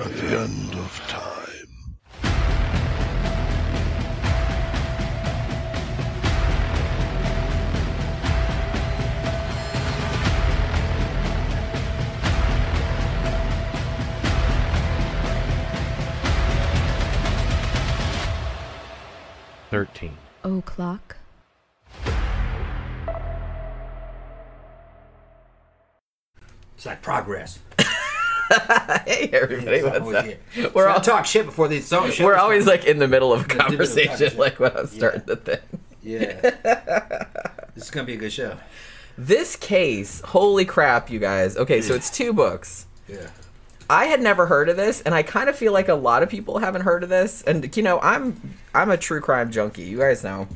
[0.00, 1.44] at the end of time.
[19.70, 20.16] Thirteen.
[20.44, 21.16] O'clock.
[26.76, 27.58] It's like progress.
[29.06, 30.26] hey everybody, what's up?
[30.26, 30.70] you.
[30.74, 31.86] We're So all talk shit before these.
[31.86, 34.38] So we're always like in the middle of a middle of a conversation, conversation.
[34.38, 35.34] like when I'm starting Yeah.
[35.34, 35.58] the thing.
[36.02, 36.40] Yeah.
[37.74, 38.56] this is gonna be a good show.
[39.16, 41.56] This case, holy crap, you guys.
[41.56, 42.86] Okay, so it's two books.
[43.08, 43.26] Yeah.
[43.90, 46.28] I had never heard of this, and I kind of feel like a lot of
[46.28, 47.42] people haven't heard of this.
[47.42, 49.82] And you know, I'm I'm a true crime junkie.
[49.82, 50.46] You guys know.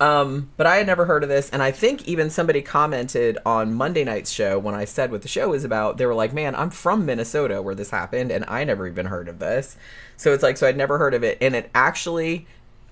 [0.00, 3.74] Um, but I had never heard of this, and I think even somebody commented on
[3.74, 5.96] Monday night's show when I said what the show is about.
[5.96, 9.28] They were like, "Man, I'm from Minnesota where this happened, and I never even heard
[9.28, 9.76] of this."
[10.16, 12.46] So it's like, so I'd never heard of it, and it actually,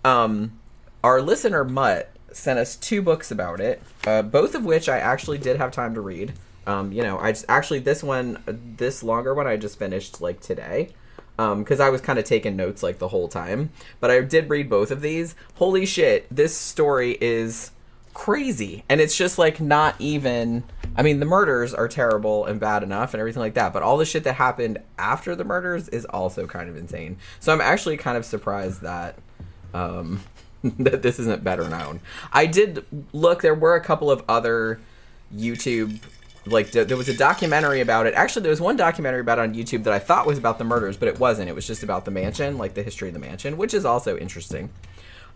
[0.05, 0.59] um,
[1.05, 5.39] our listener Mutt sent us two books about it, uh, both of which I actually
[5.39, 6.33] did have time to read.
[6.67, 8.43] Um, you know, I just actually this one,
[8.77, 10.91] this longer one, I just finished like today
[11.37, 13.71] because I was kind of taking notes like the whole time.
[14.01, 15.35] But I did read both of these.
[15.57, 17.71] Holy shit, this story is
[18.15, 20.65] crazy, and it's just like not even.
[20.97, 23.99] I mean, the murders are terrible and bad enough and everything like that, but all
[23.99, 27.19] the shit that happened after the murders is also kind of insane.
[27.39, 29.19] So I'm actually kind of surprised that
[29.75, 30.23] um,
[30.65, 32.01] that this isn't better known.
[32.33, 34.81] I did look; there were a couple of other
[35.35, 36.01] YouTube
[36.47, 38.15] like th- there was a documentary about it.
[38.15, 40.65] Actually, there was one documentary about it on YouTube that I thought was about the
[40.65, 41.49] murders, but it wasn't.
[41.49, 44.17] It was just about the mansion, like the history of the mansion, which is also
[44.17, 44.71] interesting.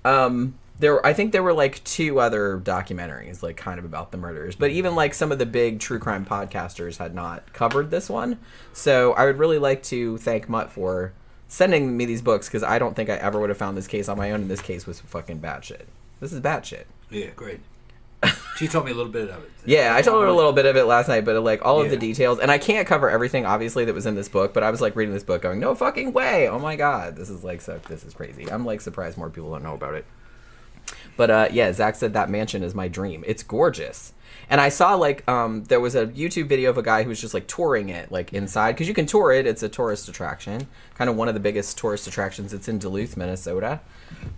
[0.04, 4.18] Um, there, I think there were like two other documentaries, like kind of about the
[4.18, 8.08] murders, but even like some of the big true crime podcasters had not covered this
[8.08, 8.38] one.
[8.72, 11.12] So I would really like to thank Mutt for
[11.48, 14.08] sending me these books because I don't think I ever would have found this case
[14.08, 15.86] on my own, and this case was fucking bad shit.
[16.20, 16.86] This is bad shit.
[17.10, 17.60] Yeah, great.
[18.60, 19.50] She told me a little bit of it.
[19.64, 21.88] Yeah, I told her a little bit of it last night, but like all of
[21.88, 24.52] the details, and I can't cover everything obviously that was in this book.
[24.52, 26.46] But I was like reading this book, going, "No fucking way!
[26.46, 27.80] Oh my god, this is like so.
[27.88, 30.04] This is crazy." I'm like surprised more people don't know about it.
[31.16, 33.24] But uh, yeah, Zach said that mansion is my dream.
[33.26, 34.12] It's gorgeous.
[34.50, 37.20] And I saw like um, there was a YouTube video of a guy who was
[37.20, 39.46] just like touring it like inside because you can tour it.
[39.46, 42.52] It's a tourist attraction, kind of one of the biggest tourist attractions.
[42.52, 43.80] It's in Duluth, Minnesota,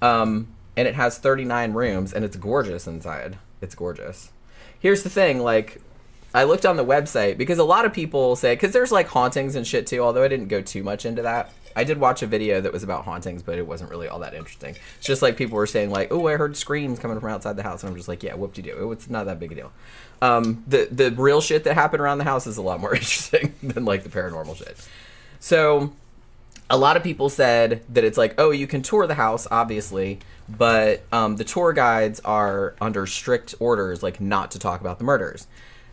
[0.00, 3.38] um, and it has 39 rooms and it's gorgeous inside.
[3.62, 4.30] It's gorgeous.
[4.80, 5.80] Here's the thing, like
[6.34, 9.54] I looked on the website because a lot of people say because there's like hauntings
[9.54, 10.00] and shit too.
[10.00, 11.52] Although I didn't go too much into that.
[11.74, 14.34] I did watch a video that was about hauntings, but it wasn't really all that
[14.34, 14.76] interesting.
[14.98, 17.62] It's just like people were saying like, "Oh, I heard screams coming from outside the
[17.62, 18.92] house," and I'm just like, "Yeah, whoop de doo.
[18.92, 19.72] It's not that big a deal."
[20.20, 23.54] Um, the the real shit that happened around the house is a lot more interesting
[23.62, 24.76] than like the paranormal shit.
[25.40, 25.92] So
[26.70, 30.20] a lot of people said that it's like, oh, you can tour the house, obviously,
[30.48, 35.04] but um, the tour guides are under strict orders, like not to talk about the
[35.04, 35.46] murders.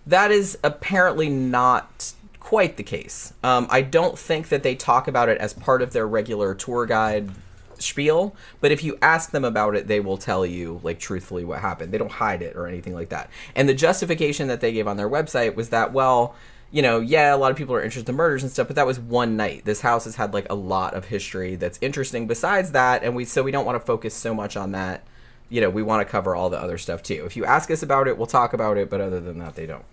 [0.08, 3.34] That is apparently not quite the case.
[3.44, 6.86] Um, I don't think that they talk about it as part of their regular tour
[6.86, 7.30] guide
[7.78, 11.60] spiel, but if you ask them about it, they will tell you, like, truthfully what
[11.60, 11.92] happened.
[11.92, 13.30] They don't hide it or anything like that.
[13.56, 16.36] And the justification that they gave on their website was that, well,
[16.72, 18.86] you know, yeah, a lot of people are interested in murders and stuff, but that
[18.86, 19.66] was one night.
[19.66, 23.26] This house has had like a lot of history that's interesting besides that, and we
[23.26, 25.04] so we don't want to focus so much on that.
[25.50, 27.24] You know, we want to cover all the other stuff too.
[27.26, 29.66] If you ask us about it, we'll talk about it, but other than that, they
[29.66, 29.86] don't.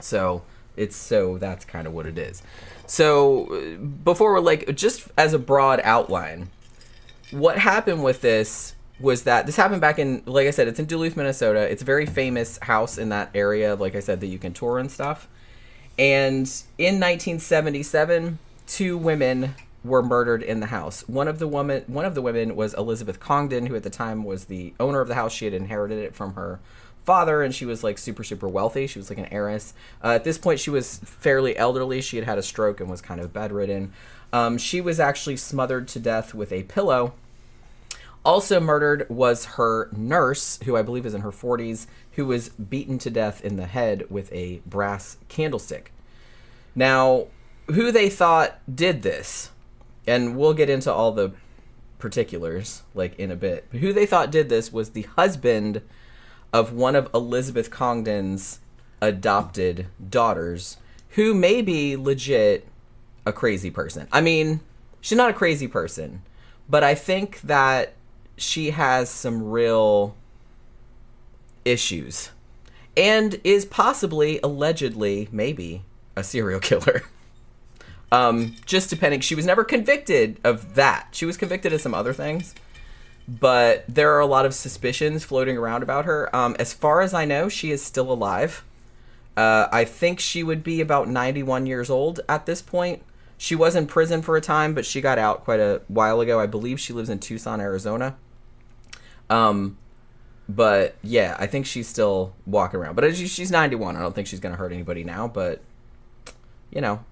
[0.00, 0.42] So
[0.76, 2.42] it's so that's kind of what it is.
[2.86, 6.50] So before we're like just as a broad outline,
[7.32, 10.86] what happened with this was that this happened back in like I said, it's in
[10.86, 11.60] Duluth, Minnesota.
[11.70, 14.78] It's a very famous house in that area, like I said, that you can tour
[14.78, 15.28] and stuff.
[15.98, 21.02] And in 1977, two women were murdered in the house.
[21.08, 24.24] One of the woman, one of the women was Elizabeth Congdon, who at the time
[24.24, 25.32] was the owner of the house.
[25.32, 26.60] She had inherited it from her
[27.04, 28.86] father, and she was like super, super wealthy.
[28.86, 29.72] She was like an heiress.
[30.02, 32.00] Uh, at this point, she was fairly elderly.
[32.02, 33.92] She had had a stroke and was kind of bedridden.
[34.32, 37.14] Um, she was actually smothered to death with a pillow.
[38.24, 42.98] Also murdered was her nurse, who I believe is in her 40s, who was beaten
[42.98, 45.92] to death in the head with a brass candlestick.
[46.74, 47.26] Now,
[47.68, 49.50] who they thought did this,
[50.06, 51.32] and we'll get into all the
[51.98, 53.66] particulars like in a bit.
[53.70, 55.82] But who they thought did this was the husband
[56.52, 58.60] of one of Elizabeth Congdon's
[59.02, 60.78] adopted daughters,
[61.10, 62.66] who may be legit
[63.26, 64.08] a crazy person.
[64.10, 64.60] I mean,
[65.00, 66.22] she's not a crazy person,
[66.68, 67.92] but I think that
[68.38, 70.16] she has some real
[71.66, 72.30] issues
[72.96, 75.82] and is possibly, allegedly, maybe
[76.16, 77.02] a serial killer.
[78.12, 79.20] Um, just depending.
[79.20, 81.08] She was never convicted of that.
[81.10, 82.54] She was convicted of some other things,
[83.26, 86.34] but there are a lot of suspicions floating around about her.
[86.34, 88.64] Um, as far as I know, she is still alive.
[89.36, 93.02] Uh, I think she would be about 91 years old at this point.
[93.38, 96.38] She was in prison for a time, but she got out quite a while ago.
[96.38, 98.16] I believe she lives in Tucson, Arizona.
[99.28, 99.76] Um,
[100.48, 102.94] but yeah, I think she's still walking around.
[102.96, 103.96] But she's 91.
[103.96, 105.60] I don't think she's going to hurt anybody now, but
[106.70, 107.04] you know,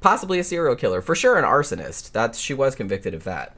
[0.00, 1.00] possibly a serial killer.
[1.00, 2.12] For sure an arsonist.
[2.12, 3.56] That's she was convicted of that.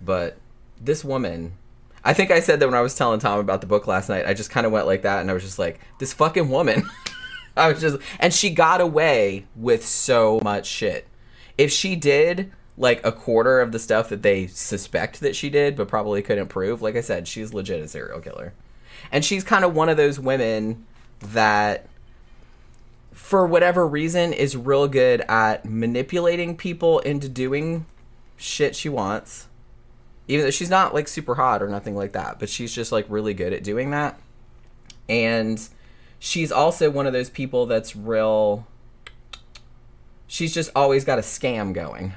[0.00, 0.38] But
[0.80, 1.52] this woman
[2.04, 4.26] I think I said that when I was telling Tom about the book last night.
[4.26, 6.88] I just kind of went like that and I was just like, this fucking woman.
[7.56, 11.06] I was just and she got away with so much shit.
[11.58, 15.76] If she did like a quarter of the stuff that they suspect that she did
[15.76, 18.54] but probably couldn't prove, like I said, she's legit a serial killer.
[19.12, 20.86] And she's kind of one of those women
[21.20, 21.86] that
[23.12, 27.86] for whatever reason is real good at manipulating people into doing
[28.36, 29.46] shit she wants.
[30.26, 33.06] Even though she's not like super hot or nothing like that but she's just like
[33.08, 34.18] really good at doing that.
[35.08, 35.60] And
[36.18, 38.66] she's also one of those people that's real
[40.26, 42.14] she's just always got a scam going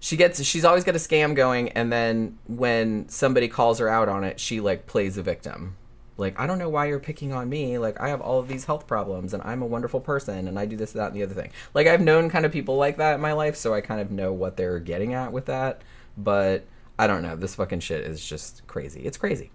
[0.00, 4.08] she gets she's always got a scam going and then when somebody calls her out
[4.08, 5.76] on it she like plays a victim.
[6.16, 7.78] Like i don't know why you're picking on me.
[7.78, 10.66] Like i have all of these health problems and i'm a wonderful person and i
[10.66, 11.50] do this that and the other thing.
[11.74, 14.10] Like i've known kind of people like that in my life so i kind of
[14.10, 15.82] know what they're getting at with that
[16.16, 16.64] but
[16.98, 17.36] i don't know.
[17.36, 19.02] This fucking shit is just crazy.
[19.02, 19.50] It's crazy.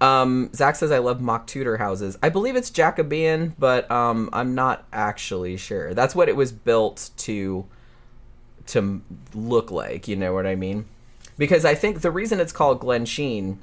[0.00, 2.18] Um, Zach says I love mock Tudor houses.
[2.22, 5.94] I believe it's Jacobean, but um, I'm not actually sure.
[5.94, 7.64] That's what it was built to
[8.68, 9.02] to
[9.34, 10.08] look like.
[10.08, 10.86] You know what I mean?
[11.36, 13.58] Because I think the reason it's called Glensheen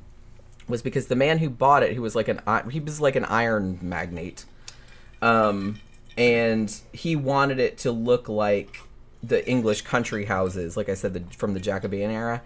[0.67, 3.25] was because the man who bought it, who was like an he was like an
[3.25, 4.45] iron magnate,
[5.21, 5.79] um,
[6.17, 8.81] and he wanted it to look like
[9.23, 12.41] the English country houses, like I said, the, from the Jacobean era,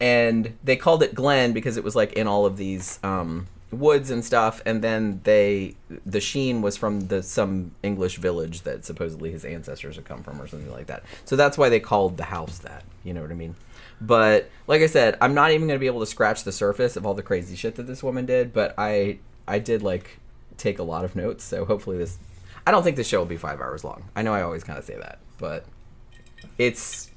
[0.00, 4.10] and they called it Glen because it was like in all of these um, woods
[4.10, 4.62] and stuff.
[4.66, 9.96] And then they the sheen was from the some English village that supposedly his ancestors
[9.96, 11.02] had come from or something like that.
[11.24, 12.84] So that's why they called the house that.
[13.04, 13.56] You know what I mean?
[14.00, 16.96] But like I said, I'm not even going to be able to scratch the surface
[16.96, 18.52] of all the crazy shit that this woman did.
[18.52, 20.18] But I I did like
[20.56, 21.44] take a lot of notes.
[21.44, 22.18] So hopefully this.
[22.66, 24.04] I don't think the show will be five hours long.
[24.14, 25.64] I know I always kind of say that, but
[26.58, 27.10] it's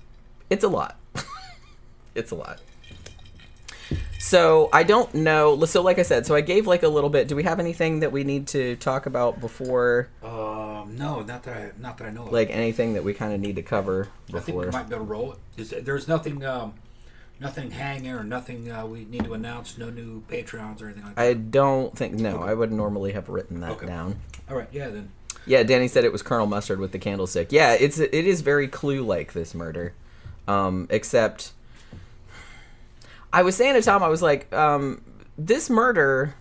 [0.49, 0.97] it's a lot.
[2.15, 2.59] it's a lot.
[4.19, 5.63] So I don't know.
[5.65, 7.27] So like I said, so I gave like a little bit.
[7.27, 11.55] Do we have anything that we need to talk about before, Um, no, not that
[11.57, 12.31] I, not that I know of.
[12.31, 14.39] like anything that we kind of need to cover before.
[14.39, 15.37] I think we might be able to roll it.
[15.61, 16.73] Is, there's nothing, um,
[17.39, 19.77] nothing hanging or nothing uh, we need to announce.
[19.77, 21.21] No new Patreons or anything like that.
[21.21, 22.13] I don't think.
[22.13, 23.85] No, I would normally have written that Okay.
[23.87, 24.19] down.
[24.49, 25.09] All right, yeah, then.
[25.45, 27.51] Yeah, Danny said it was Colonel Mustard with the candlestick.
[27.51, 29.93] Yeah, it's it is very clue like this murder,
[30.47, 31.51] um, except
[33.33, 35.01] I was saying to Tom, I was like, um,
[35.37, 36.35] this murder.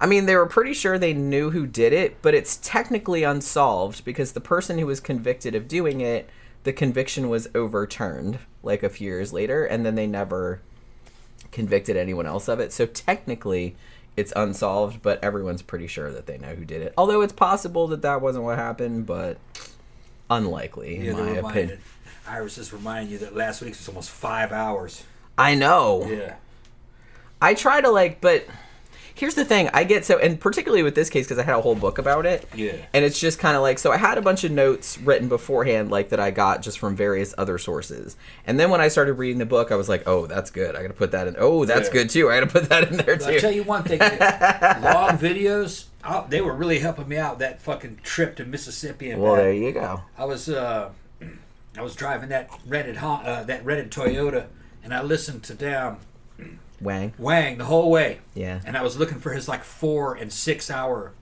[0.00, 4.04] I mean, they were pretty sure they knew who did it, but it's technically unsolved
[4.04, 6.28] because the person who was convicted of doing it,
[6.64, 10.60] the conviction was overturned like a few years later, and then they never
[11.52, 12.72] convicted anyone else of it.
[12.72, 13.76] So technically,
[14.16, 16.92] it's unsolved, but everyone's pretty sure that they know who did it.
[16.98, 19.38] Although it's possible that that wasn't what happened, but
[20.28, 21.42] unlikely in Yeah, my they opinion.
[21.42, 21.78] reminded,
[22.26, 25.04] Iris just reminding you that last week was almost five hours.
[25.36, 26.06] I know.
[26.08, 26.36] Yeah.
[27.42, 28.46] I try to like, but
[29.14, 31.60] here's the thing: I get so, and particularly with this case because I had a
[31.60, 32.48] whole book about it.
[32.54, 32.76] Yeah.
[32.94, 35.90] And it's just kind of like, so I had a bunch of notes written beforehand,
[35.90, 38.16] like that I got just from various other sources.
[38.46, 40.74] And then when I started reading the book, I was like, oh, that's good.
[40.76, 41.36] I got to put that in.
[41.38, 41.92] Oh, that's Yeah.
[41.94, 42.30] good too.
[42.30, 45.86] I got to put that in there too I'll tell you one thing: long videos.
[46.02, 49.42] I, they were really helping me out that fucking trip to Mississippi and Well, back.
[49.42, 50.02] there you go.
[50.18, 50.90] I was uh,
[51.78, 54.46] I was driving that rented uh, that rented Toyota,
[54.84, 55.96] and I listened to down
[56.80, 57.14] Wang.
[57.18, 58.60] Wang the whole way, Yeah.
[58.66, 61.12] and I was looking for his like four and six hour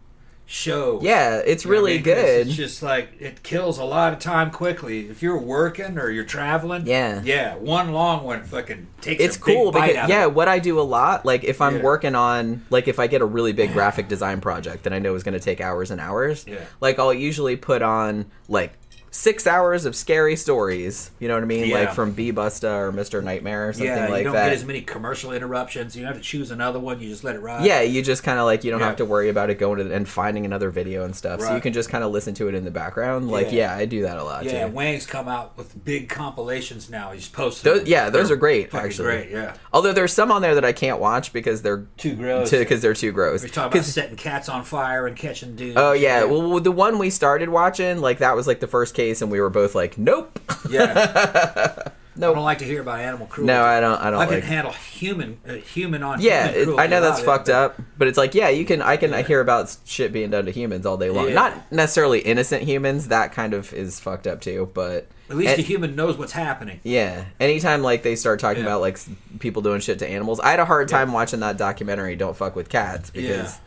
[0.44, 0.98] show.
[1.02, 2.04] Yeah, it's You know what I really mean?
[2.04, 2.46] 'Cause good.
[2.48, 5.08] It's just like it kills a lot of time quickly.
[5.08, 7.20] If you're working or you're traveling, Yeah.
[7.24, 9.22] yeah, one long one fucking takes.
[9.22, 10.34] it's a big cool bite because out yeah, of it.
[10.34, 11.82] what I do a lot, like if I'm Yeah.
[11.82, 15.14] working on like if I get a really big graphic design project that I know
[15.14, 16.56] is going to take hours and hours, Yeah.
[16.80, 18.72] like I'll usually put on like
[19.14, 21.10] six hours of scary stories.
[21.18, 21.66] You know what I mean?
[21.68, 21.80] Yeah.
[21.80, 23.22] Like from B Busta or Mr.
[23.22, 24.46] Nightmare or something yeah, like you don't that.
[24.46, 25.94] get as many commercial interruptions.
[25.94, 26.98] You don't have to choose another one.
[26.98, 27.64] You just let it ride.
[27.66, 28.86] yeah, you just kind of like you don't Yeah.
[28.86, 31.42] have to worry about it going to and finding another video and stuff.
[31.42, 33.30] So you can just kind of listen to it in the background.
[33.30, 33.76] Like yeah, Yeah.
[33.76, 34.72] I do that a lot Yeah, too.
[34.72, 37.12] Wang's come out with big compilations now.
[37.12, 37.64] He's posted.
[37.70, 39.04] Those, yeah, those They're are great actually.
[39.08, 39.54] Great, yeah.
[39.74, 42.50] Although there's some on there that I can't watch because they're Too gross.
[42.50, 43.42] because they're too gross.
[43.42, 45.76] We're talking about setting cats on fire and catching dudes.
[45.76, 46.24] Oh yeah.
[46.24, 49.40] Well, the one we started watching, like that was like the first case and we
[49.40, 50.38] were both like, "Nope."
[50.70, 51.88] Yeah.
[52.14, 53.46] No, I don't like to hear about animal cruelty.
[53.54, 53.98] No, I don't.
[53.98, 54.44] I don't I can like.
[54.44, 56.20] handle human, uh, human on.
[56.20, 58.82] Yeah, human it, I know that's it, fucked up, but it's like, yeah, you can.
[58.82, 59.22] I can Yeah.
[59.22, 61.28] hear about shit being done to humans all day long.
[61.28, 61.34] Yeah.
[61.34, 63.08] Not necessarily innocent humans.
[63.08, 64.70] That kind of is fucked up too.
[64.74, 66.80] But At least and- the human knows what's happening.
[66.82, 68.68] yeah, anytime like they start talking Yeah.
[68.68, 68.98] about like
[69.38, 72.14] people doing shit to animals, I had a hard time watching that documentary.
[72.16, 73.58] Don't fuck with cats because.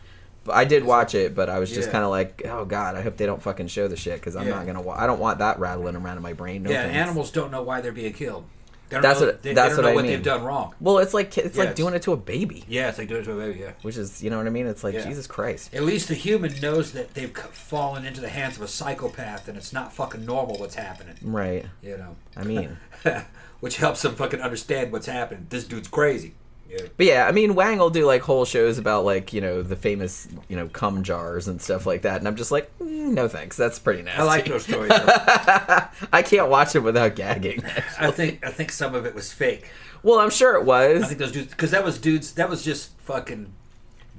[0.46, 0.54] Yeah.
[0.54, 1.92] I did watch it, but I was just Yeah.
[1.92, 4.46] kind of like, "Oh God, I hope they don't fucking show the shit because I'm
[4.46, 4.54] Yeah.
[4.54, 4.82] not gonna.
[4.82, 6.62] Wa- I don't want that rattling around in my brain.
[6.62, 6.96] No yeah, thanks.
[6.96, 8.44] animals don't know why they're being killed.
[8.88, 10.12] They don't That's know, what- they, that's they don't what know I what mean.
[10.12, 10.72] they've done wrong.
[10.80, 11.76] Well, it's like it's like Yes.
[11.76, 13.58] doing it to a baby, Yeah, it's like doing it to a baby.
[13.58, 13.70] Yeah.
[13.82, 14.68] which is you know what I mean.
[14.68, 15.04] It's like Yeah.
[15.04, 15.74] Jesus Christ.
[15.74, 19.56] At least the human knows that they've fallen into the hands of a psychopath, and
[19.56, 21.16] it's not fucking normal what's happening.
[21.22, 21.66] Right.
[21.82, 22.76] You know, I mean.
[23.60, 25.46] which helps them fucking understand what's happening.
[25.50, 26.34] This dude's crazy.
[26.70, 26.82] Yeah.
[26.96, 29.76] But yeah, I mean, Wang will do like whole shows about like you know the
[29.76, 33.28] famous you know cum jars and stuff like that, and I'm just like, mm, no
[33.28, 34.20] thanks, that's pretty nasty.
[34.20, 34.90] I like those stories.
[34.90, 37.62] I can't watch it without gagging.
[37.98, 39.68] I think I think some of it was fake.
[40.02, 41.02] well, I'm sure it was.
[41.02, 43.52] I think those dudes because that was dudes that was just fucking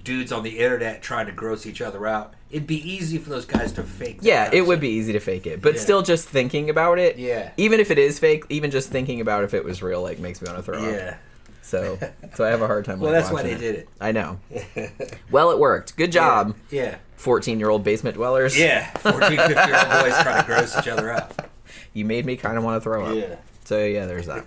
[0.04, 2.34] dudes on the internet trying to gross each other out.
[2.50, 4.22] It'd be easy for those guys to fake.
[4.22, 5.82] that Yeah, it would be easy to fake it, but Yeah.
[5.82, 7.51] still, just thinking about it, Yeah.
[7.58, 10.42] even if it is fake, even just thinking about if it was real, like makes
[10.42, 10.89] me want to throw up.
[10.94, 11.18] Yeah.
[11.67, 12.00] So,
[12.36, 13.01] so I have a hard time.
[13.01, 13.89] Well, like, that's why they did it.
[14.00, 14.39] I know.
[15.31, 15.97] Well, it worked.
[15.97, 16.95] Good job, Yeah.
[17.17, 18.57] fourteen-year-old basement dwellers.
[18.57, 18.89] Yeah.
[19.00, 21.33] 14, 15 year old boys trying to gross each other out.
[21.93, 23.15] you made me kind of want to throw up.
[23.15, 23.36] Yeah.
[23.65, 24.45] So yeah, there's that.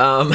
[0.00, 0.34] um,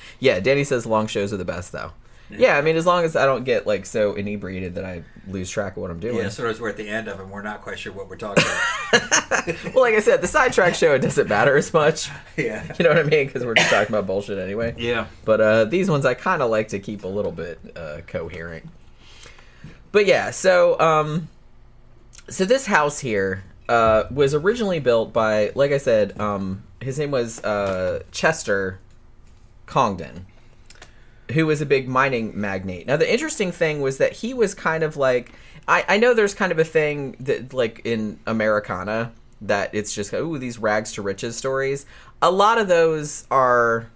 [0.18, 1.92] yeah, Danny says long shows are the best though.
[2.30, 5.50] Yeah, I mean, as long as I don't get like so inebriated that I lose
[5.50, 6.16] track of what I'm doing.
[6.16, 8.16] Yeah, so as we're at the end of them, we're not quite sure what we're
[8.16, 9.46] talking about.
[9.74, 12.10] well, like I said, the sidetrack show it doesn't matter as much.
[12.36, 12.64] yeah.
[12.78, 13.26] You know what I mean?
[13.26, 14.74] Because we're just talking about bullshit anyway.
[14.78, 15.06] Yeah.
[15.24, 18.68] But uh, these ones I kind of like to keep a little bit uh, coherent.
[19.92, 21.28] But yeah, so um,
[22.28, 27.10] so this house here uh, was originally built by, like I said, um, his name
[27.10, 28.78] was uh, Chester
[29.66, 30.26] Congdon,
[31.32, 32.86] who was a big mining magnate.
[32.86, 35.32] Now the interesting thing was that he was kind of like
[35.66, 40.12] I, I know there's kind of a thing that like in Americana that it's just
[40.12, 41.86] ooh these rags to riches stories.
[42.22, 43.88] A lot of those are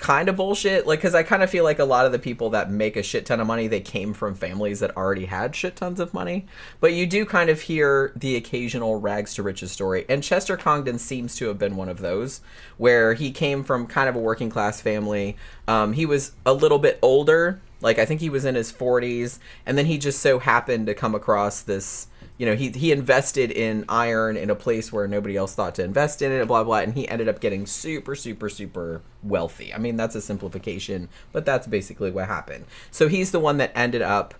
[0.00, 0.86] kind of bullshit.
[0.86, 3.02] Like because i kind of feel like a lot of the people that make a
[3.02, 6.46] shit ton of money they came from families that already had shit tons of money.
[6.80, 10.06] But you do kind of hear the occasional rags to riches story.
[10.08, 12.40] And chester congdon seems to have been one of those
[12.78, 15.36] where he came from kind of a working class family.
[15.68, 17.60] Um, he was a little bit older.
[17.82, 20.94] Like i think he was in his 40s and then he just so happened to
[20.94, 22.08] come across this
[22.40, 25.84] you know, he he invested in iron in a place where nobody else thought to
[25.84, 29.74] invest in it, blah blah, and he ended up getting super super super wealthy.
[29.74, 32.64] I mean, that's a simplification, but that's basically what happened.
[32.90, 34.34] So he's the one that ended up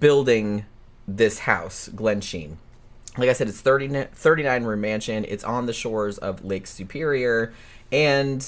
[0.00, 0.66] building
[1.06, 2.56] this house, Glensheen.
[3.16, 5.24] Like I said, it's 30, 39 room mansion.
[5.28, 7.54] It's on the shores of Lake Superior,
[7.92, 8.44] and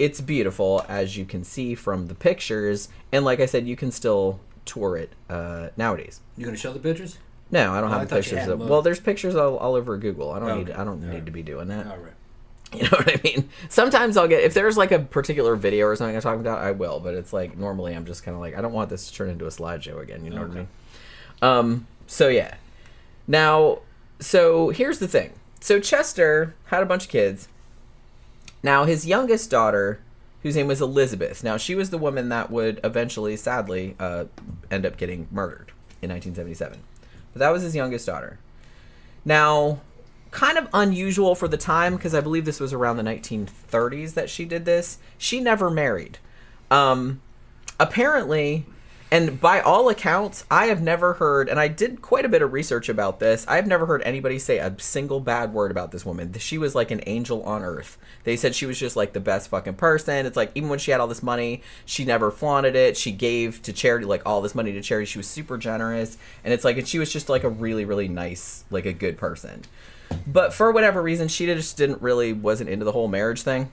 [0.00, 2.88] it's beautiful as you can see from the pictures.
[3.12, 6.22] And like I said, you can still tour it uh, nowadays.
[6.36, 7.16] You gonna show the pictures?
[7.50, 8.46] No, I don't Oh, have you pictures.
[8.48, 10.30] Of, well, there's pictures all, all over Google.
[10.32, 10.70] I don't need.
[10.70, 11.26] I don't All need right.
[11.26, 11.86] to be doing that.
[11.86, 12.12] All right.
[12.72, 13.48] You know what I mean?
[13.68, 16.70] Sometimes I'll get if there's like a particular video or something I'm talking about, I
[16.70, 17.00] will.
[17.00, 19.28] But it's like normally I'm just kind of like I don't want this to turn
[19.28, 20.24] into a slideshow again.
[20.24, 20.68] You know what I mean?
[21.42, 21.86] Um.
[22.06, 22.54] So yeah.
[23.26, 23.80] Now,
[24.20, 25.32] so here's the thing.
[25.58, 27.48] So Chester had a bunch of kids.
[28.62, 30.00] Now his youngest daughter,
[30.44, 31.42] whose name was Elizabeth.
[31.42, 34.26] Now she was the woman that would eventually, sadly, uh,
[34.70, 36.78] end up getting murdered in 1977.
[37.32, 38.38] But that was his youngest daughter.
[39.24, 39.80] Now,
[40.30, 44.30] kind of unusual for the time because I believe this was around the 1930s that
[44.30, 44.98] she did this.
[45.18, 46.18] She never married.
[46.70, 47.20] Um,
[47.78, 48.66] apparently,
[49.12, 52.52] and by all accounts, I have never heard, and I did quite a bit of
[52.52, 53.44] research about this.
[53.48, 56.32] I've never heard anybody say a single bad word about this woman.
[56.38, 57.98] She was like an angel on earth.
[58.22, 60.26] They said she was just like the best fucking person.
[60.26, 62.96] It's like even when she had all this money, she never flaunted it.
[62.96, 65.06] She gave to charity like all this money to charity.
[65.06, 68.08] She was super generous, and it's like and she was just like a really really
[68.08, 69.62] nice, like a good person.
[70.24, 73.70] But for whatever reason, she just didn't really wasn't into the whole marriage thing.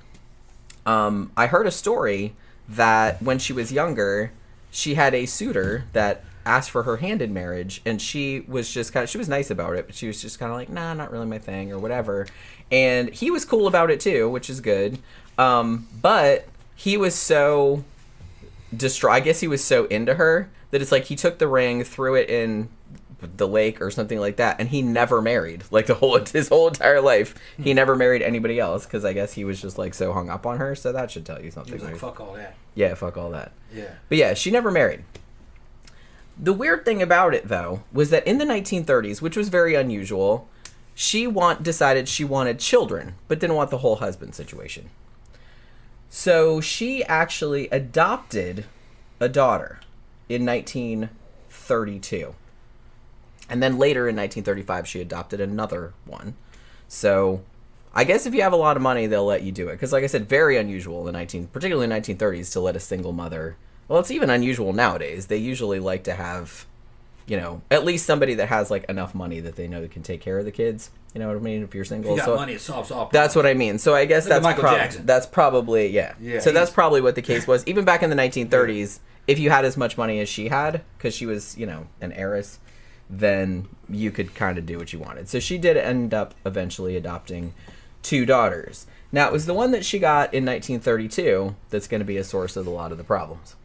[0.86, 2.34] Um, I heard a story
[2.70, 4.32] that when she was younger,
[4.78, 8.94] she had a suitor that asked for her hand in marriage, and she was just
[8.94, 10.94] kind of she was nice about it, but she was just kind of like, nah,
[10.94, 12.28] not really my thing or whatever.
[12.72, 15.00] And he was cool about it too, which is good.
[15.40, 17.84] Um, but he was so
[18.76, 19.16] distraught.
[19.16, 22.14] I guess he was so into her that it's like he took the ring, threw
[22.14, 22.70] it in
[23.22, 25.64] the lake or something like that, and he never married.
[25.72, 29.34] Like the whole his whole entire life, he never married anybody else because I guess
[29.34, 30.76] he was just like so hung up on her.
[30.76, 31.80] So that should tell you something.
[31.84, 32.56] like, fuck all that.
[32.76, 33.52] Yeah, fuck all that.
[33.74, 33.92] Yeah.
[34.10, 35.04] But yeah, she never married.
[36.40, 40.48] The weird thing about it, though, was that in the 1930s, which was very unusual,
[40.94, 44.90] she want decided she wanted children, but didn't want the whole husband situation.
[46.10, 48.66] So she actually adopted
[49.20, 49.80] a daughter
[50.30, 52.36] in 1932.
[53.50, 56.36] And then later in 1935, she adopted another one.
[56.88, 57.42] So
[57.94, 59.74] I guess if you have a lot of money, they'll let you do it.
[59.74, 62.80] Because, like I said, very unusual in the 19, particularly in 1930s, to let a
[62.80, 63.56] single mother.
[63.88, 65.28] Well, it's even unusual nowadays.
[65.28, 66.66] They usually like to have,
[67.26, 70.04] you know, at least somebody that has like enough money that they know that can
[70.04, 70.92] take care of the kids.
[71.14, 71.64] You know what I mean?
[71.64, 73.10] If you're single, You got so money, it solves all.
[73.12, 73.80] that's what I mean.
[73.80, 76.14] So I guess Look that's prob- that's probably yeah.
[76.20, 77.64] Yeah, so that's probably what the case was.
[77.68, 81.16] Even back in the 1930s, if you had as much money as she had, because
[81.16, 82.60] she was you know an heiress,
[83.10, 85.30] then you could kind of do what you wanted.
[85.30, 87.54] So she did end up eventually adopting
[88.02, 88.86] two daughters.
[89.12, 92.24] Now it was the one that she got in 1932 that's going to be a
[92.24, 93.56] source of a lot of the problems.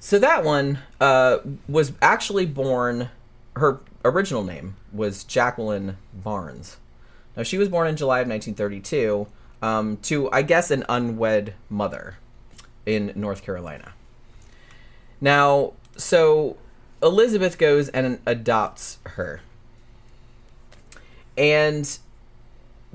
[0.00, 3.10] So that one uh, was actually born.
[3.56, 6.76] Her original name was Jacqueline Barnes.
[7.36, 9.26] Now she was born in July of 1932
[9.62, 12.16] um, to, I guess, an unwed mother
[12.84, 13.92] in North Carolina.
[15.20, 16.56] Now, so
[17.02, 19.40] Elizabeth goes and adopts her,
[21.36, 21.98] and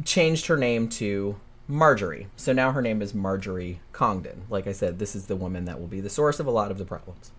[0.03, 2.27] changed her name to Marjorie.
[2.36, 4.43] So now her name is Marjorie Congdon.
[4.50, 6.72] Like I said, this is the woman that will be the source of a lot
[6.72, 7.31] of the problems.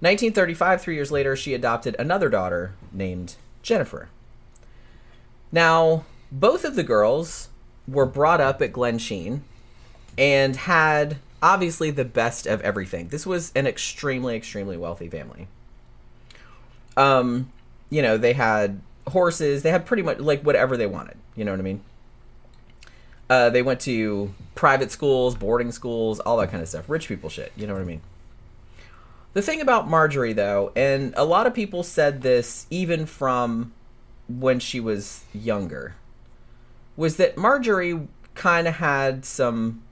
[0.00, 4.08] 1935, three years later, she adopted another daughter named Jennifer.
[5.52, 7.48] Now, both of the girls
[7.88, 9.40] were brought up at Glensheen
[10.18, 13.08] and had obviously the best of everything.
[13.08, 15.48] This was an extremely, extremely wealthy family.
[16.96, 17.52] Um,
[17.90, 21.16] you know, they had horses, they had pretty much like whatever they wanted.
[21.34, 21.80] You know what I mean?
[23.28, 26.88] Uh, they went to private schools, boarding schools, all that kind of stuff.
[26.88, 27.52] Rich people shit.
[27.56, 28.00] You know what I mean?
[29.34, 33.72] The thing about Marjorie, though, and a lot of people said this even from
[34.28, 35.96] when she was younger,
[36.96, 39.82] was that Marjorie kind of had some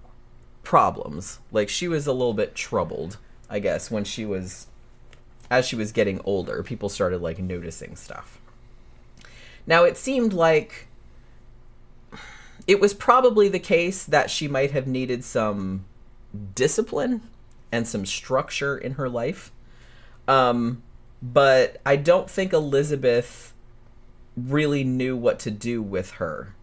[0.63, 1.41] problems.
[1.53, 3.19] Like she was a little bit troubled,
[3.51, 4.67] I guess, when she was
[5.55, 8.41] as she was getting older, people started like noticing stuff.
[9.67, 10.89] Now it seemed like
[12.67, 15.85] it was probably the case that she might have needed some
[16.55, 17.23] discipline
[17.71, 19.53] and some structure in her life.
[20.27, 20.83] Um,
[21.23, 23.55] but I don't think Elizabeth
[24.37, 26.55] really knew what to do with her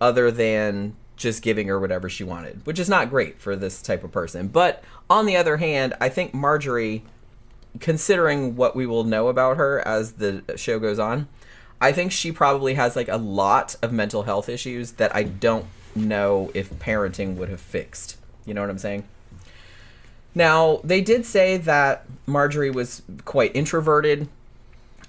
[0.00, 4.04] other than just giving her whatever she wanted, which is not great for this type
[4.04, 4.48] of person.
[4.48, 7.04] But on the other hand, I think Marjorie,
[7.80, 11.28] considering what we will know about her as the show goes on,
[11.80, 15.66] I think she probably has like a lot of mental health issues that I don't
[15.94, 18.16] know if parenting would have fixed.
[18.44, 19.04] You know what I'm saying?
[20.34, 24.28] Now, they did say that Marjorie was quite introverted,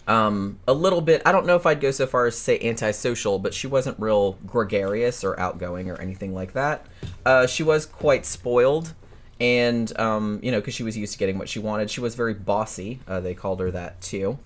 [0.08, 1.22] um, a little bit.
[1.26, 4.00] I don't know if I'd go so far as to say antisocial, but she wasn't
[4.00, 6.86] real gregarious or outgoing or anything like that.
[7.26, 8.94] Uh, she was quite spoiled,
[9.40, 11.90] and um, you know, because she was used to getting what she wanted.
[11.90, 13.00] She was very bossy.
[13.08, 14.40] Uh, they called her that too.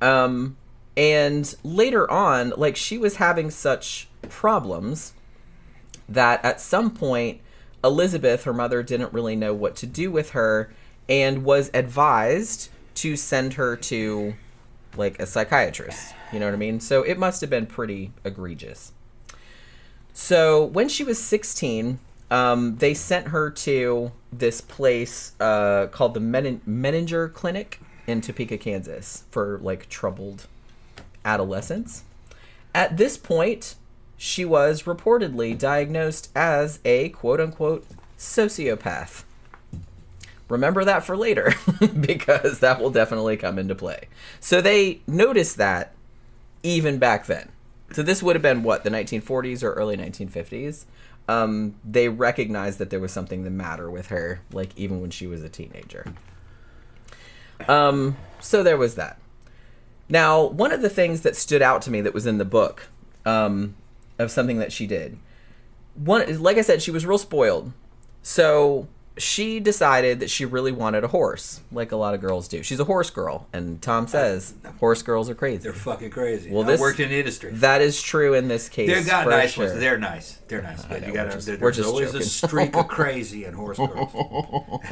[0.00, 0.56] Um,
[0.96, 5.14] and later on, like she was having such problems
[6.08, 7.40] that at some point
[7.82, 10.72] Elizabeth, her mother, didn't really know what to do with her
[11.08, 14.34] and was advised to send her to
[14.96, 16.14] like a psychiatrist.
[16.32, 16.80] You know what I mean?
[16.80, 18.92] So it must have been pretty egregious.
[20.12, 21.98] So when she was 16,
[22.30, 28.58] um, they sent her to this place uh, called the Men- Menninger Clinic in Topeka,
[28.58, 30.46] Kansas for like troubled
[31.24, 32.04] adolescents.
[32.74, 33.76] At this point,
[34.16, 37.86] she was reportedly diagnosed as a quote unquote
[38.18, 39.24] sociopath.
[40.48, 41.54] Remember that for later
[42.00, 44.08] because that will definitely come into play.
[44.40, 45.94] So they noticed that
[46.62, 47.50] even back then.
[47.92, 50.84] So this would have been what, the 1940s or early 1950s?
[51.26, 55.26] Um, they recognized that there was something the matter with her, like even when she
[55.26, 56.14] was a teenager.
[57.68, 59.18] Um, so there was that.
[60.08, 62.88] Now, one of the things that stood out to me that was in the book
[63.24, 63.74] um,
[64.18, 65.18] of something that she did,
[65.94, 67.72] one like I said, she was real spoiled.
[68.22, 72.64] So she decided that she really wanted a horse, like a lot of girls do.
[72.64, 75.58] She's a horse girl, and Tom says horse girls are crazy.
[75.58, 76.50] They're fucking crazy.
[76.50, 77.52] Well, I this- worked in the industry.
[77.52, 78.88] That is true in this case.
[78.90, 79.66] They've got for nice sure.
[79.66, 79.78] ones.
[79.78, 80.38] They're nice.
[80.48, 80.84] They're nice.
[80.84, 81.56] But know, you got just- to.
[81.56, 82.22] There's always joking.
[82.22, 84.12] a streak of crazy in horse girls,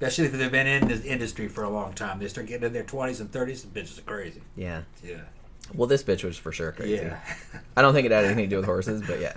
[0.00, 2.18] especially if they've been in this industry for a long time.
[2.18, 3.62] They start getting in their twenties and thirties.
[3.62, 4.42] The bitches are crazy.
[4.56, 4.82] Yeah.
[5.04, 5.16] Yeah.
[5.72, 6.96] Well, this bitch was for sure crazy.
[7.04, 7.18] Yeah.
[7.76, 9.32] I don't think it had anything to do with horses, but yeah.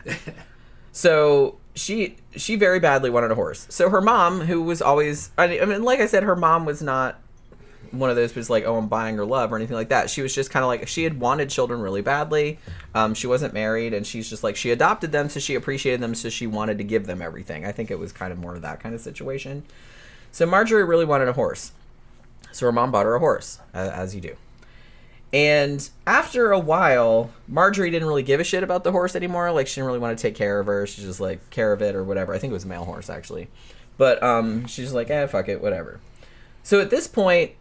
[0.91, 3.67] So she she very badly wanted a horse.
[3.69, 7.21] So her mom, who was always I mean, like I said, her mom was not
[7.91, 10.09] one of those was like, oh, I'm buying her love or anything like that.
[10.09, 12.59] She was just kind of like she had wanted children really badly.
[12.93, 16.15] Um, she wasn't married, and she's just like she adopted them, so she appreciated them,
[16.15, 17.65] so she wanted to give them everything.
[17.65, 19.63] I think it was kind of more of that kind of situation.
[20.31, 21.71] So Marjorie really wanted a horse,
[22.51, 24.35] so her mom bought her a horse, as you do.
[25.33, 29.51] And after a while, Marjorie didn't really give a shit about the horse anymore.
[29.51, 30.87] Like she didn't really want to take care of her.
[30.87, 32.33] She just like care of it or whatever.
[32.33, 33.49] I think it was a male horse actually,
[33.97, 35.99] but um, she's like, eh, fuck it, whatever.
[36.63, 37.51] So at this point,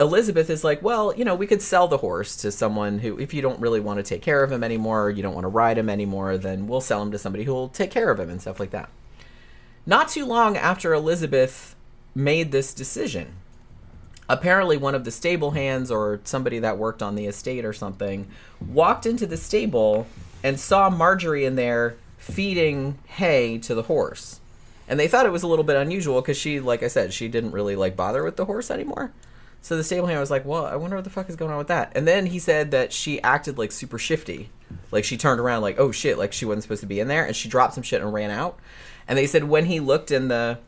[0.00, 3.34] Elizabeth is like, well, you know, we could sell the horse to someone who, if
[3.34, 5.78] you don't really want to take care of him anymore, you don't want to ride
[5.78, 8.40] him anymore, then we'll sell him to somebody who will take care of him and
[8.40, 8.88] stuff like that.
[9.84, 11.76] Not too long after Elizabeth
[12.14, 13.34] made this decision,
[14.28, 18.26] apparently one of the stable hands or somebody that worked on the estate or something
[18.60, 20.06] walked into the stable
[20.42, 24.40] and saw Marjorie in there feeding hay to the horse.
[24.88, 27.28] And they thought it was a little bit unusual because she, like I said, she
[27.28, 29.12] didn't really like bother with the horse anymore.
[29.62, 31.58] So the stable hand was like, "Well, I wonder what the fuck is going on
[31.58, 34.50] with that." And then he said that she acted like super shifty,
[34.92, 37.26] like she turned around like, "Oh shit!" Like she wasn't supposed to be in there,
[37.26, 38.60] and she dropped some shit and ran out.
[39.08, 40.58] And they said when he looked in the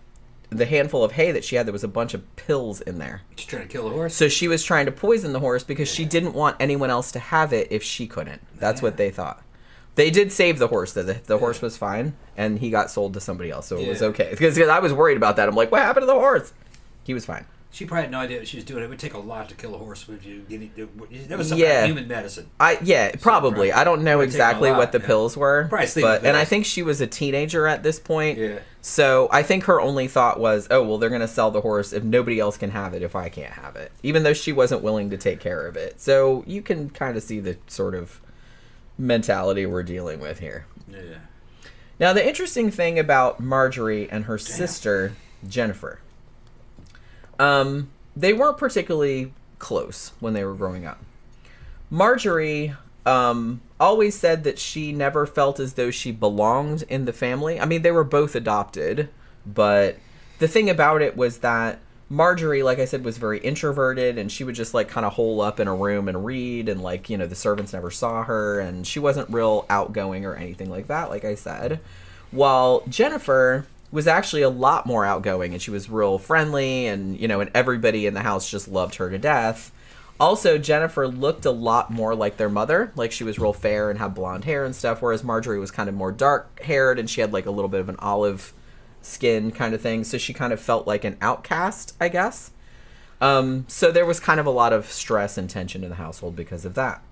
[0.50, 3.22] the handful of hay that she had, there was a bunch of pills in there.
[3.36, 4.14] She's trying to kill the horse.
[4.14, 7.18] So she was trying to poison the horse because she didn't want anyone else to
[7.18, 8.40] have it if she couldn't.
[8.58, 9.42] That's what they thought.
[9.94, 10.92] They did save the horse.
[10.92, 11.02] though.
[11.02, 14.00] The, the horse was fine, and he got sold to somebody else, so it was
[14.02, 14.28] okay.
[14.30, 15.48] Because I was worried about that.
[15.48, 16.52] I'm like, what happened to the horse?
[17.04, 17.46] He was fine.
[17.70, 18.82] She probably had no idea what she was doing.
[18.82, 20.08] It would take a lot to kill a horse.
[20.08, 20.40] Would you?
[20.48, 21.84] Get it, that was some Yeah.
[21.84, 22.48] human medicine.
[22.58, 23.68] I yeah, probably.
[23.70, 23.78] right.
[23.78, 25.06] I don't know It would take a exactly lot, what the yeah.
[25.06, 28.38] pills were, Probably but and I think she was a teenager at this point.
[28.38, 28.58] Yeah.
[28.80, 32.02] So I think her only thought was, oh well, they're gonna sell the horse if
[32.02, 35.10] nobody else can have it if I can't have it, even though she wasn't willing
[35.10, 36.00] to take care of it.
[36.00, 38.20] So you can kind of see the sort of
[38.96, 40.66] mentality we're dealing with here.
[40.90, 41.18] Yeah.
[42.00, 45.14] Now, the interesting thing about Marjorie and her sister,
[45.46, 46.00] Jennifer,
[47.38, 50.98] um, they weren't particularly close when they were growing up.
[51.90, 52.74] Marjorie
[53.06, 57.58] um, always said that she never felt as though she belonged in the family.
[57.58, 59.08] I mean, they were both adopted,
[59.46, 59.96] but
[60.38, 61.78] the thing about it was that
[62.10, 65.40] Marjorie, like I said, was very introverted and she would just like kind of hole
[65.40, 68.60] up in a room and read, and like, you know, the servants never saw her,
[68.60, 71.80] and she wasn't real outgoing or anything like that, like I said.
[72.30, 77.28] While Jennifer was actually a lot more outgoing and she was real friendly, and, you
[77.28, 79.72] know, and everybody in the house just loved her to death.
[80.20, 82.92] Also, Jennifer looked a lot more like their mother.
[82.96, 85.88] Like she was real fair and had blonde hair and stuff, whereas Marjorie was kind
[85.88, 88.52] of more dark haired and she had like a little bit of an olive
[89.00, 90.04] skin kind of thing.
[90.04, 92.50] So she kind of felt like an outcast, I guess.
[93.20, 96.36] Um, so there was kind of a lot of stress and tension in the household
[96.36, 97.02] because of that.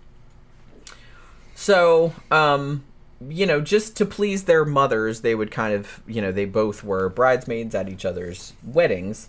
[1.54, 2.84] So, um,
[3.28, 6.84] you know, just to please their mothers, they would kind of, you know, they both
[6.84, 9.28] were bridesmaids at each other's weddings.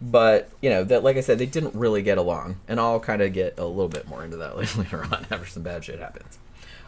[0.00, 2.60] But you know that like i said they didn't really get along.
[2.68, 5.62] And i'll kind of get a little bit more into that later on after some
[5.62, 6.38] bad shit happens.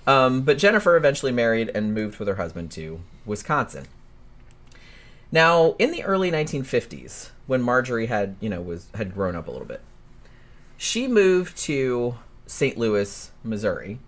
[0.07, 3.87] Um, but jennifer eventually married and moved with her husband to wisconsin.
[5.33, 9.51] Now in the early 1950s when marjorie had you know was had grown up a
[9.51, 9.81] little bit
[10.77, 12.15] she moved to
[12.47, 13.99] st louis missouri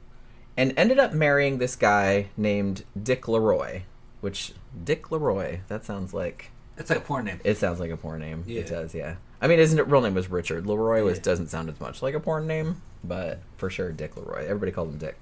[0.57, 3.83] and ended up marrying this guy named dick leroy
[4.21, 4.53] which
[4.85, 7.41] dick leroy that sounds like That's like a porn name.
[7.45, 8.45] it sounds like a porn name.
[8.47, 8.61] Yeah.
[8.61, 9.17] It does, yeah.
[9.41, 11.03] I mean, isn't it real name was Richard Leroy?
[11.03, 11.25] Was Yeah.
[11.25, 14.45] doesn't sound as much like a porn name, but for sure, Dick Leroy.
[14.45, 15.17] Everybody called him Dick.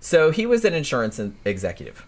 [0.00, 2.06] So he was an insurance executive.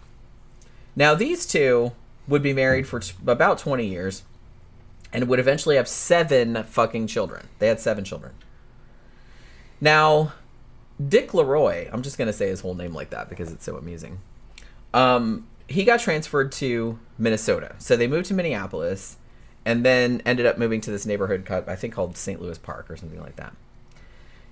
[0.95, 1.91] Now these two
[2.27, 4.23] would be married for t- about twenty years,
[5.13, 7.47] and would eventually have seven fucking children.
[7.59, 8.31] They had seven children.
[9.79, 10.33] Now,
[11.07, 11.89] Dick Leroy.
[11.91, 14.19] I'm just gonna say his whole name like that because it's so amusing.
[14.93, 17.75] Um, he got transferred to Minnesota.
[17.79, 19.17] So they moved to Minneapolis
[19.65, 22.41] and then ended up moving to this neighborhood I think called St.
[22.41, 23.55] Louis Park or something like that.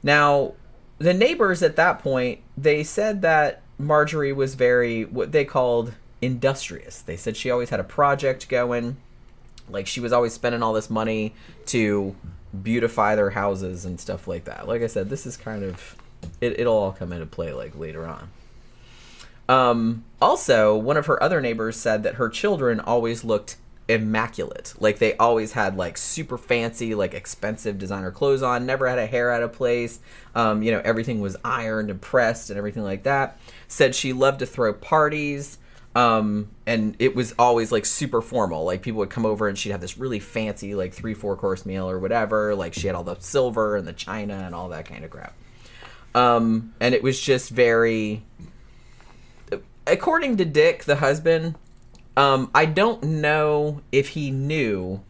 [0.04, 0.54] Now,
[0.98, 7.02] the neighbors at that point, they said that Marjorie was very what they called industrious.
[7.02, 8.98] They said she always had a project going.
[9.70, 11.34] Like she was always spending all this money
[11.68, 12.16] to
[12.62, 14.68] beautify their houses and stuff like that.
[14.68, 15.96] Like I said, this is kind of
[16.40, 18.30] it, it'll all come into play like later on.
[19.50, 23.58] Um, also, one of her other neighbors said that her children always looked
[23.88, 24.74] immaculate.
[24.80, 29.06] Like they always had like super fancy, like expensive designer clothes on, never had a
[29.06, 30.00] hair out of place.
[30.34, 33.40] Um, you know, everything was ironed and pressed and everything like that.
[33.68, 35.58] Said she loved to throw parties.
[35.94, 38.64] Um, and it was always like super formal.
[38.64, 41.66] Like people would come over and she'd have this really fancy, like three, four course
[41.66, 42.56] meal or whatever.
[42.56, 45.36] Like she had all the silver and the china and all that kind of crap.
[46.14, 48.24] Um, and it was just very
[49.88, 51.56] according to Dick, the husband,
[52.16, 55.02] um, I don't know if he knew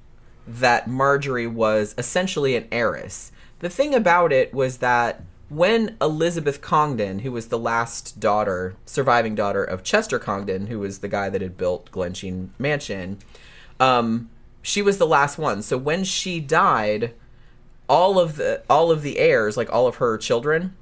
[0.47, 3.31] that Marjorie was essentially an heiress.
[3.59, 9.35] The thing about it was that when Elizabeth Congdon, who was the last daughter, surviving
[9.35, 13.19] daughter of Chester Congdon, who was the guy that had built Glensheen Mansion,
[13.79, 14.29] um,
[14.61, 15.61] she was the last one.
[15.61, 17.13] So when she died,
[17.89, 20.75] all of the all of the heirs, like all of her children,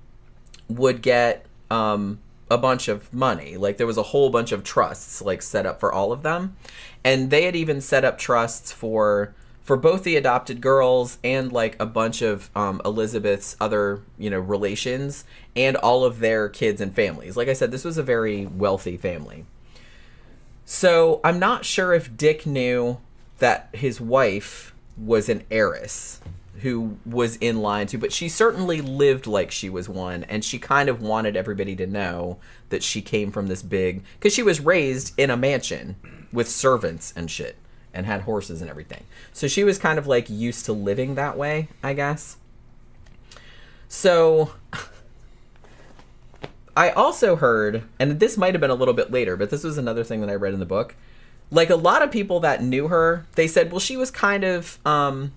[0.70, 3.58] would get um, a bunch of money.
[3.58, 6.56] Like there was a whole bunch of trusts like set up for all of them,
[7.04, 11.76] and they had even set up trusts for for both the adopted girls and like
[11.80, 16.96] a bunch of um, Elizabeth's other you know relations and all of their kids and
[16.96, 17.36] families.
[17.36, 19.46] Like I said, this was a very wealthy family.
[20.66, 23.00] So I'm not sure if Dick knew
[23.40, 26.20] that his wife was an heiress
[26.60, 30.60] who was in line to, but she certainly lived like she was one, and she
[30.60, 32.38] kind of wanted everybody to know
[32.70, 35.96] that she came from this big because she was raised in a mansion
[36.32, 37.58] with servants and shit
[37.94, 39.04] and had horses and everything.
[39.34, 42.38] So she was kind of like used to living that way, I guess.
[43.88, 44.54] So
[46.78, 49.78] I also heard, and this might have been a little bit later, but this was
[49.78, 50.96] another thing that I read in the book.
[51.52, 54.78] Like a lot of people that knew her, they said, well, she was kind of
[54.86, 55.34] um,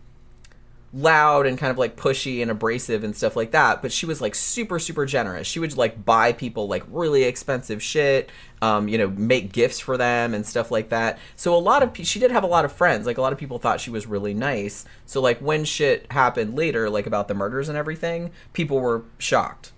[0.93, 4.21] loud and kind of like pushy and abrasive and stuff like that but she was
[4.21, 5.47] like super super generous.
[5.47, 9.97] She would like buy people like really expensive shit um, you know make gifts for
[9.97, 11.19] them and stuff like that.
[11.35, 13.07] So a lot of pe- she did have a lot of friends.
[13.07, 14.85] Like a lot of people thought she was really nice.
[15.07, 19.73] So like when shit happened later like about the murders and everything people were shocked.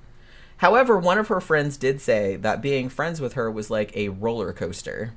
[0.59, 4.09] However, one of her friends did say that being friends with her was like a
[4.09, 5.12] roller coaster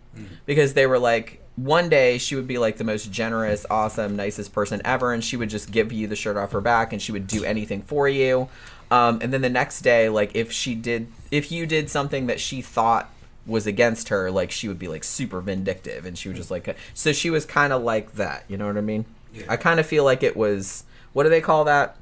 [0.45, 4.53] because they were like, one day she would be like the most generous, awesome, nicest
[4.53, 7.11] person ever, and she would just give you the shirt off her back and she
[7.11, 8.47] would do anything for you.
[8.89, 12.39] Um, and then the next day, like if she did, if you did something that
[12.39, 13.09] she thought
[13.45, 16.77] was against her, like she would be like super vindictive and she would just like,
[16.93, 18.45] so she was kind of like that.
[18.47, 19.05] You know what I mean?
[19.33, 19.45] Yeah.
[19.49, 21.97] I kind of feel like it was, what do they call that?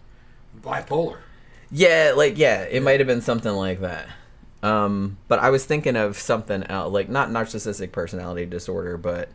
[0.61, 1.19] Bipolar.
[1.71, 4.07] Yeah, like yeah, it might have been something like that.
[4.61, 9.29] Um, but I was thinking of something else, like not narcissistic personality disorder, but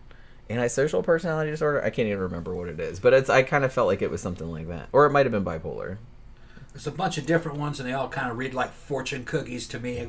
[0.50, 1.82] antisocial personality disorder.
[1.82, 3.30] I can't even remember what it is, but it's.
[3.30, 5.44] I kind of felt like it was something like that, or it might have been
[5.44, 5.98] bipolar.
[6.72, 9.66] There's a bunch of different ones, and they all kind of read like fortune cookies
[9.68, 10.06] to me.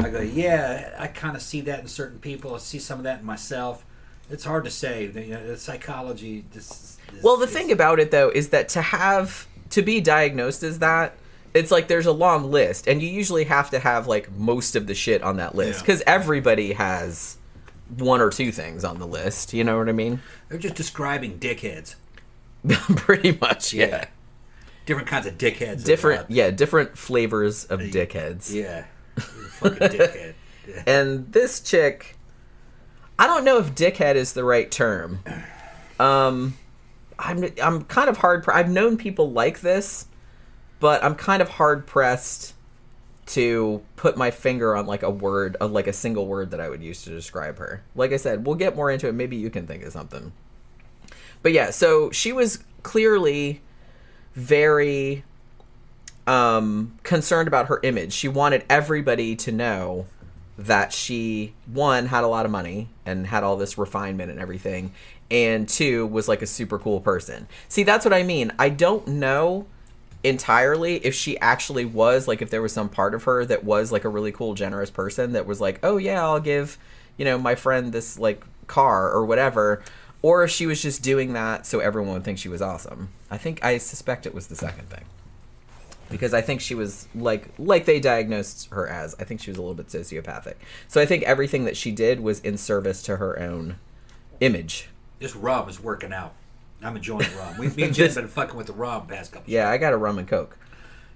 [0.00, 2.54] I go, yeah, I kind of see that in certain people.
[2.54, 3.84] I see some of that in myself.
[4.30, 5.06] It's hard to say.
[5.06, 6.44] The, you know, the psychology.
[6.52, 10.00] This, this, Well, the this- thing about it though is that to have to be
[10.00, 11.14] diagnosed as that,
[11.54, 14.86] it's like there's a long list, and you usually have to have like most of
[14.86, 15.82] the shit on that list Yeah.
[15.86, 17.37] because everybody has
[17.96, 19.52] one or two things on the list.
[19.54, 20.20] You know what I mean?
[20.48, 21.94] they're just describing dickheads.
[22.96, 24.06] Pretty much, yeah.
[24.86, 25.84] Different kinds of dickheads.
[25.84, 28.52] Different, Uh, yeah, different flavors of dickheads.
[28.52, 28.84] Yeah.
[29.18, 30.34] Fucking dickhead.
[30.66, 30.82] Yeah.
[30.86, 32.16] And this chick,
[33.18, 35.20] I don't know if dickhead is the right term.
[35.98, 36.56] Um,
[37.18, 38.44] I'm I'm kind of hard.
[38.48, 40.06] I've known people like this,
[40.78, 42.54] but I'm kind of hard pressed
[43.28, 46.68] to put my finger on like a word, uh, like a single word that I
[46.68, 47.82] would use to describe her.
[47.94, 49.12] Like I said, we'll get more into it.
[49.12, 50.32] Maybe you can think of something.
[51.42, 53.60] But yeah, so she was clearly
[54.34, 55.24] very
[56.26, 58.14] um, concerned about her image.
[58.14, 60.06] She wanted everybody to know
[60.56, 64.92] that she one had a lot of money and had all this refinement and everything,
[65.30, 67.46] and two was like a super cool person.
[67.68, 68.52] See, that's what I mean.
[68.58, 69.66] I don't know
[70.24, 73.92] entirely if she actually was like if there was some part of her that was
[73.92, 76.76] like a really cool generous person that was like oh yeah i'll give
[77.16, 79.82] you know my friend this like car or whatever
[80.20, 83.38] or if she was just doing that so everyone would think she was awesome i
[83.38, 85.04] think i suspect it was the second thing
[86.10, 89.14] because I think she was like like they diagnosed her as.
[89.18, 90.54] I think she was a little bit sociopathic.
[90.86, 93.76] So I think everything that she did was in service to her own
[94.40, 94.88] image.
[95.18, 96.34] This rum is working out.
[96.82, 97.58] I'm enjoying rum.
[97.58, 99.52] We, me and Jen This- been fucking with the rum past couple.
[99.52, 100.56] Yeah, I got a rum and coke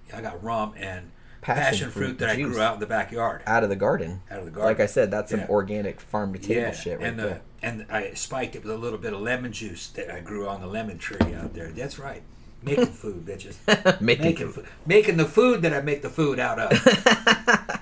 [0.08, 2.86] Yeah, I got rum and Passion passion, fruit fruit, that I grew out in the
[2.86, 3.42] backyard.
[3.46, 4.22] out of the garden.
[4.30, 4.68] Out of the garden.
[4.68, 7.40] Like I said, that's some organic farm to table yeah, shit right and the there.
[7.62, 10.60] and I spiked it with a little bit of lemon juice that I grew on
[10.60, 11.72] the lemon tree out there.
[11.72, 12.22] That's right.
[12.62, 13.56] Making food, bitches.
[14.00, 14.66] Making making food.
[14.86, 16.70] Making the food that I make the food out of.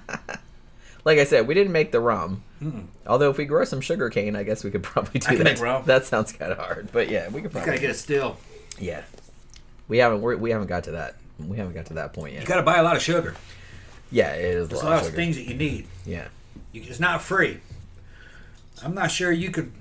[1.04, 2.42] Like I said, we didn't make the rum.
[2.58, 2.80] Hmm.
[3.06, 5.82] Although if we grow some sugar cane, I guess we could probably do that.
[5.86, 7.66] That sounds kind of hard, but yeah, we could You probably.
[7.70, 8.36] gotta get a still.
[8.78, 9.02] yeah,
[9.88, 11.16] we haven't we're, we haven't got to that.
[11.38, 12.42] We haven't got to that point yet.
[12.42, 13.34] You gotta buy a lot of sugar.
[14.10, 15.16] yeah, it is a There's a lot, of sugar.
[15.16, 15.86] things that you need.
[16.04, 16.28] Yeah,
[16.72, 17.60] You, it's not free.
[18.82, 19.72] I'm not sure you could.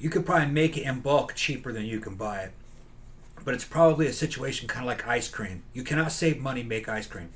[0.00, 2.52] You could probably make it in bulk cheaper than you can buy it,
[3.44, 5.62] but it's probably a situation kind of like ice cream.
[5.74, 7.28] You cannot save money make ice cream.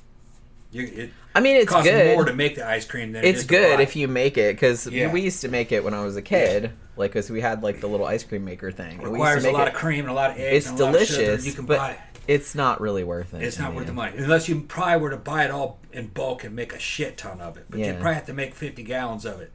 [0.75, 2.15] You, it I mean, it's costs good.
[2.15, 3.81] more to make the ice cream than it it's is to good buy.
[3.83, 5.11] if you make it because Yeah.
[5.11, 7.79] we used to make it when I was a kid, like because we had like
[7.81, 8.99] the little ice cream maker thing.
[8.99, 10.37] and we used to requires a make lot it- of cream and a lot of
[10.37, 10.57] eggs.
[10.57, 11.21] It's and a lot of sugar.
[11.25, 11.97] delicious, You can but buy.
[12.27, 13.41] it's not really worth it.
[13.41, 16.43] It's not worth the money unless you probably were to buy it all in bulk
[16.43, 17.65] and make a shit ton of it.
[17.69, 17.93] But you Yeah.
[17.93, 19.51] probably have to make fifty gallons of it.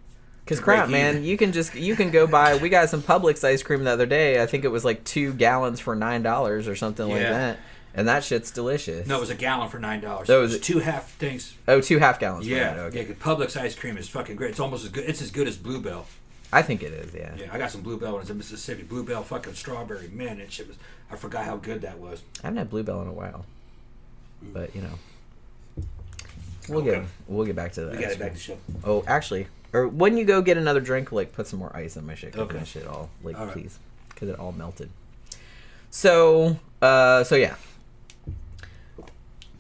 [0.47, 1.25] Cause to crap, break man, even.
[1.25, 2.57] you can just you can go buy.
[2.57, 4.43] We got some Publix ice cream the other day.
[4.43, 7.31] I think it was like two gallons for nine dollars or something like Yeah.
[7.33, 7.59] that,
[7.95, 9.07] and that shit's delicious.
[9.07, 10.27] No, it was a gallon for nine dollars.
[10.27, 11.55] So it was two half things.
[11.69, 12.47] oh, two half gallons.
[12.47, 13.07] Yeah, that, okay.
[13.09, 13.15] yeah.
[13.15, 14.51] Publix ice cream is fucking great.
[14.51, 15.09] It's almost as good.
[15.09, 16.07] It's as good as Bluebell.
[16.53, 17.15] I think it is.
[17.15, 17.35] Yeah.
[17.37, 18.83] Yeah, I got some Bluebell when I was in Mississippi.
[18.83, 20.09] Bluebell fucking strawberry.
[20.09, 20.77] Man, that shit was.
[21.11, 22.23] I forgot how good that was.
[22.43, 23.45] I haven't had Bluebell in a while,
[24.43, 25.85] but you know,
[26.69, 27.01] we'll Okay.
[27.01, 27.97] get we'll get back to that.
[27.97, 28.59] We got it back to show.
[28.85, 32.07] Oh, actually, or when you go get another drink, like put some more ice in
[32.07, 32.37] my shit.
[32.37, 32.59] Okay.
[32.59, 33.53] My shit all like All right.
[33.53, 34.91] please, because it all melted.
[35.91, 37.55] So, uh, so yeah.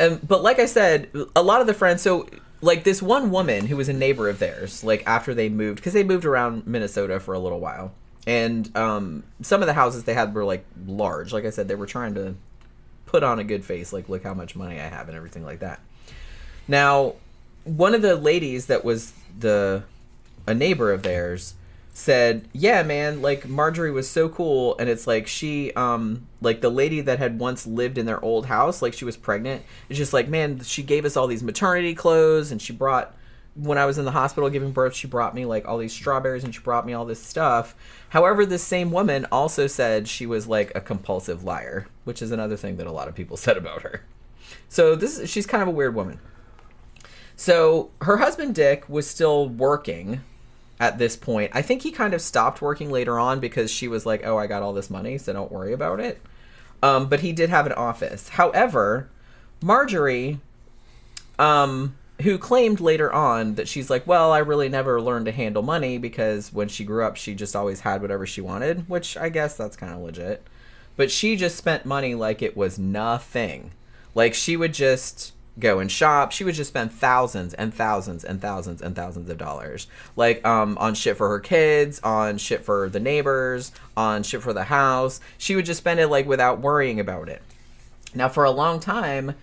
[0.00, 2.02] Um, but like I said, a lot of the friends.
[2.02, 2.26] So,
[2.62, 5.92] like this one woman who was a neighbor of theirs, like after they moved, because
[5.92, 7.92] they moved around Minnesota for a little while,
[8.26, 11.32] and um, some of the houses they had were like large.
[11.32, 12.34] Like I said, they were trying to
[13.06, 15.60] put on a good face, like look how much money I have and everything like
[15.60, 15.80] that.
[16.66, 17.14] Now,
[17.64, 19.84] one of the ladies that was the
[20.46, 21.54] a neighbor of theirs
[22.00, 26.70] said, "Yeah, man, like Marjorie was so cool and it's like she um like the
[26.70, 29.62] lady that had once lived in their old house, like she was pregnant.
[29.88, 33.14] It's just like, man, she gave us all these maternity clothes and she brought
[33.54, 36.44] when I was in the hospital giving birth, she brought me like all these strawberries
[36.44, 37.74] and she brought me all this stuff.
[38.10, 42.56] However, this same woman also said she was like a compulsive liar, which is another
[42.56, 44.02] thing that a lot of people said about her.
[44.68, 46.18] So this she's kind of a weird woman.
[47.36, 50.20] So her husband Dick was still working
[50.80, 51.52] at this point.
[51.54, 54.46] I think he kind of stopped working later on because she was like, "Oh, I
[54.46, 56.20] got all this money, so don't worry about it."
[56.82, 58.30] Um, but he did have an office.
[58.30, 59.10] However,
[59.62, 60.40] Marjorie,
[61.38, 65.62] um, who claimed later on that she's like, "Well, I really never learned to handle
[65.62, 69.28] money because when she grew up, she just always had whatever she wanted," which I
[69.28, 70.42] guess that's kind of legit.
[70.96, 73.72] But she just spent money like it was nothing.
[74.14, 76.32] Like she would just go and shop.
[76.32, 80.76] She would just spend thousands and thousands and thousands and thousands of dollars, like um,
[80.78, 85.20] on shit for her kids, on shit for the neighbors, on shit for the house.
[85.38, 87.42] She would just spend it like without worrying about it.
[88.14, 89.34] Now, for a long time,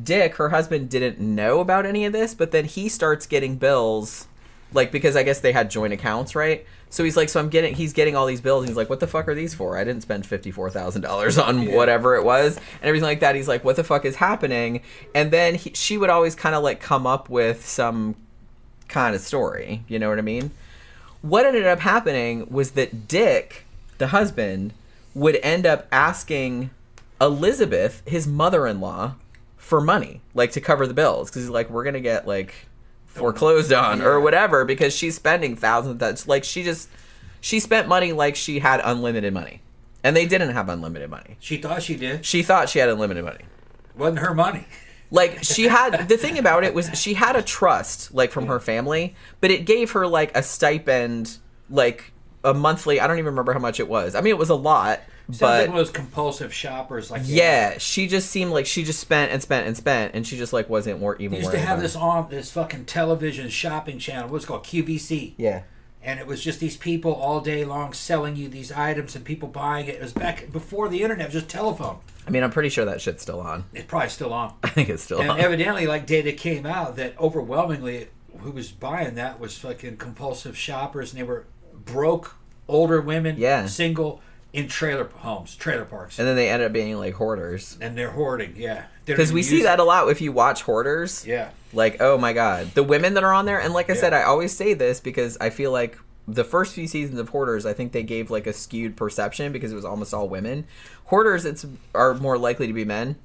[0.00, 4.28] Dick, her husband, didn't know about any of this, but then he starts getting bills,
[4.72, 6.66] like because I guess they had joint accounts, right?
[6.92, 8.98] So he's like, so I'm getting, he's getting all these bills, and he's like, what
[9.00, 9.78] the fuck are these for?
[9.78, 11.76] I didn't spend fifty four thousand dollars on Yeah.
[11.76, 13.34] whatever it was, and everything like that.
[13.36, 14.82] He's like, what the fuck is happening?
[15.14, 18.16] And then he, she would always kind of like come up with some
[18.88, 20.50] kind of story, you know what I mean?
[21.22, 23.64] What ended up happening was that Dick,
[23.98, 24.72] the husband,
[25.14, 26.70] would end up asking
[27.20, 29.14] Elizabeth, his mother-in-law,
[29.58, 32.66] for money, like to cover the bills, because he's like, we're gonna get like
[33.10, 35.98] foreclosed on or whatever, because she's spending thousands.
[35.98, 36.88] That's like she just
[37.40, 39.62] she spent money like she had unlimited money,
[40.02, 41.36] and they didn't have unlimited money.
[41.40, 42.24] She thought she did.
[42.24, 43.44] She thought she had unlimited money.
[43.96, 44.66] Wasn't her money.
[45.10, 48.60] Like she had the thing about it was she had a trust like from her
[48.60, 52.12] family, but it gave her like a stipend like
[52.44, 53.00] a monthly.
[53.00, 54.14] I don't even remember how much it was.
[54.14, 55.00] I mean, it was a lot,
[55.32, 57.10] Sounds but like one of those compulsive shoppers.
[57.10, 60.36] Like yeah, she just seemed like she just spent and spent and spent, and she
[60.36, 61.32] just like wasn't more even.
[61.32, 64.28] They used to have this on this fucking television shopping channel.
[64.28, 65.34] What's called QVC.
[65.36, 65.62] Yeah,
[66.02, 69.48] and it was just these people all day long selling you these items and people
[69.48, 69.96] buying it.
[69.96, 71.98] It was back before the internet, it was just telephone.
[72.26, 73.64] I mean, I'm pretty sure that shit's still on.
[73.72, 74.54] It's probably still on.
[74.62, 75.40] I think it's still And on.
[75.40, 81.12] evidently, like data came out that overwhelmingly, who was buying that was fucking compulsive shoppers,
[81.12, 82.36] and they were broke
[82.68, 83.66] older women, Yeah.
[83.66, 84.20] single
[84.52, 87.76] in trailer homes, trailer parks, and then they end up being like hoarders.
[87.80, 88.54] and they're hoarding.
[88.56, 91.26] Yeah, Because we see that a lot if you watch Hoarders.
[91.26, 94.12] Yeah, Like, oh my god, the women that are on there, and like I said,
[94.12, 97.72] I always say this because I feel like the first few seasons of Hoarders, I
[97.72, 100.66] think they gave like a skewed perception because it was almost all women.
[101.06, 103.16] Hoarders, it's are more likely to be men,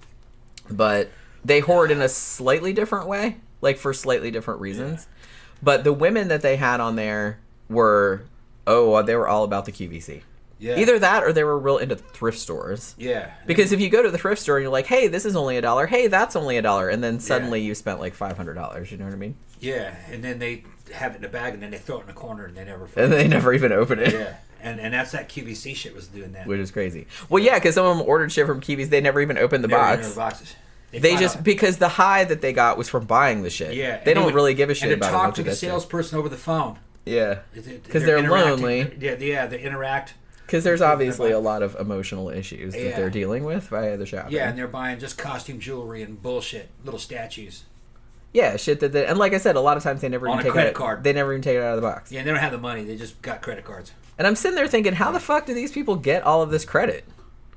[0.69, 1.09] but
[1.43, 5.07] they hoard in a slightly different way, like for slightly different reasons.
[5.61, 8.23] But the women that they had on there were,
[8.67, 10.21] oh, they were all about the QVC.
[10.65, 12.95] Yeah, Either that or they were real into thrift stores.
[12.97, 15.35] yeah, Because if you go to the thrift store and you're like, hey, this is
[15.35, 18.37] only a dollar, hey, that's only a dollar, and then suddenly you spent like five
[18.37, 19.35] hundred dollars, you know what I mean?
[19.59, 20.63] yeah, and then they
[20.93, 22.63] have it in a bag and then they throw it in a corner and they
[22.65, 22.87] never.
[22.95, 26.33] And they never even open it, yeah, and and that's that QVC shit was doing
[26.33, 26.45] that.
[26.47, 27.07] which is crazy.
[27.29, 29.67] Well, yeah, because some of them ordered shit from Kiwis, they never even opened the
[29.67, 30.09] They in box.
[30.09, 30.55] the boxes.
[30.91, 33.73] They found just out- because the high that they got was from buying the shit.
[33.75, 35.35] yeah, they don't would- really give a shit and about talk it.
[35.35, 36.79] to the salesperson over the phone.
[37.05, 38.95] Yeah, Because because they're lonely.
[38.99, 40.13] Yeah, yeah, they interact.
[40.45, 42.95] Because there's obviously a lot of emotional issues that Yeah.
[42.95, 44.33] they're dealing with via the shopping.
[44.33, 47.63] Yeah, and they're buying just costume jewelry and bullshit, little statues.
[48.31, 50.33] Yeah, shit that they, and like I said, a lot of times they never On
[50.35, 50.75] even a take credit it.
[50.75, 51.03] card.
[51.03, 52.11] They never even take it out of the box.
[52.11, 52.83] Yeah, they don't have the money.
[52.83, 53.93] They just got credit cards.
[54.17, 56.65] And I'm sitting there thinking, how the fuck do these people get all of this
[56.65, 57.05] credit?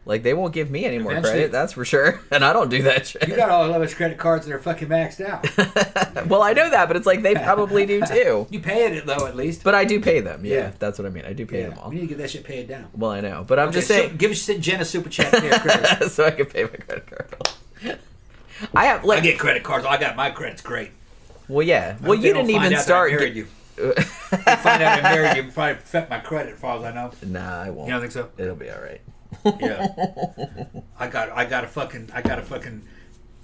[0.09, 2.21] Like they won't give me any more Eventually- credit, that's for sure.
[2.33, 3.29] And I don't do that shit.
[3.29, 6.27] You got all of those credit cards that are fucking maxed out.
[6.29, 8.47] well, I know that, but it's like they probably do too.
[8.49, 9.63] You pay it though, at least.
[9.63, 10.47] But I do pay them.
[10.47, 10.73] Yeah, Yeah.
[10.79, 11.27] that's what I mean.
[11.27, 11.91] I do pay yeah, them all.
[11.91, 12.87] we need to get that shit paid down.
[12.95, 16.09] Well, I know, but I'm just saying, so give us Jen a super chat credit.
[16.11, 17.31] so I can pay my credit card
[17.83, 17.95] bill.
[18.75, 19.85] I have like, I get credit cards.
[19.85, 20.91] I got my credit's great.
[21.49, 21.97] well, yeah.
[22.01, 23.11] Well, you didn't even that start.
[23.13, 23.45] married you.
[23.77, 27.13] Find out I married you, probably affect my credit, as far as I know.
[27.27, 27.89] nah, I won't.
[27.89, 28.31] You don't think so?
[28.39, 29.01] It'll be all right.
[29.45, 29.89] Yeah.
[30.99, 32.83] I got I got a fucking I got a fucking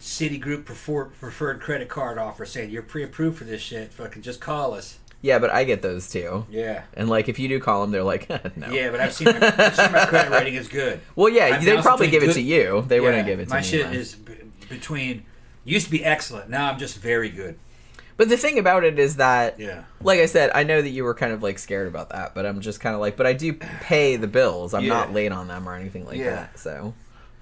[0.01, 3.93] Citigroup prefer, preferred credit card offer saying you're pre-approved for this shit.
[3.95, 4.99] Fucking just call us.
[5.23, 6.45] Yeah, but I get those too.
[6.51, 6.83] Yeah.
[6.93, 8.69] And like, if you do call them, they're like, no.
[8.69, 11.01] Yeah, but I've seen my, I've seen my credit rating is good.
[11.17, 12.85] Well, yeah, I've they'd probably between give it to you.
[12.87, 13.61] They wouldn't give it to my me.
[13.61, 13.95] My shit man.
[13.95, 14.35] is b-
[14.69, 15.25] between
[15.65, 16.51] used to be excellent.
[16.51, 17.59] Now I'm just very good.
[18.17, 19.83] But the thing about it is that, Yeah.
[20.01, 22.47] like I said, I know that you were kind of like scared about that, but
[22.47, 24.73] I'm just kind of like, but I do pay the bills.
[24.75, 24.91] I'm Yeah.
[24.95, 26.31] not late on them or anything like Yeah.
[26.31, 26.59] that.
[26.59, 26.95] So,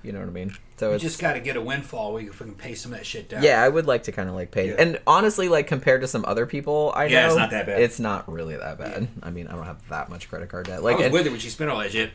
[0.02, 0.56] you know what I mean?
[0.78, 2.98] So You it's just got to get a windfall where you can pay some of
[2.98, 3.42] that shit down.
[3.42, 4.68] yeah, I would like to kind of like pay.
[4.70, 4.74] Yeah.
[4.78, 7.80] And honestly, like compared to some other people, I know Yeah, it's not that bad.
[7.80, 9.08] It's not really that bad.
[9.22, 10.78] I mean, I don't have that much credit card debt.
[10.78, 12.10] I Like, was and, with her when she spent all that shit.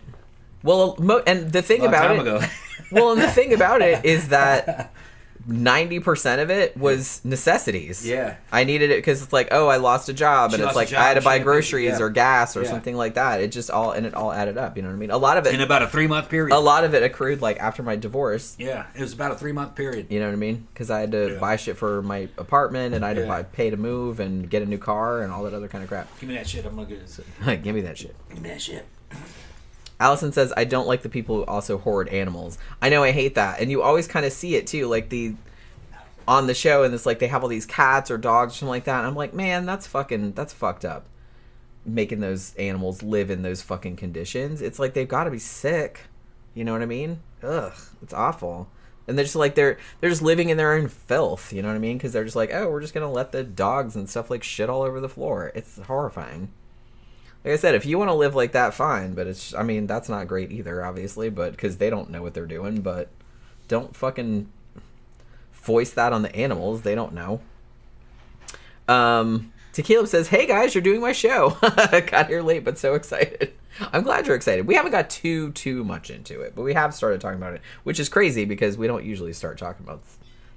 [0.63, 2.49] well, mo- and the thing about it,
[2.91, 4.91] well, and the thing about it is that
[5.47, 8.05] ninety percent of it was necessities.
[8.05, 8.35] Yeah.
[8.51, 10.89] I needed it because it's like, oh, I lost a job, She and it's like
[10.89, 12.01] job, I had to buy to groceries yeah.
[12.05, 12.69] or gas or Yeah.
[12.69, 13.39] something like that.
[13.41, 14.75] It just all and it all added up.
[14.75, 15.11] You know what I mean?
[15.11, 15.55] A lot of it.
[15.55, 16.53] In about a three month period.
[16.55, 18.55] a lot of it accrued like after my divorce.
[18.59, 20.07] Yeah, it was about a three month period.
[20.09, 20.67] You know what I mean?
[20.73, 21.39] Because I had to Yeah.
[21.39, 24.61] buy shit for my apartment, and I had to buy, pay to move and get
[24.61, 26.07] a new car and all that other kind of crap.
[26.19, 26.65] Give me that shit.
[26.65, 27.63] I'm gonna get it.
[27.63, 28.15] Give me that shit.
[28.29, 28.85] Give me that shit.
[29.99, 32.57] Allison says, I don't like the people who also hoard animals.
[32.81, 33.59] I know I hate that.
[33.59, 34.87] And you always kind of see it too.
[34.87, 35.35] Like the
[36.27, 38.69] on the show and it's like they have all these cats or dogs or something
[38.69, 38.99] like that.
[38.99, 41.05] And I'm like, man, that's fucking that's fucked up.
[41.85, 44.61] Making those animals live in those fucking conditions.
[44.61, 46.01] It's like they've gotta be sick.
[46.53, 47.21] You know what I mean?
[47.41, 47.73] Ugh.
[48.03, 48.69] It's awful.
[49.07, 51.75] And they're just like they're they're just living in their own filth, you know what
[51.75, 51.97] I mean?
[51.97, 54.69] Because they're just like, oh, we're just gonna let the dogs and stuff like shit
[54.69, 55.51] all over the floor.
[55.55, 56.49] It's horrifying
[57.47, 59.13] like I said, if you want to live like that, fine.
[59.13, 61.29] But it's, I mean, that's not great either, obviously.
[61.29, 62.81] But because they don't know what they're doing.
[62.81, 63.07] But
[63.69, 64.51] don't fucking
[65.53, 66.81] voice that on the animals.
[66.81, 67.39] They don't know.
[68.89, 71.51] Um, Tequila says, "Hey guys, you're doing my show.
[71.61, 73.53] Got here late, but so excited.
[73.93, 74.67] I'm glad you're excited.
[74.67, 77.61] We haven't got too too much into it, but we have started talking about it,
[77.83, 80.01] which is crazy because we don't usually start talking about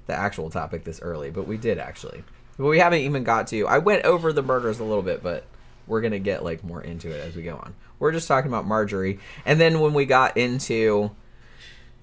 [0.07, 2.23] the actual topic this early, but we did actually.
[2.57, 3.67] But we haven't even got to.
[3.67, 5.45] I went over the murders a little bit, but
[5.91, 7.75] we're gonna get like more into it as we go on.
[7.99, 11.11] We're just talking about Marjorie, and then when we got into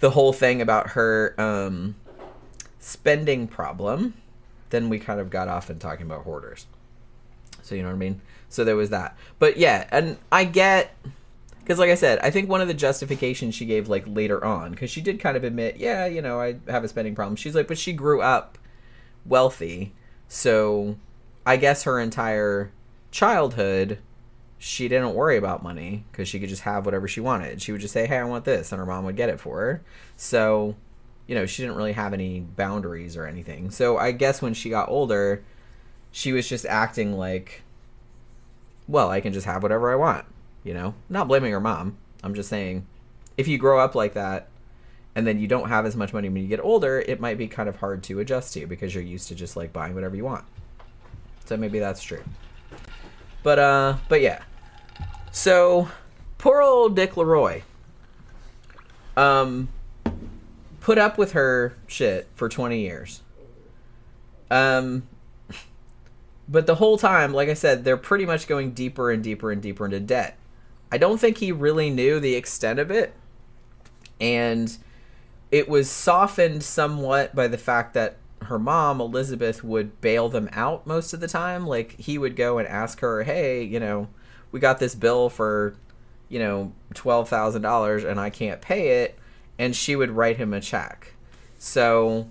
[0.00, 1.96] the whole thing about her um,
[2.78, 4.12] spending problem,
[4.68, 6.66] then we kind of got off and talking about hoarders.
[7.62, 8.20] So you know what I mean.
[8.50, 10.94] So there was that, but yeah, and I get
[11.60, 14.72] because like I said, I think one of the justifications she gave like later on,
[14.72, 17.36] because she did kind of admit, yeah, you know, I have a spending problem.
[17.36, 18.58] She's like, but she grew up
[19.24, 19.94] wealthy,
[20.28, 20.96] so
[21.46, 22.70] I guess her entire
[23.10, 23.98] childhood
[24.58, 27.62] she didn't worry about money because she could just have whatever she wanted.
[27.62, 29.58] She would just say, "Hey, I want this," and her mom would get it for
[29.58, 29.82] her.
[30.16, 30.74] So,
[31.28, 33.70] you know, she didn't really have any boundaries or anything.
[33.70, 35.44] So I guess when she got older,
[36.10, 37.62] she was just acting like,
[38.88, 40.24] "Well, I can just have whatever I want."
[40.64, 41.96] You know, not blaming her mom.
[42.24, 42.86] I'm just saying,
[43.36, 44.48] if you grow up like that,
[45.14, 47.46] and then you don't have as much money when you get older, it might be
[47.46, 50.24] kind of hard to adjust to because you're used to just like buying whatever you
[50.24, 50.44] want.
[51.44, 52.24] So maybe that's true.
[53.42, 54.42] But uh but yeah.
[55.30, 55.88] So
[56.38, 57.62] poor old Dick Leroy
[59.16, 59.68] um
[60.80, 63.22] put up with her shit for 20 years.
[64.50, 65.04] Um
[66.48, 69.60] but the whole time, like I said, they're pretty much going deeper and deeper and
[69.60, 70.38] deeper into debt.
[70.90, 73.12] I don't think he really knew the extent of it.
[74.18, 74.76] And
[75.50, 80.86] it was softened somewhat by the fact that her mom, Elizabeth, would bail them out
[80.86, 81.66] most of the time.
[81.66, 84.08] Like, he would go and ask her, hey, you know,
[84.52, 85.74] we got this bill for,
[86.28, 89.18] you know, $12,000 and I can't pay it.
[89.58, 91.14] And she would write him a check.
[91.58, 92.28] So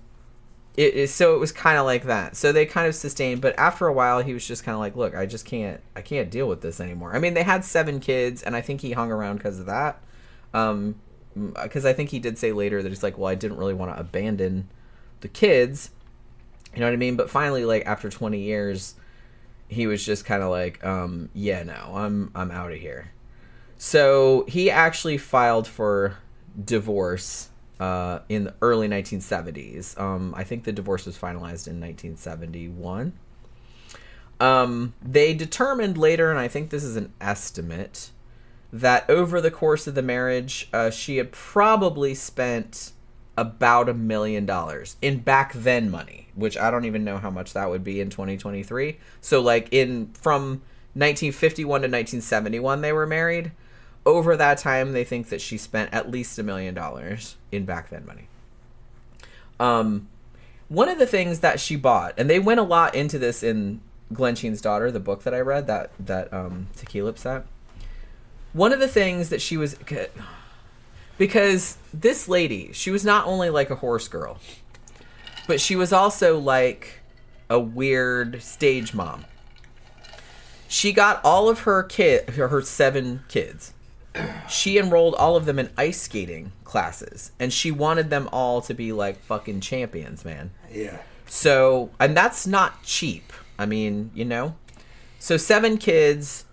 [0.77, 3.57] it is so it was kind of like that so they kind of sustained but
[3.57, 6.29] after a while he was just kind of like look i just can't i can't
[6.29, 9.11] deal with this anymore i mean they had seven kids and i think he hung
[9.11, 9.99] around because of that
[10.53, 10.95] um
[11.63, 13.93] because i think he did say later that he's like well i didn't really want
[13.93, 14.69] to abandon
[15.21, 15.89] the kids
[16.73, 18.95] you know what i mean but finally like after 20 years
[19.67, 23.11] he was just kind of like um yeah no i'm i'm out of here
[23.77, 26.17] so he actually filed for
[26.63, 27.49] divorce
[27.79, 29.99] uh, in the early 1970s.
[29.99, 33.13] Um, I think the divorce was finalized in 1971.
[34.39, 38.11] Um, they determined later, and I think this is an estimate,
[38.71, 42.91] that over the course of the marriage, uh, she had probably spent
[43.37, 47.53] about a million dollars in back then money, which I don't even know how much
[47.53, 48.97] that would be in 2023.
[49.21, 50.61] So, like in from
[50.95, 53.51] 1951 to 1971, they were married.
[54.05, 57.89] Over that time, they think that she spent at least a million dollars in back
[57.89, 58.27] then money.
[59.59, 60.07] Um,
[60.69, 63.81] one of the things that she bought, and they went a lot into this in
[64.13, 67.45] Glensheen's Daughter, the book that I read, that that um, Tequila set.
[68.53, 69.75] One of the things that she was
[71.17, 74.39] because this lady, she was not only like a horse girl,
[75.47, 76.99] but she was also like
[77.49, 79.25] a weird stage mom.
[80.67, 83.73] She got all of her kid, her seven kids.
[84.49, 88.73] She enrolled all of them in ice skating classes, and she wanted them all to
[88.73, 90.51] be like fucking champions, man.
[90.71, 90.97] Yeah.
[91.27, 93.31] So, and that's not cheap.
[93.59, 94.55] I mean, you know.
[95.19, 96.45] So seven kids.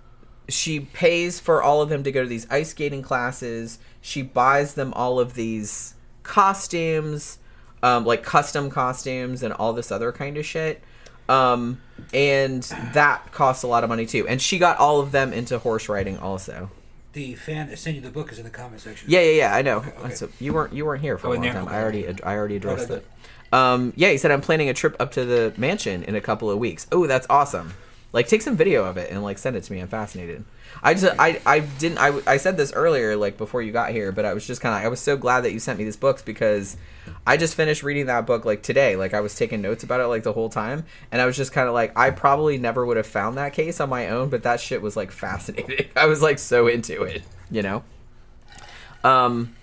[0.47, 3.79] She pays for all of them to go to these ice skating classes.
[4.07, 5.95] She buys them all of these
[6.25, 7.39] costumes,
[7.83, 10.83] um, like custom costumes and all this other kind of shit.
[11.27, 11.81] Um,
[12.13, 14.29] and that costs a lot of money too.
[14.29, 16.71] And she got all of them into horse riding also.
[17.15, 19.09] The fan that sent you the book is in the comment section.
[19.11, 19.55] Yeah, yeah, yeah.
[19.57, 19.79] I know.
[19.79, 20.15] Okay.
[20.15, 21.53] So you weren't you weren't here for Oh, a long there?
[21.55, 21.65] time.
[21.69, 21.75] Okay.
[21.77, 23.55] I already I already addressed Okay, it.
[23.55, 26.51] Um, yeah, he said I'm planning a trip up to the mansion in a couple
[26.51, 26.87] of weeks.
[26.93, 27.73] Oh, that's awesome.
[28.15, 29.81] Like, take some video of it and like send it to me.
[29.81, 30.45] I'm fascinated.
[30.85, 34.13] I just I I didn't I, I said this earlier like before you got here,
[34.13, 35.97] but I was just kind of I was so glad that you sent me these
[35.97, 36.77] books because
[37.27, 38.95] I just finished reading that book like today.
[38.95, 41.53] Like I was taking notes about it like the whole time, and I was just
[41.53, 44.45] kind of like I probably never would have found that case on my own, but
[44.45, 45.89] that shit was like fascinating.
[45.97, 47.83] I was like so into it, you know.
[49.03, 49.57] Um,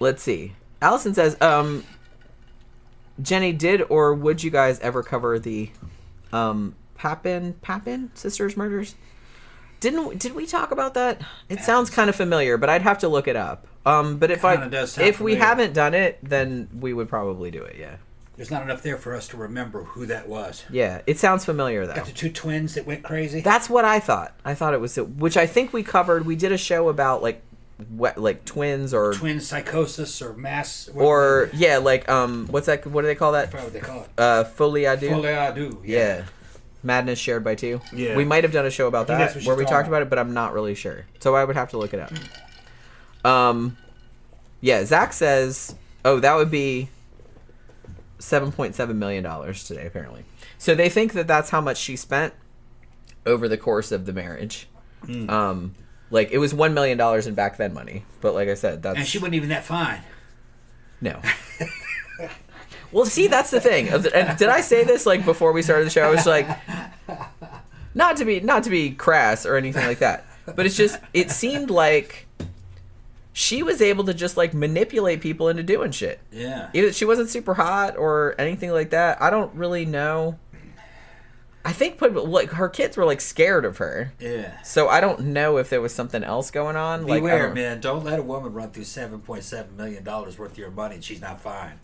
[0.00, 0.54] let's see.
[0.82, 1.84] Allison says, um,
[3.22, 5.70] Jenny, did or would you guys ever cover the
[6.32, 6.74] um
[7.04, 8.94] Papin Papin sisters murders?
[9.80, 11.20] Didn't did we talk about that?
[11.50, 13.66] It sounds kind of familiar, but I'd have to look it up.
[13.84, 17.10] Um, but if I Kinda does sound if we haven't done it, then we would
[17.10, 17.76] probably do it.
[17.78, 17.96] Yeah,
[18.36, 20.64] There's not enough there for us to remember who that was.
[20.70, 21.02] yeah.
[21.06, 21.94] It sounds familiar though.
[21.94, 23.42] Got the two twins that went crazy.
[23.42, 24.34] That's what I thought.
[24.46, 26.24] I thought it was which I think we covered.
[26.24, 27.42] We did a show about like
[27.90, 30.88] what like twins or twin psychosis or mass.
[30.90, 32.86] what- or yeah, like um, what's that?
[32.86, 33.52] What do they call that?
[33.52, 34.08] what they call it.
[34.16, 35.10] Uh, folie à deux.
[35.10, 35.76] Folie à deux.
[35.84, 36.22] Yeah.
[36.84, 37.80] Madness shared by two.
[37.92, 38.16] Yeah.
[38.16, 40.34] We might have done a show about that where we talked about it, but I'm
[40.34, 41.06] not really sure.
[41.18, 42.12] So I would have to look it up.
[43.24, 43.76] Um,
[44.60, 45.74] yeah, Zach says,
[46.04, 46.90] oh, that would be
[48.18, 49.24] $7.7 million
[49.54, 50.24] today, apparently.
[50.58, 52.34] So they think that that's how much she spent
[53.26, 54.68] over the course of the marriage.
[55.06, 55.30] Hmm.
[55.30, 55.74] Um,
[56.10, 58.04] like it was $1 million in back then money.
[58.20, 58.98] But like I said, that's.
[58.98, 60.00] And she wasn't even that fine.
[61.00, 61.20] No.
[62.94, 63.88] well, see, that's the thing.
[63.88, 64.02] And
[64.38, 66.02] did I say this like before we started the show?
[66.02, 66.48] I was like,
[67.94, 70.24] not to be not to be crass or anything like that,
[70.54, 72.26] but it's just it seemed like
[73.32, 76.20] she was able to just like manipulate people into doing shit.
[76.30, 76.70] Yeah.
[76.72, 79.20] Either she wasn't super hot or anything like that.
[79.20, 80.38] I don't really know.
[81.64, 84.12] I think put like her kids were like scared of her.
[84.20, 84.62] Yeah.
[84.62, 87.06] So I don't know if there was something else going on.
[87.06, 87.80] Like, Beware, don't- man.
[87.80, 90.96] Don't let a woman run through seven point seven million dollars worth of your money
[90.96, 91.80] and she's not fine.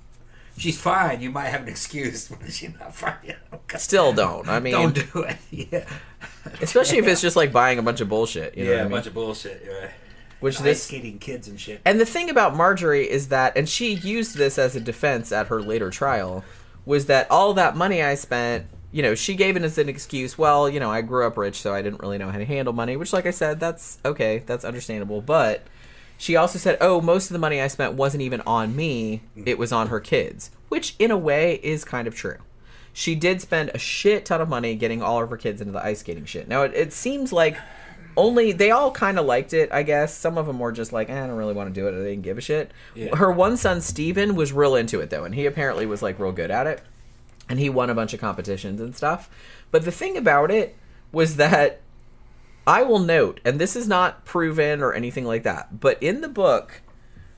[0.60, 3.34] She's fine, you might have an excuse, but she's not fine.
[3.76, 4.48] Still don't.
[4.48, 5.36] I mean, don't do it.
[5.50, 5.84] Yeah.
[6.60, 8.56] especially if it's just like buying a bunch of bullshit.
[8.56, 8.92] You know yeah, what I a mean?
[8.92, 9.66] bunch of bullshit.
[9.66, 9.90] Right.
[10.40, 11.80] Which Ice this skating kids and shit.
[11.84, 15.48] and the thing about Marjorie is that, and she used this as a defense at
[15.48, 16.44] her later trial,
[16.86, 20.36] was that all that money I spent, you know, she gave it as an excuse.
[20.38, 22.72] Well, you know, I grew up rich, so I didn't really know how to handle
[22.72, 22.96] money.
[22.96, 25.20] Which, like I said, that's okay, that's understandable.
[25.20, 25.62] But
[26.20, 29.56] she also said, oh, most of the money I spent wasn't even on me; it
[29.56, 32.36] was on her kids, which in a way is kind of true.
[32.92, 35.82] She did spend a shit ton of money getting all of her kids into the
[35.82, 36.46] ice skating shit.
[36.46, 37.56] Now it, it seems like
[38.18, 40.14] only they all kind of liked it, I guess.
[40.14, 41.92] Some of them were just like, eh, I don't really want to do it.
[41.92, 42.70] They didn't give a shit.
[42.94, 43.16] Yeah.
[43.16, 46.32] Her one son Steven was real into it though, and he apparently was like real
[46.32, 46.82] good at it,
[47.48, 49.30] and he won a bunch of competitions and stuff.
[49.70, 50.76] But the thing about it
[51.12, 51.80] was that
[52.70, 56.28] I will note, and this is not proven or anything like that, but in the
[56.28, 56.82] book,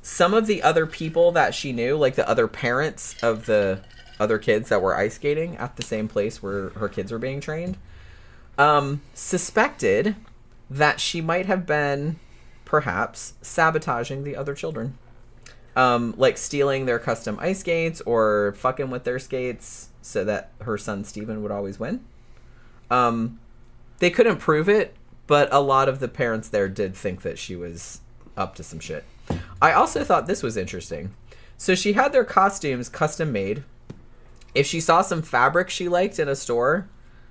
[0.02, 3.80] some of the other people that she knew, like the other parents of the
[4.20, 7.40] other kids that were ice skating at the same place where her kids were being
[7.40, 7.78] trained,
[8.58, 10.16] um, suspected
[10.68, 12.16] that she might have been
[12.66, 14.98] perhaps sabotaging the other children.
[15.74, 20.76] Um, like stealing their custom ice skates or fucking with their skates so that her
[20.76, 22.04] son Steven would always win.
[22.90, 23.40] Um,
[23.98, 24.94] they couldn't prove it,
[25.26, 28.00] but a lot of the parents there did think that she was
[28.36, 29.04] up to some shit.
[29.60, 31.14] I also thought this was interesting.
[31.56, 33.62] So she had their costumes custom made.
[34.54, 36.88] If she saw some fabric she liked in a store,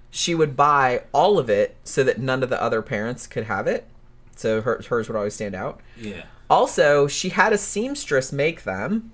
[0.09, 3.67] she would buy all of it so that none of the other parents could have
[3.67, 3.87] it.
[4.35, 5.81] So her, hers would always stand out.
[5.97, 6.23] Yeah.
[6.49, 9.11] Also, she had a seamstress make them,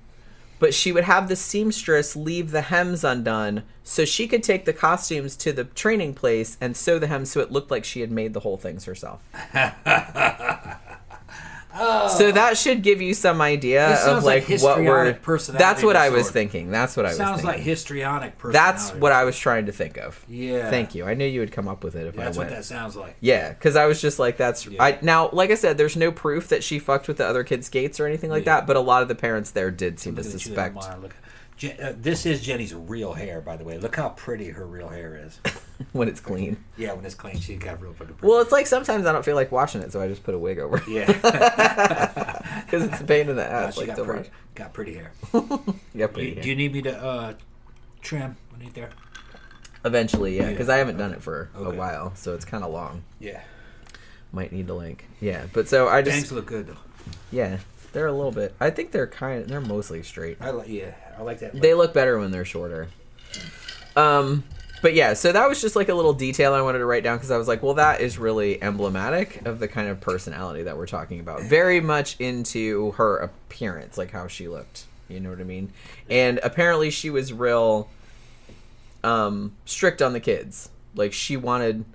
[0.60, 4.74] but she would have the seamstress leave the hems undone so she could take the
[4.74, 8.12] costumes to the training place and sew the hems so it looked like she had
[8.12, 9.22] made the whole things herself.
[12.18, 15.14] So that should give you some idea of like like, what we're.
[15.14, 16.72] personality That's what I was thinking.
[16.72, 17.58] That's what I was Sounds thinking.
[17.58, 18.72] like histrionic personality.
[18.72, 20.24] That's what I was trying to think of.
[20.28, 20.70] Yeah.
[20.70, 21.06] Thank you.
[21.06, 22.56] I knew you would come up with it if That's I what went.
[22.56, 23.16] That's what that sounds like.
[23.20, 24.84] Yeah, because I was just like, that's Yeah.
[24.84, 25.30] I now.
[25.32, 28.06] Like I said, there's no proof that she fucked with the other kids' skates or
[28.08, 28.58] anything like Yeah.
[28.58, 28.68] that.
[28.68, 30.76] But a lot of the parents there did seem to Look suspect.
[31.58, 33.78] Je- uh, this is Jenny's real hair, by the way.
[33.80, 35.40] Look how pretty her real hair is.
[35.92, 36.64] when it's clean.
[36.78, 38.28] yeah, when it's clean, she's got real fucking pretty.
[38.32, 40.40] Well, it's like sometimes I don't feel like washing it, so I just put a
[40.40, 40.88] wig over it.
[40.88, 43.74] yeah, because it's a pain in the ass.
[43.74, 44.30] she like got to pretty, wash.
[44.56, 45.12] got pretty hair.
[45.96, 46.14] Yep.
[46.16, 47.34] Do you, do you need me to uh,
[48.02, 48.90] trim underneath there?
[49.84, 50.50] Eventually, yeah, Yeah.
[50.52, 53.04] because I haven't done it for a while, so it's kind of long.
[53.20, 53.42] Yeah.
[54.32, 55.46] Might need to like, yeah.
[55.54, 56.78] But so I just, Bangs look good though.
[57.32, 57.58] yeah,
[57.94, 58.54] they're a little bit.
[58.60, 60.38] I think they're kind of, they're mostly straight.
[60.42, 60.68] I like.
[60.68, 61.60] Yeah, I like that.
[61.60, 62.90] They look better when they're shorter.
[63.96, 64.44] Um,
[64.82, 67.18] but yeah, so that was just like a little detail I wanted to write down
[67.18, 70.78] because I was like, well, that is really emblematic of the kind of personality that
[70.78, 71.42] we're talking about.
[71.42, 74.86] Very much into her appearance, like how she looked.
[75.10, 75.72] You know what I mean?
[76.10, 77.90] And apparently, she was real
[79.04, 80.70] um, strict on the kids.
[80.96, 81.86] Like she wanted.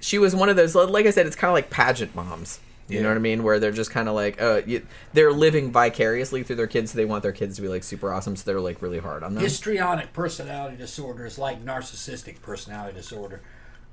[0.00, 0.74] She was one of those.
[0.74, 2.60] Like I said, it's kind of like pageant moms.
[2.88, 3.42] You know what I mean?
[3.42, 6.92] Where they're just kind of like, uh, you, they're living vicariously through their kids.
[6.92, 8.36] So they want their kids to be like super awesome.
[8.36, 9.42] So they're like really hard on them.
[9.42, 13.42] histrionic personality disorder is like narcissistic personality disorder.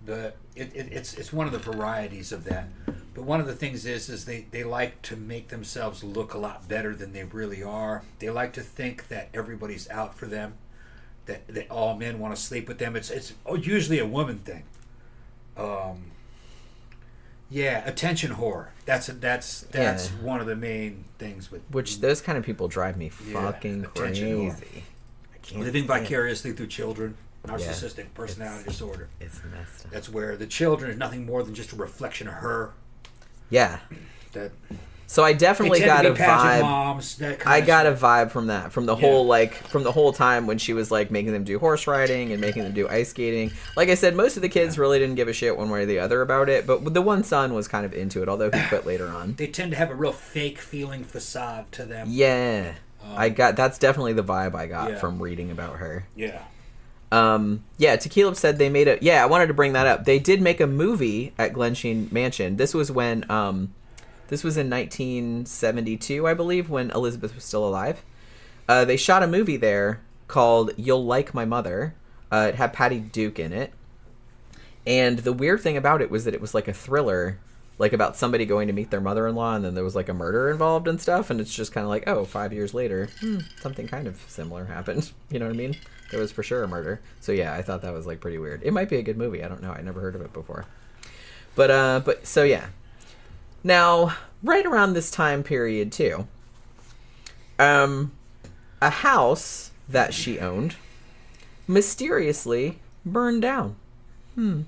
[0.05, 2.67] The it, it, it's it's one of the varieties of that.
[3.15, 6.37] But one of the things is is they, they like to make themselves look a
[6.37, 8.03] lot better than they really are.
[8.19, 10.55] They like to think that everybody's out for them,
[11.25, 12.95] that that all men want to sleep with them.
[12.95, 14.63] It's it's usually a woman thing.
[15.57, 16.12] Um.
[17.53, 18.69] Yeah, attention whore.
[18.85, 20.15] That's a, that's that's Yeah.
[20.25, 23.83] one of the main things with Which those kind of people drive me Yeah, fucking
[23.95, 24.47] crazy.
[25.33, 29.07] I can't living vicariously through children, narcissistic personality It's- disorder.
[29.19, 29.91] It's messed up.
[29.91, 32.71] That's where the children is nothing more than just a reflection of her.
[33.51, 33.81] Yeah.
[34.31, 34.51] That
[35.13, 36.61] So I definitely got a vibe.
[36.61, 37.21] moms.
[37.45, 39.01] I got a vibe from that, from the Yeah.
[39.01, 42.31] whole like from the whole time when she was like making them do horse riding
[42.31, 43.51] and making them do ice skating.
[43.77, 45.85] Like I said, most of the kids really didn't give a shit one way or
[45.85, 48.59] the other about it, but the one son was kind of into it, although he
[48.69, 49.35] quit later on.
[49.35, 52.07] They tend to have a real fake feeling facade to them.
[52.09, 52.71] Yeah,
[53.15, 54.97] I got that's definitely the vibe I got Yeah.
[54.97, 56.07] from reading about her.
[56.15, 56.39] Yeah.
[57.11, 58.97] Um, yeah, Tequila said they made a.
[58.99, 60.05] Yeah, I wanted to bring that up.
[60.05, 62.57] They did make a movie at Glensheen Mansion.
[62.57, 63.75] This was when, um,
[64.33, 68.03] this was in 1972, I believe, when Elizabeth was still alive.
[68.67, 71.93] Uh, they shot a movie there called "You'll Like My Mother."
[72.31, 73.71] Uh, it had Patty Duke in it,
[74.87, 77.37] and the weird thing about it was that it was like a thriller,
[77.77, 80.49] like about somebody going to meet their mother-in-law, and then there was like a murder
[80.49, 81.29] involved and stuff.
[81.29, 84.65] And it's just kind of like, oh, five years later, hmm, something kind of similar
[84.65, 85.11] happened.
[85.29, 85.75] You know what I mean?
[86.09, 87.01] There was for sure a murder.
[87.19, 88.63] So yeah, I thought that was like pretty weird.
[88.63, 89.43] It might be a good movie.
[89.43, 89.71] I don't know.
[89.71, 90.65] I never heard of it before.
[91.55, 92.69] But uh, but so yeah.
[93.63, 96.27] Now, right around this time period too,
[97.59, 98.11] um,
[98.81, 100.75] a house that she owned
[101.67, 103.75] mysteriously burned down.
[104.35, 104.61] Hmm.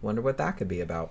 [0.00, 1.10] Wonder what that could be about.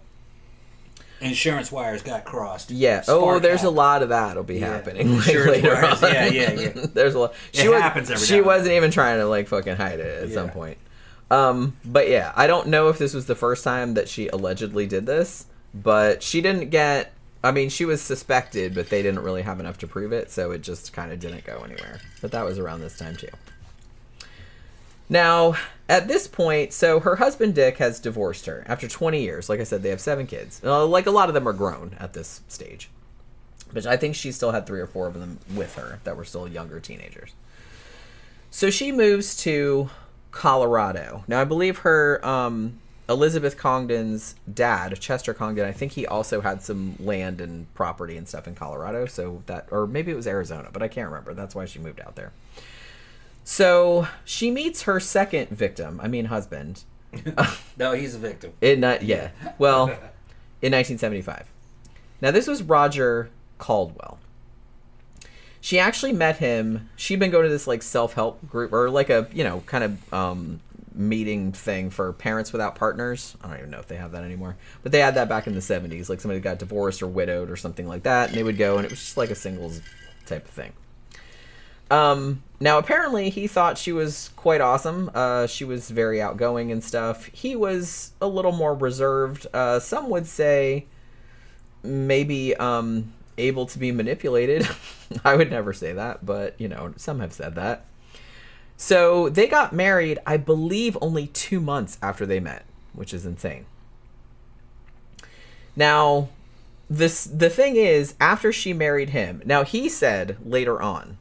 [1.19, 2.69] Insurance wires got crossed.
[2.69, 3.03] Yeah.
[3.07, 4.67] oh, Spark there's a lot of that will be Yeah.
[4.69, 6.03] happening like, later wires.
[6.03, 6.13] on.
[6.13, 6.69] Yeah, yeah, yeah.
[6.93, 7.33] there's a lot.
[7.53, 10.31] It She was, happens every She wasn't even trying to like fucking hide it at
[10.31, 10.77] some point.
[11.29, 14.85] Um, but yeah, I don't know if this was the first time that she allegedly
[14.85, 17.11] did this, but she didn't get.
[17.47, 20.51] I mean, she was suspected, but they didn't really have enough to prove it, so
[20.51, 21.99] it just kind of didn't go anywhere.
[22.21, 23.29] But that was around this time too.
[25.09, 25.55] Now,
[25.87, 29.47] at this point, so her husband Dick has divorced her after 20 years.
[29.47, 30.61] Like I said, they have seven kids.
[30.63, 32.89] Uh, like a lot of them are grown at this stage.
[33.71, 36.25] But I think she still had three or four of them with her that were
[36.25, 37.31] still younger teenagers.
[38.51, 39.89] So she moves to
[40.31, 41.23] Colorado.
[41.27, 42.79] Now, I believe her, um,
[43.09, 48.27] Elizabeth Congdon's dad, Chester Congdon, I think he also had some land and property and
[48.27, 49.05] stuff in Colorado.
[49.05, 51.33] So that, or maybe it was Arizona, but I can't remember.
[51.33, 52.33] That's why she moved out there.
[53.43, 56.83] So she meets her second victim, I mean husband,
[57.77, 58.53] No, he's a victim.
[58.61, 59.85] in uh, yeah, well,
[60.61, 61.45] in 1975.
[62.21, 64.19] Now this was Roger Caldwell.
[65.61, 66.89] She actually met him.
[66.95, 70.13] She'd been going to this like self-help group or like a you know kind of
[70.13, 70.59] um,
[70.97, 73.35] meeting thing for parents without partners.
[73.41, 75.53] I don't even know if they have that anymore, but they had that back in
[75.53, 76.09] the 70s.
[76.09, 78.85] Like somebody got divorced or widowed or something like that, and they would go, and
[78.85, 79.81] it was just like a singles
[80.25, 80.73] type of thing.
[81.89, 85.09] Um, now apparently he thought she was quite awesome.
[85.13, 87.25] Uh, she was very outgoing and stuff.
[87.27, 89.47] He was a little more reserved.
[89.53, 90.85] Uh, some would say
[91.83, 94.67] maybe um, able to be manipulated.
[95.23, 97.85] I would never say that, but you know, some have said that.
[98.77, 102.63] So they got married, I believe, only two months after they met,
[102.93, 103.65] which is insane.
[105.75, 106.29] Now,
[106.89, 111.17] this the thing is, after she married him, now he said later on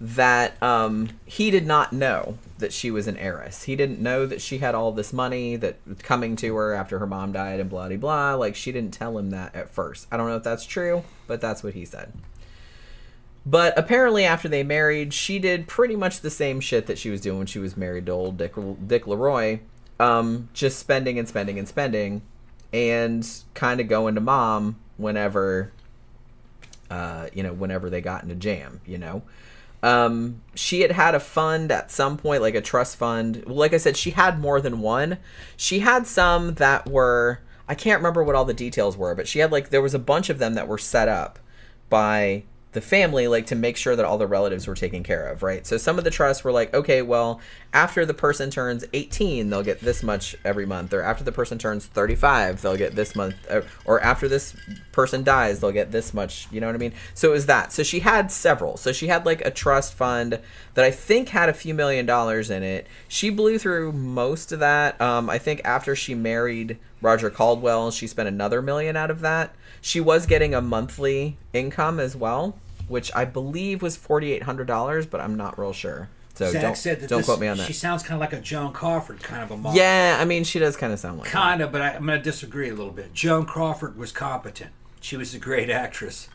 [0.00, 3.64] that um, he did not know that she was an heiress.
[3.64, 6.98] He didn't know that she had all this money that was coming to her after
[6.98, 8.34] her mom died and blah blah blah.
[8.34, 10.06] Like she didn't tell him that at first.
[10.10, 12.12] I don't know if that's true, but that's what he said.
[13.46, 17.20] But apparently, after they married, she did pretty much the same shit that she was
[17.20, 18.54] doing when she was married to old Dick,
[18.86, 19.60] Dick Leroy.
[19.98, 22.22] Um, just spending and spending and spending,
[22.72, 25.72] and kind of going to mom whenever,
[26.90, 29.22] uh, you know, whenever they got in a jam, you know.
[29.82, 33.46] Um, she had had a fund at some point, like a trust fund.
[33.46, 35.18] Like I said, she had more than one.
[35.56, 39.38] She had some that were, I can't remember what all the details were, but she
[39.38, 41.38] had like, there was a bunch of them that were set up
[41.88, 45.42] by the family like to make sure that all the relatives were taken care of
[45.42, 45.66] right?
[45.66, 47.40] So some of the trusts were like okay well
[47.72, 51.56] after the person turns 18 they'll get this much every month or after the person
[51.56, 54.56] turns 35 they'll get this month or, or after this
[54.90, 56.92] person dies they'll get this much you know what i mean?
[57.14, 57.72] So it was that.
[57.72, 58.76] So she had several.
[58.76, 60.40] So she had like a trust fund
[60.74, 62.86] that i think had a few million dollars in it.
[63.08, 65.00] She blew through most of that.
[65.00, 69.54] Um, i think after she married roger caldwell she spent another million out of that.
[69.80, 72.58] She was getting a monthly income as well,
[72.88, 76.08] which I believe was forty eight hundred dollars, but I'm not real sure.
[76.40, 77.66] So Zach don't, said that don't this, quote me on that.
[77.66, 79.76] She sounds kind of like a Joan Crawford kind of a mom.
[79.76, 81.28] Yeah, I mean she does kind of sound like.
[81.28, 83.12] Kind of, but I, I'm going to disagree a little bit.
[83.12, 84.70] Joan Crawford was competent.
[85.02, 86.30] She was a great actress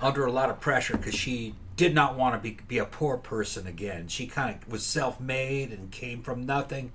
[0.00, 3.16] under a lot of pressure because she did not want to be, be a poor
[3.16, 4.08] person again.
[4.08, 6.92] She kind of was self made and came from nothing.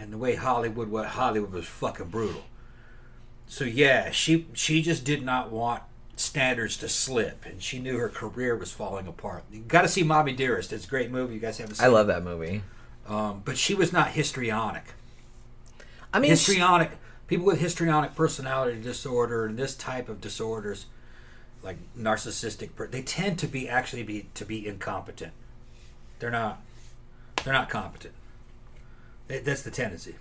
[0.00, 2.42] And the way Hollywood what Hollywood was fucking brutal.
[3.46, 5.84] So yeah, she she just did not want
[6.18, 9.44] standards to slip, and she knew her career was falling apart.
[9.50, 11.34] You got to see "Mommy Dearest." It's a great movie.
[11.34, 11.84] You guys haven't seen.
[11.84, 12.62] I love that movie.
[13.06, 14.84] Um, but she was not histrionic.
[16.12, 16.92] I mean, she- histrionic
[17.26, 20.86] people with histrionic personality disorder and this type of disorders,
[21.62, 25.32] like narcissistic, they tend to be actually be to be incompetent.
[26.18, 26.60] They're not.
[27.44, 28.14] They're not competent.
[29.28, 30.16] That's the tendency.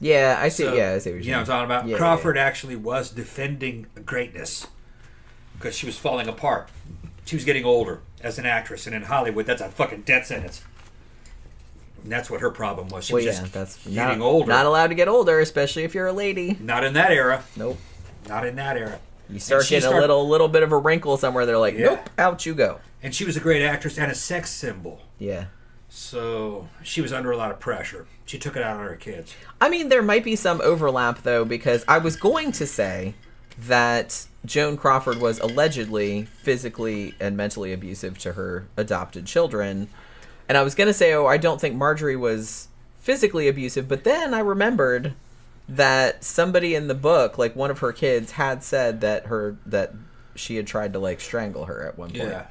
[0.00, 0.64] yeah, I see.
[0.64, 1.88] So, yeah, I see what you're you know what I'm talking about.
[1.88, 4.66] Yeah, Crawford actually was defending greatness
[5.54, 6.68] because she was falling apart.
[7.24, 10.62] She was getting older as an actress, and in Hollywood, that's a fucking death sentence.
[12.02, 13.06] And that's what her problem was.
[13.06, 14.48] She Well, was yeah, just that's getting not, older.
[14.48, 16.56] not allowed to get older, especially if you're a lady.
[16.60, 17.42] Not in that era.
[17.56, 17.78] Nope.
[18.28, 18.98] Not in that era.
[19.30, 21.46] You start getting start- a little little bit of a wrinkle somewhere.
[21.46, 21.86] They're like, Yeah.
[21.86, 22.80] nope, out you go.
[23.02, 25.00] And she was a great actress and a sex symbol.
[25.18, 25.46] Yeah.
[25.88, 28.06] So she was under a lot of pressure.
[28.26, 29.34] She took it out on her kids.
[29.60, 33.14] I mean, there might be some overlap though, because I was going to say
[33.58, 39.88] that Joan Crawford was allegedly physically and mentally abusive to her adopted children,
[40.48, 44.04] and I was going to say, oh, I don't think Marjorie was physically abusive, but
[44.04, 45.14] then I remembered
[45.68, 49.94] that somebody in the book, like one of her kids, had said that her that
[50.34, 52.24] she had tried to like strangle her at one point.
[52.24, 52.46] Yeah.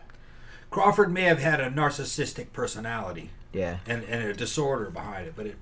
[0.71, 3.77] Crawford may have had a narcissistic personality Yeah.
[3.85, 5.55] and, and a disorder behind it, but it,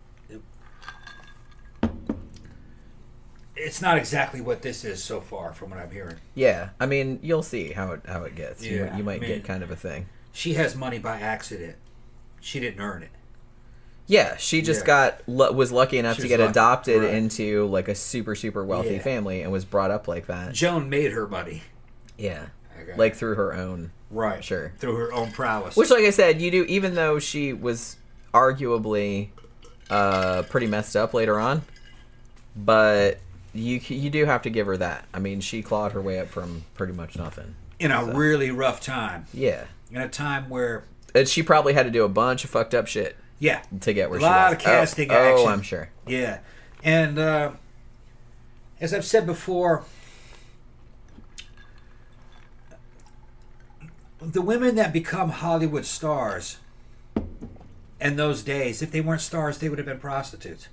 [3.62, 6.18] it's not exactly what this is so far from what I'm hearing.
[6.36, 6.70] Yeah.
[6.80, 8.64] I mean, you'll see how it how it gets.
[8.64, 10.08] you, Yeah, you might I mean- get kind of a thing.
[10.34, 11.76] She has money by accident.
[12.40, 13.10] She didn't earn it.
[14.08, 15.16] Yeah, she just Yeah.
[15.28, 17.14] got was lucky enough She to get lucky, adopted right.
[17.14, 19.02] into like a super super wealthy Yeah.
[19.02, 20.54] family and was brought up like that.
[20.54, 21.64] Joan made her money.
[22.18, 22.48] Yeah,
[22.82, 22.94] Okay.
[22.98, 23.92] like through her own.
[24.10, 24.74] right, Sure.
[24.78, 25.78] through her own prowess.
[25.78, 27.96] Which, like I said, you do even though she was
[28.34, 29.30] arguably
[29.90, 31.62] uh, pretty messed up later on,
[32.56, 33.20] but
[33.54, 35.06] you you do have to give her that.
[35.14, 37.56] I mean, she clawed her way up from pretty much nothing.
[37.80, 40.84] in a really rough time, Yeah, in a time where
[41.14, 44.10] and she probably had to do a bunch of fucked up shit yeah, to get
[44.10, 44.54] where A she lot was.
[44.56, 45.48] of casting oh, oh.
[45.48, 45.90] I'm sure.
[46.08, 46.40] Yeah,
[46.84, 47.52] and uh,
[48.80, 49.84] as I've said before,
[54.22, 56.58] the women that become Hollywood stars
[58.00, 60.68] in those days, if they weren't stars, they would have been prostitutes.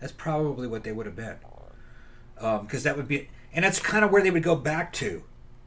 [0.00, 1.36] That's probably what they would have been,
[2.62, 5.22] because that would be, and that's kind of where they would go back to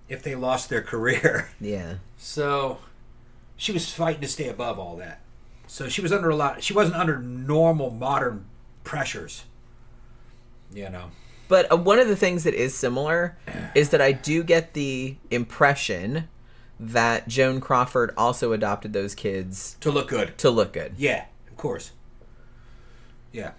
[0.10, 1.50] if they lost their career.
[1.62, 1.96] Yeah.
[2.18, 2.80] So
[3.58, 5.22] she was fighting to stay above all that.
[5.68, 6.64] So she was under a lot.
[6.64, 8.46] She wasn't under normal modern
[8.84, 9.46] pressures.
[10.74, 11.12] You know.
[11.48, 13.38] But uh, one of the things that is similar
[13.76, 16.28] is that I do get the impression
[16.80, 20.38] that Joan Crawford also adopted those kids To look good.
[20.40, 20.94] to look good.
[20.98, 21.92] Yeah, of course.
[23.32, 23.52] Yeah.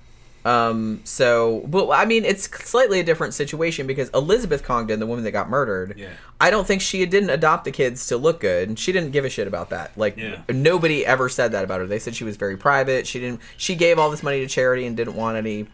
[0.46, 5.24] Um, so, but I mean, it's slightly a different situation because Elizabeth Congdon, the woman
[5.24, 6.10] that got murdered, Yeah.
[6.40, 8.68] I don't think she didn't adopt the kids to look good.
[8.68, 9.90] And she didn't give a shit about that.
[9.96, 10.42] Like, Yeah.
[10.48, 11.86] nobody ever said that about her.
[11.88, 13.08] They said she was very private.
[13.08, 13.40] She didn't.
[13.56, 15.66] She gave all this money to charity and didn't want any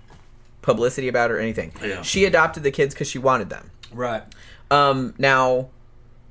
[0.63, 1.73] publicity about it or anything.
[1.85, 2.01] Yeah.
[2.01, 3.71] She adopted the kids because she wanted them.
[3.93, 4.23] Right.
[4.71, 5.69] Um, now,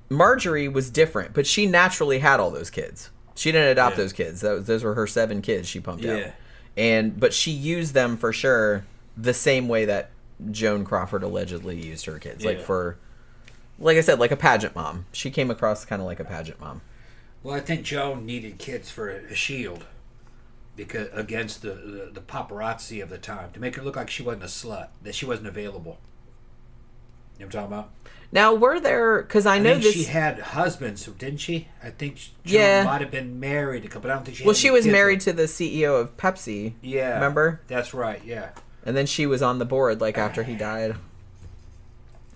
[0.09, 3.11] Marjorie was different, but she naturally had all those kids.
[3.35, 4.03] She didn't adopt Yeah.
[4.03, 4.41] those kids.
[4.41, 6.31] That was, those were her seven kids she pumped out.
[6.75, 6.83] Yeah.
[6.83, 8.85] And but she used them for sure
[9.17, 10.11] the same way that
[10.49, 12.97] Joan Crawford allegedly used her kids, like for,
[13.77, 15.05] like I said, like a pageant mom.
[15.11, 16.81] She came across kind of like a pageant mom.
[17.43, 19.85] Well, I think Joan needed kids for a shield
[20.75, 24.23] because against the, the the paparazzi of the time to make her look like she
[24.23, 25.99] wasn't a slut, that she wasn't available.
[27.37, 27.89] You know what I'm talking about?
[28.33, 29.21] Now, were there?
[29.21, 29.93] Because I know this.
[29.93, 31.67] she had husbands, didn't she?
[31.83, 32.83] I think Joan Yeah.
[32.85, 34.03] might have been married a couple.
[34.03, 34.45] But I don't think she.
[34.45, 36.73] well, she was married to the CEO of Pepsi.
[36.81, 37.15] Yeah.
[37.15, 37.59] Remember?
[37.67, 38.21] That's right.
[38.25, 38.49] Yeah.
[38.85, 40.95] And then she was on the board like after he died.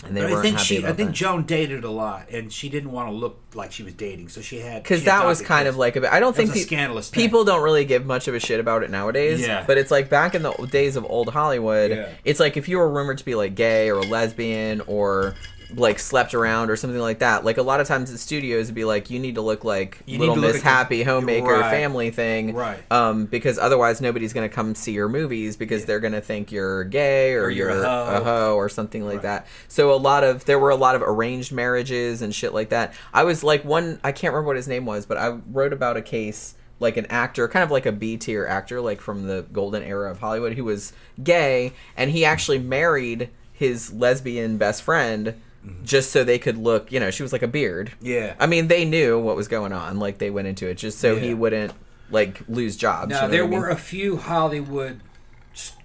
[0.05, 0.77] And they But weren't I think happy she.
[0.79, 1.15] about I think that.
[1.15, 4.41] Joan dated a lot, and she didn't want to look like she was dating, so
[4.41, 4.83] she had.
[4.83, 5.73] because that was kind kids.
[5.73, 6.11] of like a bit.
[6.11, 7.23] I don't That think pe- scandalous thing.
[7.23, 9.39] people don't really give much of a shit about it nowadays.
[9.41, 9.63] Yeah.
[9.65, 11.91] But it's like back in the days of old Hollywood.
[11.91, 12.09] Yeah.
[12.25, 15.33] It's like if you were rumored to be like gay or a lesbian or
[15.73, 17.43] like slept around or something like that.
[17.45, 19.97] Like a lot of times at studios, it'd be like you need to look like
[20.05, 21.71] You Little Miss like Happy homemaker Right.
[21.71, 22.79] family thing, Right.
[22.91, 27.33] Um, because otherwise nobody's gonna come see your movies because they're gonna think you're gay
[27.33, 28.15] or, Or you're you're, a hoe.
[28.15, 29.23] a hoe or something like Right.
[29.23, 29.47] that.
[29.67, 32.93] So a lot of there were a lot of arranged marriages and shit like that.
[33.13, 35.97] I was like one I can't remember what his name was, but I wrote about
[35.97, 39.45] a case like an actor, kind of like a B tier actor, like from the
[39.53, 40.91] golden era of Hollywood, who was
[41.23, 45.35] gay, and he actually married his lesbian best friend
[45.65, 45.83] Mm-hmm.
[45.85, 46.91] just so they could look.
[46.91, 47.91] You know, she was like a beard.
[48.01, 48.35] Yeah.
[48.39, 49.97] I mean, they knew what was going on.
[49.99, 51.73] Like they went into it just so he wouldn't
[52.11, 53.09] like lose jobs.
[53.09, 53.59] Now you know there I mean?
[53.59, 55.01] were a few Hollywood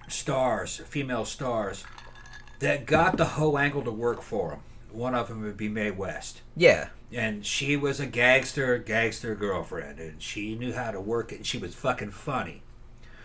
[0.08, 1.84] stars, female stars,
[2.58, 4.60] that got the whole angle to work for them.
[4.92, 6.88] One of them would be Mae West, yeah.
[7.12, 11.36] and she was a gangster, gangster girlfriend, and she knew how to work it.
[11.36, 12.62] and She was fucking funny.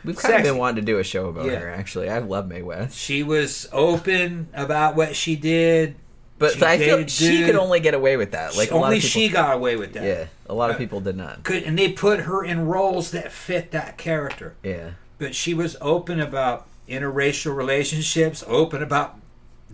[0.03, 0.51] We've kind of Sexy.
[0.51, 1.55] been wanting to do a show about Yeah.
[1.61, 1.69] her.
[1.71, 2.95] Actually, I love Mae West.
[2.95, 5.95] She was open about what she did.
[6.37, 8.57] But She I feel she could only get away with that.
[8.57, 10.03] Like only people, she got away with that.
[10.03, 11.43] Yeah, a lot of Uh, people did not.
[11.43, 14.53] Could, and they put her in roles that fit that character.
[14.61, 19.17] Yeah, but she was open about interracial relationships, open about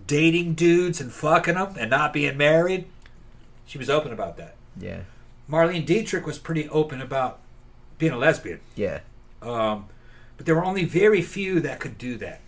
[0.08, 2.86] dating dudes and fucking them and not being married.
[3.66, 4.56] She was open about that.
[4.78, 5.02] yeah,
[5.50, 7.40] Marlene Dietrich was pretty open about
[7.98, 8.60] being a lesbian.
[8.76, 9.00] yeah,
[9.42, 9.86] Um,
[10.38, 12.42] but there were only very few that could do that.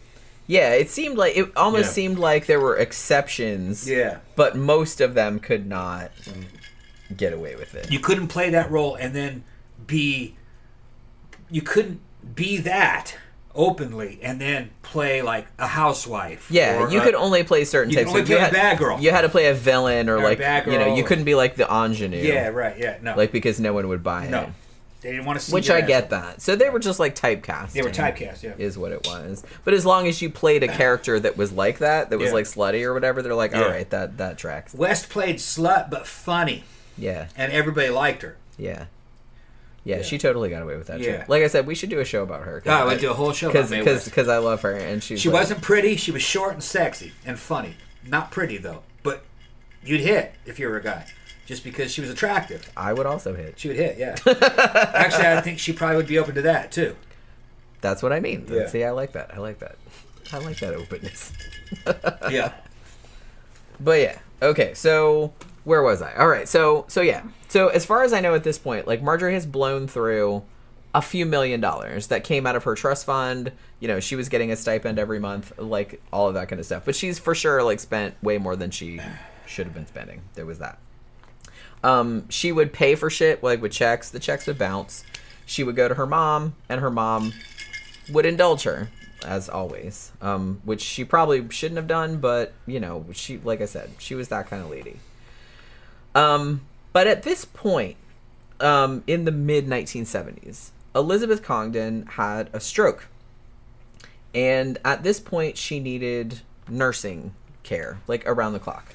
[0.53, 0.73] Yeah.
[0.73, 1.91] It seemed like it almost Yeah.
[1.99, 3.89] seemed like there were exceptions.
[3.89, 4.17] Yeah.
[4.35, 6.11] but most of them could not
[7.15, 7.91] get away with it.
[7.91, 9.43] You couldn't play that role and then
[9.87, 10.35] be.
[11.49, 11.99] You couldn't
[12.35, 13.15] be that
[13.55, 16.47] openly and then play like a housewife.
[16.49, 18.11] yeah, or you a- could only play certain you types.
[18.11, 18.99] could only Like, play a bad girl.
[18.99, 21.03] You had to play a villain or, Or a like bad you know girl you
[21.03, 22.17] couldn't be like the ingenue.
[22.23, 22.75] Yeah, right.
[22.77, 23.15] Yeah, no.
[23.15, 24.39] like because no one would buy no.
[24.41, 24.49] it.
[25.03, 26.41] They didn't want to see Which I get that.
[26.41, 27.73] So they were just like typecast.
[27.73, 28.53] They were eh, typecast, yeah.
[28.57, 29.43] Is what it was.
[29.65, 32.33] But as long as you played a character that was like that, that was Yeah.
[32.33, 33.63] like slutty or whatever, they're like, Yeah.
[33.63, 34.73] all right, that that tracks.
[34.73, 36.63] West played slut, but funny,
[36.97, 38.37] Yeah, and everybody liked her.
[38.57, 38.85] yeah,
[39.83, 39.97] yeah.
[39.97, 40.01] Yeah.
[40.03, 41.01] She totally got away with that.
[41.01, 41.25] Yeah.
[41.27, 42.61] Like I said, we should do a show about her.
[42.61, 45.19] God, oh, we'd do a whole show about because because I love her and she's
[45.19, 45.97] She like- wasn't pretty.
[45.97, 47.75] She was short and sexy and funny.
[48.07, 49.25] Not pretty though, but
[49.83, 51.05] you'd hit if you were a guy,
[51.45, 52.71] just because she was attractive.
[52.75, 53.59] I would also hit.
[53.59, 54.15] She would hit, yeah.
[54.93, 56.95] Actually, I think she probably would be open to that too.
[57.81, 58.45] That's what I mean.
[58.49, 58.67] Yeah.
[58.67, 59.33] See, I like that.
[59.33, 59.75] I like that.
[60.31, 61.31] I like that openness.
[62.29, 62.53] Yeah.
[63.79, 64.73] But yeah, okay.
[64.75, 65.33] So
[65.63, 66.13] where was I?
[66.15, 66.47] All right.
[66.47, 67.23] So so yeah.
[67.47, 70.43] So as far as I know at this point, like Marjorie has blown through
[70.93, 73.51] a few million dollars that came out of her trust fund.
[73.79, 76.65] You know, she was getting a stipend every month, like all of that kind of
[76.65, 76.83] stuff.
[76.85, 79.01] But she's for sure like spent way more than she
[79.47, 80.21] should have been spending.
[80.35, 80.77] There was that.
[81.83, 84.09] Um, she would pay for shit like with checks.
[84.09, 85.03] The checks would bounce.
[85.45, 87.33] She would go to her mom, and her mom
[88.09, 88.89] would indulge her
[89.25, 93.65] as always um, which she probably shouldn't have done but you know she like i
[93.65, 94.97] said she was that kind of lady
[96.15, 96.61] um,
[96.91, 97.95] but at this point
[98.59, 103.07] um, in the mid 1970s elizabeth congdon had a stroke
[104.33, 108.93] and at this point she needed nursing care like around the clock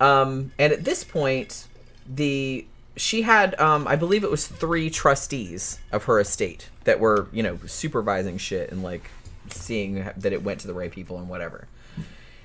[0.00, 1.66] um, and at this point
[2.08, 7.28] the she had um, i believe it was three trustees of her estate that were
[7.32, 9.10] you know supervising shit and like
[9.50, 11.68] seeing that it went to the right people and whatever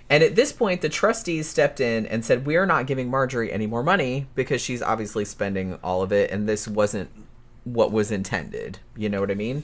[0.09, 3.51] And at this point, the trustees stepped in and said, We are not giving Marjorie
[3.51, 7.09] any more money because she's obviously spending all of it, and this wasn't
[7.64, 8.78] what was intended.
[8.95, 9.64] You know what I mean?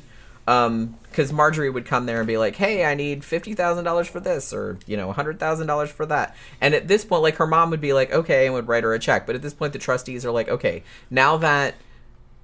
[0.50, 4.80] Because Marjorie would come there and be like, Hey, I need $50,000 for this, or,
[4.88, 6.36] you know, $100,000 for that.
[6.60, 8.94] And at this point, like, her mom would be like, Okay, and would write her
[8.94, 9.28] a check.
[9.28, 11.76] But at this point, the trustees are like, Okay, now that,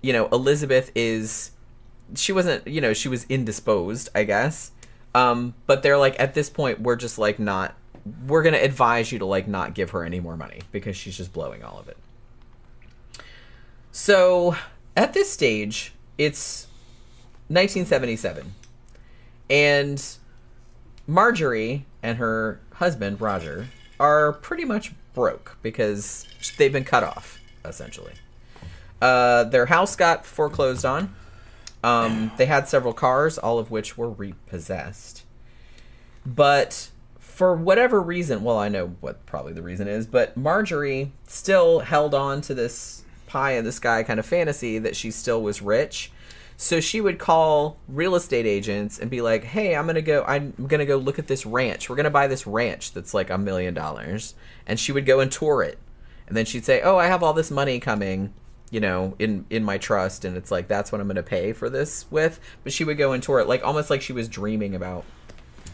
[0.01, 1.51] you know, Elizabeth is.
[2.14, 4.70] She wasn't, you know, she was indisposed, I guess.
[5.16, 7.76] Um, but they're like, at this point, we're just like not
[8.28, 11.34] we're to advise you to like not give her any more money because she's just
[11.34, 11.97] blowing all of it.
[13.91, 14.56] So,
[14.95, 16.68] at this stage, it's
[17.48, 18.54] 1977.
[19.50, 20.04] And
[21.08, 23.68] Marjorie and her husband, Roger,
[24.00, 26.28] are pretty much broke because
[26.58, 28.14] they've been cut off, essentially.
[29.02, 31.14] Uh, their house got foreclosed on.
[31.84, 35.24] Um, they had several cars, all of which were repossessed.
[36.26, 36.89] But
[37.20, 42.16] for whatever reason, well, I know what probably the reason is, but Marjorie still held
[42.16, 46.12] on to this pie in the sky kind of fantasy that she still was rich.
[46.58, 50.24] So she would call real estate agents and be like, "Hey, I'm gonna go.
[50.26, 51.89] I'm gonna go look at this ranch.
[51.89, 54.36] We're gonna buy this ranch that's like a million dollars."
[54.66, 55.78] And she would go and tour it,
[56.28, 58.34] and then she'd say, "Oh, I have all this money coming,
[58.72, 61.70] you know, in in my trust, and it's like that's what I'm gonna pay for
[61.70, 64.76] this with." But she would go and tour it, like almost like she was dreaming
[64.76, 65.03] about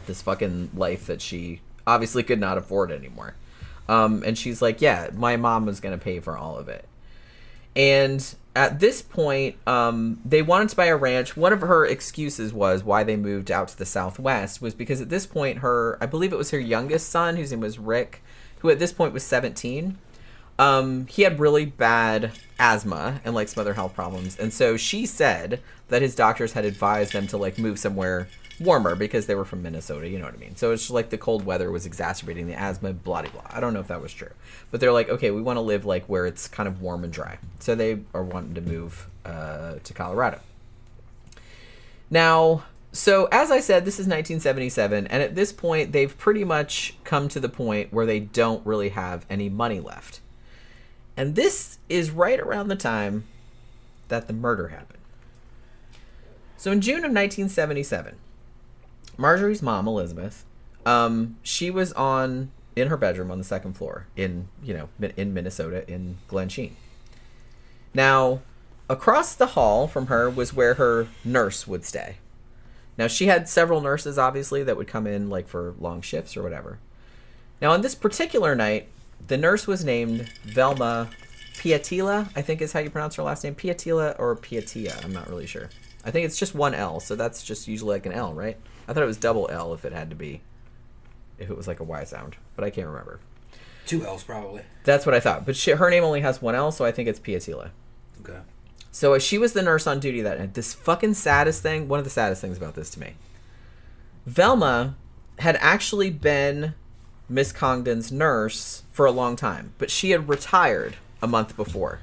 [0.07, 3.35] this fucking life that she obviously could not afford anymore.
[3.87, 6.85] Um, and she's like, "Yeah, my mom was gonna pay for all of it."
[7.75, 11.37] And at this point, um, they wanted to buy a ranch.
[11.37, 15.09] One of her excuses was why they moved out to the Southwest was because at
[15.09, 18.21] this point, her, I believe it was her youngest son, whose name was Rick,
[18.59, 19.97] who at this point was 17.
[20.59, 24.37] Um, he had really bad asthma and like some other health problems.
[24.37, 28.27] And so she said that his doctors had advised them to like move somewhere
[28.61, 30.55] warmer because they were from Minnesota, you know what I mean?
[30.55, 33.41] So it's like the cold weather was exacerbating the asthma, blah, blah, blah.
[33.49, 34.31] I don't know if that was true.
[34.69, 37.11] But they're like, okay, we want to live like where it's kind of warm and
[37.11, 37.39] dry.
[37.59, 40.39] So they are wanting to move uh, to Colorado.
[42.09, 46.95] Now, so as I said, this is 1977, and at this point, they've pretty much
[47.03, 50.19] come to the point where they don't really have any money left.
[51.15, 53.25] And this is right around the time
[54.09, 54.99] that the murder happened.
[56.57, 58.15] So in June of 1977,
[59.17, 60.45] Marjorie's mom, Elizabeth,
[60.85, 65.33] um, she was on in her bedroom on the second floor in you know in
[65.33, 66.71] Minnesota in Glensheen.
[67.93, 68.41] Now,
[68.89, 72.17] across the hall from her was where her nurse would stay.
[72.97, 76.43] Now she had several nurses, obviously, that would come in like for long shifts or
[76.43, 76.79] whatever.
[77.61, 78.87] Now on this particular night,
[79.27, 81.09] the nurse was named Velma
[81.55, 85.03] Pietila, I think is how you pronounce her last name, Pietila or Piatia.
[85.03, 85.69] I'm not really sure.
[86.03, 88.57] I think it's just one L, so that's just usually like an L, right?
[88.87, 90.41] I thought it was double L if it had to be,
[91.37, 93.19] if it was like a Y sound, but I can't remember.
[93.85, 94.63] Two L's probably.
[94.83, 95.45] That's what I thought.
[95.45, 97.71] But she, her name only has one L, so I think it's Pietila.
[98.21, 98.39] Okay.
[98.91, 100.53] So uh, she was the nurse on duty that night.
[100.53, 103.15] This fucking saddest thing, one of the saddest things about this to me.
[104.25, 104.95] Velma
[105.39, 106.75] had actually been
[107.27, 111.99] Miss Congdon's nurse for a long time, but she had retired a month before.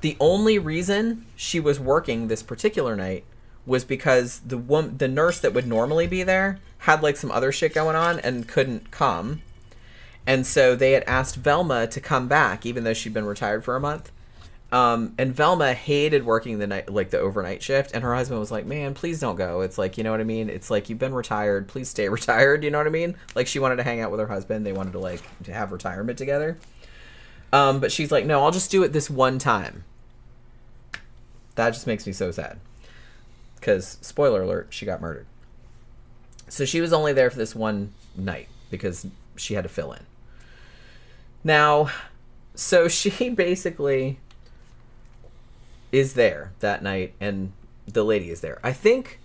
[0.00, 3.24] The only reason she was working this particular night
[3.66, 7.50] was because the woman, the nurse that would normally be there had like some other
[7.50, 9.42] shit going on and couldn't come.
[10.26, 13.76] And so they had asked Velma to come back even though she'd been retired for
[13.76, 14.10] a month.
[14.72, 17.92] Um, and Velma hated working the night, like the overnight shift.
[17.94, 19.60] And her husband was like, "Man, please don't go.
[19.60, 20.48] It's like, you know what I mean?
[20.50, 21.68] It's like you've been retired.
[21.68, 22.64] Please stay retired.
[22.64, 23.14] You know what I mean?
[23.34, 24.66] Like she wanted to hang out with her husband.
[24.66, 26.58] They wanted to like to have retirement together.
[27.52, 29.84] Um, but she's like, no, I'll just do it this one time.
[31.54, 32.58] That just makes me so sad.
[33.64, 35.24] Because spoiler alert, she got murdered.
[36.48, 39.06] So she was only there for this one night because
[39.36, 40.02] she had to fill in.
[41.42, 41.88] Now,
[42.54, 44.18] so she basically
[45.92, 47.52] is there that night and
[47.86, 48.60] the lady is there.
[48.62, 49.18] I think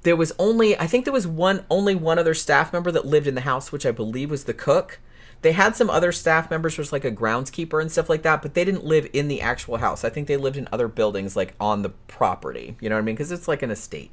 [0.00, 3.26] there was only I think there was one only one other staff member that lived
[3.26, 4.98] in the house, which I believe was the cook.
[5.42, 8.54] They had some other staff members, was like a groundskeeper and stuff like that, but
[8.54, 10.04] they didn't live in the actual house.
[10.04, 12.76] I think they lived in other buildings, like on the property.
[12.80, 13.14] You know what I mean?
[13.14, 14.10] Because it's like an estate.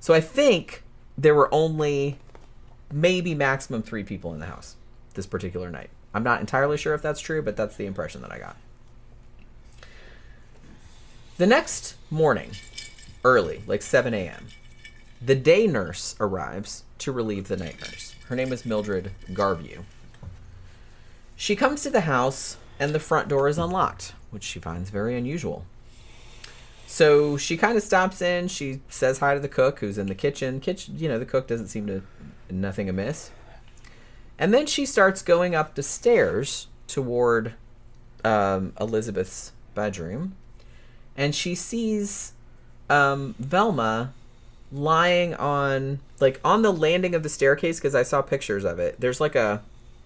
[0.00, 0.82] So I think
[1.16, 2.18] there were only
[2.92, 4.76] maybe maximum three people in the house
[5.14, 5.90] this particular night.
[6.12, 8.56] I'm not entirely sure if that's true, but that's the impression that I got.
[11.38, 12.50] The next morning,
[13.24, 14.48] early, like 7 a.m.,
[15.24, 18.14] the day nurse arrives to relieve the night nurse.
[18.28, 19.84] Her name is Mildred Garvue.
[21.36, 25.16] She comes to the house and the front door is unlocked, which she finds very
[25.16, 25.64] unusual.
[26.86, 28.48] So she kind of stops in.
[28.48, 30.60] She says hi to the cook who's in the kitchen.
[30.60, 32.02] Kitchen, you know, the cook doesn't seem to
[32.50, 33.30] nothing amiss.
[34.38, 37.54] And then she starts going up the stairs toward
[38.24, 40.34] um, Elizabeth's bedroom,
[41.16, 42.32] and she sees
[42.90, 44.12] um, Velma
[44.70, 49.00] lying on like on the landing of the staircase because I saw pictures of it.
[49.00, 49.62] There's like a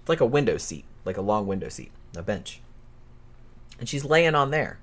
[0.06, 2.60] like a window seat, like a long window seat, a bench,
[3.78, 4.78] and she's laying on there.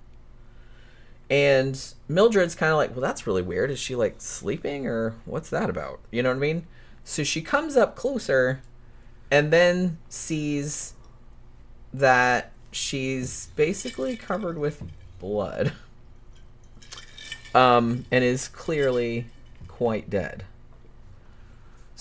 [1.30, 3.71] And Mildred's kind of like, well, that's really weird.
[3.71, 5.99] Is she like sleeping or what's that about?
[6.11, 6.67] You know what I mean?
[7.03, 8.61] So she comes up closer
[9.32, 10.93] and then sees
[11.93, 14.84] that she's basically covered with
[15.19, 15.74] blood.
[17.55, 19.28] Um, and is clearly
[19.67, 20.43] quite dead.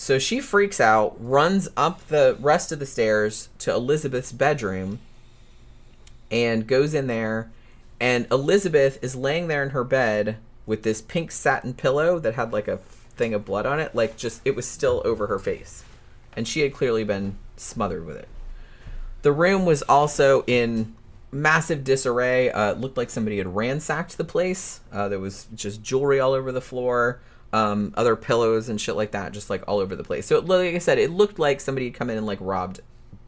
[0.03, 4.99] So she freaks out, runs up the rest of the stairs to Elizabeth's bedroom,
[6.29, 7.53] and goes in there.
[8.01, 12.53] And Elizabeth is laying there in her bed with this pink satin pillow that had
[12.53, 12.79] like a
[13.15, 15.85] thing of blood on it, like just it was still over her face.
[16.35, 18.29] And she had clearly been smothered with it.
[19.23, 20.97] The room was also in
[21.31, 22.51] massive disarray.
[22.51, 24.81] Uh, it looked like somebody had ransacked the place.
[24.91, 27.21] Uh, there was just jewelry all over the floor,
[27.53, 30.27] um, other pillows and shit like that, just like all over the place.
[30.27, 32.81] So, like I said, it looked like somebody had come in and like robbed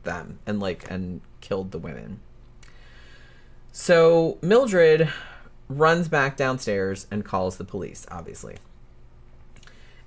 [0.04, 2.20] them and like and killed the women.
[3.72, 5.12] So Mildred
[5.68, 8.06] runs back downstairs and calls the police.
[8.10, 8.56] Obviously.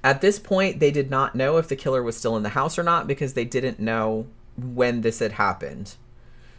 [0.04, 2.78] At this point, they did not know if the killer was still in the house
[2.80, 5.96] or not because they didn't know when this had happened.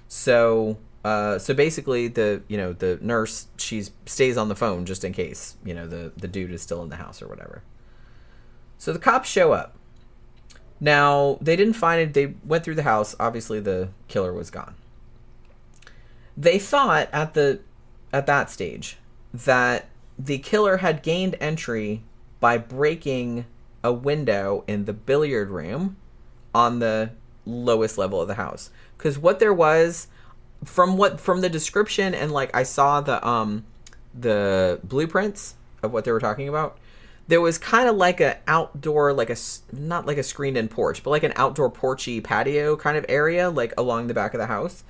[0.07, 5.05] So uh, so basically the you know the nurse she stays on the phone just
[5.05, 7.63] in case you know the the dude is still in the house or whatever.
[8.79, 9.77] So the cops show up.
[10.81, 12.15] Now they didn't find it.
[12.15, 13.15] They went through the house.
[13.19, 14.75] Obviously the killer was gone.
[16.37, 17.61] They thought at the
[18.13, 18.97] at that stage
[19.33, 19.89] that
[20.19, 22.03] the killer had gained entry
[22.41, 23.47] by breaking
[23.85, 25.97] a window in the billiard room
[26.55, 27.11] on the
[27.47, 28.71] lowest level of the house.
[28.97, 30.09] Because what there was
[30.65, 33.65] from what from the description and like I saw the um
[34.15, 36.79] the blueprints of what they were talking about
[37.29, 39.37] there was kind of like a outdoor like a
[39.73, 43.51] not like a screened in porch but like an outdoor porchy patio kind of area
[43.51, 44.83] like along the back of the house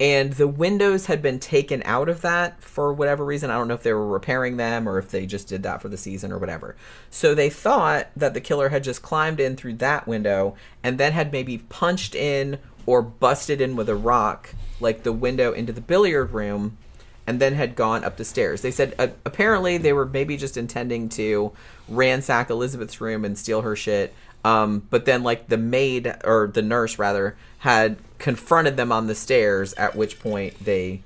[0.00, 3.50] and the windows had been taken out of that for whatever reason.
[3.50, 5.88] I don't know if they were repairing them or if they just did that for
[5.88, 6.76] the season or whatever.
[7.10, 10.54] So they thought that the killer had just climbed in through that window
[10.84, 15.52] and then had maybe punched in or busted in with a rock like the window
[15.52, 16.78] into the billiard room
[17.26, 18.62] and then had gone up the stairs.
[18.62, 21.52] They said uh, apparently they were maybe just intending to
[21.88, 24.14] ransack Elizabeth's room and steal her shit.
[24.44, 29.14] Um, but then, like, the maid, or the nurse rather, had confronted them on the
[29.14, 31.02] stairs, at which point they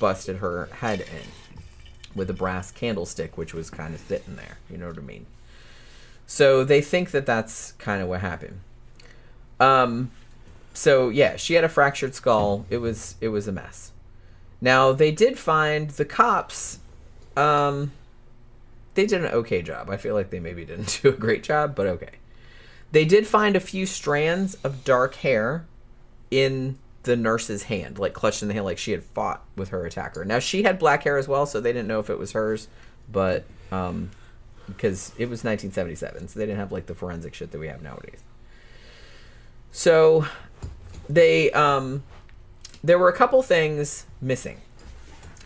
[0.00, 1.28] busted her head in
[2.14, 4.58] with a brass candlestick, which was kind of sitting there.
[4.70, 5.26] You know what I mean?
[6.26, 8.60] So they think that that's kind of what happened.
[9.60, 10.10] Um,
[10.72, 12.66] so yeah, she had a fractured skull.
[12.70, 13.92] It was it was a mess.
[14.60, 16.78] Now they did find the cops.
[17.36, 17.92] Um,
[18.94, 19.90] they did an okay job.
[19.90, 22.10] I feel like they maybe didn't do a great job, but okay.
[22.92, 25.64] They did find a few strands of dark hair
[26.30, 29.84] in the nurse's hand, like clutched in the hand, like she had fought with her
[29.86, 30.24] attacker.
[30.24, 32.68] Now she had black hair as well, so they didn't know if it was hers,
[33.10, 34.10] but um,
[34.66, 37.82] because it was 1977, so they didn't have like the forensic shit that we have
[37.82, 38.22] nowadays.
[39.72, 40.26] So
[41.14, 42.02] they um
[42.82, 44.60] there were a couple things missing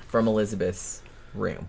[0.09, 1.03] from Elizabeth's
[1.35, 1.69] room.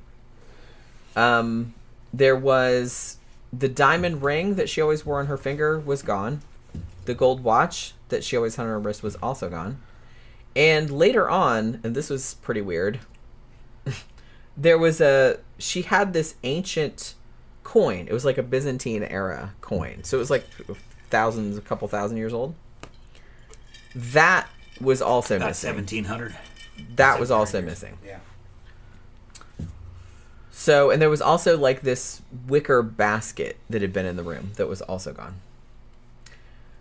[1.16, 1.74] Um
[2.14, 3.18] there was
[3.52, 6.42] the diamond ring that she always wore on her finger was gone.
[7.06, 9.82] The gold watch that she always had on her wrist was also gone.
[10.56, 13.00] And later on, and this was pretty weird,
[14.58, 17.16] there was a she had this ancient
[17.64, 18.08] coin.
[18.08, 20.04] It was like a Byzantine era coin.
[20.04, 20.46] So it was like
[21.10, 22.56] thousands, a couple thousand years old.
[23.96, 24.48] That
[24.80, 25.68] was also About missing.
[25.70, 26.36] seventeen hundred.
[26.96, 27.98] That was also missing.
[28.06, 28.20] Yeah.
[30.52, 34.52] So, and there was also like this wicker basket that had been in the room
[34.56, 35.36] that was also gone.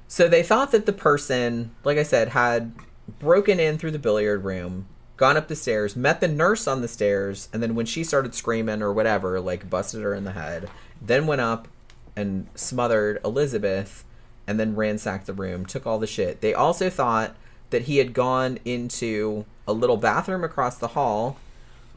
[0.09, 2.73] So they thought that the person, like I said, had
[3.19, 6.89] broken in through the billiard room, gone up the stairs, met the nurse on the
[6.89, 10.71] stairs, and then when she started screaming or whatever, like busted her in the head,
[11.01, 11.69] then went up
[12.17, 14.05] and smothered Elizabeth
[14.47, 16.41] and then ransacked the room, took all the shit.
[16.41, 17.35] They also thought
[17.71, 21.39] that he had gone into a little bathroom across the hall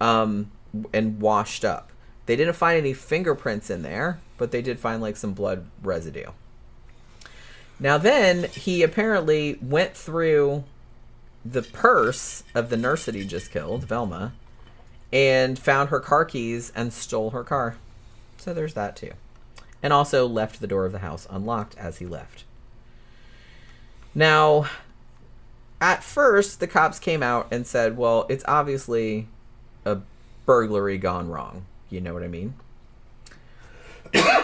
[0.01, 0.51] um,
[0.93, 1.91] and washed up.
[2.25, 6.31] They didn't find any fingerprints in there, but they did find like some blood residue.
[7.79, 10.63] Now, then he apparently went through
[11.45, 14.33] the purse of the nurse that he just killed, Velma,
[15.13, 17.77] and found her car keys and stole her car.
[18.37, 19.11] So there's that too.
[19.81, 22.43] And also left the door of the house unlocked as he left.
[24.13, 24.65] Now,
[25.79, 29.27] at first, the cops came out and said, well, it's obviously
[29.85, 29.99] a
[30.45, 31.65] burglary gone wrong.
[31.89, 32.55] You know what I mean?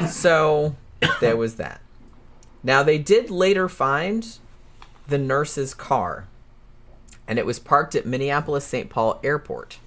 [0.09, 0.75] so,
[1.19, 1.81] there was that.
[2.63, 4.37] Now, they did later find
[5.07, 6.27] the nurse's car,
[7.27, 8.89] and it was parked at Minneapolis St.
[8.89, 9.79] Paul Airport.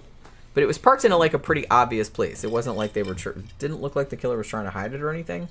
[0.58, 2.42] But it was parked in a, like a pretty obvious place.
[2.42, 5.00] It wasn't like they were didn't look like the killer was trying to hide it
[5.00, 5.46] or anything.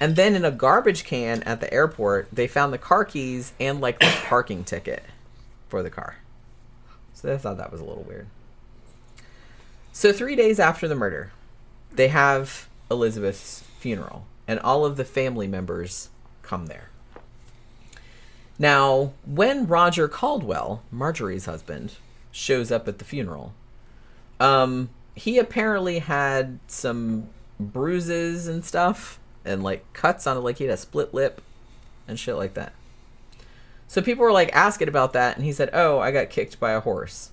[0.00, 3.82] And then in a garbage can at the airport, they found the car keys and
[3.82, 5.02] like the parking ticket
[5.68, 6.16] for the car.
[7.12, 8.28] So I thought that was a little weird.
[9.92, 11.32] So 3 days after the murder,
[11.92, 16.08] they have Elizabeth's funeral and all of the family members
[16.40, 16.88] come there.
[18.58, 21.96] Now, when Roger Caldwell, Marjorie's husband,
[22.32, 23.52] shows up at the funeral,
[24.40, 30.64] um, he apparently had some bruises and stuff, and like cuts on it, like he
[30.64, 31.40] had a split lip
[32.08, 32.72] and shit like that.
[33.86, 36.72] So people were like asking about that, and he said, "Oh, I got kicked by
[36.72, 37.30] a horse,"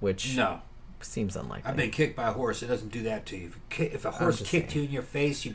[0.00, 0.60] which No.
[1.00, 1.68] seems unlikely.
[1.68, 2.62] I've been kicked by a horse.
[2.62, 3.52] It doesn't do that to you.
[3.70, 4.82] If, a if a horse kicked saying.
[4.84, 5.54] you in your face, you'd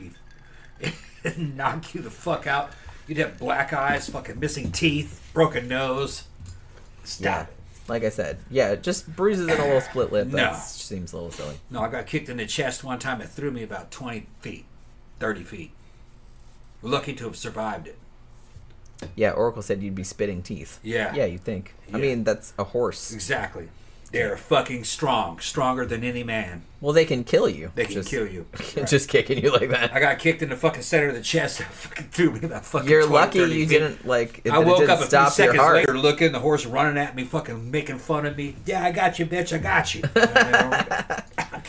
[0.80, 0.92] be
[1.36, 2.70] knock you the fuck out.
[3.08, 6.24] You'd have black eyes, fucking missing teeth, broken nose.
[7.04, 7.48] Stop yeah, it.
[7.92, 10.28] Like I said, yeah, just bruises and a little split lip.
[10.28, 10.36] No.
[10.36, 11.56] That seems a little silly.
[11.70, 13.20] No, I got kicked in the chest one time.
[13.20, 14.64] It threw me about 20 feet,
[15.20, 15.70] 30 feet.
[16.80, 17.98] Lucky to have survived it.
[19.14, 20.80] Yeah, Oracle said you'd be spitting teeth.
[20.82, 21.14] Yeah.
[21.14, 21.74] yeah, you'd think.
[21.92, 23.12] I mean, that's a horse.
[23.12, 23.68] Exactly.
[24.12, 26.64] They're fucking strong, stronger than any man.
[26.82, 27.72] Well, they can kill you.
[27.74, 28.44] They can just, kill you.
[28.86, 29.94] just kicking you like that.
[29.94, 31.60] I got kicked in the fucking center of the chest.
[31.62, 32.90] It fucking threw me about fucking.
[32.90, 33.68] You're 20, lucky you feet.
[33.70, 34.42] didn't like.
[34.46, 35.76] I that it woke up a few seconds heart.
[35.76, 38.54] later, looking, the horse running at me, fucking making fun of me.
[38.66, 39.54] Yeah, I got you, bitch.
[39.54, 40.02] I got you.
[40.14, 41.62] I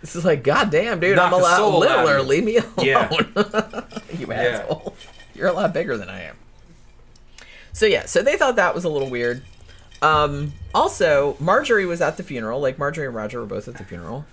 [0.00, 2.22] This is like, God damn, dude, Knock I'm a lot soul out of littler.
[2.22, 2.72] Leave me alone.
[2.78, 3.10] Yeah.
[4.16, 4.34] you Yeah.
[4.34, 4.94] asshole.
[5.34, 6.36] You're a lot bigger than I am.
[7.72, 9.42] So yeah, so they thought that was a little weird.
[10.00, 12.60] Um, also, Marjorie was at the funeral.
[12.60, 14.24] Like Marjorie and Roger were both at the funeral,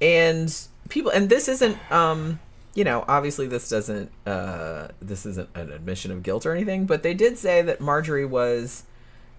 [0.00, 0.54] and
[0.88, 1.10] people.
[1.10, 2.38] And this isn't, um,
[2.74, 6.86] you know, obviously this doesn't, uh, this isn't an admission of guilt or anything.
[6.86, 8.84] But they did say that Marjorie was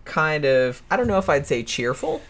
[0.03, 2.22] kind of, I don't know if I'd say cheerful,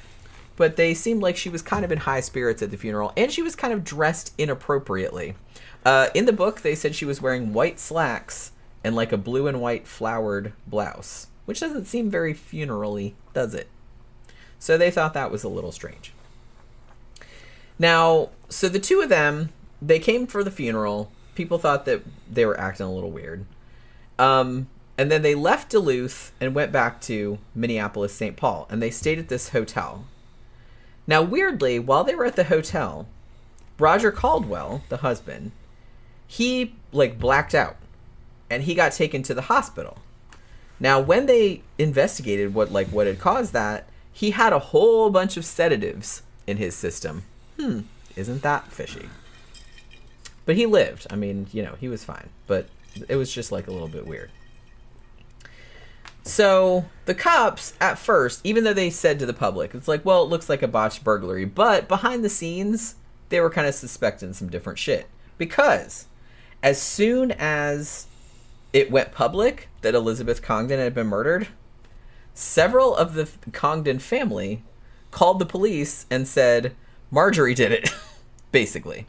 [0.58, 3.32] but they seemed like she was kind of in high spirits at the funeral, and
[3.32, 5.36] she was kind of dressed inappropriately.
[5.84, 8.52] Uh, in the book, they said she was wearing white slacks
[8.84, 13.68] and like a blue and white flowered blouse, which doesn't seem very funerally, does it?
[14.60, 16.14] So they thought that was a little strange.
[17.80, 19.50] Now, so the two of them,
[19.82, 21.12] they came for the funeral.
[21.34, 23.46] People thought that they were acting a little weird.
[24.20, 24.68] Um,
[24.98, 28.38] and then they left Duluth and went back to Minneapolis, St.
[28.38, 30.06] Paul, and they stayed at this hotel.
[31.08, 33.08] Now, weirdly, while they were at the hotel,
[33.80, 35.52] Roger Caldwell, the husband,
[36.28, 37.78] he like blacked out
[38.50, 39.98] and he got taken to the hospital.
[40.82, 45.38] Now, when they investigated what like what had caused that, he had a whole bunch
[45.38, 47.24] of sedatives in his system.
[47.60, 47.82] Hmm,
[48.16, 49.08] isn't that fishy?
[50.46, 51.06] But he lived.
[51.12, 52.68] I mean, you know, he was fine, but
[53.08, 54.32] it was just like a little bit weird.
[56.24, 60.24] So the cops, at first, even though they said to the public, it's like, well,
[60.24, 62.96] it looks like a botched burglary, but behind the scenes,
[63.30, 65.08] they were kind of suspecting some different shit.
[65.38, 66.08] Because
[66.64, 68.08] as soon as
[68.74, 71.48] it went public that Elizabeth Congdon had been murdered,
[72.34, 74.64] several of the Congdon family
[75.12, 76.76] called the police and said,
[77.10, 77.90] Marjorie did it,
[78.52, 79.06] basically.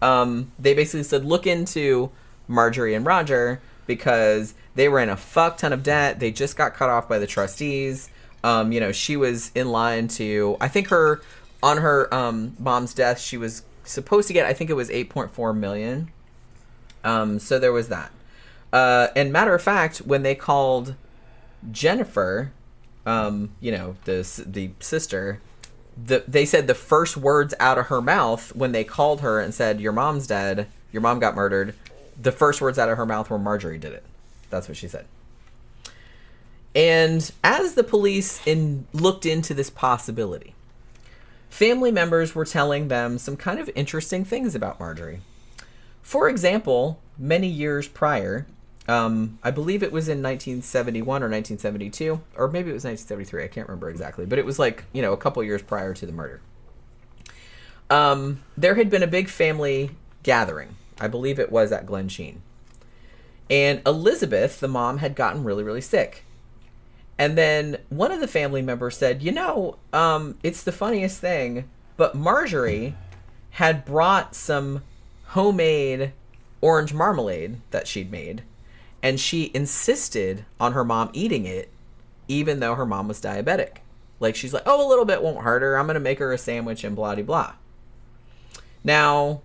[0.00, 2.10] Um, they basically said, look into
[2.48, 6.20] Marjorie and Roger because they were in a fuck ton of debt.
[6.20, 8.08] They just got cut off by the trustees.
[8.42, 11.20] Um, you know, she was in line to, I think her,
[11.62, 15.56] on her um, mom's death, she was supposed to get, I think it was 8.4
[15.56, 16.10] million.
[17.04, 18.10] Um, so there was that.
[18.72, 20.94] Uh, and matter of fact, when they called
[21.70, 22.52] Jennifer,
[23.04, 25.40] um, you know, the the sister,
[25.96, 29.52] the they said the first words out of her mouth when they called her and
[29.52, 30.68] said, "Your mom's dead.
[30.92, 31.74] Your mom got murdered."
[32.20, 34.04] The first words out of her mouth were, "Marjorie did it."
[34.50, 35.06] That's what she said.
[36.74, 40.54] And as the police in, looked into this possibility,
[41.48, 45.20] family members were telling them some kind of interesting things about Marjorie.
[46.02, 48.46] For example, many years prior,
[48.90, 53.44] um, I believe it was in 1971 or 1972, or maybe it was 1973.
[53.44, 56.06] I can't remember exactly, but it was like you know a couple years prior to
[56.06, 56.40] the murder.
[57.88, 59.90] Um, there had been a big family
[60.24, 60.74] gathering.
[61.00, 62.38] I believe it was at Glensheen,
[63.48, 66.24] and Elizabeth, the mom, had gotten really really sick.
[67.16, 71.70] And then one of the family members said, "You know, um, it's the funniest thing,
[71.96, 72.96] but Marjorie
[73.50, 74.82] had brought some
[75.26, 76.12] homemade
[76.60, 78.42] orange marmalade that she'd made,
[79.02, 81.70] and she insisted on her mom eating it
[82.28, 83.78] even though her mom was diabetic.
[84.20, 85.76] Like she's like, oh, a little bit won't hurt her.
[85.76, 87.54] I'm gonna make her a sandwich and blah blah.
[88.84, 89.42] Now,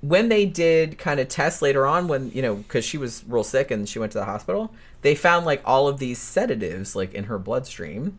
[0.00, 3.44] when they did kind of tests later on, when you know, because she was real
[3.44, 4.72] sick and she went to the hospital,
[5.02, 8.18] they found like all of these sedatives like in her bloodstream,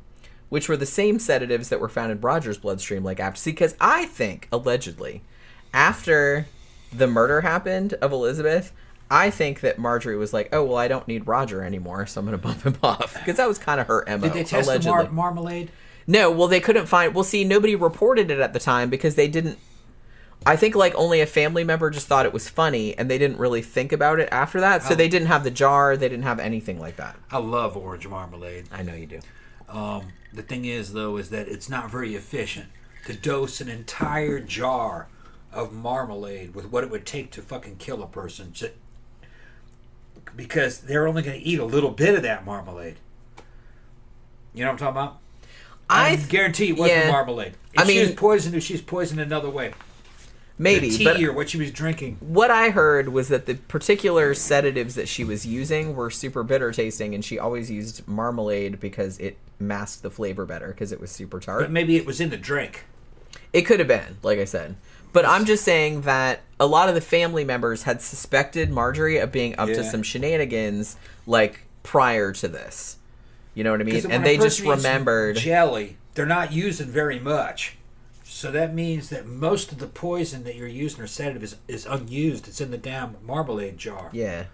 [0.50, 3.04] which were the same sedatives that were found in Roger's bloodstream.
[3.04, 5.24] Like after, see, because I think allegedly,
[5.74, 6.48] after
[6.92, 8.72] the murder happened of Elizabeth,
[9.14, 12.26] I think that Marjorie was like, "Oh well, I don't need Roger anymore, so I'm
[12.26, 14.18] going to bump him off." Because that was kind of her mo.
[14.18, 15.04] Did they test allegedly.
[15.06, 15.72] the mar- marmalade?
[16.08, 17.14] No, well, they couldn't find.
[17.14, 19.58] Well, see, nobody reported it at the time because they didn't.
[20.46, 23.38] I think like only a family member just thought it was funny, and they didn't
[23.38, 24.84] really think about it after that.
[24.84, 24.96] So Oh.
[24.96, 25.96] they didn't have the jar.
[25.96, 27.16] They didn't have anything like that.
[27.32, 28.66] I love orange marmalade.
[28.72, 29.20] I know you do.
[29.70, 32.68] Um, the thing is, though, is that it's not very efficient
[33.06, 35.08] to dose an entire jar
[35.54, 38.52] of marmalade with what it would take to fucking kill a person.
[40.36, 42.96] Because they're only going to eat a little bit of that marmalade.
[44.54, 45.20] You know what I'm talking about?
[45.90, 47.12] I I guarantee it wasn't yeah.
[47.12, 47.54] marmalade.
[47.74, 49.74] If I she was poisoned, if she's poisoned another way,
[50.58, 52.18] Maybe, the tea but or what she was drinking.
[52.20, 56.72] what I heard was that the particular sedatives that she was using were super bitter
[56.72, 61.12] tasting, and she always used marmalade because it masked the flavor better because it was
[61.12, 61.62] super tart.
[61.62, 62.86] But maybe it was in the drink.
[63.52, 64.76] It could have been, like I said.
[65.14, 69.32] But I'm just saying that a lot of the family members had suspected Marjorie of
[69.32, 69.90] being up to Yeah.
[69.92, 72.98] some shenanigans, like prior to this.
[73.54, 73.96] You know what I mean?
[73.96, 75.36] 'Cause when And a they just person eats remembered.
[75.38, 75.98] jelly.
[76.16, 77.76] They're not using very much,
[78.24, 81.86] so that means that most of the poison that you're using or sedative is, is
[81.86, 82.48] unused.
[82.48, 84.10] It's in the damn marmalade jar.
[84.12, 84.46] Yeah.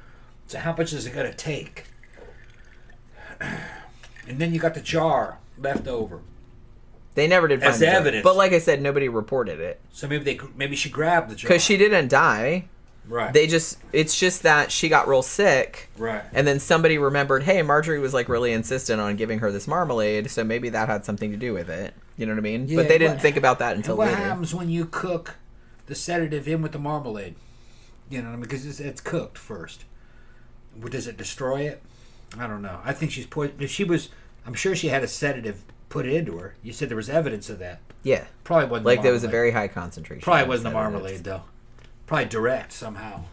[0.48, 1.86] So how much is it going to take?
[4.27, 6.19] And then you got the jar left over.
[7.19, 8.23] They never did find As evidence.
[8.23, 9.81] But like I said, nobody reported it.
[9.91, 11.49] So maybe they maybe she grabbed the jar.
[11.49, 12.69] Because she didn't die.
[13.09, 13.33] right.
[13.33, 15.89] They just, it's just that she got real sick.
[15.97, 16.23] right.
[16.31, 20.31] And then somebody remembered, hey, Marjorie was like really insistent on giving her this marmalade,
[20.31, 21.93] so maybe that had something to do with it.
[22.15, 22.67] You know what I mean?
[22.69, 24.17] Yeah, but they didn't what- think about that until what later.
[24.21, 25.35] happens when you cook
[25.87, 27.35] the sedative in with the marmalade?
[28.09, 28.41] You know, what I mean?
[28.43, 29.83] because it's, it's cooked first.
[30.89, 31.81] Does it destroy it?
[32.37, 32.79] I don't know.
[32.85, 33.61] I think she's poisoned.
[33.61, 34.09] If she was,
[34.45, 36.56] I'm sure she had a sedative put it into her.
[36.64, 37.80] You said there was evidence of that.
[38.03, 38.26] Yeah.
[38.44, 38.86] Probably wasn't.
[38.86, 40.22] Like the there was a very high concentration.
[40.22, 41.41] Probably wasn't the marmalade though.
[42.07, 43.24] Probably direct somehow.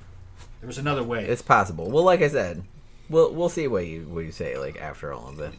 [0.60, 1.24] There was another way.
[1.26, 1.90] It's possible.
[1.90, 2.62] Well, like I said,
[3.08, 5.52] we'll we'll see what you what you say like after all of it.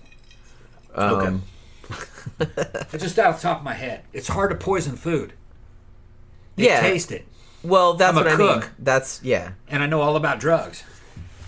[0.95, 1.44] Um,
[2.40, 4.02] It's just out of the top of my head.
[4.14, 5.34] It's hard to poison food.
[6.56, 6.82] They Yeah.
[6.82, 7.26] taste it,
[7.64, 8.61] Well, that's I'm a what I mean.
[8.61, 8.72] cook.
[8.80, 9.52] That's yeah.
[9.69, 10.84] and I know all about drugs.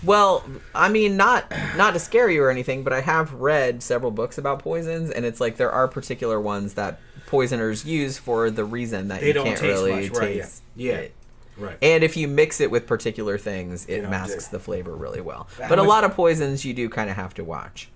[0.02, 0.44] Well,
[0.74, 4.38] I mean, not not to scare you or anything, but I have read several books
[4.38, 9.08] about poisons, and it's like there are particular ones that poisoners use for the reason
[9.08, 10.42] that They you can't really much, right, yeah.
[10.42, 10.92] taste Yeah.
[10.94, 11.14] it.
[11.56, 11.76] Right.
[11.82, 15.46] And if you mix it with particular things, it masks the flavor really well.
[15.60, 17.90] How But a lot of poisons you do kind of have to watch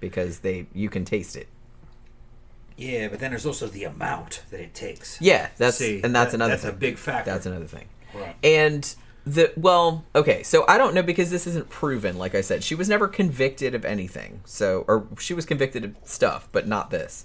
[0.00, 1.46] because they you can taste it.
[2.76, 5.20] Yeah, but then there's also the amount that it takes.
[5.20, 6.72] Yeah, that's See, and that's that- another That's thing.
[6.72, 7.30] a big factor.
[7.30, 7.86] That's another thing.
[8.12, 8.34] Right.
[8.42, 8.92] And
[9.26, 12.18] the well, okay, so I don't know because this isn't proven.
[12.18, 14.40] Like I said, she was never convicted of anything.
[14.44, 17.24] So, or she was convicted of stuff, but not this.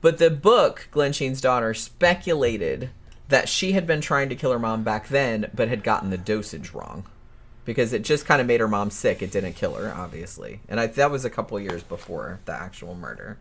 [0.00, 2.90] But the book, Glensheen's daughter, speculated
[3.28, 6.18] that she had been trying to kill her mom back then, but had gotten the
[6.18, 7.04] dosage wrong.
[7.64, 9.22] Because it just kind of made her mom sick.
[9.22, 10.60] It didn't kill her, obviously.
[10.68, 13.38] And I, that was a couple years before the actual murder.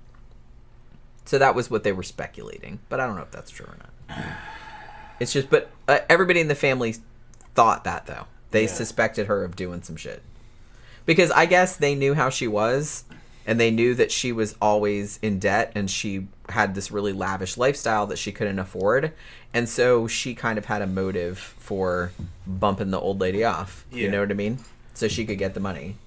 [1.25, 2.79] So that was what they were speculating.
[2.89, 4.37] But I don't know if that's true or not.
[5.19, 6.95] It's just, but uh, everybody in the family
[7.55, 8.25] thought that though.
[8.51, 8.67] They Yeah.
[8.73, 10.21] suspected her of doing some shit.
[11.05, 13.03] Because I guess they knew how she was,
[13.45, 17.57] and they knew that she was always in debt, and she had this really lavish
[17.57, 19.11] lifestyle that she couldn't afford,
[19.53, 22.11] and so she kind of had a motive for
[22.47, 23.85] bumping the old lady off.
[23.91, 24.59] You know what I mean?
[24.93, 25.97] So she could get the money,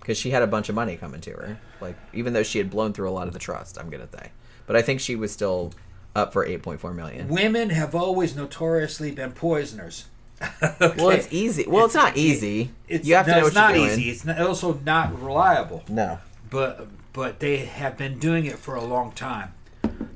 [0.00, 1.58] because she had a bunch of money coming to her.
[1.80, 4.30] Like even though she had blown through a lot of the trust, I'm gonna say,
[4.66, 5.74] but I think she was still
[6.14, 7.28] up for 8.4 million.
[7.28, 10.06] Women have always notoriously been poisoners.
[10.80, 11.64] Well, it's easy.
[11.66, 12.70] Well, it's, not easy.
[12.88, 13.98] It's, you have to no, know what not you're doing.
[14.00, 14.10] easy.
[14.10, 15.84] It's not, also not reliable.
[15.88, 16.18] No.
[16.50, 19.54] But but they have been doing it for a long time,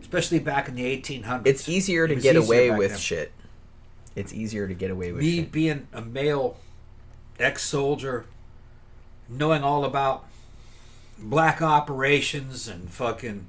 [0.01, 1.47] especially back in the 1800s.
[1.47, 2.98] It's easier to It get easier away with then.
[3.01, 3.32] shit.
[4.15, 5.52] It's easier to get away with Me shit.
[5.52, 6.57] being a male
[7.39, 8.27] ex-soldier,
[9.28, 10.27] knowing all about
[11.19, 13.47] black operations and fucking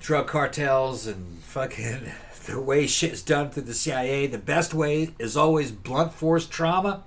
[0.00, 2.10] drug cartels and fucking
[2.46, 7.04] the way shit's done through the CIA, the best way is always blunt force trauma.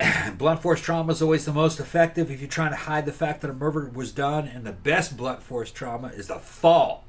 [0.38, 3.40] blunt force trauma is always the most effective if you're trying to hide the fact
[3.40, 7.04] that a murder was done, and the best blunt force trauma is the fall.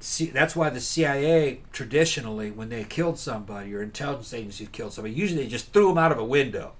[0.00, 5.14] See, that's why the CIA traditionally, when they killed somebody or intelligence agency killed somebody,
[5.14, 6.72] usually they just threw them out of a window.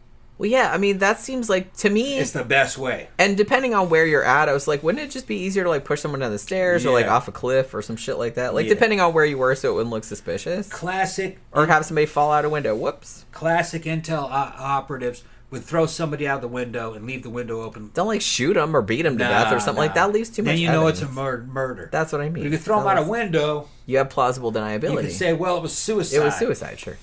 [0.43, 3.07] Well, yeah, I mean that seems like to me It's the best way.
[3.17, 5.69] And depending on where you're at, I was like, wouldn't it just be easier to
[5.69, 8.35] like push someone down the stairs or like off a cliff or some shit like
[8.35, 8.53] that?
[8.53, 8.71] Like Yeah.
[8.75, 10.69] depending on where you were, so it wouldn't look suspicious.
[10.69, 12.75] Classic Or have somebody fall out a window.
[12.75, 13.25] Whoops!
[13.31, 17.93] classic intel o- operatives would throw somebody out the window and leave the window open.
[17.95, 20.11] Don't like shoot them or beat them to death or Nah, something like that.
[20.13, 20.49] Leaves too much.
[20.55, 21.89] Then you know it's a mur- murder.
[21.93, 22.47] That's what I But mean.
[22.47, 24.91] if you throw them out a window, You have plausible deniability.
[24.91, 26.17] you could say, well, it was suicide.
[26.17, 26.99] it was suicide, sure.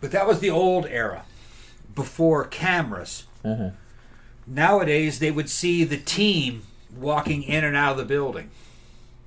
[0.00, 1.24] But that was the old era,
[1.94, 3.24] before cameras.
[3.44, 3.72] Mhm.
[4.46, 6.62] Nowadays, they would see the team
[6.96, 8.50] walking in and out of the building,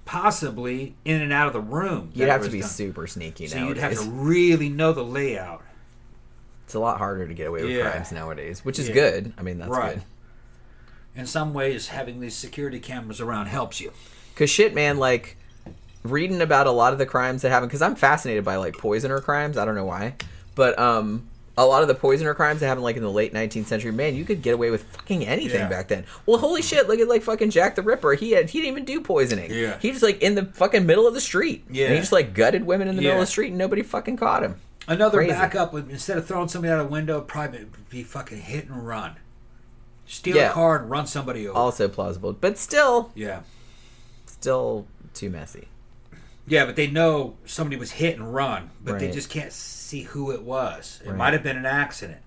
[0.05, 2.11] possibly in and out of the room.
[2.13, 2.69] You'd have to be done.
[2.69, 3.75] super sneaky So nowadays.
[3.75, 5.63] you'd have to really know the layout.
[6.65, 7.89] It's a lot harder to get away with Yeah.
[7.91, 8.93] crimes nowadays, which is Yeah.
[8.95, 9.33] good.
[9.37, 9.95] I mean, that's Right.
[9.95, 10.03] good.
[11.15, 13.91] In some ways, having these security cameras around helps you.
[14.35, 15.37] Cause shit, man, like
[16.03, 17.69] reading about a lot of the crimes that happen.
[17.69, 19.57] Cause I'm fascinated by like poisoner crimes.
[19.57, 20.15] I don't know why,
[20.55, 21.27] but um,
[21.57, 23.91] a lot of the poisoner crimes that happened like in the late 19th century.
[23.91, 25.69] Man, you could get away with fucking anything Yeah.
[25.69, 26.05] back then.
[26.25, 26.87] Well, holy shit!
[26.87, 28.13] Look at like fucking Jack the Ripper.
[28.13, 29.51] He had he didn't even do poisoning.
[29.51, 29.77] Yeah.
[29.79, 31.65] he just like in the fucking middle of the street.
[31.69, 31.85] Yeah.
[31.85, 34.17] and he just like gutted women in the middle of the street and nobody fucking
[34.17, 34.55] caught him.
[34.87, 35.31] Another Crazy.
[35.31, 39.15] backup would instead of throwing somebody out a window, probably be fucking hit and run.
[40.05, 40.49] Steal Yeah.
[40.49, 41.57] a car and run somebody over.
[41.57, 43.41] Also plausible, but still, yeah.
[44.25, 45.67] still too messy.
[46.45, 50.31] Yeah, but they know somebody was hit and run, but they just can't see who
[50.31, 51.01] it was.
[51.05, 51.17] It Right.
[51.17, 52.19] might have been an accident.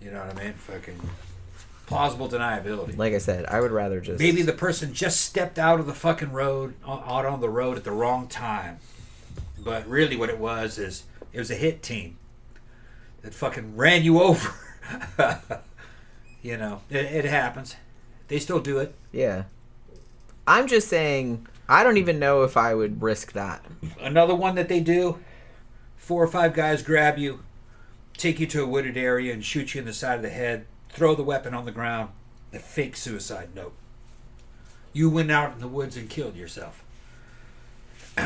[0.00, 0.52] You know what I mean?
[0.52, 1.00] Fucking
[1.86, 2.96] plausible deniability.
[2.96, 5.94] Like I said, I would rather just Maybe the person just stepped out of the
[5.94, 8.78] fucking road, out on the road at the wrong time.
[9.58, 12.18] But really, what it was is it was a hit team
[13.22, 14.52] that fucking ran you over.
[16.42, 17.74] you know, it, it happens.
[18.28, 18.94] They still do it.
[19.12, 19.44] yeah.
[20.46, 21.46] I'm just saying.
[21.68, 23.64] I don't even know if I would risk that.
[24.00, 25.18] Another one that they do
[25.96, 27.40] four or five guys grab you,
[28.16, 30.66] take you to a wooded area, and shoot you in the side of the head,
[30.88, 32.10] throw the weapon on the ground,
[32.52, 33.74] a fake suicide note.
[34.94, 36.82] You went out in the woods and killed yourself.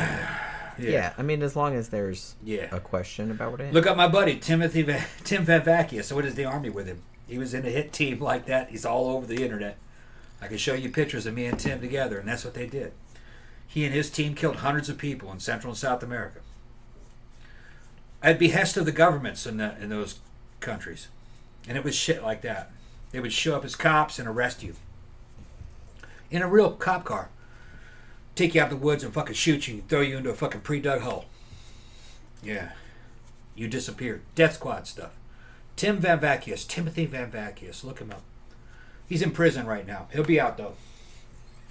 [0.79, 1.13] Yeah.
[1.19, 2.67] I mean, as long as there's Yeah.
[2.75, 3.73] a question about it.
[3.73, 4.83] Look up my buddy Timothy
[5.23, 6.03] Tim Van Vacchia.
[6.03, 7.03] So what is the army with him?
[7.27, 8.69] He was in a hit team like that.
[8.71, 9.77] He's all over the internet.
[10.41, 12.91] I can show you pictures of me and Tim together, and that's what they did.
[13.73, 16.39] He and his team killed hundreds of people in Central and South America.
[18.21, 20.19] At behest of the governments in the, in those
[20.59, 21.07] countries,
[21.67, 22.71] and it was shit like that.
[23.11, 24.75] They would show up as cops and arrest you
[26.33, 27.29] in a real cop car,
[28.35, 30.61] take you out in the woods and fucking shoot you, throw you into a fucking
[30.61, 31.25] pre-dug hole.
[32.41, 32.71] Yeah.
[33.55, 34.23] You disappeared.
[34.33, 35.11] Death Squad stuff.
[35.75, 36.67] Tim Van Vacchius.
[36.67, 37.83] Timothy Van Vacchius.
[37.83, 38.23] Look him up.
[39.07, 40.07] He's in prison right now.
[40.11, 40.73] He'll be out, though.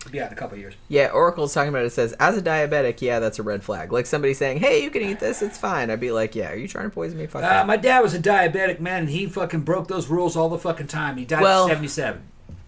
[0.09, 0.75] Out in a couple years.
[0.89, 1.87] Yeah, Oracle's talking about it.
[1.87, 3.93] it says, as a diabetic, yeah, that's a red flag.
[3.93, 5.91] Like somebody saying, hey, you can eat this, it's fine.
[5.91, 7.27] I'd be like, yeah, are you trying to poison me?
[7.27, 10.49] Fuck Uh, my dad was a diabetic man, and he fucking broke those rules all
[10.49, 11.17] the fucking time.
[11.17, 12.21] He died Well- at 77.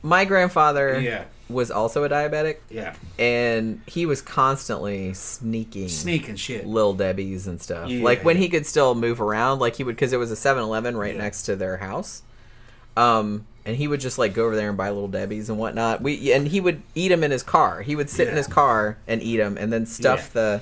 [0.02, 1.24] My grandfather Yeah.
[1.48, 2.94] was also a diabetic, Yeah.
[3.18, 6.66] and he was constantly sneaking Sneaking shit.
[6.66, 7.88] Lil Debbie's and stuff.
[7.88, 8.04] Yeah.
[8.04, 10.62] Like when he could still move around, like he would, because it was a 7
[10.62, 11.22] Eleven right Yeah.
[11.22, 12.22] next to their house.
[12.96, 16.02] Um, and he would just like go over there and buy Little Debbie's and whatnot.
[16.02, 17.82] We and he would eat them in his car.
[17.82, 20.60] He would sit in his car and eat them, and then stuff the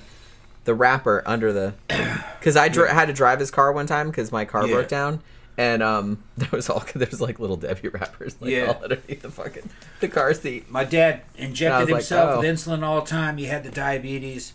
[0.64, 1.74] the wrapper under the.
[2.42, 4.74] Because I dr- had to drive his car one time because my car Yeah.
[4.74, 5.22] broke down,
[5.56, 8.72] and um, there was all there's like little Debbie wrappers like Yeah.
[8.72, 9.70] all underneath the fucking
[10.00, 10.68] the car seat.
[10.68, 12.40] My dad injected was like, himself oh.
[12.40, 13.36] with insulin all the time.
[13.36, 14.54] He had the diabetes,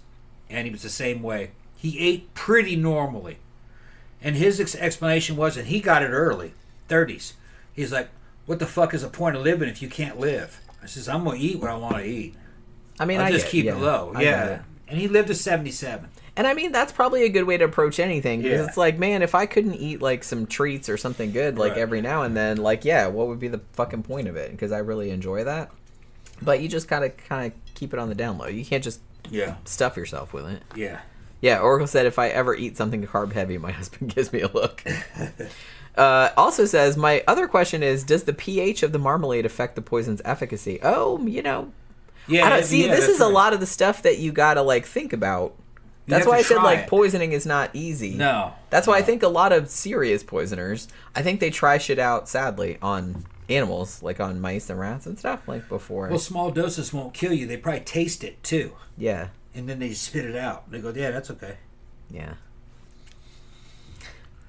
[0.50, 1.52] and he was the same way.
[1.78, 3.38] He ate pretty normally.
[4.22, 6.54] And his ex- explanation was that he got it early,
[6.90, 7.34] 30s.
[7.74, 8.10] He's like,
[8.48, 10.60] what the fuck is the point of living if you can't live?
[10.82, 12.34] I says, I'm going to eat what I want to eat.
[13.00, 14.12] I mean, I'll I just get- keep yeah, it low.
[14.16, 14.62] I yeah.
[14.88, 16.10] And he lived to 77.
[16.38, 18.66] And I mean, that's probably a good way to approach anything because Yeah.
[18.68, 21.80] it's like, man, if I couldn't eat like some treats or something good, like Right.
[21.82, 24.52] every now and then, like, yeah, what would be the fucking point of it?
[24.52, 25.72] Because I really enjoy that.
[26.42, 28.48] But you just gotta kind of keep it on the down low.
[28.48, 29.56] You can't just Yeah.
[29.66, 30.62] stuff yourself with it.
[30.76, 31.00] Yeah.
[31.42, 34.48] Yeah, Oracle said if I ever eat something carb heavy, my husband gives me a
[34.48, 34.84] look.
[35.98, 39.82] uh, also says my other question is, does the pH of the marmalade affect the
[39.82, 40.80] poison's efficacy?
[40.84, 41.72] Oh, you know,
[42.28, 42.46] Yeah.
[42.46, 42.86] I don't see.
[42.86, 45.56] yeah, this is a lot of the stuff that you gotta like think about.
[46.06, 46.88] You That's why I said like it.
[46.88, 48.14] poisoning is not easy.
[48.16, 48.54] No.
[48.70, 52.30] That's why I think a lot of serious poisoners, I think they try shit out
[52.30, 56.08] sadly on animals, like on mice and rats and stuff, like before.
[56.08, 57.46] Well, small doses won't kill you.
[57.46, 58.74] They probably taste it too.
[58.98, 60.70] yeah, And then they spit it out.
[60.72, 61.58] They go, yeah, that's okay.
[62.10, 62.36] yeah.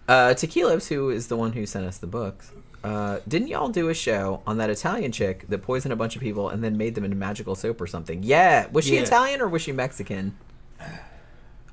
[0.08, 2.50] Uh, Tequilas, who is the one who sent us the books,
[2.82, 6.22] uh, didn't y'all do a show on that Italian chick that poisoned a bunch of
[6.22, 8.22] people and then made them into magical soap or something?
[8.22, 8.66] Yeah.
[8.72, 9.02] Was she Yeah.
[9.02, 10.36] Italian or was she Mexican?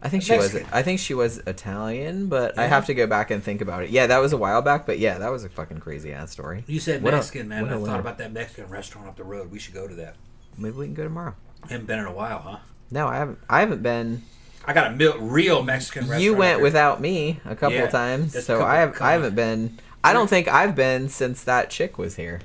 [0.02, 0.56] I think she was.
[0.72, 3.90] I think she was Italian, but I have to go back and think about it.
[3.90, 6.64] Yeah, that was a while back, but yeah, that was a fucking crazy ass story.
[6.68, 7.64] You said What a- Mexican, man.
[7.64, 8.00] a I thought winner.
[8.02, 9.50] about that Mexican restaurant up the road.
[9.50, 10.16] We should go to that.
[10.60, 11.34] Maybe we can go tomorrow.
[11.70, 12.58] Haven't been in a while, huh?
[12.92, 13.40] No, I haven't.
[13.50, 14.22] I haven't been.
[14.68, 16.24] I got a mil- real Mexican restaurant.
[16.24, 19.80] You went without me a couple Yeah, times, so couple- I have I haven't been.
[20.04, 22.42] I don't think I've been since that chick was here.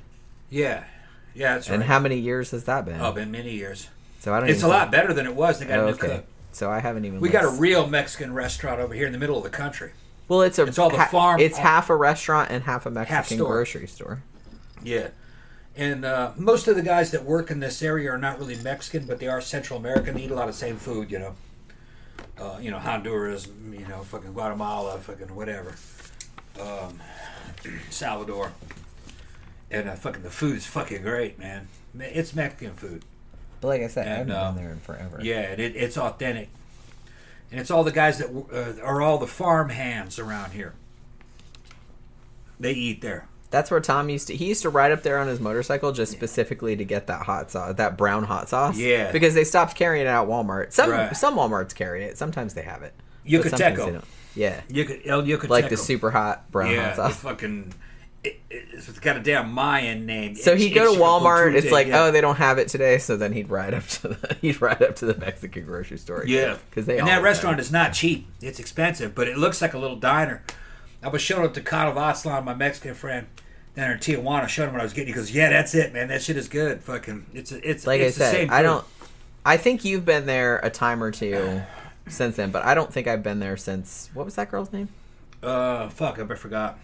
[0.49, 0.85] Yeah,
[1.35, 3.01] yeah, that's And how many years has that been?
[3.01, 3.89] oh, been many years.
[4.21, 4.49] so I don't.
[4.51, 5.59] It's a lot better than it was.
[5.59, 6.07] They got Oh, a new okay.
[6.17, 6.25] cook.
[6.53, 7.21] So I haven't even.
[7.21, 9.93] We got a real Mexican restaurant over here in the middle of the country.
[10.29, 10.65] Well, it's a.
[10.65, 13.53] It's all the farm- It's half a restaurant and half a Mexican store.
[13.55, 14.23] grocery store.
[14.83, 15.09] Yeah.
[15.77, 19.07] And uh, most of the guys that work in this area are not really Mexican,
[19.07, 20.15] but they are Central American.
[20.17, 21.35] They eat a lot of same food, you know.
[22.41, 25.75] Uh, you know, Honduras, you know, fucking Guatemala, fucking whatever.
[26.59, 26.99] Um,
[27.91, 28.53] Salvador.
[29.71, 31.69] And uh, fucking the food's fucking great, man.
[31.99, 33.05] It's Mexican food.
[33.61, 35.21] But like I said, I haven't um, been there in forever.
[35.23, 36.49] Yeah, and it, it's authentic.
[37.51, 40.75] And it's all the guys that uh, are all the farm hands around here.
[42.59, 43.27] They eat there.
[43.51, 44.37] That's where Tom used to.
[44.37, 47.51] He used to ride up there on his motorcycle just specifically to get that hot
[47.51, 48.77] sauce, that brown hot sauce.
[48.79, 49.11] Yeah.
[49.11, 50.73] Because they stopped carrying it at Walmart.
[50.73, 51.17] Some Right.
[51.17, 52.17] some WalMarts carry it.
[52.17, 52.95] Sometimes they have it.
[53.27, 54.03] Yucateco.
[54.37, 54.61] Yeah.
[54.71, 55.49] Yuca- El Yucateco.
[55.49, 57.17] Like the super hot brown yeah, hot sauce.
[57.17, 57.75] the fucking.
[58.23, 60.35] It, it's got a damn Mayan name.
[60.37, 61.55] So he'd go to Walmart.
[61.55, 62.05] It's like, yeah.
[62.05, 62.99] oh, they don't have it today.
[62.99, 66.25] So then he'd ride up to the he'd ride up to the Mexican grocery store.
[66.27, 67.63] yeah, because they and that restaurant it.
[67.63, 68.29] is not cheap.
[68.43, 70.45] It's expensive, but it looks like a little diner.
[71.03, 73.27] I was showing up to Cado Aslan, my Mexican friend,
[73.77, 74.49] down in Tijuana.
[74.49, 75.09] Showed him what I was getting.
[75.09, 76.09] He goes, "Yeah, that's it, man.
[76.09, 76.83] That shit is good.
[76.83, 78.85] Fucking, it's it's like it's I the said, same I don't.
[79.45, 81.63] I think you've been there a time or two
[82.09, 84.11] since then, but I don't think I've been there since.
[84.15, 84.89] What was that girl's name?
[85.43, 86.79] Uh, fuck, I forgot.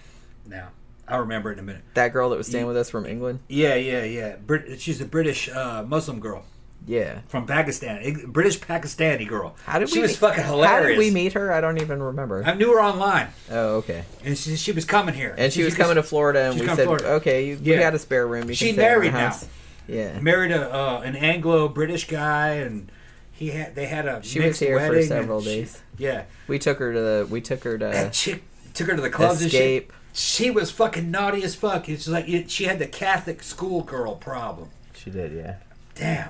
[0.46, 0.68] Now
[1.08, 1.82] I'll remember it in a minute.
[1.94, 3.40] That girl that was staying Ye- with us from England.
[3.48, 4.36] Yeah, yeah, yeah.
[4.36, 6.44] Brit- she's a British uh, Muslim girl
[6.86, 7.18] Yeah.
[7.28, 9.56] from Pakistan, British Pakistani girl.
[9.64, 10.02] How did she we?
[10.02, 10.70] was meet- fucking hilarious.
[10.70, 11.52] How did we meet her?
[11.52, 12.44] I don't even remember.
[12.44, 14.04] I knew her online, oh, okay.
[14.24, 15.34] and she, she was coming here.
[15.36, 17.08] And she was coming to Florida, and we said, Florida.
[17.14, 17.80] "Okay, you, we Yeah.
[17.80, 18.48] got a spare room.
[18.48, 19.18] You She can stay at our married now.
[19.18, 19.48] house."
[19.88, 20.18] Yeah.
[20.20, 22.90] married a uh, an Anglo British guy, and
[23.32, 25.80] he had they had a She was here for several she- days.
[25.98, 27.26] yeah, We took her to the.
[27.28, 28.42] We took her that to chick
[28.74, 29.88] took her to the clubs escape.
[29.88, 30.18] and shit.
[30.18, 31.88] She was fucking naughty as fuck.
[31.88, 34.70] It's like it, she had the Catholic schoolgirl problem.
[34.94, 35.56] She did, yeah.
[35.94, 36.28] Damn.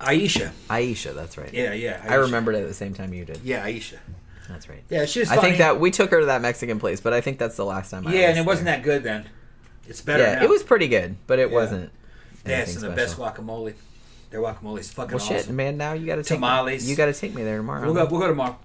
[0.00, 0.50] Aisha.
[0.68, 1.52] Aisha, that's right.
[1.52, 2.04] Yeah, yeah.
[2.08, 3.40] I remembered it at the same time you did.
[3.42, 3.98] Yeah, Aisha.
[4.48, 4.82] That's right.
[4.90, 5.30] Yeah, she was.
[5.30, 7.64] I think that we took her to that Mexican place, but I think that's the
[7.64, 8.06] last time.
[8.06, 8.76] I Yeah, and it wasn't there.
[8.76, 9.26] that good then.
[9.88, 10.42] It's better Yeah, now.
[10.44, 11.54] it was pretty good, but it Yeah.
[11.54, 11.90] wasn't.
[12.46, 13.74] Yeah, it's the best guacamole.
[14.30, 15.56] Their guacamole is fucking Well, shit, awesome.
[15.56, 15.76] man.
[15.78, 16.84] Now you got to take Tamales.
[16.84, 17.84] Me, you got to take me there tomorrow.
[17.84, 18.04] We'll go.
[18.06, 18.58] We'll go tomorrow.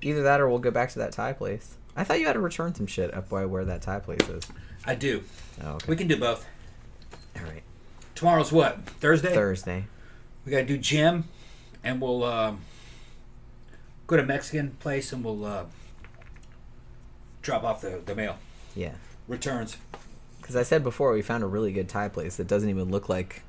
[0.00, 1.74] Either that, or we'll go back to that Thai place.
[1.94, 4.44] I thought you had to return some shit up by where that Thai place is.
[4.84, 5.22] I do.
[5.62, 5.86] Oh, okay.
[5.88, 6.44] We can do both.
[7.36, 7.62] All right.
[8.16, 8.84] Tomorrow's what?
[9.00, 9.32] Thursday.
[9.34, 9.84] Thursday.
[10.44, 11.24] We gotta do gym,
[11.84, 12.60] and we'll um,
[14.06, 15.64] go to Mexican place, and we'll uh,
[17.42, 18.38] drop off the, the mail.
[18.74, 18.94] Yeah.
[19.28, 19.76] Returns.
[20.40, 23.08] Because I said before, we found a really good Thai place that doesn't even look
[23.08, 23.42] like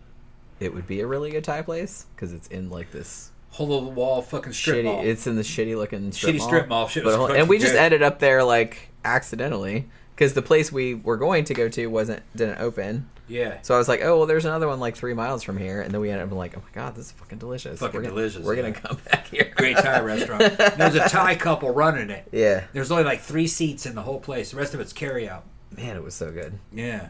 [0.59, 3.85] it would be a really good Thai place because it's in like this Hole of
[3.85, 4.83] the wall, fucking strip shitty.
[4.85, 5.01] mall.
[5.03, 6.47] It's in the shitty looking strip Shitty mall.
[6.47, 6.87] strip mall.
[6.87, 7.79] Shit But and we just good.
[7.81, 9.89] ended up there like accidentally
[10.23, 13.09] because the place we were going to go to wasn't didn't open.
[13.27, 13.57] Yeah.
[13.61, 15.93] So I was like, oh well, there's another one like three miles from here, and
[15.93, 17.79] then we ended up like, oh my god, this is fucking delicious.
[17.79, 18.61] Fucking we're gonna, delicious, We're yeah.
[18.61, 19.51] gonna come back here.
[19.55, 20.57] Great Thai restaurant.
[20.77, 22.27] There's a Thai couple running it.
[22.31, 24.51] Yeah, There's only like three seats in the whole place.
[24.51, 25.43] The rest of it's carry out.
[25.75, 26.57] man, it was so good.
[26.71, 27.09] Yeah.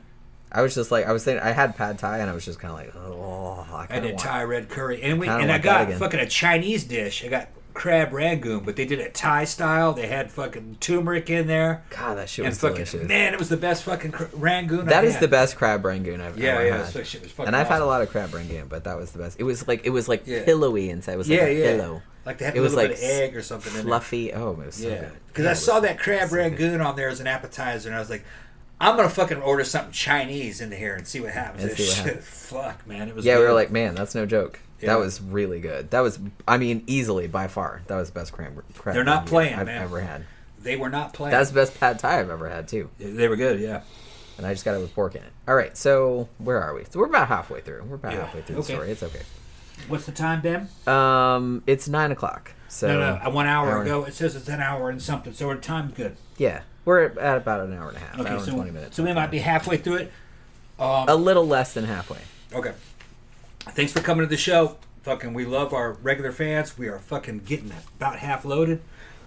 [0.52, 2.60] I was just like, I was thinking, I had pad thai, and I was just
[2.60, 5.58] kind of like, oh, I, I did want- Thai red curry, and we and I
[5.58, 7.26] got fucking a Chinese dish.
[7.26, 9.94] I got crab rangoon, but they did it Thai style.
[9.94, 13.08] They had fucking turmeric in there, God, that shit and was fucking delicious.
[13.08, 14.86] man, it was the best fucking cr- rangoon.
[14.86, 15.24] That I is had.
[15.24, 16.94] the best crab rangoon I've Yeah, ever yeah, had.
[16.94, 17.48] that shit was fucking.
[17.48, 19.40] and I've had a lot of crab rangoon, but that was the best.
[19.40, 20.44] It was like it was like Yeah.
[20.44, 21.14] pillowy inside.
[21.14, 21.78] It was like Yeah, a yeah.
[21.78, 24.32] pillow, Like they had It a was little like bit of egg or something fluffy.
[24.34, 25.12] Oh, it was so Yeah, good.
[25.28, 28.00] because Yeah, I saw that crab so rangoon on there as an appetizer, and I
[28.00, 28.24] was like,
[28.80, 31.76] I'm gonna fucking order something Chinese into here and see what happens.
[31.76, 32.26] See what happens.
[32.28, 33.24] fuck, man, it was.
[33.26, 34.60] Yeah, we were like, man, that's no joke.
[34.84, 34.94] Yeah.
[34.94, 35.92] That was really good.
[35.92, 38.62] That was, I mean, easily by far, that was the best crab.
[38.78, 39.82] crab They're not playing, I've man.
[39.82, 40.26] ever had.
[40.62, 41.32] they were not playing.
[41.32, 43.60] That's the best pad thai I've ever had too, they were good.
[43.60, 43.82] Yeah.
[44.38, 45.32] and I just got it with pork in it.
[45.48, 46.84] All right, so where are we?
[46.90, 47.84] So we're about halfway through.
[47.84, 48.68] We're about Yeah, halfway through okay.
[48.68, 48.92] the story.
[48.92, 49.22] It's okay.
[49.88, 50.70] What's the time, Ben?
[50.88, 52.54] Um, it's nine o'clock.
[52.70, 53.82] So no, no, one hour, hour.
[53.84, 56.16] ago it says it's an hour and something, so our time's good.
[56.38, 58.96] yeah, we're at, about an hour and a half, Okay, hour and so twenty minutes.
[58.96, 60.12] so we might be halfway through it.
[60.80, 62.20] Um, a little less than halfway.
[62.54, 62.74] Okay.
[63.72, 64.78] Thanks for coming to the show.
[65.04, 66.78] Fucking, we love our regular fans.
[66.78, 68.82] We are fucking getting about half loaded.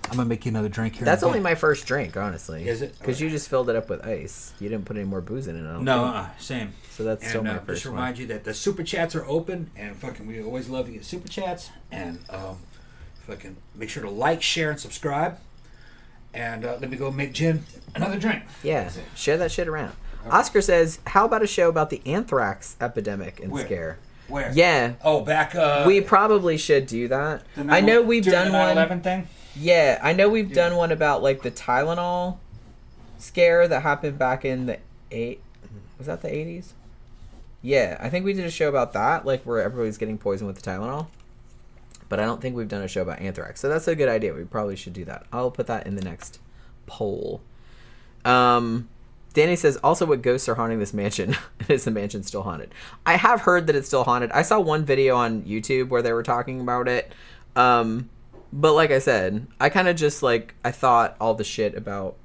[0.08, 1.04] I'm gonna make you another drink here.
[1.04, 2.68] That's only my first drink, honestly.
[2.68, 2.96] Is it?
[2.98, 4.54] Because you just filled it up with ice.
[4.60, 5.68] You didn't put any more booze in it.
[5.68, 6.74] I No, uh, same.
[6.90, 7.94] So that's still And my uh, first just one.
[7.96, 11.04] remind you that the super chats are open, and fucking we always love to get
[11.04, 11.70] super chats.
[11.90, 12.58] And um,
[13.26, 15.38] fucking make sure to like, share, and subscribe.
[16.32, 17.64] And uh, let me go make Jen
[17.94, 18.44] another drink.
[18.62, 19.96] Yeah, share that shit around.
[20.30, 23.64] Oscar says, "How about a show about the anthrax epidemic and Where?
[23.64, 24.50] scare?" Where?
[24.54, 25.54] Yeah, Oh, back.
[25.54, 27.42] Uh, we probably should do that.
[27.56, 28.76] I know we've done the one.
[28.76, 29.28] 9/11 thing.
[29.54, 32.38] Yeah, I know we've done one about like the Tylenol
[33.18, 34.78] scare that happened back in the
[35.10, 35.40] eight.
[35.98, 36.74] Was that the eighties?
[37.62, 40.60] Yeah, I think we did a show about that, like where everybody's getting poisoned with
[40.60, 41.06] the Tylenol.
[42.08, 44.32] But I don't think we've done a show about anthrax, so that's a good idea.
[44.34, 45.24] We probably should do that.
[45.32, 46.38] I'll put that in the next
[46.86, 47.40] poll.
[48.24, 48.88] Um,
[49.36, 51.36] Danny says also what ghosts are haunting this mansion.
[51.68, 52.72] Is the mansion still haunted?
[53.04, 54.32] I have heard that it's still haunted.
[54.32, 57.12] I saw one video on YouTube where they were talking about it.
[57.54, 58.08] Um,
[58.50, 62.16] but like I said, I kind of just like I thought all the shit about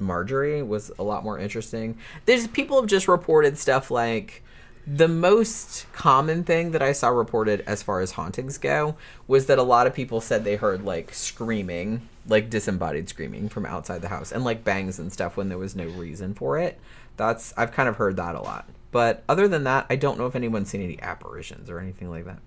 [0.00, 1.98] Marjorie was a lot more interesting.
[2.24, 4.42] There's people have just reported stuff like
[4.88, 8.96] the most common thing that I saw reported as far as hauntings go
[9.28, 13.66] was that a lot of people said they heard like screaming, like disembodied screaming from
[13.66, 16.78] outside the house and like bangs and stuff when there was no reason for it.
[17.16, 18.68] That's I've kind of heard that a lot.
[18.90, 22.24] But other than that, I don't know if anyone's seen any apparitions or anything like
[22.24, 22.38] that.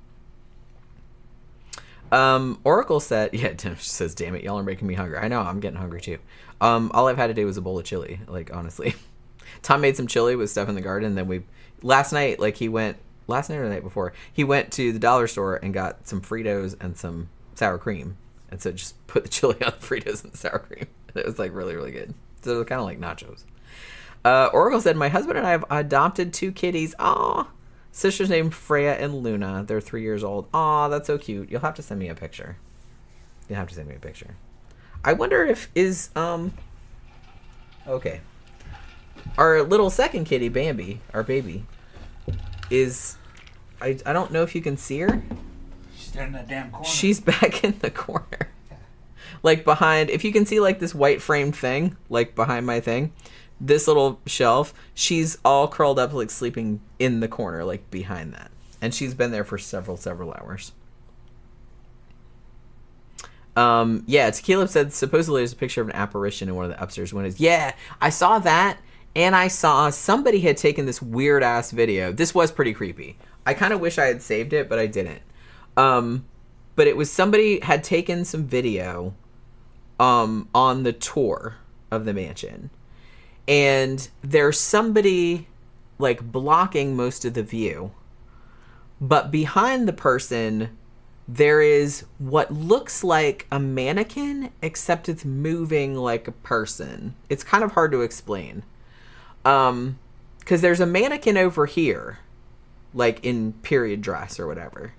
[2.11, 5.18] Um, Oracle said, yeah, Tim says, damn it, y'all are making me hungry.
[5.18, 6.18] I know, I'm getting hungry too.
[6.61, 8.95] Um, all I've had today was a bowl of chili, like, honestly.
[9.61, 11.43] Tom made some chili with stuff in the garden, then we,
[11.81, 12.97] last night, like, he went,
[13.27, 16.22] last night or the night before, he went to the dollar store and got some
[16.22, 18.18] Fritos and some sour cream.
[18.51, 20.88] And so just put the chili on the Fritos and the sour cream.
[21.15, 22.13] It was, like, really, really good.
[22.43, 23.43] So was kind of like nachos.
[24.23, 26.93] Uh, Oracle said, My husband and I have adopted two kitties.
[26.99, 27.47] Aw.
[27.91, 29.63] Sisters named Freya and Luna.
[29.65, 30.47] They're three years old.
[30.53, 31.49] Aw, that's so cute.
[31.49, 32.57] You'll have to send me a picture.
[33.47, 34.35] You'll have to send me a picture.
[35.03, 36.53] I wonder if is um
[37.88, 38.21] Okay.
[39.38, 41.65] Our little second kitty, Bambi, our baby,
[42.69, 43.17] is
[43.81, 45.21] I I don't know if you can see her.
[46.20, 46.86] There in that damn corner.
[46.86, 48.50] She's back in the corner.
[49.41, 53.14] Like behind, if you can see like this white framed thing, like behind my thing,
[53.62, 58.52] this little shelf, she's all curled up, like sleeping in the corner, like behind that.
[58.82, 60.74] And she's been there for several, several hours.
[63.56, 66.84] Um, yeah, Tequila said supposedly there's a picture of an apparition in one of the
[66.84, 67.40] upstairs windows.
[67.40, 68.78] Yeah, I saw that,
[69.16, 72.12] and I saw somebody had taken this weird ass video.
[72.12, 73.18] This was pretty creepy.
[73.46, 75.22] I kind of wish I had saved it, but I didn't.
[75.80, 76.26] Um,
[76.76, 79.15] but it was somebody had taken some video
[79.97, 81.56] um on the tour
[81.89, 82.69] of the mansion.
[83.47, 85.47] And there's somebody
[85.97, 87.91] like blocking most of the view.
[89.01, 90.77] But behind the person
[91.27, 97.15] there is what looks like a mannequin except it's moving like a person.
[97.30, 98.64] It's kind of hard to explain.
[99.45, 99.97] Um
[100.39, 102.19] because there's a mannequin over here
[102.93, 104.93] like in period dress or whatever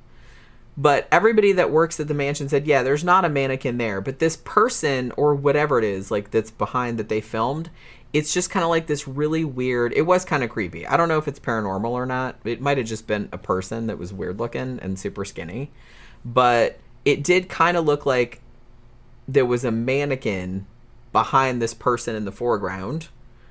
[0.77, 4.19] but everybody that works at the mansion said, yeah, there's not a mannequin there, but
[4.19, 7.71] this person or whatever it is, like that's behind that they filmed,
[8.13, 9.93] it's just kind of like this really weird.
[9.93, 10.87] It was kind of creepy.
[10.87, 12.37] I don't know if it's paranormal or not.
[12.45, 15.71] It might have just been a person that was weird looking and super skinny,
[16.25, 18.41] but it did kind of look like
[19.29, 20.67] there was a mannequin
[21.13, 23.09] behind this person in the foreground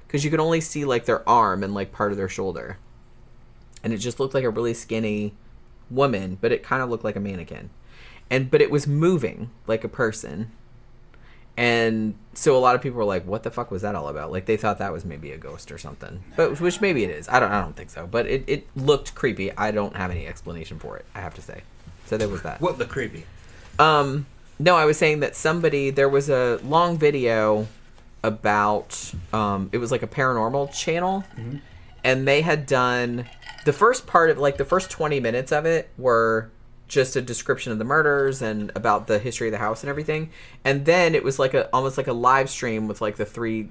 [0.07, 2.77] because you could only see like their arm and like part of their shoulder,
[3.83, 5.35] and it just looked like a really skinny
[5.89, 7.69] woman, but it kind of looked like a mannequin.
[8.29, 10.51] And but it was moving like a person.
[11.57, 14.31] And so a lot of people were like, "What the fuck was that all about?"
[14.31, 17.27] Like they thought that was maybe a ghost or something, but which maybe it is.
[17.27, 17.51] I don't.
[17.51, 18.07] I don't think so.
[18.07, 19.51] But it, it looked creepy.
[19.57, 21.05] I don't have any explanation for it.
[21.13, 21.63] I have to say.
[22.05, 22.61] So there was that.
[22.61, 23.25] what the creepy?
[23.77, 24.25] Um,
[24.57, 27.67] no, I was saying that somebody there was a long video
[28.23, 31.23] about um, it was like a paranormal channel,
[32.03, 33.25] and they had done
[33.69, 36.49] the first part of like the first twenty minutes of it were
[36.87, 40.31] just a description of the murders and about the history of the house and everything,
[40.65, 43.69] and then it was like a almost like a live stream with like the three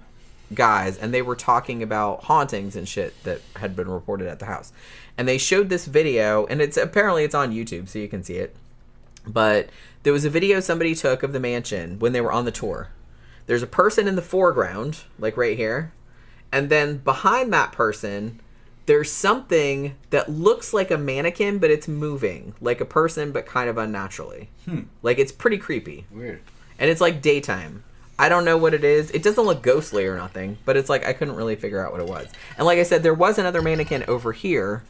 [0.54, 4.46] guys and they were talking about hauntings and shit that had been reported at the
[4.46, 4.72] house.
[5.16, 8.36] And they showed this video and it's apparently it's on youtube so you can see
[8.36, 8.54] it.
[9.26, 9.68] But
[10.04, 12.90] there was a video somebody took of the mansion when they were on the tour.
[13.46, 15.92] There's a person in the foreground like right here.
[16.52, 18.40] And then behind that person
[18.88, 23.68] there's something that looks like a mannequin but it's moving like a person but kind
[23.68, 24.80] of unnaturally hmm.
[25.02, 26.40] like it's pretty creepy Weird.
[26.78, 27.84] and it's like daytime.
[28.18, 29.12] I don't know what it is.
[29.12, 32.00] It doesn't look ghostly or nothing, but it's like I couldn't really figure out what
[32.00, 32.26] it was.
[32.56, 34.82] And like I said, there was another mannequin over here,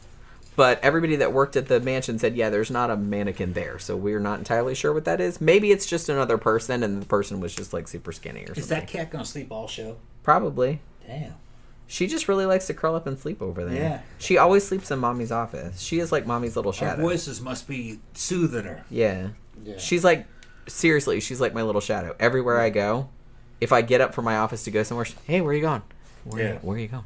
[0.55, 3.95] but everybody that worked at the mansion said, yeah, there's not a mannequin there, so
[3.95, 5.39] we're not entirely sure what that is.
[5.39, 8.63] Maybe it's just another person, and the person was just like super skinny or something.
[8.63, 9.97] Is that cat gonna sleep all show?
[10.23, 10.79] Probably.
[11.05, 11.35] Damn.
[11.91, 13.75] She just really likes to curl up and sleep over there.
[13.75, 14.01] Yeah.
[14.19, 15.81] She always sleeps in mommy's office.
[15.81, 17.01] She is like mommy's little Our shadow.
[17.01, 18.85] voices must be soothing her.
[18.91, 19.29] Yeah.
[19.63, 19.77] Yeah.
[19.79, 20.27] She's like,
[20.67, 22.15] seriously, she's like my little shadow.
[22.19, 23.09] Everywhere I go,
[23.59, 25.61] if I get up from my office to go somewhere, she, hey, where are you
[25.61, 25.81] going?
[26.25, 26.53] Where, Yeah.
[26.53, 27.05] you, where you going?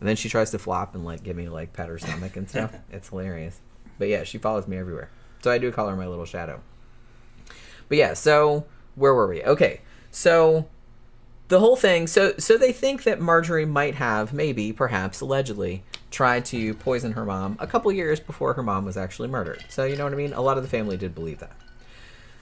[0.00, 2.50] And then she tries to flop and like give me like pet her stomach and
[2.50, 2.74] stuff.
[2.90, 3.60] it's hilarious.
[3.96, 5.08] But yeah, she follows me everywhere.
[5.42, 6.60] So I do call her my little shadow.
[7.88, 8.66] But yeah, so
[8.96, 9.44] where were we?
[9.44, 10.66] Okay, so
[11.48, 12.06] the whole thing.
[12.06, 17.24] So so they think that Marjorie might have, maybe, perhaps, allegedly, tried to poison her
[17.24, 19.64] mom a couple years before her mom was actually murdered.
[19.68, 20.32] So you know what I mean?
[20.32, 21.56] A lot of the family did believe that.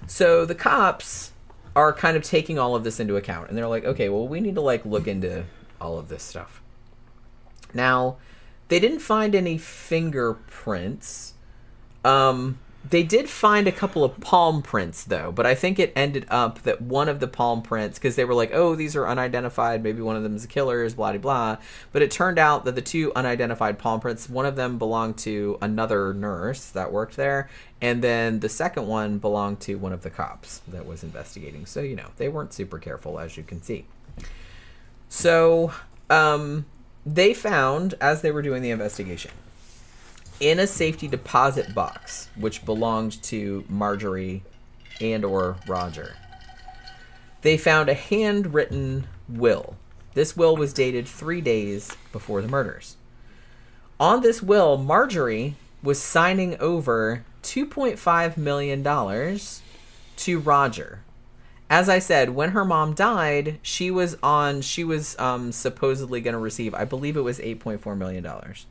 [0.06, 1.32] So the cops
[1.76, 4.40] are kind of taking all of this into account, and they're like, okay, well, we
[4.40, 5.44] need to like look into
[5.80, 6.62] all of this stuff.
[7.72, 8.16] Now,
[8.68, 11.34] they didn't find any fingerprints.
[12.04, 16.26] Um, they did find a couple of palm prints though, but I think it ended
[16.28, 19.82] up that one of the palm prints, because they were like, oh, these are unidentified,
[19.82, 21.56] maybe one of them is a killer's, blah blah blah.
[21.92, 25.58] But it turned out that the two unidentified palm prints, one of them belonged to
[25.62, 27.48] another nurse that worked there,
[27.80, 31.64] and then the second one belonged to one of the cops that was investigating.
[31.64, 33.86] So you know they weren't super careful, as you can see.
[35.08, 35.72] So,
[36.10, 36.66] um,
[37.06, 39.30] they found as they were doing the investigation
[40.40, 44.42] in a safety deposit box which belonged to Marjorie
[45.00, 46.16] and or Roger.
[47.42, 49.76] They found a handwritten will.
[50.14, 52.96] This will was dated 3 days before the murders.
[54.00, 59.62] On this will, Marjorie was signing over 2.5 million dollars
[60.16, 61.00] to Roger.
[61.68, 66.32] As I said, when her mom died, she was on she was um supposedly going
[66.32, 68.66] to receive I believe it was 8.4 million dollars.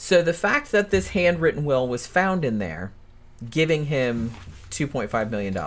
[0.00, 2.92] So the fact that this handwritten will was found in there,
[3.50, 4.30] giving him
[4.70, 5.58] $2.5 million,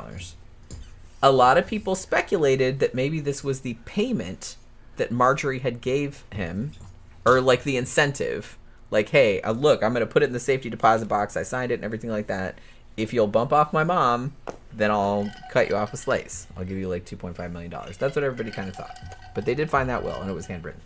[1.22, 4.56] a lot of people speculated that maybe this was the payment
[4.96, 6.72] that Marjorie had gave him,
[7.26, 8.58] or like the incentive.
[8.90, 11.36] Like, hey, uh, look, I'm going to put it in the safety deposit box.
[11.36, 12.58] I signed it and everything like that.
[12.96, 14.34] If you'll bump off my mom,
[14.72, 16.48] then I'll cut you off a slice.
[16.56, 17.70] I'll give you like $2.5 million.
[17.70, 18.98] That's what everybody kind of thought.
[19.36, 20.82] But they did find that will, and it was handwritten.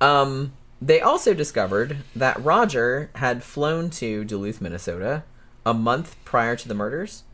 [0.00, 5.24] Um, they also discovered that Roger had flown to Duluth, Minnesota
[5.64, 7.24] a month prior to the murders.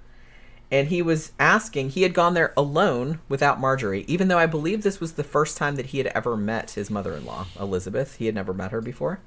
[0.70, 4.82] And he was asking, he had gone there alone without Marjorie, even though I believe
[4.82, 8.16] this was the first time that he had ever met his mother in law, Elizabeth.
[8.16, 9.18] He had never met her before.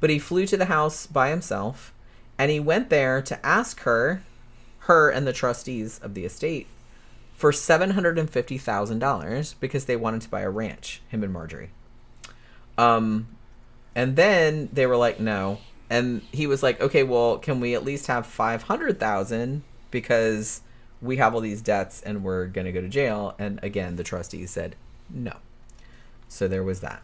[0.00, 1.94] But he flew to the house by himself,
[2.36, 4.22] and he went there to ask her,
[4.80, 6.66] her and the trustees of the estate,
[7.34, 11.70] for $750,000 because they wanted to buy a ranch, him and Marjorie.
[12.76, 13.28] Um,
[13.94, 15.58] and then they were like, no.
[15.90, 20.62] And he was like, okay, well, can we at least have 500,000 because
[21.00, 23.34] we have all these debts and we're going to go to jail.
[23.38, 24.74] And again, the trustees said
[25.10, 25.36] no.
[26.28, 27.02] So there was that.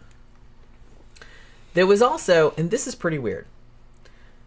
[1.75, 3.47] There was also, and this is pretty weird.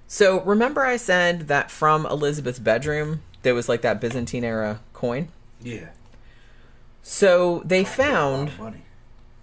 [0.08, 5.30] So remember I said that from Elizabeth's bedroom, there was like that Byzantine era coin?
[5.62, 5.90] Yeah.
[7.02, 8.83] So they found money.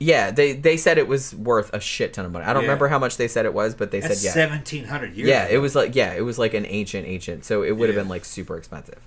[0.02, 2.47] Yeah, they they said it was worth a shit ton of money.
[2.47, 2.68] I don't Yeah.
[2.68, 4.32] remember how much they said it was, but they That's said yeah.
[4.32, 5.28] seventeen hundred years.
[5.28, 5.55] Yeah, ago.
[5.56, 7.44] it was like yeah, it was like an ancient ancient.
[7.44, 8.02] So it would have Yeah.
[8.02, 8.98] been like super expensive.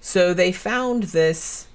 [0.00, 1.66] So they found this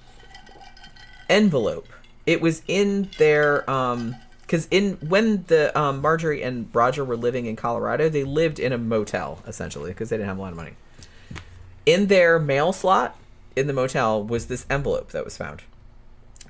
[1.28, 1.88] envelope.
[2.26, 4.16] It was in their um
[4.48, 8.72] cuz in when the um Marjorie and Roger were living in Colorado, they lived in
[8.72, 10.72] a motel essentially because they didn't have a lot of money.
[11.86, 13.16] In their mail slot
[13.56, 15.62] in the motel was this envelope that was found.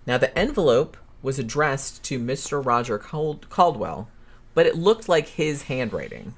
[0.06, 2.64] Now the envelope was addressed to Mr.
[2.64, 4.09] Roger Cald- Caldwell,
[4.55, 6.34] but it looked like his handwriting.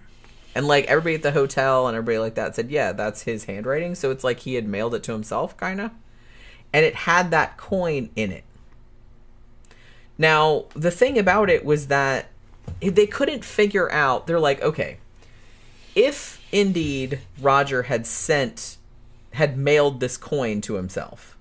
[0.54, 3.94] And like everybody at the hotel and everybody like that said, yeah, that's his handwriting.
[3.94, 5.90] So it's like he had mailed it to himself, kind of.
[6.72, 8.44] And it had that coin in it.
[10.18, 12.28] Now, the thing about it was that
[12.80, 14.98] they couldn't figure out, they're like, okay,
[15.94, 18.76] if indeed Roger had sent,
[19.32, 21.31] had mailed this coin to himself,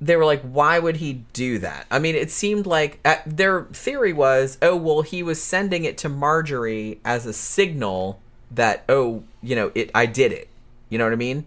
[0.00, 1.86] they were like, why would he do that?
[1.90, 5.96] I mean, it seemed like uh, their theory was, oh, well, he was sending it
[5.98, 8.20] to Marjorie as a signal
[8.50, 10.48] that, oh, you know, it, I did it.
[10.90, 11.46] You know what I mean?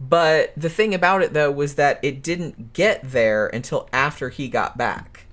[0.00, 4.48] But the thing about it, though, was that it didn't get there until after he
[4.48, 5.26] got back.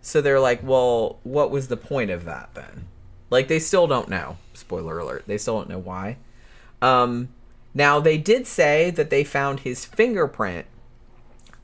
[0.00, 2.86] So they're like, well, what was the point of that then?
[3.30, 4.36] Like, they still don't know.
[4.52, 5.24] Spoiler alert.
[5.26, 6.18] They still don't know why.
[6.80, 7.30] Um,
[7.74, 10.66] now, they did say that they found his fingerprint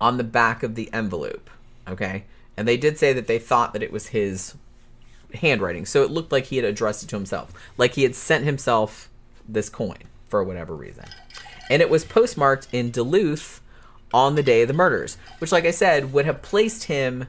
[0.03, 1.49] on the back of the envelope.
[1.89, 2.25] Okay?
[2.57, 4.55] And they did say that they thought that it was his
[5.35, 8.45] handwriting, so it looked like he had addressed it to himself, like he had sent
[8.45, 9.09] himself
[9.49, 11.07] this coin for whatever reason,
[11.71, 13.63] and it was postmarked in Duluth
[14.13, 17.29] on the day of the murders, which, like I said, would have placed him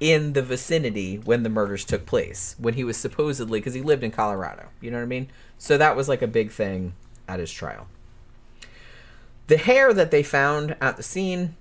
[0.00, 4.04] in the vicinity when the murders took place, when he was supposedly because he lived
[4.04, 4.68] in Colorado.
[4.82, 5.28] You know what I mean?
[5.56, 6.92] So that was like a big thing
[7.26, 7.86] at his trial.
[9.46, 11.56] The hair that they found at the scene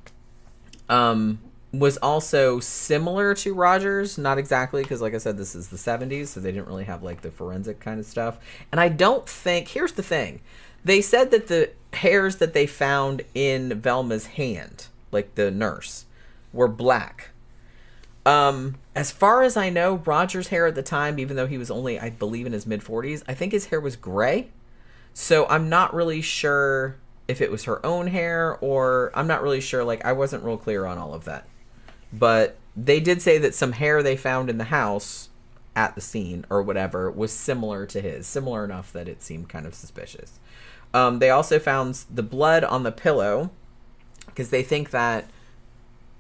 [0.90, 1.40] um,
[1.72, 6.28] was also similar to Rogers, not exactly because, like I said, this is the 70s,
[6.28, 8.40] so they didn't really have like the forensic kind of stuff.
[8.72, 10.42] And I don't think, here's the thing
[10.84, 16.06] they said that the hairs that they found in Velma's hand, like the nurse,
[16.54, 17.32] were black.
[18.26, 21.72] Um, as far as I know, Roger's hair at the time, even though he was
[21.72, 24.50] only, I believe, in his mid 40s, I think his hair was gray.
[25.14, 26.98] So I'm not really sure
[27.30, 29.84] if it was her own hair or I'm not really sure.
[29.84, 31.48] Like, I wasn't real clear on all of that.
[32.12, 35.30] But they did say that some hair they found in the house
[35.76, 39.68] at the scene or whatever was similar to his, similar enough that it seemed kind
[39.68, 40.40] of suspicious.
[40.92, 43.52] Um, they also found the blood on the pillow
[44.26, 45.30] because they think that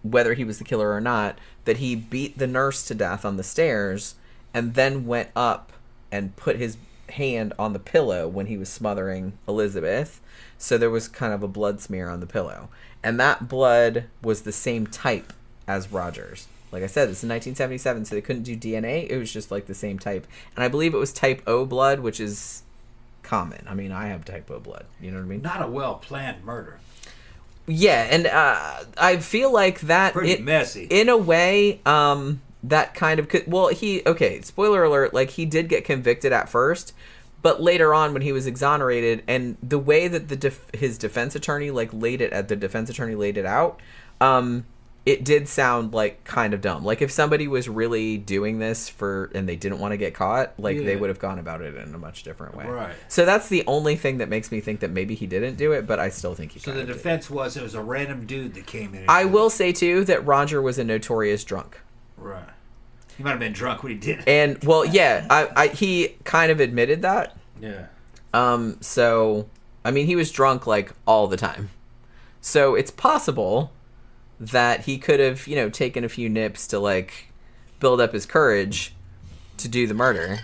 [0.04, 3.38] whether he was the killer or not, that he beat the nurse to death on
[3.38, 4.14] the stairs
[4.54, 5.74] and then went up
[6.12, 6.78] and put his
[7.10, 10.22] hand on the pillow when he was smothering Elizabeth.
[10.60, 12.70] So there was kind of a blood smear on the pillow.
[13.02, 15.34] And that blood was the same type
[15.68, 16.48] as Rogers.
[16.72, 19.10] Like I said, this is 1977, so they couldn't do DNA.
[19.10, 20.28] It was just like the same type.
[20.56, 22.62] And I believe it was type O blood, which is
[23.24, 23.66] common.
[23.68, 24.86] I mean, I have type O blood.
[25.02, 25.42] You know what I mean?
[25.42, 26.78] Not a well planned murder.
[27.66, 30.86] Yeah, and uh, I feel like that Pretty it- messy.
[30.90, 31.80] in a way.
[31.86, 34.42] Um, that kind of well, he okay.
[34.42, 36.94] Spoiler alert: like he did get convicted at first,
[37.42, 41.36] but later on when he was exonerated, and the way that the def- his defense
[41.36, 43.80] attorney like laid it at the defense attorney laid it out,
[44.22, 44.66] um,
[45.06, 46.84] it did sound like kind of dumb.
[46.84, 50.54] Like if somebody was really doing this for and they didn't want to get caught,
[50.60, 52.66] like they would have gone about it in a much different way.
[52.66, 52.94] Right.
[53.08, 55.88] So that's the only thing that makes me think that maybe he didn't do it,
[55.88, 56.60] but I still think he.
[56.60, 59.02] so the defense was it was a random dude that came in.
[59.02, 61.80] and- I will say too that Roger was a notorious drunk.
[62.18, 62.44] Right.
[63.20, 64.28] He might have been drunk when he did it.
[64.30, 67.36] And well, yeah, I, I he kind of admitted that.
[67.60, 67.88] Yeah.
[68.34, 69.50] Um, so
[69.84, 71.70] I mean, he was drunk like all the time.
[72.40, 73.74] So it's possible
[74.40, 77.34] that he could have, you know, taken a few nips to like
[77.82, 78.96] build up his courage
[79.58, 80.40] to do the murder.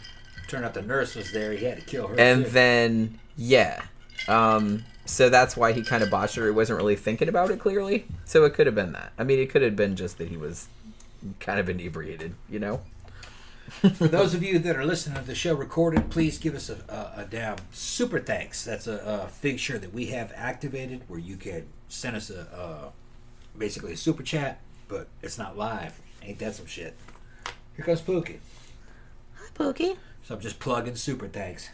[0.49, 1.53] Turned out the nurse was there.
[1.53, 2.19] He had to kill her.
[2.19, 2.51] And too.
[2.51, 3.83] then yeah.
[4.27, 6.43] Um so that's why he kind of botched it.
[6.43, 8.05] He wasn't really thinking about it clearly.
[8.25, 9.13] So it could have been that.
[9.17, 10.67] I mean, it could have been just that he was
[11.39, 12.81] kind of inebriated, you know?
[13.95, 16.75] For those of you that are listening to the show recorded, please give us a,
[16.87, 18.63] a, a damn super thanks.
[18.63, 22.89] That's a, a feature that we have activated where you can send us a, uh
[23.57, 25.99] basically a super chat, but it's not live.
[26.21, 26.95] Ain't that some shit?
[27.75, 28.39] Here comes Pookie.
[29.53, 29.95] Pokey.
[30.23, 31.69] So I'm just plugging super thanks.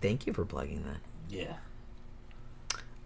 [0.00, 1.00] Thank you for plugging that.
[1.28, 1.56] Yeah.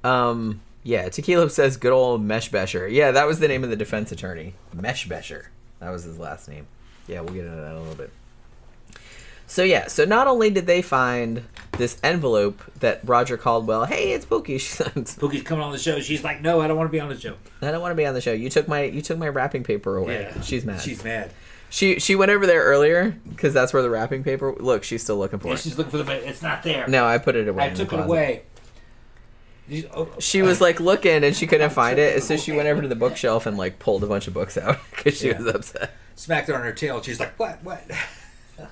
[0.05, 2.91] Um, yeah, Tequila says good old Meshbesher.
[2.91, 4.55] Yeah, that was the name of the defense attorney.
[4.77, 5.47] Meshbesher.
[5.81, 6.67] That was his last name.
[7.09, 8.11] Yeah, we'll get into that in a little bit.
[9.47, 11.43] So yeah, so not only did they find
[11.77, 14.59] this envelope that Roger Caldwell, hey, it's Pookie.
[15.19, 15.99] Pookie's coming on the show.
[16.01, 17.35] She's like, no, I don't want to be on the show.
[17.61, 18.33] I don't want to be on the show.
[18.33, 20.21] You took my you took my wrapping paper away.
[20.35, 20.41] Yeah.
[20.43, 20.81] She's mad.
[20.81, 21.33] She's mad.
[21.69, 24.55] she she went over there earlier because that's where the wrapping paper.
[24.57, 25.61] Look, she's still looking for Yeah, it.
[25.61, 26.29] she's looking for the.
[26.29, 26.87] It's not there.
[26.87, 27.65] No, I put it away.
[27.65, 28.05] I took it closet.
[28.07, 28.43] away.
[30.19, 32.95] She was like looking and she couldn't find it, so she went over to the
[32.97, 35.39] bookshelf and like pulled a bunch of books out because she Yeah.
[35.41, 35.93] was upset.
[36.17, 37.01] smacked her on her tail.
[37.03, 37.63] She's like, what?
[37.63, 37.83] What?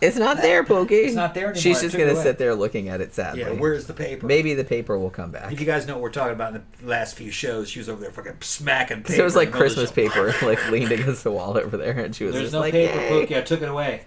[0.02, 0.96] It's not there, Pokey.
[0.96, 1.62] It's not there anymore.
[1.62, 2.22] She's just gonna away.
[2.22, 3.40] sit there looking at it sadly.
[3.40, 4.26] Yeah, where's the paper?
[4.26, 5.50] Maybe the paper will come back.
[5.50, 7.88] If you guys know what we're talking about in the last few shows, she was
[7.88, 9.14] over there fucking smacking paper.
[9.14, 11.56] So it was like in the middle of Christmas paper, like leaned against the wall
[11.56, 12.98] over there, and she was like, There's just no like, paper.
[12.98, 13.38] Pookie.
[13.38, 14.02] I took it away.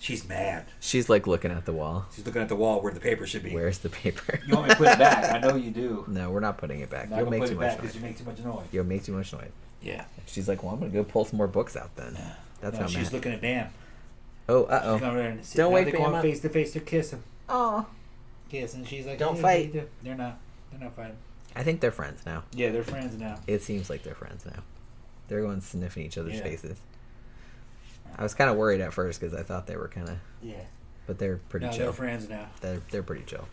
[0.00, 0.64] She's mad.
[0.80, 2.06] She's like looking at the wall.
[2.14, 3.52] She's looking at the wall where the paper should be.
[3.52, 4.38] Where's the paper?
[4.46, 5.34] You want me to put it back?
[5.34, 6.04] I know you do.
[6.06, 7.08] no, we're not putting it back.
[7.10, 7.94] You'll make too it much back noise.
[7.96, 8.66] you make too much noise.
[8.70, 9.50] You'll make too much noise.
[9.82, 10.04] Yeah.
[10.26, 12.16] She's like, well, I'm gonna go pull some more books out then.
[12.60, 13.12] That's No, how she's mad.
[13.12, 13.70] looking at Dan.
[14.48, 14.98] Oh, uh oh.
[14.98, 16.22] coming over and Don't now wake they me up.
[16.22, 17.22] face to face to kiss him.
[17.48, 17.86] Oh.
[18.48, 20.38] Kiss, and she's like, Don't "Hey, fight." what do?" They're not.
[20.70, 21.16] They're not fighting.
[21.56, 22.44] I think they're friends now.
[22.52, 23.38] Yeah, they're friends now.
[23.46, 24.62] It seems like they're friends now.
[25.28, 26.42] They're going sniffing each other's Yeah.
[26.44, 26.78] faces.
[28.16, 30.54] I was kind of worried at first because I thought they were kind of, Yeah.
[31.06, 31.84] but they're pretty no, chill.
[31.86, 32.46] they're friends now.
[32.60, 33.46] they're they're pretty chill.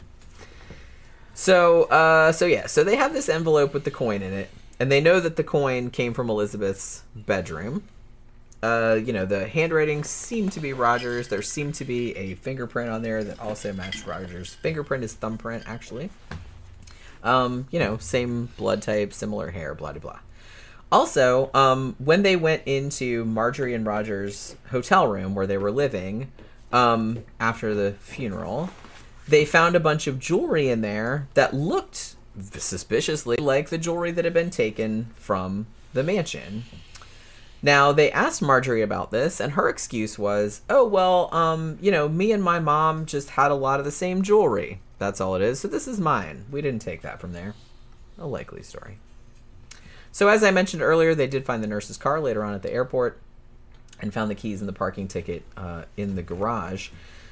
[1.34, 4.50] So uh so yeah, so they have this envelope with the coin in it,
[4.80, 7.84] and they know that the coin came from Elizabeth's bedroom.
[8.64, 11.28] Uh, you know, the handwriting seemed to be Roger's.
[11.28, 15.64] There seemed to be a fingerprint on there that also matched Roger's fingerprint, his thumbprint,
[15.68, 16.10] actually.
[17.22, 20.20] Um, you know, same blood type, similar hair, blah blah blah.
[20.92, 26.32] Also, um, when they went into Marjorie and Roger's hotel room where they were living
[26.72, 28.70] um, after the funeral,
[29.28, 32.16] they found a bunch of jewelry in there that looked
[32.54, 36.64] suspiciously like the jewelry that had been taken from the mansion.
[37.62, 42.08] Now they asked Marjorie about this, and her excuse was, "Oh well, um, you know,
[42.08, 44.82] me and my mom just had a lot of the same jewelry.
[45.00, 45.60] That's all it is.
[45.60, 46.46] So this is mine.
[46.52, 47.56] We didn't take that from there."
[48.20, 49.00] A likely story.
[50.16, 52.72] So as I mentioned earlier, they did find the nurse's car later on at the
[52.72, 53.20] airport,
[54.00, 56.88] and found the keys and the parking ticket uh, in the garage.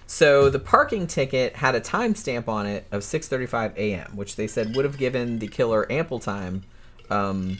[0.06, 4.76] So the parking ticket had a timestamp on it of 6:35 a.m., which they said
[4.76, 6.64] would have given the killer ample time
[7.10, 7.58] um,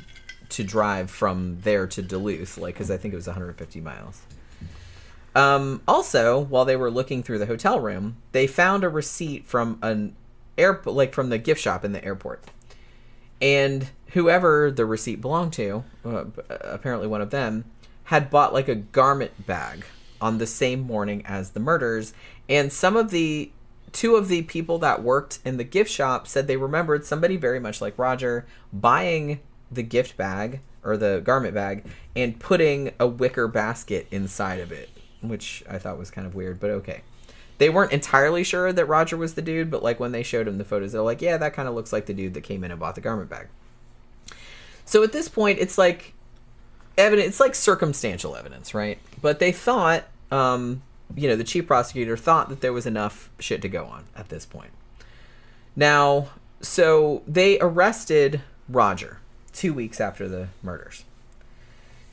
[0.50, 4.24] to drive from there to Duluth, like because I think it was 150 miles.
[5.36, 9.80] Um, also, while they were looking through the hotel room, they found a receipt from
[9.82, 10.18] an
[10.58, 12.44] air like from the gift shop in the airport,
[13.44, 17.66] and whoever the receipt belonged to, uh, apparently one of them,
[18.06, 19.84] had bought like a garment bag
[20.22, 22.14] on the same morning as the murders,
[22.48, 23.52] and some of the
[23.92, 27.60] two of the people that worked in the gift shop said they remembered somebody very
[27.60, 29.40] much like Roger buying
[29.70, 34.90] the gift bag or the garment bag and putting a wicker basket inside of it,
[35.22, 37.02] which I thought was kind of weird, but okay.
[37.58, 40.58] They weren't entirely sure that Roger was the dude, but like when they showed him
[40.58, 42.72] the photos, they're like, yeah, that kind of looks like the dude that came in
[42.72, 43.48] and bought the garment bag.
[44.86, 46.14] So at this point, it's like
[46.98, 48.98] evidence, it's like circumstantial evidence, right?
[49.22, 50.82] But they thought, um,
[51.16, 54.30] you know, the chief prosecutor thought that there was enough shit to go on at
[54.30, 54.72] this point.
[55.76, 56.30] Now,
[56.62, 59.20] so they arrested Roger
[59.52, 61.06] two weeks after the murders.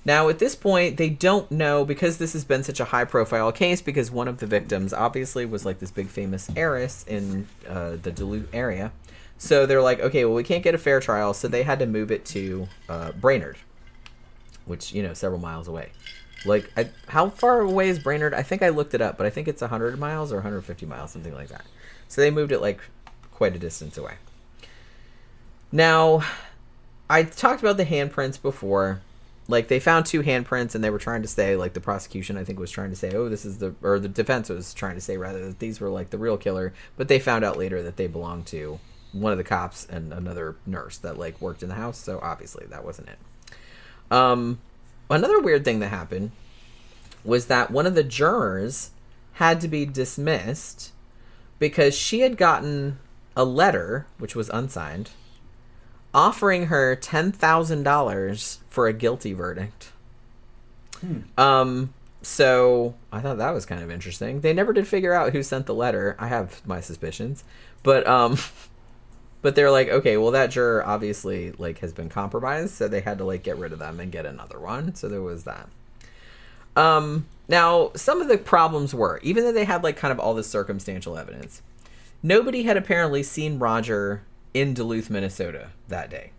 [0.04, 3.52] Now, at this point, they don't know because this has been such a high profile
[3.52, 7.96] case because one of the victims obviously was like this big famous heiress in uh,
[8.02, 8.92] the Duluth area.
[9.36, 11.86] So they're like, okay, well, we can't get a fair trial, so they had to
[11.86, 13.56] move it to uh, Brainerd,
[14.64, 15.90] which, you know, several miles away.
[16.44, 18.32] Like, I, how far away is Brainerd?
[18.32, 21.10] I think I looked it up, but I think it's 100 miles or 150 miles,
[21.10, 21.64] something like that.
[22.08, 22.80] So they moved it like
[23.32, 24.14] quite a distance away.
[25.72, 26.22] Now,
[27.08, 29.00] I talked about the handprints before.
[29.50, 32.44] Like they found two handprints and they were trying to say like the prosecution I
[32.44, 35.00] think was trying to say oh this is the or the defense was trying to
[35.00, 37.96] say rather that these were like the real killer but they found out later that
[37.96, 38.78] they belonged to
[39.12, 42.64] one of the cops and another nurse that like worked in the house so obviously
[42.66, 43.18] that wasn't it.
[44.12, 44.60] Um
[45.10, 46.30] another weird thing that happened
[47.24, 48.90] was that one of the jurors
[49.34, 50.92] had to be dismissed
[51.58, 53.00] because she had gotten
[53.36, 55.10] a letter which was unsigned
[56.14, 59.92] offering her ten thousand dollars for a guilty verdict.
[61.00, 61.20] Hmm.
[61.38, 64.40] Um, so I thought that was kind of interesting.
[64.40, 66.16] They never did figure out who sent the letter.
[66.18, 67.44] I have my suspicions,
[67.82, 68.36] but um,
[69.42, 73.18] but they're like, okay, well that juror obviously like has been compromised, so they had
[73.18, 74.94] to like get rid of them and get another one.
[74.94, 75.68] So there was that.
[76.76, 80.34] Um, now some of the problems were even though they had like kind of all
[80.34, 81.62] this circumstantial evidence,
[82.22, 84.22] nobody had apparently seen Roger
[84.54, 86.32] in Duluth, Minnesota that day.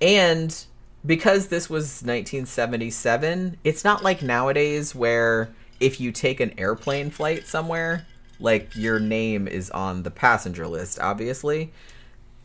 [0.00, 0.64] And
[1.04, 5.50] because this was 1977, it's not like nowadays where
[5.80, 8.06] if you take an airplane flight somewhere,
[8.40, 11.72] like your name is on the passenger list, obviously.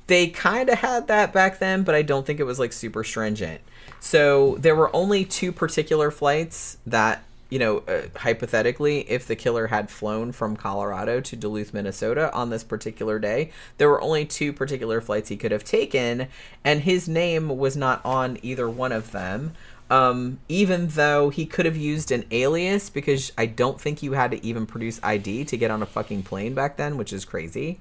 [0.08, 3.04] They kind of had that back then, but I don't think it was like super
[3.04, 3.62] stringent.
[4.00, 9.68] So there were only two particular flights that you know, uh, hypothetically, if the killer
[9.68, 14.52] had flown from Colorado to Duluth, Minnesota on this particular day, there were only two
[14.52, 16.30] particular flights he could have taken,
[16.64, 19.54] and his name was not on either one of them.
[19.92, 24.32] Um, even though he could have used an alias, because I don't think you had
[24.32, 27.80] to even produce ID to get on a fucking plane back then, which is crazy.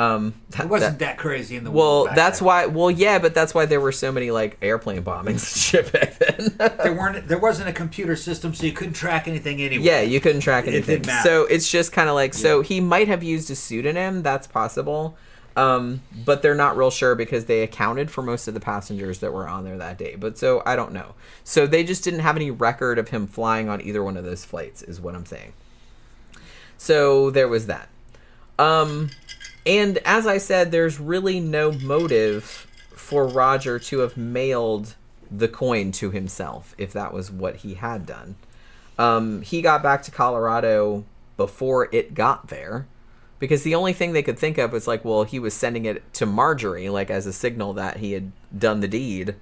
[0.00, 2.46] Um, It wasn't that, crazy in the well, that's then.
[2.46, 2.66] why.
[2.66, 6.18] Well, yeah, but that's why there were so many like airplane bombings and shit back
[6.18, 6.54] then.
[6.78, 7.28] there weren't.
[7.28, 9.84] There wasn't a computer system, so you couldn't track anything anyway.
[9.84, 10.96] Yeah, you couldn't track It anything.
[11.02, 11.28] didn't matter.
[11.28, 14.22] So it's just kind of like so he might have used a pseudonym.
[14.22, 15.18] That's possible,
[15.56, 19.32] um, but they're not real sure because they accounted for most of the passengers that
[19.34, 20.14] were on there that day.
[20.16, 21.14] But so I don't know.
[21.44, 24.44] So they just didn't have any record of him flying on either one of those
[24.46, 25.52] flights, is what I'm saying.
[26.78, 27.88] So there was that.
[28.58, 29.10] Um,
[29.70, 34.96] and as I said, there's really no motive for Roger to have mailed
[35.30, 38.34] the coin to himself if that was what he had done.
[38.98, 41.04] Um, he got back to Colorado
[41.36, 42.88] before it got there
[43.38, 46.12] because the only thing they could think of was like, well, he was sending it
[46.14, 49.36] to Marjorie, like as a signal that he had done the deed.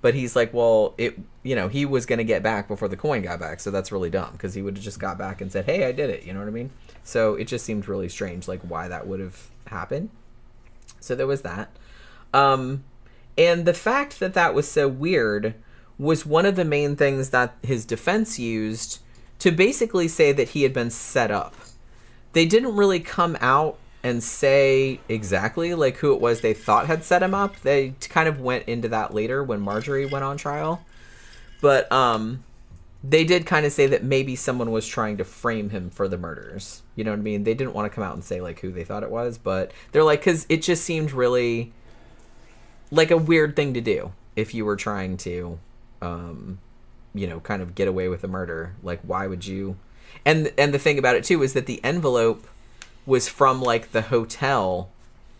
[0.00, 2.96] But he's like, well, it, you know, he was going to get back before the
[2.96, 5.52] coin got back, so that's really dumb because he would have just got back and
[5.52, 6.24] said, hey, I did it.
[6.24, 6.70] You know what I mean?
[7.04, 10.10] So it just seemed really strange, like why that would have happened.
[11.00, 11.70] So there was that.
[12.34, 12.84] Um,
[13.36, 15.54] And the fact that that was so weird
[15.96, 18.98] was one of the main things that his defense used
[19.38, 21.54] to basically say that he had been set up.
[22.32, 27.04] They didn't really come out and say exactly like who it was they thought had
[27.04, 27.60] set him up.
[27.60, 30.84] They kind of went into that later when Marjorie went on trial.
[31.60, 32.44] But um
[33.02, 36.18] they did kind of say that maybe someone was trying to frame him for the
[36.18, 36.82] murders.
[36.96, 37.44] You know what I mean?
[37.44, 39.70] They didn't want to come out and say like who they thought it was, but
[39.92, 41.72] they're like cuz it just seemed really
[42.90, 45.58] like a weird thing to do if you were trying to
[46.00, 46.58] um
[47.14, 49.76] you know kind of get away with a murder like why would you
[50.24, 52.46] and and the thing about it too is that the envelope
[53.04, 54.88] was from like the hotel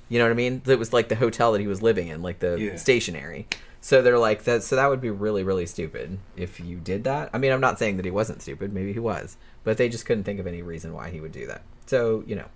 [0.09, 2.21] you know what i mean it was like the hotel that he was living in
[2.23, 2.77] like the Yeah.
[2.77, 3.47] stationary
[3.81, 7.31] so they're like that so that would be really really stupid if you did that.
[7.33, 8.73] I mean i'm not saying that he wasn't stupid.
[8.73, 11.47] Maybe he was but they just couldn't think of any reason why he would do
[11.47, 11.63] that.
[11.87, 12.47] So you know.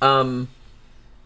[0.00, 0.48] Um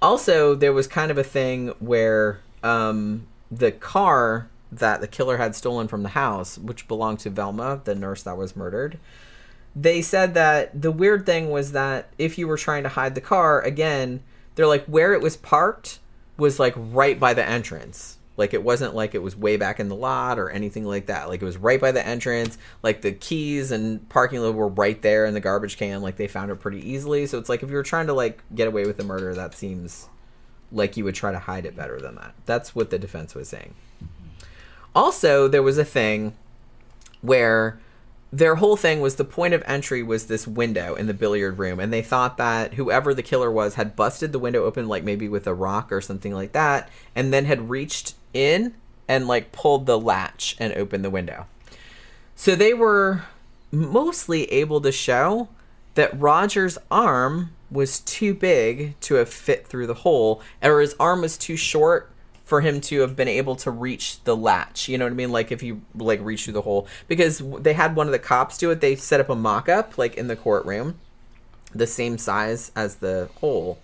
[0.02, 5.54] also there was kind of a thing where um the car that the killer had
[5.54, 8.98] stolen from the house which belonged to velma the nurse that was murdered
[9.76, 13.20] they said that the weird thing was that if you were trying to hide the
[13.20, 14.20] car again
[14.54, 15.98] they're like where it was parked
[16.36, 19.88] was like right by the entrance like it wasn't like it was way back in
[19.88, 21.28] the lot or anything like that.
[21.28, 22.56] Like it was right by the entrance.
[22.82, 26.02] Like the keys and parking lot were right there in the garbage can.
[26.02, 27.26] Like they found it pretty easily.
[27.26, 29.54] So it's like if you were trying to like get away with the murder that
[29.54, 30.08] seems
[30.70, 32.34] like you would try to hide it better than that.
[32.46, 33.74] That's what the defense was saying.
[34.94, 36.34] Also there was a thing
[37.20, 37.78] where
[38.32, 41.78] their whole thing was the point of entry was this window in the billiard room
[41.78, 45.28] and they thought that whoever the killer was had busted the window open like maybe
[45.28, 48.74] with a rock or something like that and then had reached in
[49.06, 51.46] and like pulled the latch and opened the window.
[52.34, 53.24] So they were
[53.70, 55.48] mostly able to show
[55.94, 61.22] that Roger's arm was too big to have fit through the hole, or his arm
[61.22, 62.11] was too short
[62.52, 64.86] for him to have been able to reach the latch.
[64.86, 65.32] You know what I mean?
[65.32, 68.58] Like if he like reached through the hole, because they had one of the cops
[68.58, 68.82] do it.
[68.82, 70.98] They set up a mock-up like in the courtroom,
[71.74, 73.78] the same size as the hole,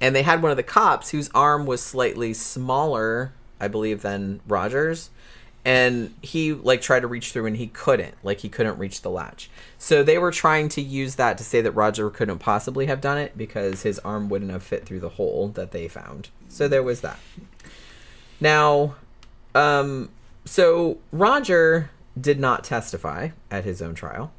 [0.00, 4.40] and they had one of the cops whose arm was slightly smaller, I believe, than
[4.48, 5.10] Rogers
[5.64, 9.10] and he like tried to reach through and he couldn't like he couldn't reach the
[9.10, 9.48] latch
[9.78, 13.18] so they were trying to use that to say that roger couldn't possibly have done
[13.18, 16.82] it because his arm wouldn't have fit through the hole that they found so there
[16.82, 17.18] was that
[18.42, 18.94] now
[19.54, 20.10] um
[20.44, 21.90] so roger
[22.20, 24.32] did not testify at his own trial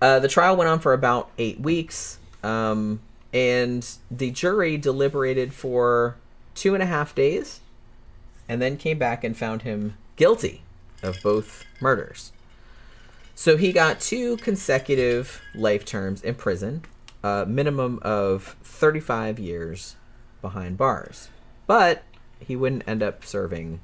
[0.00, 3.00] uh, the trial went on for about eight weeks um,
[3.32, 6.16] and the jury deliberated for
[6.54, 7.60] two and a half days
[8.48, 10.62] and then came back and found him guilty
[11.02, 12.32] of both murders.
[13.34, 16.84] So he got two consecutive life terms in prison,
[17.22, 19.96] a minimum of 35 years
[20.40, 21.28] behind bars.
[21.66, 22.02] But
[22.40, 23.80] he wouldn't end up serving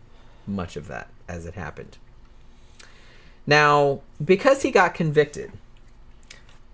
[0.47, 1.99] much of that as it happened.
[3.47, 5.53] Now, because he got convicted,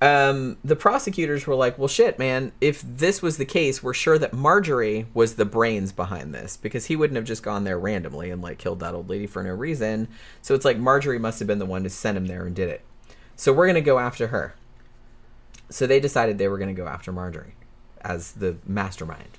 [0.02, 4.18] um, the prosecutors were like, well, shit, man, if this was the case, we're sure
[4.18, 8.30] that Marjorie was the brains behind this because he wouldn't have just gone there randomly
[8.30, 10.08] and like killed that old lady for no reason.
[10.40, 12.70] So it's like Marjorie must have been the one to send him there and did
[12.70, 12.82] it.
[13.36, 14.54] So we're going to go after her.
[15.68, 17.54] So they decided they were going to go after Marjorie
[18.00, 19.38] as the mastermind.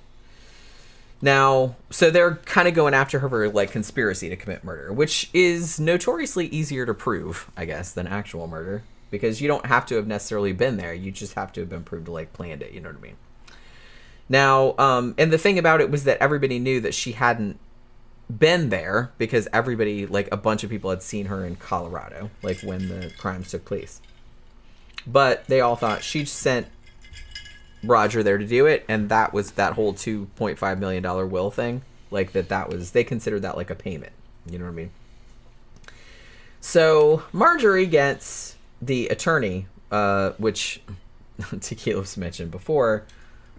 [1.21, 5.29] Now, so they're kind of going after her for like conspiracy to commit murder, which
[5.33, 9.95] is notoriously easier to prove, I guess, than actual murder because you don't have to
[9.95, 10.93] have necessarily been there.
[10.93, 12.71] You just have to have been proved to like planned it.
[12.71, 13.17] You know what I mean?
[14.29, 17.59] Now, um, and the thing about it was that everybody knew that she hadn't
[18.29, 22.61] been there because everybody, like a bunch of people, had seen her in Colorado, like
[22.61, 24.01] when the crimes took place.
[25.05, 26.67] But they all thought she sent
[27.83, 31.25] Roger there to do it, and that was that whole two point five million dollar
[31.25, 31.81] will thing.
[32.09, 34.13] Like that, that was they considered that like a payment.
[34.45, 34.91] You know what I mean?
[36.59, 40.81] So Marjorie gets the attorney, uh, which
[41.59, 43.03] Tequila's mentioned before,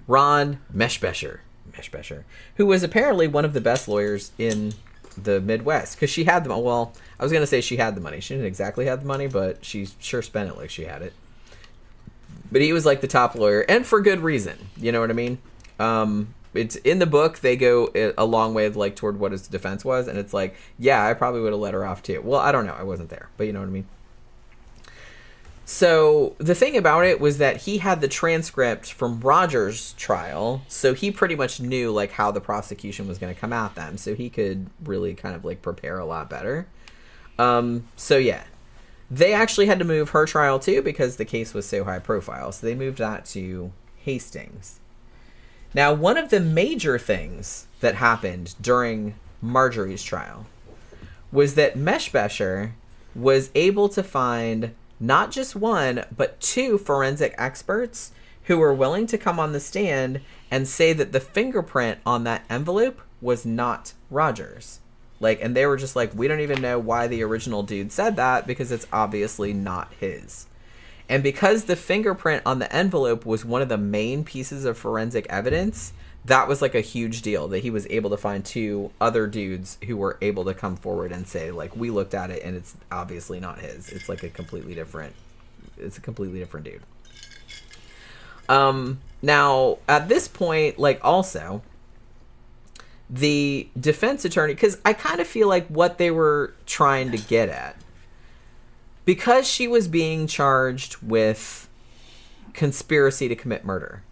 [0.06, 1.40] Ron Meshbesher,
[1.72, 2.24] Meshbesher,
[2.56, 4.74] who was apparently one of the best lawyers in
[5.16, 6.94] the Midwest because she had the well.
[7.18, 8.20] I was gonna say she had the money.
[8.20, 11.12] She didn't exactly have the money, but she sure spent it like she had it.
[12.52, 14.68] But he was like the top lawyer, and for good reason.
[14.76, 15.38] You know what I mean?
[15.80, 17.38] Um, it's in the book.
[17.38, 21.04] They go a- long way, like toward what his defense was, and it's like, yeah,
[21.06, 22.20] I probably would have let her off too.
[22.22, 22.76] Well, I don't know.
[22.78, 23.86] I wasn't there, but you know what I mean.
[25.64, 30.92] So the thing about it was that he had the transcript from Roger's trial, so
[30.92, 34.14] he pretty much knew like how the prosecution was going to come at them, so
[34.14, 36.66] he could really kind of like prepare a lot better.
[37.38, 38.44] Um, so yeah,
[39.12, 42.50] they actually had to move her trial too because the case was so high profile,
[42.50, 44.80] so they moved that to Hastings.
[45.74, 50.46] Now, one of the major things that happened during Marjorie's trial
[51.30, 52.72] was that Meshbesher
[53.14, 58.12] was able to find not just one, but two forensic experts
[58.44, 62.46] who were willing to come on the stand and say that the fingerprint on that
[62.48, 64.80] envelope was not Rogers.
[65.22, 68.16] Like, and they were just like, we don't even know why the original dude said
[68.16, 70.46] that because it's obviously not his.
[71.08, 75.26] And because the fingerprint on the envelope was one of the main pieces of forensic
[75.30, 75.92] evidence,
[76.24, 79.78] that was like a huge deal that he was able to find two other dudes
[79.86, 82.74] who were able to come forward and say, like, we looked at it and it's
[82.90, 83.90] obviously not his.
[83.90, 85.14] It's like a completely different,
[85.78, 86.82] it's a completely different dude.
[88.48, 91.62] Um, now, at this point, like, also,
[93.10, 97.48] the defense attorney because I kind of feel like what they were trying to get
[97.48, 97.76] at
[99.04, 101.68] because she was being charged with
[102.52, 104.02] conspiracy to commit murder.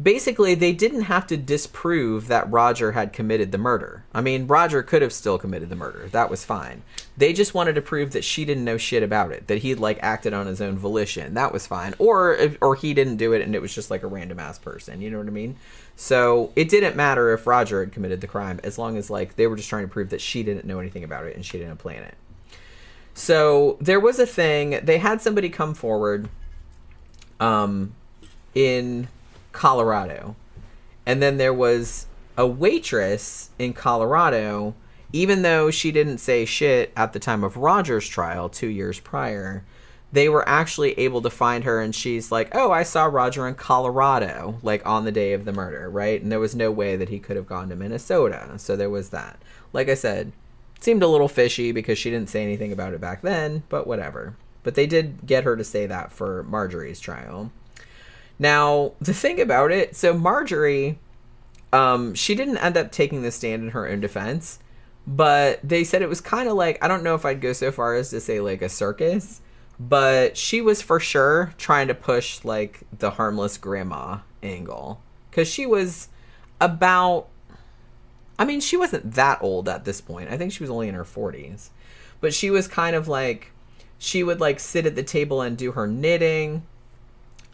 [0.00, 4.04] Basically, they didn't have to disprove that Roger had committed the murder.
[4.12, 6.08] I mean, Roger could have still committed the murder.
[6.08, 6.82] That was fine.
[7.16, 9.98] They just wanted to prove that she didn't know shit about it, that he'd like
[10.02, 11.32] acted on his own volition.
[11.32, 11.94] That was fine.
[11.98, 15.00] Or or he didn't do it and it was just like a random ass person.
[15.00, 15.56] You know what I mean?
[15.96, 19.46] So it didn't matter if Roger had committed the crime as long as like they
[19.46, 21.78] were just trying to prove that she didn't know anything about it and she didn't
[21.78, 22.14] plan it.
[23.14, 24.78] So there was a thing.
[24.82, 26.28] They had somebody come forward,
[27.40, 27.94] um,
[28.54, 29.08] in
[29.52, 30.36] Colorado,
[31.06, 32.06] and then there was
[32.36, 34.74] a waitress in Colorado.
[35.12, 39.64] Even though she didn't say shit at the time of Roger's trial two years prior,
[40.16, 43.54] they were actually able to find her and she's like oh i saw roger in
[43.54, 46.22] colorado like on the day of the murder right?
[46.22, 49.10] And there was no way that he could have gone to minnesota so there was
[49.10, 49.40] that.
[49.72, 50.32] Like i said
[50.80, 54.36] seemed a little fishy because she didn't say anything about it back then but whatever.
[54.62, 57.52] But they did get her to say that for marjorie's trial.
[58.38, 60.98] Now the thing about it so marjorie
[61.72, 64.60] um, she didn't end up taking the stand in her own defense
[65.06, 67.70] but they said it was kind of like i don't know if i'd go so
[67.70, 69.40] far as to say like a circus
[69.78, 75.00] but she was for sure trying to push like the harmless grandma angle.
[75.30, 76.08] Because she was
[76.58, 77.28] about
[78.38, 80.30] i mean she wasn't that old at this point.
[80.30, 81.70] I think she was only in her 40s
[82.20, 83.52] but she was kind of like
[83.98, 86.62] she would like sit at the table and do her knitting.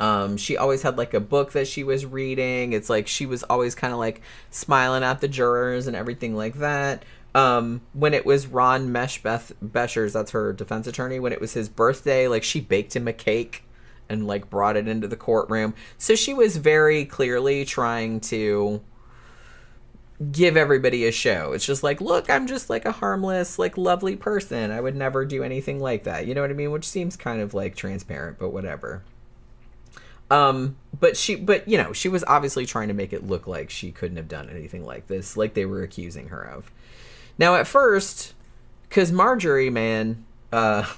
[0.01, 2.73] Um, she always had like a book that she was reading.
[2.73, 4.21] It's like she was always kind of like
[4.51, 7.05] smiling at the jurors and everything like that
[7.35, 11.69] um, when it was Ron Meshbeth Beshers, that's her defense attorney, when it was his
[11.69, 13.65] birthday, like she baked him a cake
[14.09, 15.75] and like brought it into the courtroom.
[15.97, 18.83] So she was very clearly trying to
[20.31, 21.53] give everybody a show.
[21.53, 24.71] It's just like, look, I'm just like a harmless, like lovely person.
[24.71, 26.27] I would never do anything like that.
[26.27, 26.71] You know what I mean?
[26.71, 29.03] Which seems kind of like transparent, but whatever.
[30.31, 33.69] Um, but she, but you know, she was obviously trying to make it look like
[33.69, 36.71] she couldn't have done anything like this, like they were accusing her of.
[37.43, 38.35] Now, at first,
[38.89, 40.89] because Marjorie, man, uh,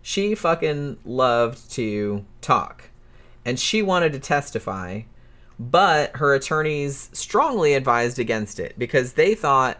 [0.00, 2.84] she fucking loved to talk.
[3.44, 5.02] And she wanted to testify,
[5.58, 9.76] but her attorneys strongly advised against it because they thought,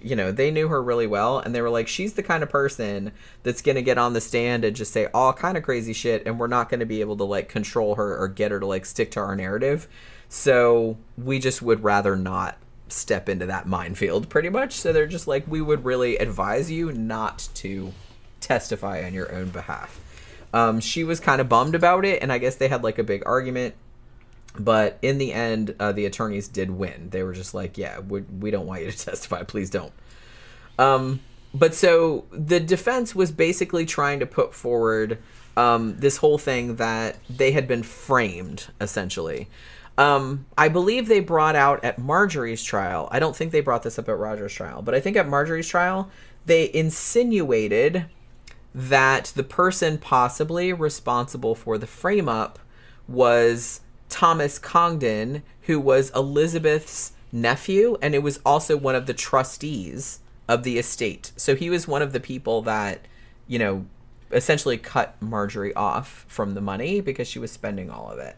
[0.00, 2.48] you know, they knew her really well and they were like, she's the kind of
[2.48, 3.10] person
[3.42, 6.24] that's going to get on the stand and just say all kind of crazy shit
[6.24, 8.66] and we're not going to be able to like control her or get her to
[8.66, 9.88] like stick to our narrative.
[10.28, 12.58] So we just would rather not
[12.88, 14.72] step into that minefield pretty much.
[14.72, 17.92] So they're just like, we would really advise you not to
[18.40, 20.00] testify on your own behalf.
[20.52, 23.04] Um, she was kind of bummed about it, and I guess they had like a
[23.04, 23.74] big argument.
[24.58, 27.10] But in the end, uh, the attorneys did win.
[27.10, 29.42] They were just like, yeah, we, we don't want you to testify.
[29.42, 29.92] Please don't.
[30.78, 31.20] Um,
[31.52, 35.18] but so the defense was basically trying to put forward
[35.56, 39.48] um, this whole thing that they had been framed, essentially.
[39.98, 43.08] Um, I believe they brought out at Marjorie's trial.
[43.10, 45.68] I don't think they brought this up at Roger's trial, but I think at Marjorie's
[45.68, 46.10] trial
[46.44, 48.06] they insinuated
[48.74, 52.58] that the person possibly responsible for the frame up
[53.08, 60.20] was Thomas Congdon, who was Elizabeth's nephew, and it was also one of the trustees
[60.46, 61.32] of the estate.
[61.36, 63.00] So he was one of the people that,
[63.48, 63.86] you know,
[64.30, 68.36] essentially cut Marjorie off from the money because she was spending all of it.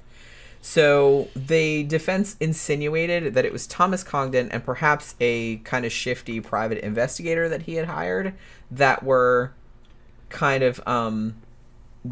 [0.60, 6.40] So the defense insinuated that it was Thomas Congdon and perhaps a kind of shifty
[6.40, 8.35] private investigator that he had hired
[8.70, 9.52] that were
[10.28, 11.36] kind of um,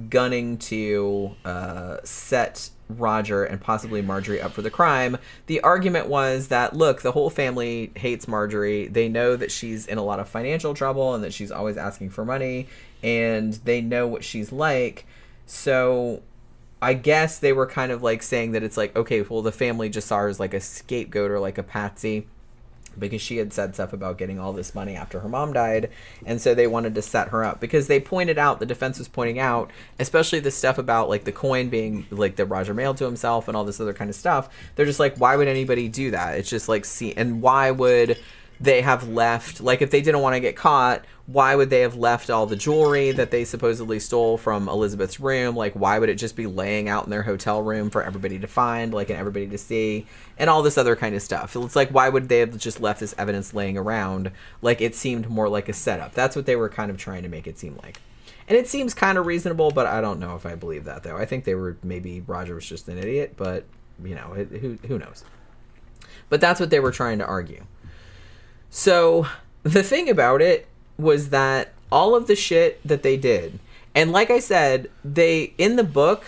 [0.08, 5.18] gunning to uh, set Roger and possibly Marjorie up for the crime.
[5.46, 8.86] The argument was that look, the whole family hates Marjorie.
[8.86, 12.10] They know that she's in a lot of financial trouble and that she's always asking
[12.10, 12.68] for money,
[13.02, 15.04] and they know what she's like.
[15.46, 16.22] So
[16.80, 19.88] I guess they were kind of like saying that it's like okay, well the family
[19.88, 22.26] just saw her as like a scapegoat or like a patsy
[22.98, 25.90] because she had said stuff about getting all this money after her mom died
[26.24, 29.06] and so they wanted to set her up because they pointed out the defense was
[29.06, 33.04] pointing out especially the stuff about like the coin being like that roger mailed to
[33.04, 36.10] himself and all this other kind of stuff they're just like why would anybody do
[36.10, 36.38] that?
[36.38, 38.18] It's just like see and why would
[38.60, 41.96] they have left like if they didn't want to get caught why would they have
[41.96, 45.56] left all the jewelry that they supposedly stole from elizabeth's room?
[45.56, 48.46] Like why would it just be laying out in their hotel room for everybody to
[48.46, 50.06] find like and everybody to see?
[50.38, 51.56] And all this other kind of stuff.
[51.56, 54.30] It's like why would they have just left this evidence laying around?
[54.62, 56.14] Like it seemed more like a setup.
[56.14, 58.00] That's what they were kind of trying to make it seem like.
[58.48, 61.16] And it seems kind of reasonable but i don't know if i believe that though.
[61.16, 63.64] I think they were maybe roger was just an idiot but
[64.04, 65.24] you know it, who, who knows?
[66.28, 67.64] But that's what they were trying to argue
[68.76, 69.26] so
[69.62, 70.66] the thing about it
[70.98, 73.58] was that all of the shit that they did,
[73.94, 76.24] and like I said, they in the book,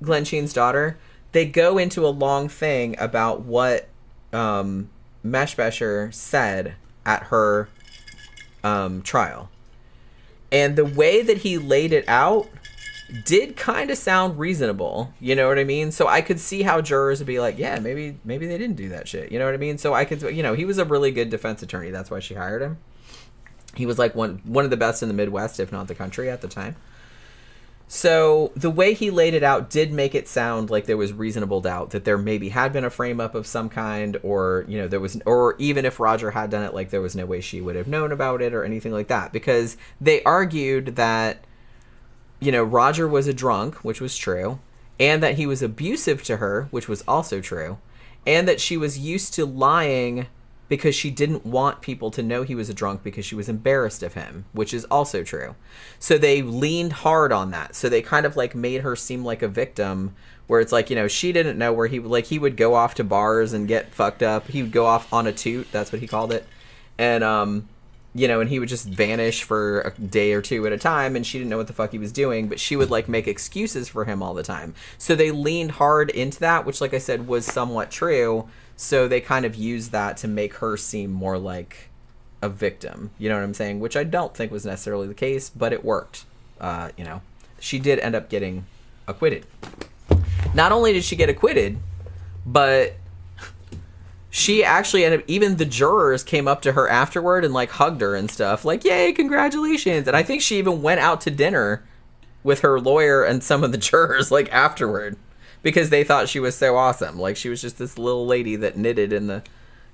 [0.00, 0.98] Glensheen's daughter,
[1.32, 3.88] they go into a long thing about what
[4.32, 4.88] um,
[5.26, 7.68] Meshbesher said at her
[8.62, 9.50] um, trial,
[10.52, 12.48] and the way that he laid it out
[13.24, 15.12] did kind of sound reasonable.
[15.20, 15.90] You know what I mean?
[15.90, 18.88] So I could see how jurors would be like, yeah, maybe maybe they didn't do
[18.90, 19.32] that shit.
[19.32, 19.78] You know what I mean?
[19.78, 21.90] So I could, you know, he was a really good defense attorney.
[21.90, 22.78] That's why she hired him.
[23.74, 26.30] He was like one one of the best in the Midwest, if not the country
[26.30, 26.76] at the time.
[27.92, 31.60] So the way he laid it out did make it sound like there was reasonable
[31.60, 34.86] doubt that there maybe had been a frame up of some kind, or you know
[34.86, 37.60] there was, or even if Roger had done it, like there was no way she
[37.60, 41.44] would have known about it or anything like that, because they argued that
[42.40, 44.58] you know, Roger was a drunk, which was true,
[44.98, 47.78] and that he was abusive to her, which was also true,
[48.26, 50.26] and that she was used to lying
[50.70, 54.04] because she didn't want people to know he was a drunk because she was embarrassed
[54.04, 55.56] of him, which is also true.
[55.98, 57.74] So they leaned hard on that.
[57.74, 60.14] So they kind of like made her seem like a victim
[60.46, 62.94] where it's like, you know, she didn't know where he like he would go off
[62.94, 64.46] to bars and get fucked up.
[64.46, 66.46] He would go off on a toot, that's what he called it.
[66.98, 67.68] And um
[68.14, 71.14] you know, and he would just vanish for a day or two at a time,
[71.14, 73.28] and she didn't know what the fuck he was doing, but she would like make
[73.28, 74.74] excuses for him all the time.
[74.98, 78.48] So they leaned hard into that, which, like I said, was somewhat true.
[78.76, 81.90] So they kind of used that to make her seem more like
[82.42, 83.10] a victim.
[83.18, 83.78] You know what I'm saying?
[83.78, 86.24] Which I don't think was necessarily the case, but it worked.
[86.60, 87.22] Uh, you know,
[87.60, 88.66] she did end up getting
[89.06, 89.46] acquitted.
[90.54, 91.78] Not only did she get acquitted,
[92.44, 92.94] but
[94.30, 98.00] she actually ended up, even the jurors came up to her afterward and like hugged
[98.00, 100.06] her and stuff like yay congratulations.
[100.06, 101.82] And i think she even went out to dinner
[102.42, 105.16] with her lawyer and some of the jurors like afterward
[105.62, 107.18] because they thought she was so awesome.
[107.18, 109.42] Like she was just this little lady that knitted in the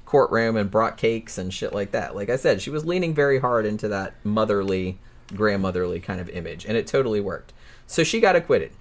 [0.05, 2.15] courtroom and brought cakes and shit like that.
[2.15, 4.99] Like i said she was leaning very hard into that motherly
[5.35, 7.55] grandmotherly kind of image and it totally worked.
[7.87, 8.73] So she got acquitted.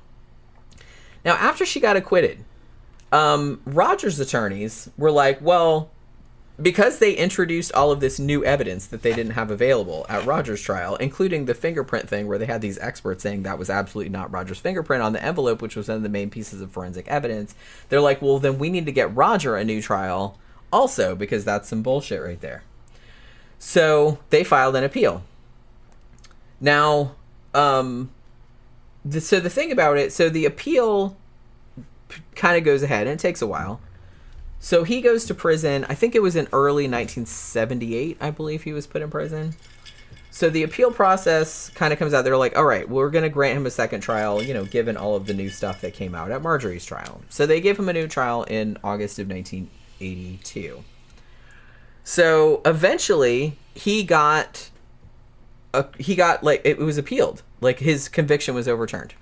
[1.23, 2.44] Now after she got acquitted
[3.11, 5.90] um, Rogers' attorneys were like, well,
[6.61, 10.61] because they introduced all of this new evidence that they didn't have available at Rogers'
[10.61, 14.32] trial, including the fingerprint thing where they had these experts saying that was absolutely not
[14.32, 17.56] Rogers' fingerprint on the envelope, which was one of the main pieces of forensic evidence.
[17.90, 20.40] They're like, well, then we need to get Roger a new trial
[20.72, 22.64] also because that's some bullshit right there.
[23.60, 25.23] So they filed an appeal.
[26.61, 27.15] Now,
[27.53, 28.11] um,
[29.03, 31.18] the, so the thing about it, so the appeal
[32.36, 33.82] kind of goes ahead, and it takes a while.
[34.60, 35.86] So he goes to prison.
[35.90, 39.56] I think it was in early 1978, I believe he was put in prison.
[40.32, 42.23] So the appeal process kind of comes out.
[42.23, 44.98] They're like, all right, we're going to grant him a second trial, you know, given
[44.98, 47.22] all of the new stuff that came out at Marjorie's trial.
[47.30, 50.84] So they give him a new trial in August of 1982.
[52.03, 54.72] So eventually he got
[55.73, 57.41] a, he got like it was appealed.
[57.61, 59.14] Like his conviction was overturned.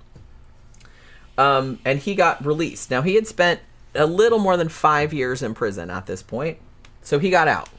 [1.38, 2.92] Um, and he got released.
[2.92, 3.60] Now he had spent
[3.96, 6.60] a little more than five years in prison at this point,
[7.02, 7.70] so he got out,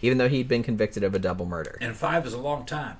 [0.00, 1.78] even though he'd been convicted of a double murder.
[1.80, 2.96] And five is a long time.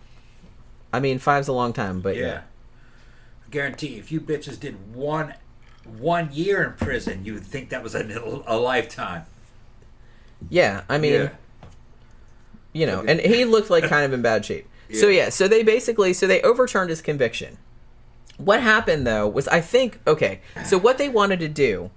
[0.93, 2.23] I mean, five's a long time, but yeah.
[2.23, 2.41] yeah.
[3.47, 5.35] I guarantee, if you bitches did one
[5.99, 9.25] one year in prison, you would think that was a, a lifetime.
[10.51, 11.31] Yeah, I mean, yeah.
[12.73, 14.69] you know, and he looked like kind of in bad shape.
[14.89, 15.01] Yeah.
[15.01, 17.59] So yeah, so they basically so they overturned his conviction
[18.39, 21.91] what happened though was I think okay, so what they wanted to do,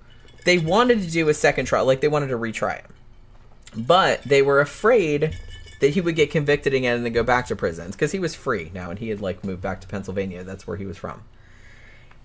[0.46, 2.86] they wanted to do a second trial, like they wanted to retry it.
[3.76, 5.38] But they were afraid
[5.80, 8.36] that he would get convicted again and then go back to prison because he was
[8.36, 10.44] free now and he had like moved back to Pennsylvania.
[10.44, 11.24] That's where he was from.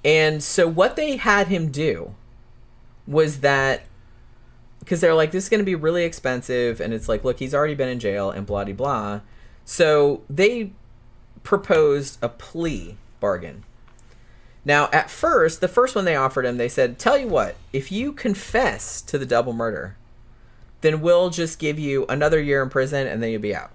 [0.05, 2.15] And so what they had him do
[3.07, 3.83] was that
[4.81, 7.55] because they're like this is going to be really expensive and it's like look he's
[7.55, 9.21] already been in jail and blah blah blah.
[9.65, 10.73] So they
[11.43, 13.65] proposed a plea bargain
[14.65, 17.93] Now, at first, the first one they offered him, they said, "Tell you what, if
[17.93, 19.97] you confess to the double murder,
[20.81, 23.71] then we'll just give you another year in prison and then you'll be out."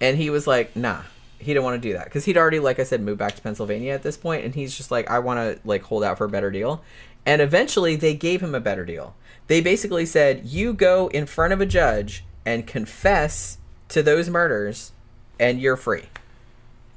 [0.00, 1.02] And he was like, "Nah."
[1.38, 3.42] He didn't want to do that because he'd already, like I said, moved back to
[3.42, 6.24] Pennsylvania at this point, and he's just like, "I want to like hold out for
[6.24, 6.82] a better deal."
[7.26, 9.14] And eventually, they gave him a better deal.
[9.46, 13.58] They basically said, "You go in front of a judge and confess
[13.90, 14.92] to those murders,
[15.38, 16.04] and you're free."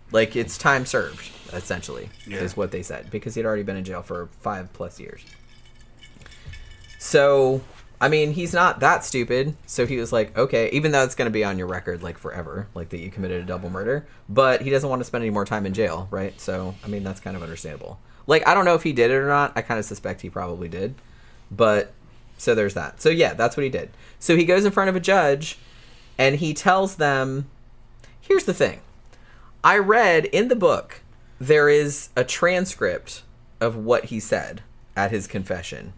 [0.10, 2.40] Like it's time served, essentially, Yeah.
[2.40, 5.22] is what they said because he'd already been in jail for five plus years.
[6.98, 7.62] So,
[8.02, 9.56] I mean, he's not that stupid.
[9.66, 12.18] So he was like, okay, even though it's going to be on your record like
[12.18, 15.32] forever, like that you committed a double murder, but he doesn't want to spend any
[15.32, 16.40] more time in jail, right?
[16.40, 18.00] So, I mean, that's kind of understandable.
[18.28, 19.54] Like, I don't know if he did it or not.
[19.56, 20.96] I kind of suspect he probably did.
[21.52, 21.94] But,
[22.38, 23.02] so there's that.
[23.02, 23.90] So, yeah, that's what he did.
[24.20, 25.58] So he goes in front of a judge
[26.18, 27.50] and he tells them
[28.22, 28.82] here's the thing
[29.64, 31.02] I read in the book
[31.40, 33.24] there is a transcript
[33.62, 34.62] of what he said
[34.96, 35.94] at his confession.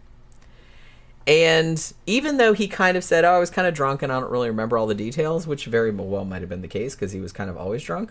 [1.26, 4.18] And even though he kind of said, "Oh, I was kind of drunk and I
[4.18, 7.12] don't really remember all the details," which very well might have been the case because
[7.12, 8.10] he was kind of always drunk.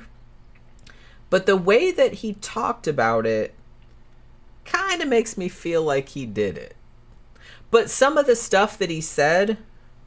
[1.29, 3.53] But the way that he talked about it
[4.65, 6.75] kind of makes me feel like he did it.
[7.69, 9.57] But some of the stuff that he said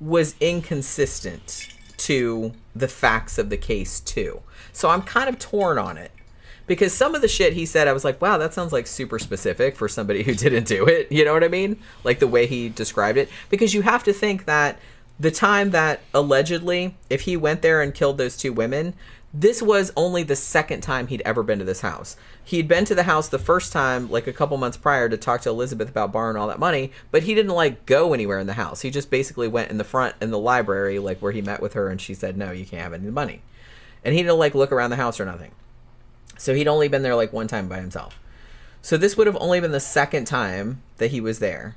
[0.00, 4.42] was inconsistent to the facts of the case too.
[4.72, 6.10] So I'm kind of torn on it.
[6.66, 9.18] Because some of the shit he said, I was like, wow, that sounds like super
[9.18, 11.10] specific for somebody who didn't do it.
[11.10, 11.78] You know what I mean?
[12.04, 13.28] Like the way he described it.
[13.50, 14.78] Because you have to think that
[15.18, 18.94] the time that allegedly, if he went there and killed those two women,
[19.36, 22.16] this was only the second time he'd ever been to this house.
[22.44, 25.40] He'd been to the house the first time, like a couple months prior, to talk
[25.40, 28.52] to Elizabeth about borrowing all that money, but he didn't like go anywhere in the
[28.52, 28.82] house.
[28.82, 31.72] He just basically went in the front in the library, like where he met with
[31.72, 33.42] her, and she said, "No, you can't have any money,"
[34.04, 35.50] and he didn't like look around the house or nothing.
[36.38, 38.18] So he'd only been there like one time by himself.
[38.82, 41.76] So this would have only been the second time that he was there.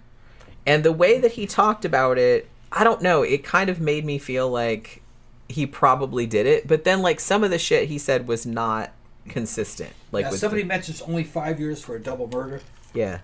[0.66, 4.04] And the way that he talked about it, I don't know, it kind of made
[4.04, 5.02] me feel like
[5.48, 6.68] he probably did it.
[6.68, 8.92] But then like some of the shit he said was not
[9.30, 9.94] consistent.
[10.12, 12.62] Like now, somebody the- mentions only five years for a double murder.
[12.94, 13.20] Yeah.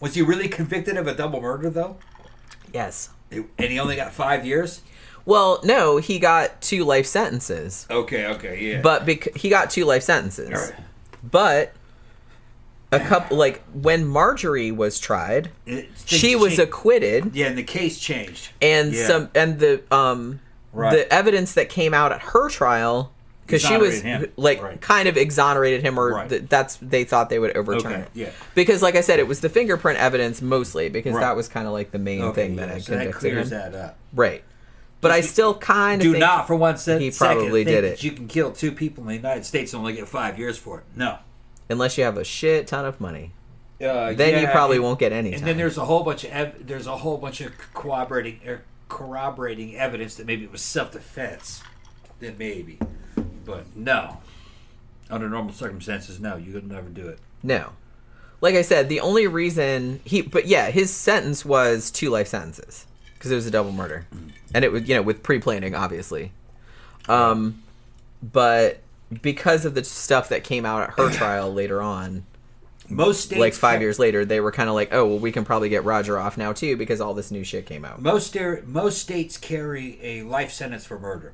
[0.00, 1.98] Was he really convicted of a double murder though?
[2.72, 3.10] Yes.
[3.30, 4.82] And he only got five years.
[5.24, 7.86] Well, no, he got two life sentences.
[7.90, 8.80] Okay, okay, yeah.
[8.80, 10.48] But bec- he got two life sentences.
[10.50, 10.74] All right.
[11.22, 11.72] But
[12.90, 17.98] a couple like when Marjorie was tried, It- she was acquitted yeah, and the case
[17.98, 18.50] changed.
[18.60, 19.06] and Yeah.
[19.06, 20.40] some and the um
[20.74, 20.90] Right.
[20.92, 23.12] the evidence that came out at her trial
[23.46, 24.26] because she was him.
[24.36, 24.80] like Right.
[24.80, 26.28] kind of exonerated him or Right.
[26.28, 28.28] th- that's they thought they would overturn Okay, it yeah.
[28.54, 31.20] because like i said it was the fingerprint evidence mostly because Right.
[31.20, 33.20] that was kind of like the main Okay, thing that yeah, had so that convicted
[33.20, 33.96] clears him that up.
[34.14, 34.42] right
[35.02, 37.92] but i still kind of Do think not for one se- he probably did that
[37.92, 38.02] it.
[38.02, 40.78] You can kill two people in the United States and only get five years for
[40.78, 40.84] it.
[40.96, 41.18] No.
[41.68, 43.32] unless you have a shit ton of money
[43.80, 45.46] Uh, then you probably and- won't get any And time.
[45.48, 49.76] then there's a whole bunch of ev- there's a whole bunch of corroborating er, corroborating
[49.76, 51.62] evidence that maybe it was self defense.
[52.20, 52.78] Then maybe,
[53.44, 54.18] but no.
[55.10, 57.18] Under normal circumstances, no, you could never do it.
[57.42, 57.72] no
[58.40, 62.86] like i said the only reason he but yeah his sentence was two life sentences
[63.22, 64.04] because it was a double murder
[64.52, 66.32] and it was you know with pre-planning obviously
[67.08, 67.62] um
[68.20, 68.80] but
[69.22, 72.24] because of the stuff that came out at her trial later on
[72.88, 75.44] Most states like five years later they were kind of like oh well we can
[75.44, 78.36] probably get roger off now too because all this new shit came out Most
[78.66, 81.32] most states carry a life sentence for murder.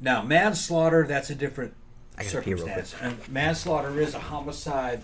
[0.00, 1.74] Now, manslaughter that's a different
[2.16, 2.86] I gotta pee real quick.
[2.86, 3.02] circumstance.
[3.02, 5.02] And manslaughter is a homicide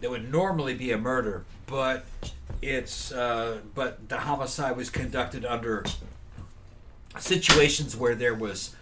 [0.00, 2.06] that would normally be a murder, but
[2.62, 5.84] it's uh, but the homicide was conducted under
[7.18, 8.74] situations where there was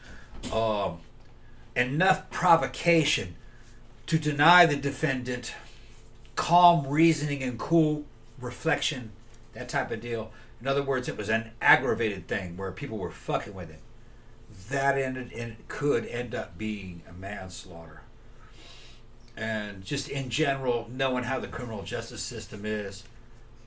[0.53, 0.99] um,
[1.75, 3.37] enough provocation
[4.07, 5.55] to deny the defendant
[6.37, 8.05] calm reasoning and cool
[8.41, 9.11] reflection,
[9.55, 10.31] that type of deal.
[10.61, 13.81] In other words, it was an aggravated thing where people were fucking with it.
[14.71, 18.03] That ended and could end up being a manslaughter.
[19.37, 23.05] And just in general, knowing how the criminal justice system is,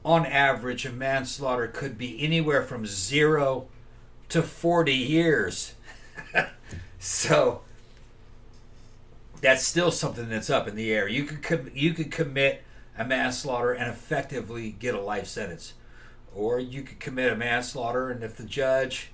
[0.04, 3.68] on average, a manslaughter could be anywhere from zero
[4.30, 5.76] to 40 years.
[7.00, 7.62] so
[9.42, 11.08] that's still something that's up in the air.
[11.08, 12.64] You could com- you could commit
[12.98, 15.74] a manslaughter and effectively get a life sentence,
[16.36, 19.12] or you could commit a manslaughter and if the judge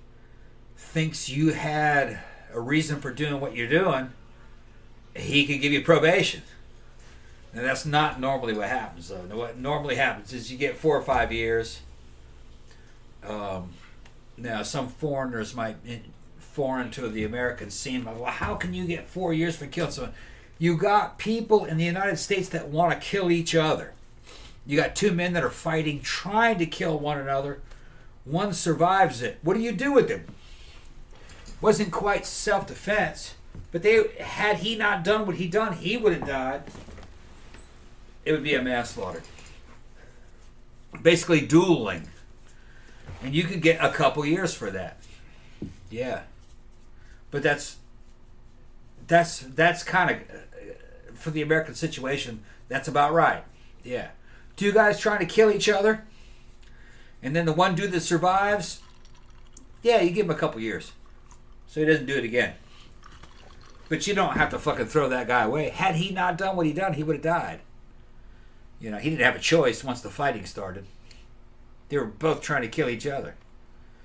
[0.78, 2.20] thinks you had
[2.54, 4.12] a reason for doing what you're doing,
[5.16, 6.42] he could give you probation.
[7.54, 9.22] And that's not normally what happens, though.
[9.36, 11.82] What normally happens is you get four or five years.
[13.26, 13.70] Um,
[14.38, 15.78] now, some foreigners might,
[16.38, 19.92] foreign to the American scene, like, well, how can you get four years for killing
[19.92, 20.14] someone?
[20.60, 23.94] You got people in the United States that want to kill each other.
[24.66, 27.62] You got two men that are fighting, trying to kill one another.
[28.26, 29.38] One survives it.
[29.44, 30.26] What do you do with him?
[31.62, 33.35] Wasn't quite self-defense,
[33.76, 36.64] but they had he not done what he done, he would have died.
[38.24, 39.22] It would be a manslaughter.
[41.02, 42.08] Basically, dueling,
[43.22, 45.00] and you could get a couple years for that.
[45.90, 46.22] Yeah,
[47.32, 47.76] but that's
[49.08, 50.74] that's that's kind of uh,
[51.14, 52.46] for the American situation.
[52.70, 53.44] That's about right.
[53.84, 54.12] Yeah,
[54.56, 56.06] two guys trying to kill each other,
[57.22, 58.80] and then the one dude that survives.
[59.84, 60.94] Yeah, you give him a couple years,
[61.68, 62.54] so he doesn't do it again.
[63.90, 65.70] But you don't have to fucking throw that guy away.
[65.70, 67.60] Had he not done what he done, he would have died.
[68.80, 70.86] You know, he didn't have a choice once the fighting started.
[71.90, 73.36] They were both trying to kill each other.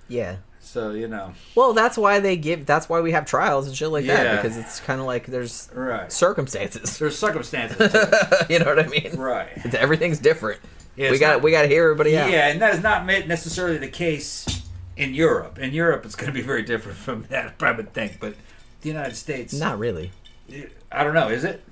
[0.09, 0.37] Yeah.
[0.63, 2.67] So you know, Well, that's why they give.
[2.67, 4.23] That's why we have trials and shit like Yeah.
[4.23, 6.13] that because it's kind of like there's right?
[6.13, 6.99] circumstances.
[6.99, 7.79] There's circumstances.
[8.51, 9.17] you know what I mean?
[9.17, 9.49] right.
[9.57, 10.61] It's, everything's different.
[10.97, 12.31] Yeah, we got we got to hear everybody out.
[12.31, 14.63] Yeah, and that is not necessarily the case
[14.99, 15.59] in Europe.
[15.59, 18.21] In Europe, it's going to be very different from that, I would think.
[18.21, 18.35] But
[18.83, 20.11] the United States, Not really.
[20.91, 21.29] I don't know.
[21.29, 21.63] Is it?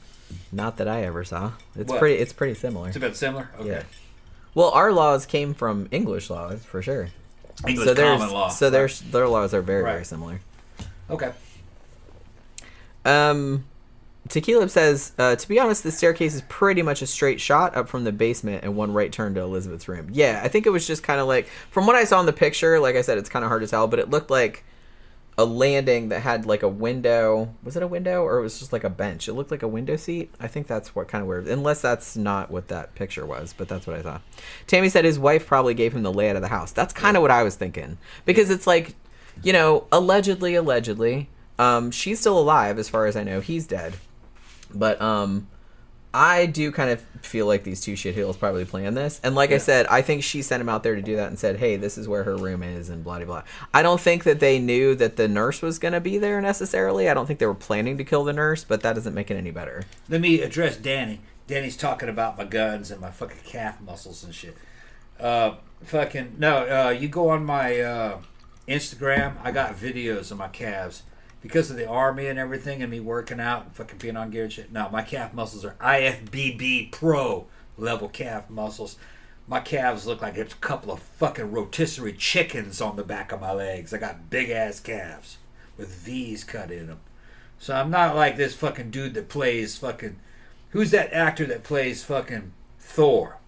[0.52, 1.52] Not that I ever saw.
[1.76, 1.98] It's What?
[1.98, 2.16] pretty.
[2.16, 2.88] It's pretty similar.
[2.88, 3.48] It's a bit similar.
[3.58, 3.68] Okay.
[3.68, 3.82] Yeah.
[4.54, 7.08] Well, our laws came from English laws for sure.
[7.66, 8.48] English so there's common law.
[8.48, 10.06] so there's their laws are very very Right.
[10.06, 10.40] similar.
[11.10, 11.32] okay.
[13.04, 13.64] Um,
[14.28, 17.88] Tequila says, uh, to be honest, the staircase is pretty much a straight shot up
[17.88, 20.08] from the basement and one right turn to Elizabeth's room.
[20.12, 22.32] Yeah, I think it was just kind of like, from what I saw in the
[22.32, 24.64] picture, like I said, it's kind of hard to tell, but it looked like
[25.38, 27.54] a landing that had like a window.
[27.62, 29.28] Was it a window or it was just like a bench?
[29.28, 30.34] It looked like a window seat.
[30.40, 33.68] I think that's what kind of weird, unless that's not what that picture was, but
[33.68, 34.22] that's what I thought.
[34.66, 36.72] Tammy said his wife probably gave him the layout of the house.
[36.72, 38.96] That's kind of what I was thinking because it's like,
[39.44, 43.40] you know, allegedly, allegedly, um, she's still alive as far as I know.
[43.40, 43.94] He's dead.
[44.74, 45.46] But um
[46.18, 49.20] I do kind of feel like these two shitheels probably planned this.
[49.22, 51.38] And like I said, I think she sent him out there to do that and
[51.38, 53.42] said, "Hey, this is where her room is," and blah blah blah.
[53.72, 57.08] I don't think that they knew that the nurse was going to be there necessarily.
[57.08, 59.36] I don't think they were planning to kill the nurse, but that doesn't make it
[59.36, 59.84] any better.
[60.08, 61.20] Let me address Danny.
[61.46, 64.56] Danny's talking about my guns and my fucking calf muscles and shit.
[65.20, 65.54] Uh,
[65.84, 66.66] fucking no.
[66.66, 68.18] Uh, you go on my uh,
[68.66, 69.36] Instagram.
[69.44, 71.04] I got videos of my calves
[71.40, 74.44] because of the army and everything, and me working out and fucking being on gear
[74.44, 74.72] and shit.
[74.72, 77.46] No, my calf muscles are IFBB Pro
[77.76, 78.96] level calf muscles.
[79.46, 83.40] My calves look like it's a couple of fucking rotisserie chickens on the back of
[83.40, 83.94] my legs.
[83.94, 85.38] I got big ass calves
[85.76, 87.00] with V's cut in them.
[87.58, 90.18] So I'm not like this fucking dude that plays fucking.
[90.70, 93.38] Who's that actor that plays fucking Thor?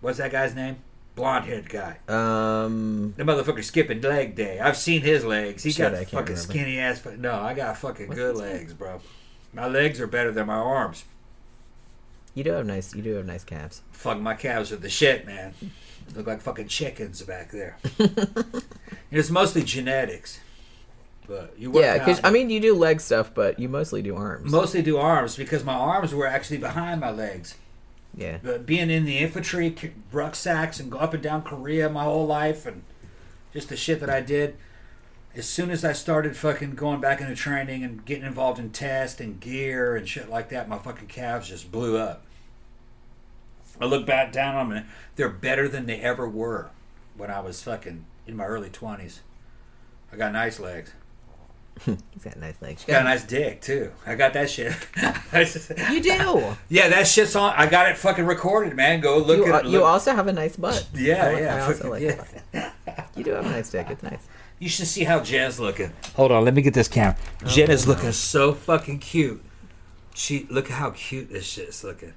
[0.00, 0.76] What's that guy's name?
[1.16, 1.96] Blonde haired guy.
[2.08, 4.58] Um The motherfucker skipping leg day.
[4.60, 5.62] I've seen his legs.
[5.62, 6.36] He Shit, got fucking remember.
[6.36, 7.04] skinny ass.
[7.18, 8.44] No, I got fucking What's good name?
[8.44, 9.00] legs, bro.
[9.52, 11.04] My legs are better than my arms.
[12.34, 13.82] you do have nice you do have nice calves.
[13.92, 15.54] Fuck, my calves are the shit, man.
[16.14, 17.76] Look like fucking chickens back there.
[19.10, 20.40] it's mostly genetics.
[21.26, 24.16] But you work Yeah, cuz I mean you do leg stuff, but you mostly do
[24.16, 24.50] arms.
[24.50, 27.54] mostly do arms because my arms were actually behind my legs.
[28.16, 28.38] Yeah.
[28.42, 29.74] But being in the infantry,
[30.12, 32.82] rucksacks, and go up and down Korea my whole life, and
[33.52, 34.56] just the shit that I did.
[35.34, 39.20] As soon as I started fucking going back into training and getting involved in test
[39.20, 42.24] and gear and shit like that, my fucking calves just blew up.
[43.80, 46.70] I look back down on them, and they're better than they ever were
[47.16, 49.20] when I was fucking in my early twenties.
[50.12, 50.92] I got nice legs.
[51.86, 52.84] He's got nice legs.
[52.84, 53.90] Got a nice dick too.
[54.06, 54.74] I got that shit.
[55.90, 56.56] You do.
[56.68, 57.54] Yeah, that shit's on.
[57.56, 59.00] I got it fucking recorded, man.
[59.00, 59.70] Go look you, at it.
[59.70, 60.86] you also have a nice butt.
[60.94, 62.70] Yeah, I, yeah, I also fucking- like yeah.
[62.84, 63.10] that.
[63.16, 63.86] You do have a nice dick.
[63.90, 64.26] It's nice.
[64.58, 65.92] You should see how Jen's looking.
[66.16, 67.16] Hold on, let me get this camera.
[67.44, 69.42] Oh, Jen is looking so fucking cute.
[70.14, 72.12] She look at how cute this shit's looking.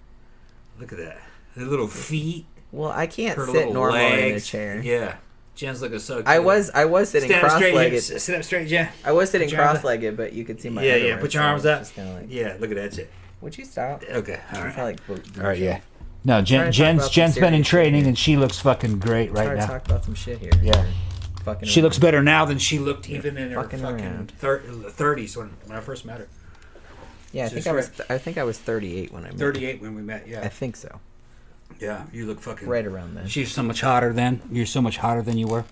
[0.80, 1.18] Look at that.
[1.56, 4.82] Her little feet, Well, I can't her sit normal in a chair.
[4.82, 5.16] Yeah,
[5.56, 6.16] Jen's looking so.
[6.16, 6.28] cute.
[6.28, 7.74] I was I was sitting stand up straight.
[7.74, 7.74] Jen.
[7.74, 7.98] cross-legged.
[8.16, 8.90] S- Sit up straight, Jen.
[9.06, 9.72] I was sitting Put your up.
[9.72, 11.18] cross-legged, but you could see my Yeah, yeah.
[11.20, 11.80] Put your arms it's up.
[11.82, 13.12] Just kind of like, Yeah, look at that shit.
[13.42, 14.04] would you stop?
[14.10, 14.74] Okay, all I right.
[14.76, 15.82] feel like bo- All right, yeah.
[16.26, 19.46] No, Jen, Jen's about Jen's some been in training and she looks fucking great Try
[19.46, 19.68] right to now.
[19.68, 20.52] talk about some shit here.
[20.62, 20.86] Yeah.
[21.44, 21.84] Fucking She around.
[21.84, 24.28] looks better now than she looked even in her Fucking fucking
[24.92, 26.28] thirties when when I first met her.
[27.34, 27.92] Yeah, I She's think I was.
[28.10, 29.38] I think I was 38 when I met.
[29.38, 30.28] Thirty-eight when we met.
[30.28, 30.42] Yeah.
[30.42, 31.00] I think so.
[31.80, 32.04] Yeah.
[32.12, 33.28] You look fucking Right around then.
[33.28, 35.66] She's so much hotter than You're so much hotter than you were.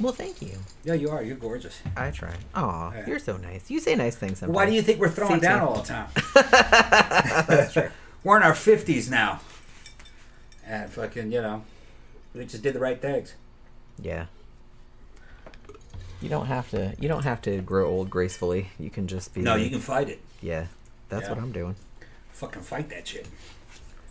[0.00, 0.58] Well, thank you.
[0.84, 1.22] Yeah, you are.
[1.22, 1.80] You're gorgeous.
[1.96, 2.34] I try.
[2.54, 3.06] Aw, Yeah.
[3.06, 3.70] you're so nice.
[3.70, 4.54] You say nice things sometimes.
[4.56, 6.08] Why do you think we're throwing See, down all the time?
[6.34, 7.90] That's true.
[8.24, 9.40] We're in our fifties now,
[10.66, 11.62] and fucking, you know,
[12.34, 13.34] we just did the right things.
[14.02, 14.26] Yeah.
[16.20, 16.94] You don't have to.
[16.98, 18.70] You don't have to grow old gracefully.
[18.78, 19.42] You can just be.
[19.42, 20.20] No, like- you can fight it.
[20.40, 20.66] Yeah.
[21.08, 21.30] That's Yeah.
[21.34, 21.76] what I'm doing.
[22.32, 23.26] Fucking fight that shit.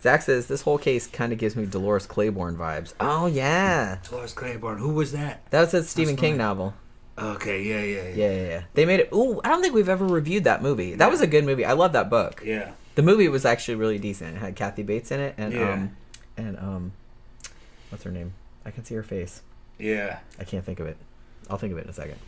[0.04, 2.92] Zach says this whole case kind of gives me Dolores Claiborne vibes.
[3.00, 4.76] Oh yeah, Dolores Claiborne.
[4.76, 5.50] Who was that?
[5.50, 6.38] that was a Stephen King funny.
[6.38, 6.74] novel.
[7.18, 8.62] Okay, yeah, yeah, Yeah, yeah, yeah.
[8.74, 9.08] They made it.
[9.14, 10.94] Ooh, I don't think we've ever reviewed that movie.
[10.94, 11.64] That was a good movie.
[11.64, 12.42] I love that book.
[12.44, 12.72] Yeah.
[12.96, 14.36] The movie was actually really decent.
[14.36, 15.72] It had Kathy Bates in it, and Yeah.
[15.72, 15.96] um,
[16.36, 16.92] and um,
[17.88, 18.34] what's her name?
[18.66, 19.40] I can see her face.
[19.78, 20.18] Yeah.
[20.38, 20.98] I can't think of it.
[21.48, 22.18] I'll think of it in a second.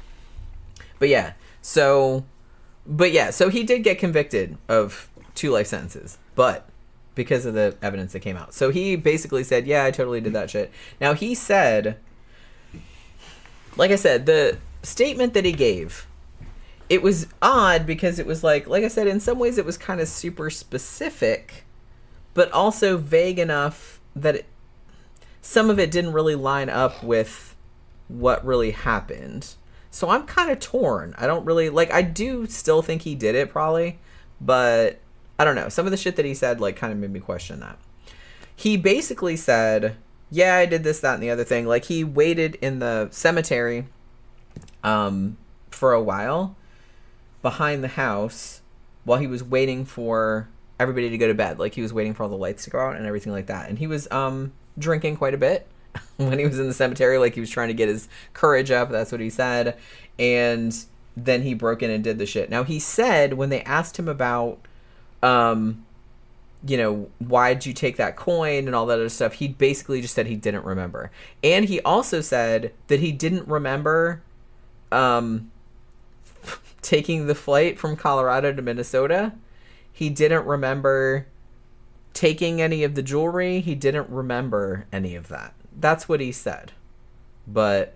[0.98, 2.24] But yeah, so,
[2.86, 6.68] but yeah, so he did get convicted of two life sentences, but
[7.16, 8.54] because of the evidence that came out.
[8.54, 10.70] So he basically said, "Yeah, I totally did that shit."
[11.00, 11.96] Now he said,
[13.76, 16.06] like I said, the statement that he gave,
[16.88, 19.76] it was odd because it was like, like I said, in some ways it was
[19.76, 21.64] kind of super specific,
[22.34, 24.46] but also vague enough that it,
[25.42, 27.56] some of it didn't really line up with
[28.08, 29.54] what really happened.
[29.90, 31.14] So I'm kind of torn.
[31.18, 33.98] I don't really like I do still think he did it probably,
[34.40, 35.00] but
[35.38, 35.68] I don't know.
[35.68, 37.78] Some of the shit that he said like kind of made me question that.
[38.54, 39.96] He basically said,
[40.30, 43.86] "Yeah, I did this that and the other thing." Like he waited in the cemetery
[44.82, 45.36] um
[45.70, 46.56] for a while
[47.42, 48.62] behind the house
[49.04, 50.48] while he was waiting for
[50.80, 51.58] everybody to go to bed.
[51.58, 53.68] Like he was waiting for all the lights to go out and everything like that.
[53.68, 55.66] And he was um drinking quite a bit
[56.16, 57.18] when he was in the cemetery.
[57.18, 58.90] Like he was trying to get his courage up.
[58.90, 59.76] That's what he said.
[60.18, 60.76] And
[61.16, 62.50] then he broke in and did the shit.
[62.50, 64.58] Now he said when they asked him about
[65.22, 65.84] um
[66.66, 69.34] you know, why'd you take that coin and all that other stuff?
[69.34, 71.12] He basically just said he didn't remember.
[71.44, 74.22] And he also said that he didn't remember
[74.90, 75.50] um
[76.82, 79.32] taking the flight from Colorado to Minnesota.
[79.92, 81.26] He didn't remember
[82.16, 83.60] taking any of the jewelry.
[83.60, 85.54] He didn't remember any of that.
[85.78, 86.72] That's what he said.
[87.46, 87.94] But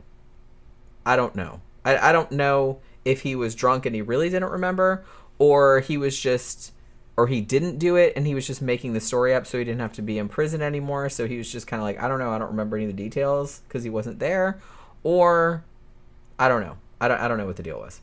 [1.07, 1.63] I don't know.
[1.85, 5.05] I, I don't know if he was drunk and he really didn't remember,
[5.39, 6.73] or he was just,
[7.21, 9.65] or he didn't do it and he was just making the story up so he
[9.65, 11.11] didn't have to be in prison anymore.
[11.11, 12.97] So he was just kind of like, I don't know, I don't remember any of
[12.97, 14.59] the details because he wasn't there,
[15.03, 15.63] or
[16.39, 16.79] I don't know.
[16.99, 18.01] I don't, I don't know what the deal was.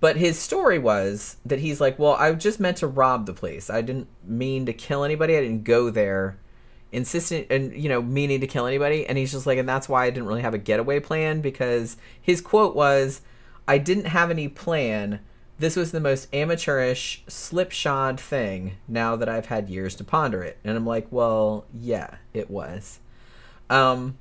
[0.00, 3.70] But his story was that he's like, well, I just meant to rob the place.
[3.70, 5.34] I didn't mean to kill anybody.
[5.34, 6.36] I didn't go there
[6.90, 10.04] insistent and you know meaning to kill anybody and he's just like and that's why
[10.04, 13.22] i didn't really have a getaway plan because his quote was
[13.66, 15.18] i didn't have any plan
[15.62, 20.58] this was the most amateurish slipshod thing now that i've had years to ponder it
[20.64, 22.98] and i'm like well yeah it was
[23.70, 24.18] um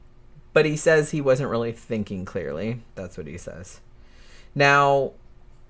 [0.54, 3.82] but he says he wasn't really thinking clearly that's what he says
[4.54, 5.12] now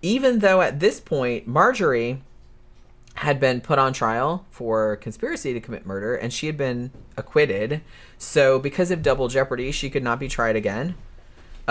[0.01, 2.21] even though at this point marjorie
[3.15, 7.81] had been put on trial for conspiracy to commit murder and she had been acquitted.
[8.17, 10.95] So, because of double jeopardy, she could not be tried again.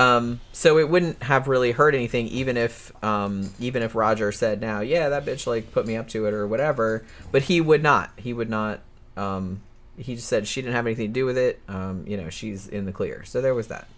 [0.00, 4.58] Um, so it wouldn't have really hurt anything, even if um, even if Roger said
[4.58, 7.04] now, yeah, that bitch like put me up to it or whatever.
[7.30, 8.10] But he would not.
[8.16, 8.80] He would not.
[9.18, 9.60] Um,
[9.98, 11.60] he just said she didn't have anything to do with it.
[11.68, 13.24] Um, you know, she's in the clear.
[13.24, 13.88] So there was that.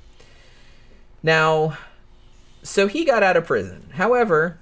[1.22, 1.78] Now,
[2.64, 3.90] so he got out of prison.
[3.92, 4.58] However,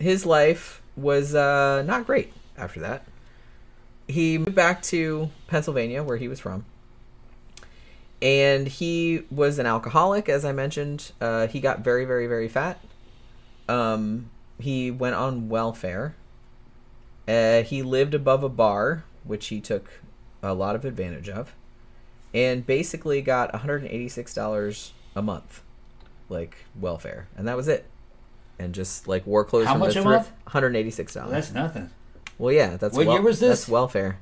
[0.00, 3.04] his life was uh, not great after that.
[4.08, 6.64] He moved back to Pennsylvania, where he was from,
[8.22, 11.12] and he was an alcoholic, as I mentioned.
[11.20, 12.80] Uh, he got very, very, very fat.
[13.68, 16.14] Um, he went on welfare.
[17.28, 19.90] Uh, he lived above a bar, which he took
[20.42, 21.54] a lot of advantage of,
[22.34, 25.62] and basically got $186 a month,
[26.28, 27.86] like welfare, and that was it.
[28.58, 30.26] And just like wore clothes How from much a month?
[30.26, 31.50] one hundred eighty six Well, dollars.
[31.50, 31.90] that's nothing.
[32.36, 33.60] Well, yeah, that's What year was this?
[33.60, 34.18] That's welfare.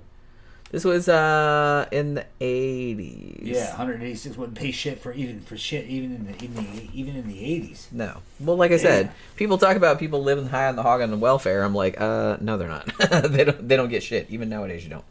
[0.70, 3.40] This was uh in the eighties.
[3.56, 7.16] Yeah, 186 wouldn't pay shit for even for shit even in the, in the even
[7.16, 7.90] in the 80s.
[7.90, 8.18] No.
[8.38, 9.12] Well, like I said, Yeah.
[9.36, 11.62] people talk about people living high on the hog on the welfare.
[11.62, 12.86] I'm like, uh, no, they're not.
[13.32, 13.66] they don't.
[13.68, 14.26] They don't get shit.
[14.30, 15.05] Even nowadays, you don't.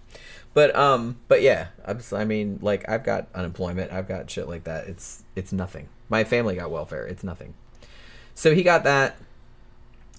[0.53, 3.92] But um, but yeah, I'm, s- I mean, like I've got unemployment.
[3.92, 4.88] I've got shit like that.
[4.88, 5.88] It's it's nothing.
[6.10, 7.06] My family got welfare.
[7.08, 7.56] It's nothing.
[8.36, 9.18] So he got that.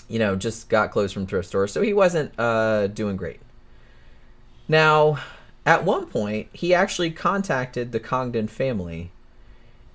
[0.08, 1.70] You know, just got clothes from thrift stores.
[1.72, 3.38] So he wasn't uh doing great.
[4.68, 5.18] Now,
[5.64, 9.10] at one point, he actually contacted the Congdon family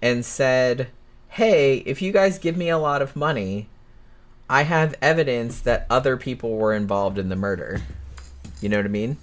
[0.01, 0.89] and said,
[1.29, 3.69] Hey, if you guys give me a lot of money,
[4.49, 7.81] I have evidence that other people were involved in the murder.
[8.61, 9.17] You know what I mean?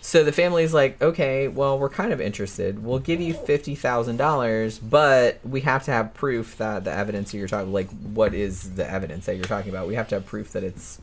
[0.00, 2.82] So the family's like, okay, well, we're kind of interested.
[2.82, 7.32] We'll give you fifty thousand dollars, but we have to have proof that the evidence
[7.32, 9.86] that you're talking, like, what is the evidence that you're talking about?
[9.86, 11.00] We have to have proof that it's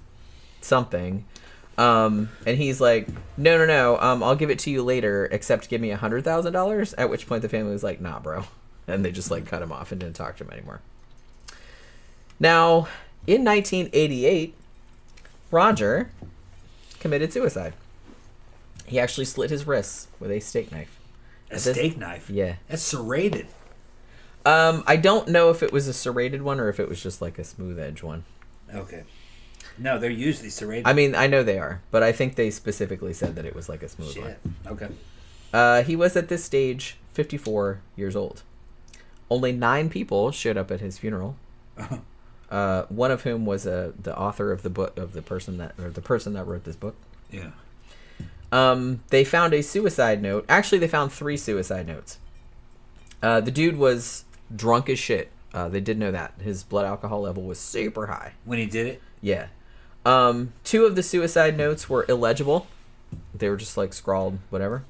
[0.62, 1.26] something.
[1.78, 3.98] Um, and he's like, no, no, no.
[4.00, 6.94] Um, I'll give it to you later, except give me a hundred thousand dollars.
[6.94, 8.46] At which point the family was like, nah, bro,
[8.88, 10.82] and they just like cut him off and didn't talk to him anymore.
[12.40, 12.88] Now,
[13.28, 14.54] in 1988,
[15.52, 16.12] Roger
[17.00, 17.74] committed suicide.
[18.86, 21.00] He actually slit his wrists with a steak knife.
[21.50, 22.30] A this- steak knife.
[22.30, 22.56] Yeah.
[22.68, 23.48] That's serrated.
[24.46, 27.20] Um, I don't know if it was a serrated one or if it was just
[27.20, 28.26] like a smooth edge one.
[28.74, 29.04] Okay.
[29.78, 30.88] No, they're usually serrated.
[30.88, 33.68] I mean, I know they are, but I think they specifically said that it was
[33.68, 34.36] like a smooth one.
[34.68, 34.88] Okay.
[35.54, 38.44] Uh, he was at this stage 54 years old.
[39.30, 41.36] Only nine people showed up at his funeral.
[42.50, 45.74] Uh, one of whom was uh, the author of the book of the person that
[45.80, 46.96] or the person that wrote this book.
[47.32, 47.52] Yeah.
[48.52, 50.46] Um, they found a suicide note.
[50.48, 52.20] Actually, they found three suicide notes.
[53.22, 55.32] Uh, the dude was drunk as shit.
[55.56, 58.34] Uh, they did know that his blood alcohol level was super high.
[58.44, 59.02] When he did it.
[59.22, 59.48] Yeah.
[60.06, 62.68] Um, two of the suicide notes were illegible.
[63.34, 64.84] They were just like scrawled, whatever.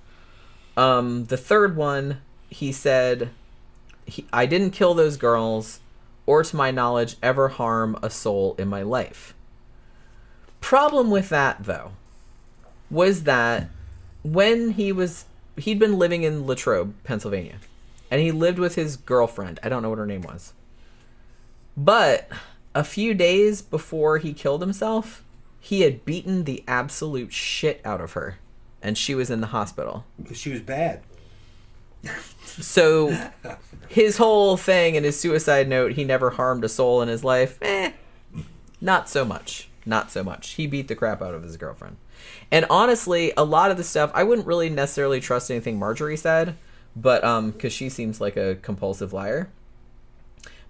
[0.76, 3.30] Um, the third one, he said,
[4.08, 5.80] he, I didn't kill those girls,
[6.26, 9.36] or to my knowledge, ever harm a soul in my life.
[10.62, 11.92] Problem with that, though,
[12.90, 13.70] was that
[14.24, 15.26] when he was,
[15.58, 17.58] he'd been living in Latrobe, Pennsylvania,
[18.16, 19.60] and he lived with his girlfriend.
[19.62, 20.54] I don't know what her name was.
[21.76, 22.30] But
[22.74, 25.22] a few days before he killed himself,
[25.60, 28.38] he had beaten the absolute shit out of her,
[28.82, 30.06] and she was in the hospital.
[30.18, 31.02] Because she was bad.
[32.46, 33.14] So
[33.90, 37.58] his whole thing in his suicide note, he never harmed a soul in his life.
[37.62, 37.92] Eh,
[38.80, 39.68] not so much.
[39.86, 40.52] Not so much.
[40.52, 41.98] He beat the crap out of his girlfriend.
[42.50, 46.56] And honestly, a lot of the stuff I wouldn't really necessarily trust anything Marjorie said,
[46.96, 49.50] but um cuz she seems like a compulsive liar.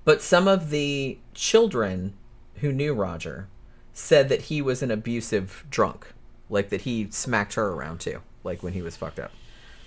[0.04, 2.14] But some of the children
[2.56, 3.48] who knew Roger
[3.92, 6.14] said that he was an abusive drunk,
[6.50, 9.32] like that he smacked her around too, like when he was fucked up.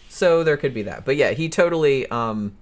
[0.09, 1.05] So there could be that.
[1.05, 2.57] But yeah, he totally um,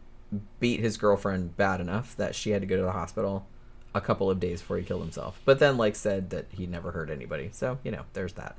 [0.60, 3.46] beat his girlfriend bad enough that she had to go to the hospital
[3.94, 5.40] a couple of days before he killed himself.
[5.44, 7.50] But then like said that he never hurt anybody.
[7.52, 8.56] So, you know, there's that.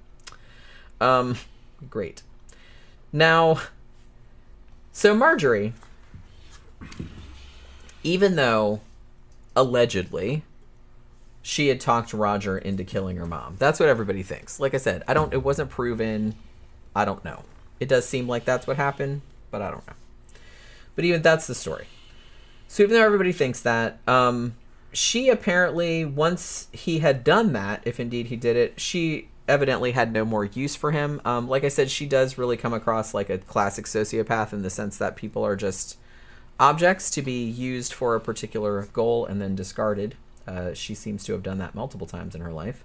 [0.99, 1.37] Um
[1.89, 2.23] great.
[3.13, 3.61] Now
[4.97, 5.73] so Marjorie
[8.01, 8.81] even though
[9.55, 10.41] allegedly
[11.43, 13.57] she had talked Roger into killing her mom.
[13.59, 14.59] That's what everybody thinks.
[14.59, 16.33] Like I said, I don't it wasn't proven.
[16.95, 17.43] I don't know.
[17.79, 19.93] It does seem like that's what happened, but I don't know.
[20.95, 21.85] But even that's the story.
[22.67, 24.55] So even though everybody thinks that, um,
[24.91, 30.11] she apparently once he had done that, if indeed he did it, she evidently had
[30.11, 31.21] no more use for him.
[31.23, 34.69] Um, like I said, she does really come across like a classic sociopath in the
[34.69, 35.97] sense that people are just
[36.59, 40.15] objects to be used for a particular goal and then discarded.
[40.47, 42.83] Uh, she seems to have done that multiple times in her life.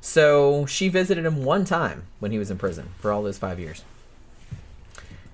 [0.00, 3.58] So she visited him one time when he was in prison for all those five
[3.58, 3.84] years.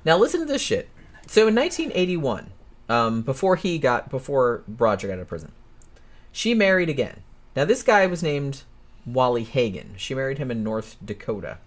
[0.04, 0.88] Now listen to this shit.
[1.26, 2.50] So in 1981,
[2.88, 5.52] um, before he got before Roger got out of prison,
[6.32, 7.22] she married again.
[7.56, 8.62] Now this guy was named
[9.06, 9.94] Wally Hagen.
[9.96, 11.58] She married him in North Dakota.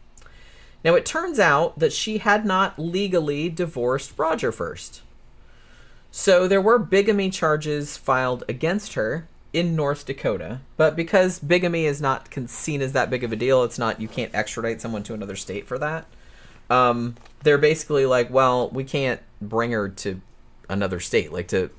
[0.84, 5.02] Now it turns out that she had not legally divorced Roger first.
[6.12, 12.02] So there were bigamy charges filed against her in North Dakota, but because bigamy is
[12.02, 15.14] not seen as that big of a deal, it's not you can't extradite someone to
[15.14, 16.06] another state for that.
[16.70, 20.22] Um, they're basically like, well, we can't bring her to
[20.70, 21.70] another state, like to,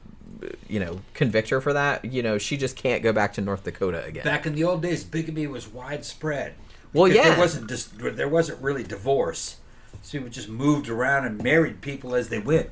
[0.68, 2.04] you know, convict her for that.
[2.04, 4.24] You know, she just can't go back to North Dakota again.
[4.24, 6.54] Back in the old days, bigamy was widespread.
[6.92, 7.30] Well, yeah.
[7.30, 9.56] There wasn't just there wasn't really divorce.
[10.02, 12.70] So people just moved around and married people as they went.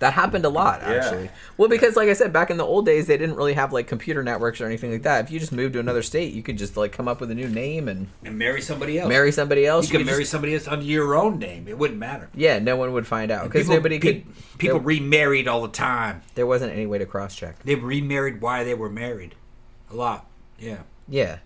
[0.00, 0.94] That happened a lot, Yeah.
[0.94, 1.30] actually.
[1.58, 3.86] Well, because like I said, back in the old days, they didn't really have like
[3.86, 5.24] computer networks or anything like that.
[5.26, 7.34] If you just moved to another state, you could just like come up with a
[7.34, 9.08] new name and And marry somebody else.
[9.10, 9.90] marry somebody else.
[9.92, 11.66] You could marry just- somebody else under your own name.
[11.68, 12.28] It wouldn't matter.
[12.34, 14.24] yeah, no one would find out because nobody pe- could.
[14.58, 16.22] People there, remarried all the time.
[16.34, 17.62] there wasn't any way to cross check.
[17.62, 19.34] They remarried why they were married.
[19.90, 20.26] A lot.
[20.58, 20.78] Yeah.
[21.08, 21.38] Yeah.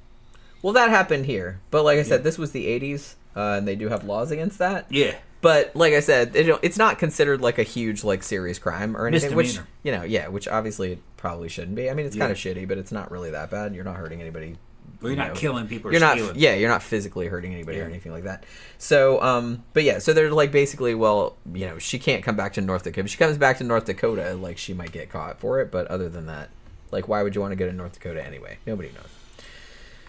[0.62, 3.74] Well, that happened here, but like I said, this was the '80s, uh, and they
[3.76, 4.86] do have laws against that.
[4.90, 5.16] Yeah.
[5.44, 9.06] But like I said, don't, it's not considered like a huge like serious crime or
[9.06, 9.34] anything.
[9.36, 11.90] Which you know, yeah, which obviously it probably shouldn't be.
[11.90, 12.20] I mean, it's Yeah.
[12.22, 13.74] kind of shitty, but it's not really that bad.
[13.74, 14.56] You're not hurting anybody.
[15.02, 15.34] Well, you're you not know.
[15.34, 15.90] killing people.
[15.90, 16.36] Or You're not, stealing.
[16.38, 18.44] yeah, you're not physically hurting anybody or anything like that.
[18.78, 22.54] So, um, but yeah, so they're like basically, well, you know, she can't come back
[22.54, 23.04] to North Dakota.
[23.04, 25.70] If she comes back to North Dakota, like she might get caught for it.
[25.70, 26.48] But other than that,
[26.90, 28.56] like, why would you want to go to North Dakota anyway?
[28.66, 29.10] Nobody knows.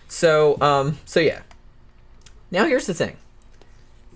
[0.08, 1.42] So, um, so yeah.
[2.52, 3.18] Now here's the thing.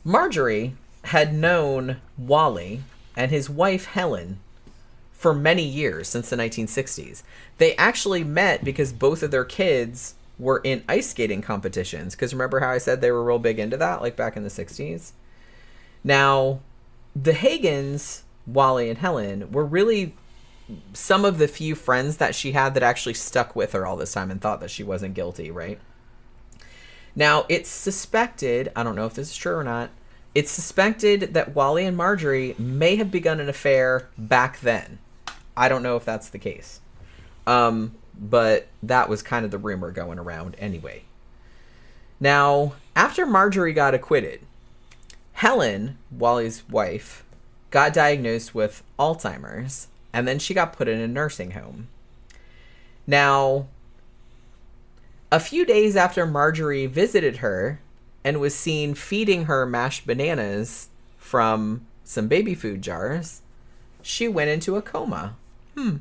[0.06, 0.76] Marjorie
[1.06, 2.82] had known Wally
[3.16, 4.40] and his wife Helen
[5.12, 7.24] for many years since the 1960s.
[7.58, 12.16] They actually met because both of their kids were in ice skating competitions.
[12.16, 14.50] Because remember how I said they were real big into that, like back in the
[14.50, 15.12] 60s?
[16.04, 16.62] Now,
[17.16, 20.16] the Hagens, Wally and Helen, were really
[20.94, 24.14] some of the few friends that she had that actually stuck with her all this
[24.14, 25.80] time and thought that she wasn't guilty, right?
[27.16, 29.90] Now, it's suspected, I don't know if this is true or not,
[30.40, 35.00] it's suspected that Wally and Marjorie may have begun an affair back then.
[35.58, 36.80] I don't know if that's the case.
[37.46, 41.04] Um, but that was kind of the rumor going around anyway.
[42.22, 44.40] Now, after Marjorie got acquitted,
[45.34, 47.26] Helen, Wally's wife,
[47.70, 51.90] got diagnosed with Alzheimer's and then she got put in a nursing home.
[53.06, 53.68] Now,
[55.34, 57.82] a few days after Marjorie visited her
[58.30, 63.42] and was seen feeding her mashed bananas from some baby food jars,
[64.04, 65.36] she went into a coma.
[65.76, 65.98] Hmm.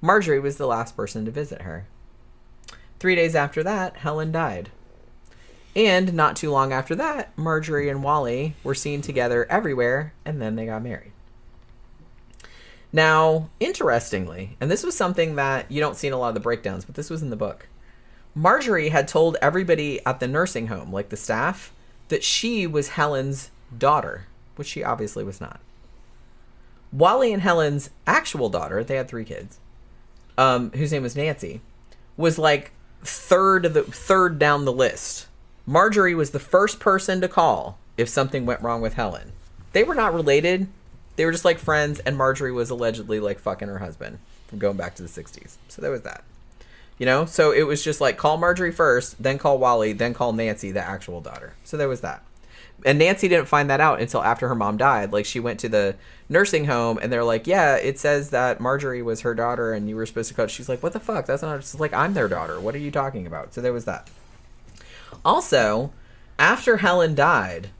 [0.00, 1.86] Marjorie was the last person to visit her.
[2.98, 4.70] Three days after that, Helen died.
[5.76, 10.56] And not too long after that, Marjorie and Wally were seen together everywhere, and then
[10.56, 11.12] they got married.
[12.90, 16.40] Now, interestingly, and this was something that you don't see in a lot of the
[16.40, 17.68] breakdowns, but this was in the book.
[18.38, 21.72] Marjorie had told everybody at the nursing home, like the staff,
[22.06, 25.58] that she was Helen's daughter, which she obviously was not.
[26.92, 29.58] Wally and Helen's actual daughter, they had three kids,
[30.38, 31.60] um, whose name was Nancy,
[32.16, 32.70] was like
[33.02, 35.26] third the third down the list.
[35.66, 39.32] Marjorie was the first person to call if something went wrong with Helen.
[39.72, 40.68] They were not related.
[41.16, 44.76] They were just like friends, and Marjorie was allegedly like fucking her husband from going
[44.76, 45.56] back to the 60s.
[45.66, 46.22] So there was that.
[46.98, 47.24] You know?
[47.24, 50.84] So it was just like call Marjorie first, then call Wally, then call Nancy, the
[50.84, 51.54] actual daughter.
[51.64, 52.22] So there was that.
[52.84, 55.12] And Nancy didn't find that out until after her mom died.
[55.12, 55.96] Like she went to the
[56.28, 59.96] nursing home and they're like, "Yeah, it says that Marjorie was her daughter and you
[59.96, 61.26] were supposed to call." She's like, "What the fuck?
[61.26, 62.60] That's not like I'm their daughter.
[62.60, 64.08] What are you talking about?" So there was that.
[65.24, 65.92] Also,
[66.38, 67.70] after Helen died,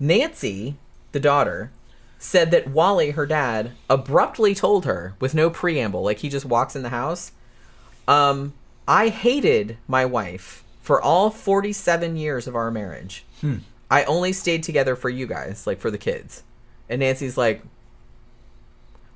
[0.00, 0.76] Nancy,
[1.12, 1.70] the daughter,
[2.18, 6.74] said that Wally, her dad, abruptly told her with no preamble, like he just walks
[6.74, 7.32] in the house,
[8.08, 8.54] um,
[8.88, 13.24] I hated my wife for all 47 years of our marriage.
[13.40, 13.56] Hmm.
[13.90, 16.42] I only stayed together for you guys, like for the kids.
[16.88, 17.62] And Nancy's like,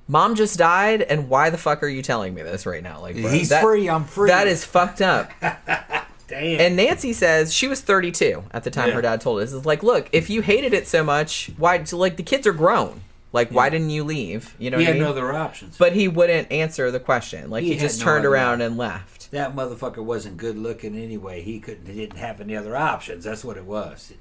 [0.09, 3.01] Mom just died, and why the fuck are you telling me this right now?
[3.01, 3.89] Like, bro, He's that- free.
[3.89, 4.28] I'm free.
[4.28, 5.31] That is fucked up.
[5.41, 6.60] damn.
[6.60, 8.94] And Nancy says she was 32 at the time Yeah.
[8.94, 9.52] her dad told us.
[9.52, 11.85] It's like, look, if you hated it so much, why?
[11.93, 13.02] Like the kids are grown.
[13.33, 14.55] Like, why didn't you leave?
[14.59, 15.05] You know he I had mean?
[15.05, 15.76] no other options.
[15.78, 17.49] but he wouldn't answer the question.
[17.49, 18.67] Like he, He just no turned around option.
[18.67, 19.31] and left.
[19.31, 21.41] that motherfucker wasn't good looking anyway.
[21.42, 21.86] He couldn't.
[21.86, 23.25] He didn't have any other options.
[23.25, 24.12] That's what it was.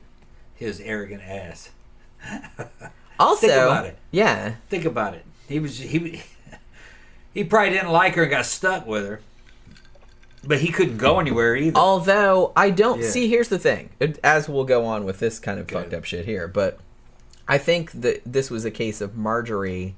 [0.55, 1.69] His arrogant ass.
[3.19, 3.97] Also, about it.
[4.11, 5.25] yeah, Think about it.
[5.49, 6.21] He was he.
[7.33, 9.19] He probably didn't like her and got stuck with her.
[10.45, 11.77] But he couldn't go anywhere either.
[11.77, 13.09] Although I don't Yeah.
[13.09, 13.89] see, here's the thing.
[14.23, 15.77] As we'll go on with this kind of Good.
[15.83, 16.79] fucked up shit here, but
[17.49, 19.95] I think that this was a case of Marjorie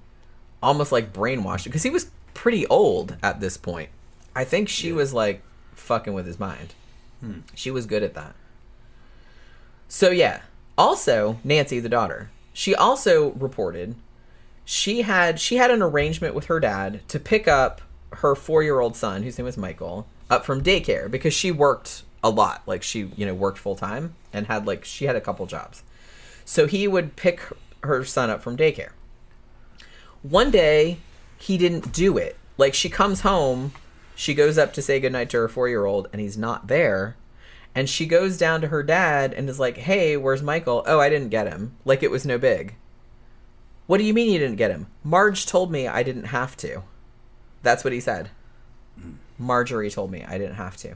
[0.63, 3.89] almost like brainwashed because he was pretty old at this point.
[4.35, 4.95] I think she Yeah.
[4.95, 5.41] was like
[5.75, 6.73] fucking with his mind.
[7.19, 7.39] Hmm.
[7.53, 8.33] She was good at that.
[9.87, 10.41] So yeah.
[10.77, 13.95] Also, Nancy, the daughter, she also reported
[14.63, 17.81] she had she had an arrangement with her dad to pick up
[18.13, 22.03] her four year old son, whose name was Michael, up from daycare because she worked
[22.23, 22.61] a lot.
[22.65, 25.83] Like she, you know, worked full time and had like she had a couple jobs.
[26.51, 27.41] So he would pick
[27.81, 28.91] her son up from daycare.
[30.21, 30.97] One day,
[31.37, 32.35] he didn't do it.
[32.57, 33.71] Like she comes home,
[34.15, 37.15] she goes up to say goodnight to her four year old, and he's not there.
[37.73, 40.83] And she goes down to her dad and is like, Hey, where's Michael?
[40.85, 41.77] Oh, I didn't get him.
[41.85, 42.75] Like it was no big.
[43.87, 44.87] What do you mean you didn't get him?
[45.05, 46.83] Marge told me I didn't have to.
[47.63, 48.29] That's what he said.
[48.99, 49.11] Hmm.
[49.37, 50.95] Marjorie told me I didn't have to.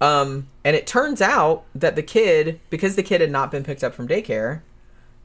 [0.00, 3.82] Um, and it turns out that the kid, because the kid had not been picked
[3.82, 4.62] up from daycare,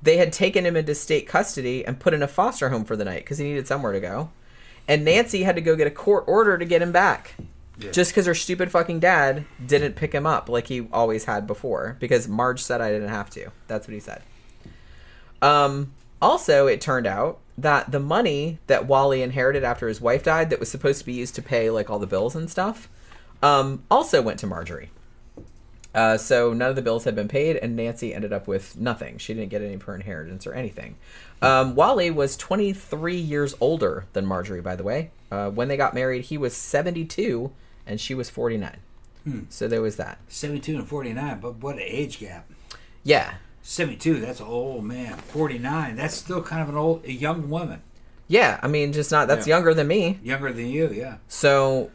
[0.01, 3.05] they had taken him into state custody and put in a foster home for the
[3.05, 4.31] night because he needed somewhere to go.
[4.87, 7.35] And Nancy had to go get a court order to get him back.
[7.77, 7.91] Yeah.
[7.91, 11.95] Just because her stupid fucking dad didn't pick him up like he always had before.
[11.99, 13.51] Because Marge said I didn't have to.
[13.67, 14.21] That's what he said.
[15.41, 20.49] Um, also, it turned out that the money that Wally inherited after his wife died,
[20.49, 22.89] that was supposed to be used to pay like all the bills and stuff,
[23.43, 24.89] um, also went to Marjorie.
[25.93, 29.19] Uh, so none of the bills had been paid, and Nancy ended up with nothing.
[29.19, 30.95] She didn't get any of her inheritance or anything.
[31.39, 35.11] Um, Wally was 23 years older than Marjorie, by the way.
[35.31, 37.51] Uh, when they got married, he was 72,
[37.85, 38.77] and she was 49.
[39.23, 39.39] Hmm.
[39.49, 40.17] So there was that.
[40.29, 42.49] 72 and 49, but what an age gap.
[43.03, 45.15] Yeah, 72, that's an old man.
[45.17, 47.81] 49, that's still kind of an old, a young woman.
[48.27, 48.59] yeah.
[48.63, 49.27] I mean, just not.
[49.27, 49.55] That's Yeah.
[49.57, 50.19] younger than me.
[50.23, 51.17] Younger than you, yeah.
[51.27, 51.91] So,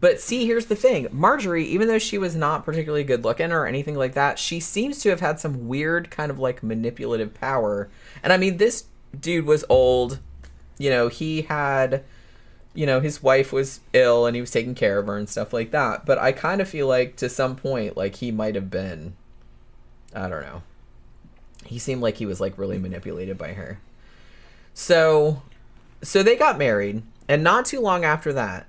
[0.00, 3.66] but see, here's the thing Marjorie, even though she was not particularly good looking or
[3.66, 7.90] anything like that, she seems to have had some weird kind of like manipulative power.
[8.22, 8.86] And I mean, this
[9.18, 10.18] dude was old.
[10.78, 12.04] You know, he had
[12.74, 15.52] you know, his wife was ill and he was taking care of her and stuff
[15.52, 16.06] like that.
[16.06, 19.14] But I kind of feel like to some point, like he might have been,
[20.14, 20.62] I don't know.
[21.66, 23.78] He seemed like he was like really manipulated by her.
[24.72, 25.42] So,
[26.00, 28.66] so they got married, and not too long after that,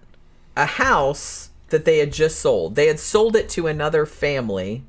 [0.56, 4.84] a house that they had just sold, they had sold it to another family.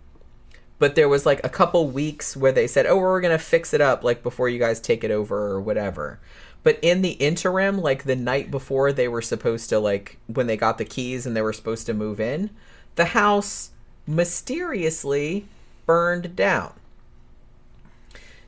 [0.78, 3.80] But there was like a couple weeks where they said, "Oh, we're gonna fix it
[3.80, 6.18] up like before you guys take it over or whatever."
[6.62, 10.56] But in the interim, like the night before they were supposed to like when they
[10.56, 12.50] got the keys and they were supposed to move in,
[12.96, 13.70] the house
[14.06, 15.46] mysteriously
[15.86, 16.72] burned down.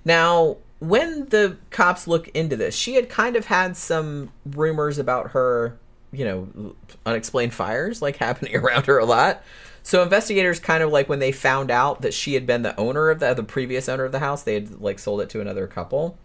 [0.05, 5.31] Now, when the cops look into this, she had kind of had some rumors about
[5.31, 5.79] her,
[6.17, 9.43] you know, unexplained fires like happening around her a lot.
[9.83, 13.11] So investigators kind of like when they found out that she had been the owner
[13.11, 15.67] of the the previous owner of the house, they had like sold it to another
[15.67, 16.19] couple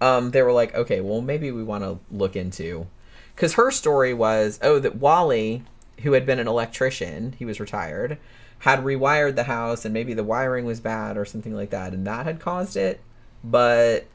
[0.00, 2.86] um, they were like, okay, well, maybe we want to look into.
[3.34, 5.62] Because her story was, oh, that Wally,
[6.02, 8.18] who had been an electrician, he was retired,
[8.60, 12.06] had rewired the house and maybe the wiring was bad or something like that, and
[12.06, 13.00] that had caused it.
[13.44, 14.06] But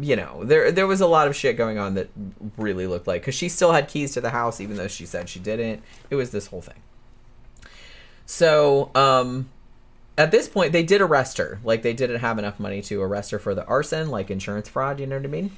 [0.00, 2.08] you know, there there was a lot of shit going on that
[2.56, 5.28] really looked like because she still had keys to the house even though she said
[5.28, 5.82] she didn't.
[6.10, 6.82] It was this whole thing.
[8.26, 9.48] So, um,
[10.18, 13.30] at this point they did arrest her like they didn't have enough money to arrest
[13.30, 15.50] her for the arson like insurance fraud you know what i mean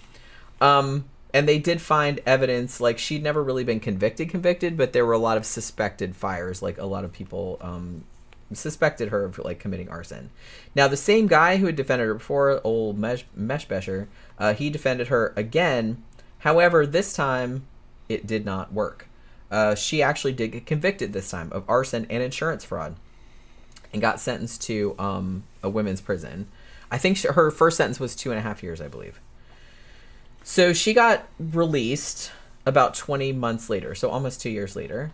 [0.61, 5.07] um and they did find evidence like she'd never really been convicted convicted but there
[5.07, 8.05] were a lot of suspected fires like a lot of people um
[8.53, 10.31] suspected her of like committing arson
[10.75, 14.07] now the same guy who had defended her before old mesh meshbesher
[14.39, 16.03] uh, he defended her again
[16.41, 17.65] however this time
[18.09, 19.09] it did not work
[19.51, 22.97] uh, she actually did get convicted this time of arson and insurance fraud
[23.93, 26.47] and got sentenced to um, a women's prison.
[26.91, 29.21] I think she, her first sentence was two and a half years, I believe.
[30.43, 32.33] So she got released
[32.67, 35.13] about 20 months later, so almost two years later.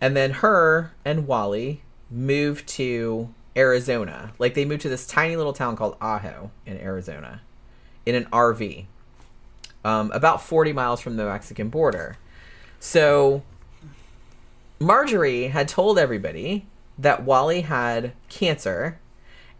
[0.00, 1.82] And then her and Wally
[2.14, 4.32] moved to Arizona.
[4.38, 7.42] Like they moved to this tiny little town called Ajo in Arizona
[8.06, 8.86] in an RV,
[9.84, 12.18] um, about 40 miles from the Mexican border.
[12.78, 13.42] So
[14.78, 16.66] Marjorie had told everybody
[16.98, 18.98] that Wally had cancer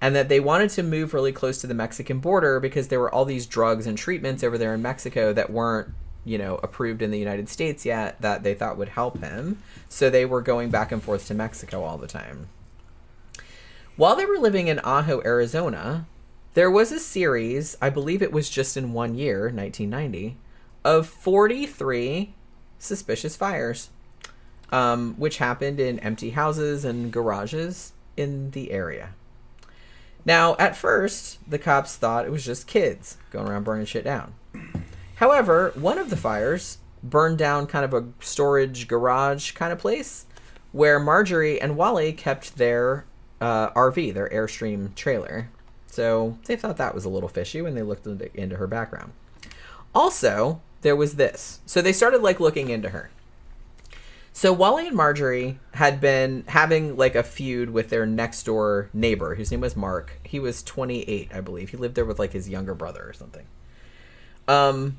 [0.00, 3.12] and that they wanted to move really close to the Mexican border because there were
[3.12, 5.88] all these drugs and treatments over there in Mexico that weren't,
[6.24, 9.62] you know, approved in the United States yet that they thought would help him.
[9.88, 12.48] So they were going back and forth to Mexico all the time.
[13.96, 16.06] While they were living in Ajo, Arizona,
[16.54, 20.36] there was a series, I believe it was just in one year, 1990,
[20.84, 22.34] of 43
[22.78, 23.90] suspicious fires
[24.74, 29.10] um, which happened in empty houses and garages in the area.
[30.24, 34.34] Now, at first, the cops thought it was just kids going around burning shit down.
[35.16, 40.26] However, one of the fires burned down kind of a storage garage kind of place
[40.72, 43.04] where Marjorie and Wally kept their
[43.40, 45.48] uh, RV, their Airstream trailer.
[45.86, 49.12] So they thought that was a little fishy when they looked into her background.
[49.94, 51.60] Also, there was this.
[51.66, 53.10] So they started like looking into her.
[54.32, 59.36] So Wally and Marjorie had been having like a feud with their next door neighbor,
[59.36, 60.18] whose name was Mark.
[60.24, 61.68] He was 28, I believe.
[61.70, 63.46] He lived there with like his younger brother or something.
[64.48, 64.96] Um,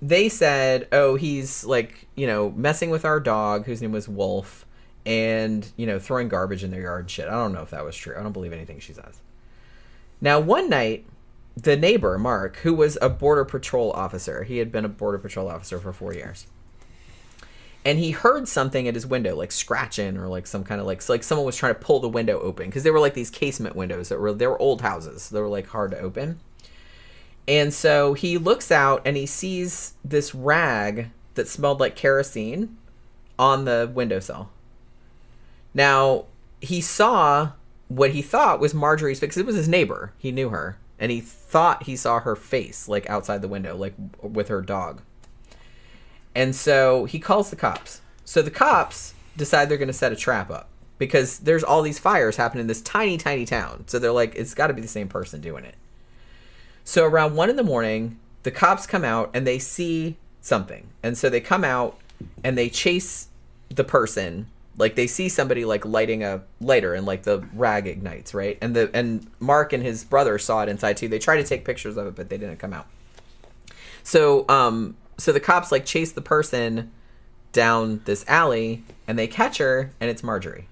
[0.00, 4.66] they said, "Oh, he's like you know messing with our dog, whose name was Wolf,
[5.04, 7.84] and you know throwing garbage in their yard and shit." I don't know if that
[7.84, 8.14] was true.
[8.18, 9.20] I don't believe anything she says.
[10.20, 11.04] Now, one night,
[11.56, 15.48] the neighbor Mark, who was a border patrol officer, he had been a border patrol
[15.48, 16.46] officer for four years
[17.86, 21.08] and he heard something at his window like scratching or like some kind of like
[21.08, 23.76] like someone was trying to pull the window open because they were like these casement
[23.76, 26.40] windows that were they were old houses they were like hard to open
[27.48, 32.76] and so he looks out and he sees this rag that smelled like kerosene
[33.38, 34.50] on the windowsill
[35.74, 36.24] now
[36.60, 37.50] he saw
[37.88, 41.20] what he thought was marjorie's face it was his neighbor he knew her and he
[41.20, 45.02] thought he saw her face like outside the window like with her dog
[46.36, 48.02] and so he calls the cops.
[48.26, 50.68] So the cops decide they're going to set a trap up
[50.98, 53.84] because there's all these fires happening in this tiny, tiny town.
[53.86, 55.76] So they're like, it's got to be the same person doing it.
[56.86, 60.86] So around one in the morning, the cops come out and they see something.
[61.02, 61.98] And so they come out
[62.44, 63.26] and they chase
[63.68, 64.46] the person.
[64.78, 68.56] Like they see somebody like lighting a lighter and like the rag ignites, right?
[68.62, 71.08] And the and Mark and his brother saw it inside too.
[71.08, 72.86] They try to take pictures of it, but they didn't come out.
[74.04, 76.92] So um so the cops like chase the person
[77.50, 80.68] down this alley and they catch her and it's Marjorie.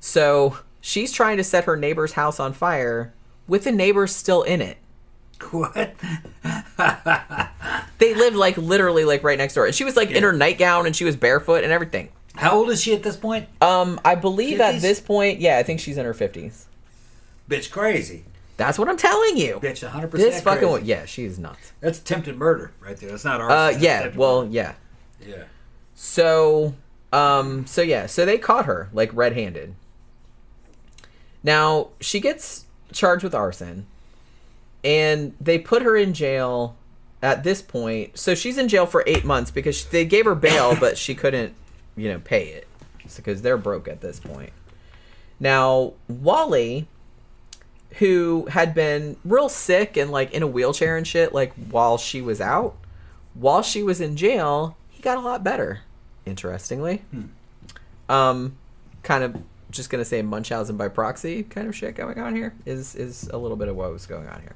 [0.00, 3.14] So she's trying to set her neighbor's house on fire
[3.46, 4.78] with the neighbors still in it.
[5.50, 5.94] What?
[7.98, 10.86] They lived like literally like right next door, and she was like in her nightgown
[10.86, 12.10] and she was barefoot and everything.
[12.34, 13.48] How old is she at this point?
[13.60, 16.66] Um, I believe at this point, yeah, I think she's in her fifties.
[17.48, 18.24] Bitch, crazy.
[18.56, 19.60] That's what I'm telling you.
[19.62, 21.72] Bitch, 100% This fucking one, yeah, she's nuts.
[21.80, 23.10] That's attempted murder right there.
[23.10, 23.76] That's not arson.
[23.76, 24.52] Uh, yeah, well, murder.
[24.52, 24.74] yeah.
[25.24, 25.44] yeah.
[25.94, 26.74] So,
[27.12, 29.74] um, so yeah, so they caught her like red-handed.
[31.42, 33.86] Now she gets charged with arson,
[34.84, 36.76] and they put her in jail.
[37.20, 40.76] At this point, so she's in jail for eight months because they gave her bail,
[40.78, 41.52] but she couldn't,
[41.96, 42.68] you know, pay it
[43.16, 44.52] because they're broke at this point.
[45.40, 46.86] Now Wally,
[47.98, 52.20] who had been real sick and like in a wheelchair and shit, like while she
[52.20, 52.76] was out,
[53.34, 55.80] while she was in jail, he got a lot better.
[56.26, 57.02] Interestingly,
[58.08, 58.56] um,
[59.02, 59.36] kind of
[59.70, 63.38] just gonna say Munchausen by proxy kind of shit going on here is is a
[63.38, 64.54] little bit of what was going on here.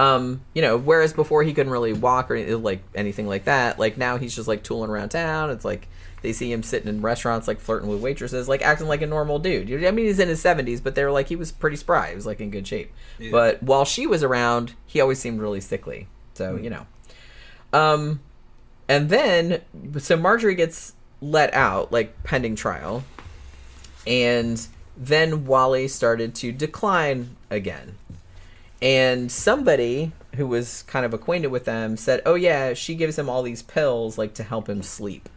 [0.00, 3.78] Um, you know, whereas before he couldn't really walk or any- like anything like that,
[3.78, 5.50] like now he's just like tooling around town.
[5.50, 5.88] It's like
[6.22, 9.38] they see him sitting in restaurants, like flirting with waitresses, like acting like a normal
[9.38, 9.84] dude.
[9.84, 12.08] I mean, he's in his seventies, but they're like he was pretty spry.
[12.08, 12.90] He was like in good shape.
[13.18, 13.30] Yeah.
[13.30, 16.08] But while she was around, he always seemed really sickly.
[16.32, 16.86] So you know,
[17.74, 18.20] um,
[18.88, 19.60] and then
[19.98, 23.04] so Marjorie gets let out, like pending trial,
[24.06, 27.96] and then Wally started to decline again.
[28.82, 33.28] And somebody who was kind of acquainted with them said, "Oh yeah, she gives him
[33.28, 35.28] all these pills like to help him sleep."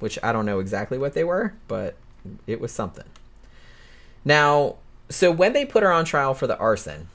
[0.00, 1.96] Which I don't know exactly what they were, but
[2.46, 3.06] it was something.
[4.24, 4.76] Now,
[5.08, 7.08] so when they put her on trial for the arson,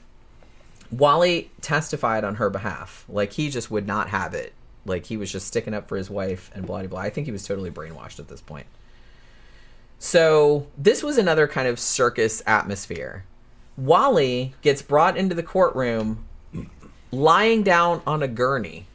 [0.90, 3.04] Wally testified on her behalf.
[3.08, 4.52] Like he just would not have it.
[4.84, 7.00] Like he was just sticking up for his wife and blah blah blah.
[7.00, 8.66] I think he was totally brainwashed at this point.
[9.98, 13.24] So this was another kind of circus atmosphere.
[13.76, 16.24] Wally gets brought into the courtroom
[17.10, 18.86] lying down on a gurney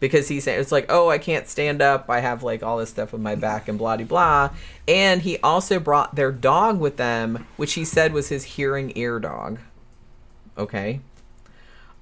[0.00, 2.10] because he's it's like, oh, I can't stand up.
[2.10, 4.50] I have like all this stuff with my back and blah blah.
[4.86, 9.18] And he also brought their dog with them, which he said was his hearing ear
[9.18, 9.58] dog.
[10.58, 11.00] Okay.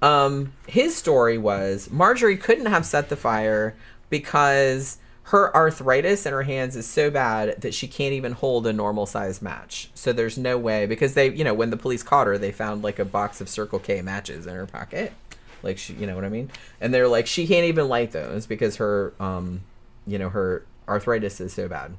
[0.01, 3.73] Um, his story was Marjorie couldn't have set the fire
[4.09, 8.73] because her arthritis in her hands is so bad that she can't even hold a
[8.73, 9.89] normal size match.
[9.93, 12.83] So there's no way because they, you know, when the police caught her, they found
[12.83, 15.13] like a box of Circle K matches in her pocket.
[15.61, 16.51] Like she, you know what I mean?
[16.81, 19.61] And they're like she can't even light those because her um,
[20.05, 21.95] you know, her arthritis is so bad.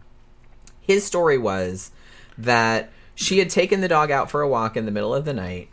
[0.81, 1.91] His story was
[2.37, 5.33] that she had taken the dog out for a walk in the middle of the
[5.33, 5.71] night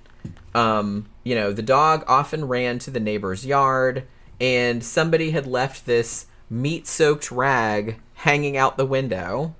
[0.53, 4.05] um, you know, the dog often ran to the neighbor's yard,
[4.39, 9.55] and somebody had left this meat soaked rag hanging out the window,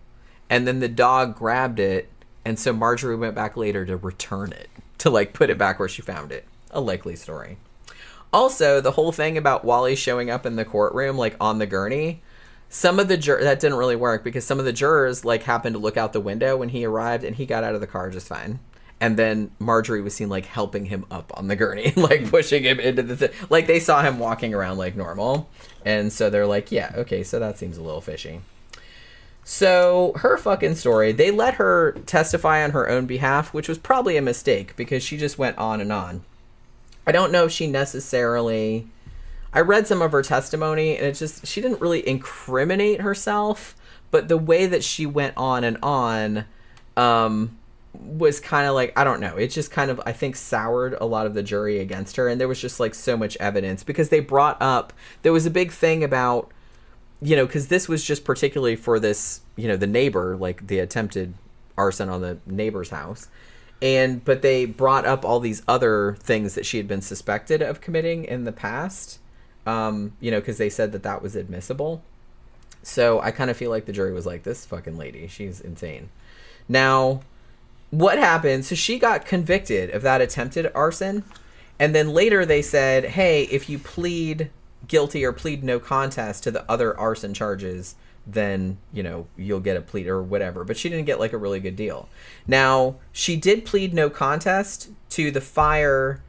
[0.49, 2.09] and then the dog grabbed it,
[2.43, 5.89] and so Marjorie went back later to return it, to like put it back where
[5.89, 6.45] she found it.
[6.69, 7.57] A likely story.
[8.33, 12.21] Also, the whole thing about Wally showing up in the courtroom, like on the gurney,
[12.69, 15.75] some of the jur- that didn't really work because some of the jurors like happened
[15.75, 18.09] to look out the window when he arrived, and he got out of the car
[18.09, 18.59] just fine.
[18.99, 22.81] And then Marjorie was seen like helping him up on the gurney, like pushing him
[22.81, 25.49] into the th- like they saw him walking around like normal,
[25.85, 28.41] and so they're like, yeah, okay, so that seems a little fishy.
[29.43, 34.15] So her fucking story, they let her testify on her own behalf, which was probably
[34.17, 36.23] a mistake because she just went on and on.
[37.07, 38.87] I don't know if she necessarily.
[39.53, 43.75] I read some of her testimony and it just she didn't really incriminate herself,
[44.11, 46.45] but the way that she went on and on
[46.97, 47.57] um
[47.93, 49.35] was kind of like I don't know.
[49.37, 52.39] It just kind of I think soured a lot of the jury against her and
[52.39, 55.71] there was just like so much evidence because they brought up there was a big
[55.71, 56.51] thing about
[57.21, 60.79] you know cuz this was just particularly for this, you know, the neighbor like the
[60.79, 61.33] attempted
[61.77, 63.27] arson on the neighbor's house
[63.81, 67.81] and but they brought up all these other things that she had been suspected of
[67.81, 69.19] committing in the past
[69.65, 72.03] um you know because they said that that was admissible
[72.83, 76.09] so i kind of feel like the jury was like this fucking lady she's insane
[76.69, 77.21] now
[77.91, 78.65] what happened?
[78.65, 81.23] So she got convicted of that attempted arson
[81.77, 84.49] and then later they said hey if you plead
[84.87, 87.95] guilty or plead no contest to the other arson charges
[88.25, 90.63] then you know you'll get a plea or whatever.
[90.63, 92.07] But she didn't get like a really good deal.
[92.47, 96.21] Now she did plead no contest to the fire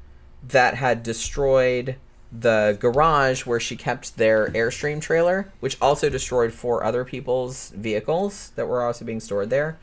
[0.47, 1.97] that had destroyed
[2.33, 8.53] the garage where she kept their airstream trailer which also destroyed four other people's vehicles
[8.57, 9.79] that were also being stored there.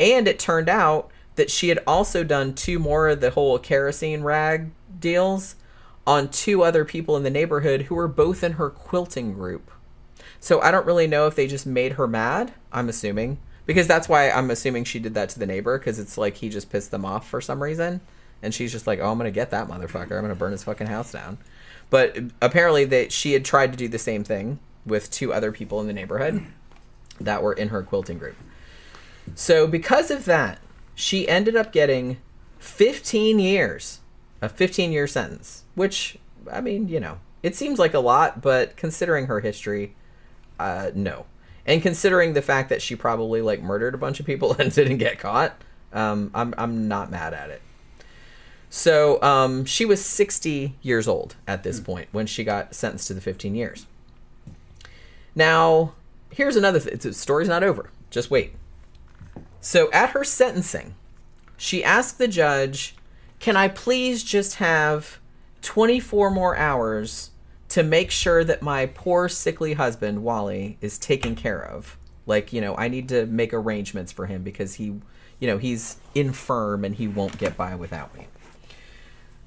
[0.00, 4.22] And it turned out that she had also done two more of the whole kerosene
[4.22, 5.56] rag deals
[6.06, 9.70] on two other people in the neighborhood who were both in her quilting group
[10.40, 12.52] so I don't really know if they just made her mad.
[12.72, 16.16] I'm assuming because that's why I'm assuming she did that to the neighbor because it's
[16.16, 18.00] like he just pissed them off for some reason,
[18.42, 20.12] and she's just like, "Oh, I'm gonna get that motherfucker.
[20.12, 21.38] I'm gonna burn his fucking house down."
[21.90, 25.52] But uh, apparently, that she had tried to do the same thing with two other
[25.52, 26.44] people in the neighborhood
[27.20, 28.36] that were in her quilting group.
[29.34, 30.60] So because of that,
[30.98, 32.16] she ended up getting
[32.58, 34.00] 15 years,
[34.42, 36.18] a 15 year sentence, which
[36.50, 39.94] I mean, you know, it seems like a lot, but considering her history,
[40.58, 41.26] uh, no.
[41.64, 44.98] And considering the fact that she probably like murdered a bunch of people and didn't
[44.98, 45.54] get caught,
[45.92, 47.62] um, I'm I'm not mad at it.
[48.68, 53.14] So um, she was 60 years old at this point when she got sentenced to
[53.14, 53.86] the 15 years.
[55.36, 55.94] Now,
[56.32, 56.98] here's another thing.
[56.98, 57.90] The story's not over.
[58.10, 58.56] Just wait.
[59.60, 60.94] So at her sentencing,
[61.56, 62.94] she asked the judge,
[63.40, 65.18] "Can I please just have
[65.62, 67.30] 24 more hours
[67.68, 71.96] to make sure that my poor sickly husband Wally is taken care of.
[72.26, 74.86] Like, you know, I need to make arrangements for him because he,
[75.38, 78.26] you know, he's infirm and he won't get by without me.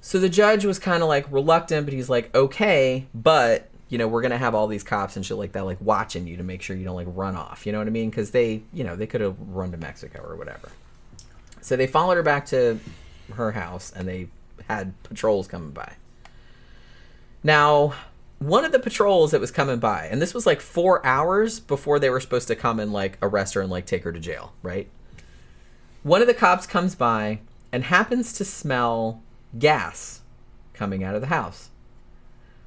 [0.01, 4.07] So the judge was kind of like reluctant, but he's like, "Okay, but you know,
[4.07, 6.61] we're gonna have all these cops and shit like that, like watching you to make
[6.61, 7.65] sure you don't like run off.
[7.65, 8.09] You know what I mean?
[8.09, 10.69] Because they, you know, they could have run to Mexico or whatever.
[11.59, 12.79] So they followed her back to
[13.33, 14.29] her house and they
[14.69, 15.95] had patrols coming by.
[17.43, 17.93] Now,
[18.39, 21.99] one of the patrols that was coming by, and this was like four hours before
[21.99, 24.53] they were supposed to come and like arrest her and like take her to jail,
[24.63, 24.89] right?
[26.03, 27.41] One of the cops comes by
[27.73, 29.21] and happens to smell
[29.59, 30.21] gas
[30.73, 31.70] coming out of the house.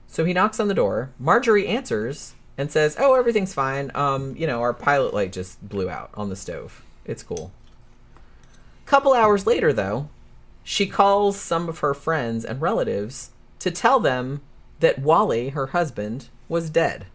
[0.07, 1.11] So he knocks on the door.
[1.19, 3.91] Marjorie answers and says, "Oh, everything's fine.
[3.95, 6.83] Um, you know, our pilot light just blew out on the stove.
[7.05, 7.53] It's cool."
[8.87, 10.09] Couple hours later, though,
[10.63, 14.43] she calls some of her friends and relatives to tell them
[14.81, 17.07] that Wally, her husband, was dead.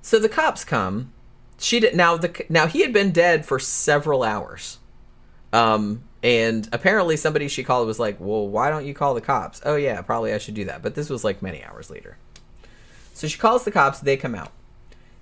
[0.00, 1.12] So the cops come.
[1.58, 4.78] She did now the now he had been dead for several hours.
[5.52, 9.60] Um and apparently somebody she called was like, "Well, why don't you call the cops?"
[9.64, 10.82] Oh yeah, probably I should do that.
[10.82, 12.16] But this was like many hours later.
[13.14, 14.52] So she calls the cops, they come out.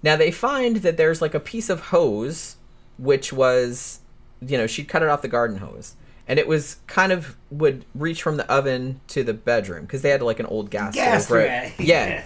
[0.03, 2.57] Now they find that there's like a piece of hose
[2.99, 4.01] which was
[4.41, 5.95] you know, she'd cut it off the garden hose
[6.27, 10.11] and it was kind of would reach from the oven to the bedroom because they
[10.11, 11.73] had like an old gas, Gas stove, right?
[11.79, 12.25] Yeah.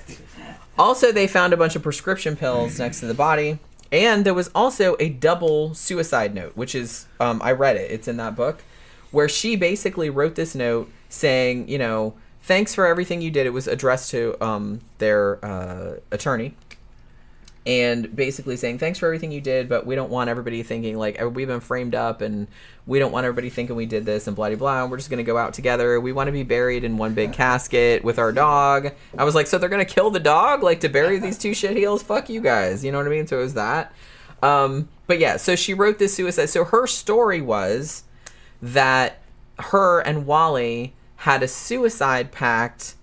[0.79, 3.59] Also, they found a bunch of prescription pills next to the body,
[3.91, 7.91] and there was also a double suicide note, which is um, I read it.
[7.91, 8.63] It's in that book
[9.11, 13.47] where she basically wrote this note saying, you know, thanks for everything you did.
[13.47, 16.55] It was addressed to um, their uh, attorney,
[17.69, 21.21] and basically saying thanks for everything you did, but we don't want everybody thinking like
[21.21, 22.49] "Oh, we've been framed up, and
[22.87, 24.83] we don't want everybody thinking we did this and blah blah blah.
[24.83, 26.01] And we're just gonna go out together.
[26.01, 28.93] We want to be buried in one big casket with our dog.
[29.19, 31.77] I was like, so they're gonna kill the dog like to bury these two shit
[31.77, 32.83] heels Fuck you guys.
[32.83, 33.27] You know what I mean?
[33.27, 33.93] So it was that.
[34.43, 36.47] Um, but yeah, so she wrote this suicide.
[36.47, 38.05] So her story was
[38.63, 39.21] that
[39.59, 42.95] her and Wally had a suicide pact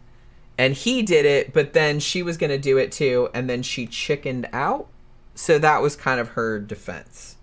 [0.57, 3.61] and he did it, but then she was going to do it too, and then
[3.61, 4.87] she chickened out.
[5.33, 7.35] So that was kind of her defense.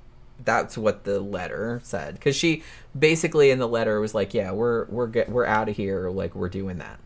[0.42, 2.62] That's what the letter said because she
[2.99, 6.10] basically in the letter was like, "Yeah, we're we're get, we're out of here.
[6.10, 6.99] Like we're doing that."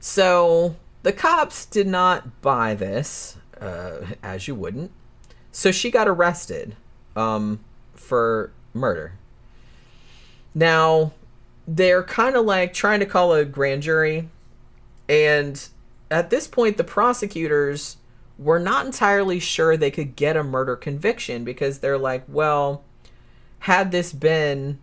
[0.00, 4.90] So the cops did not buy this, uh, as you wouldn't.
[5.52, 6.76] So she got arrested
[7.14, 7.60] um,
[7.94, 9.12] for murder.
[10.54, 11.12] Now
[11.66, 14.28] they're kind of like trying to call a grand jury.
[15.08, 15.68] And
[16.10, 17.96] at this point the prosecutors
[18.38, 22.82] were not entirely sure they could get a murder conviction because they're like well
[23.60, 24.78] had this been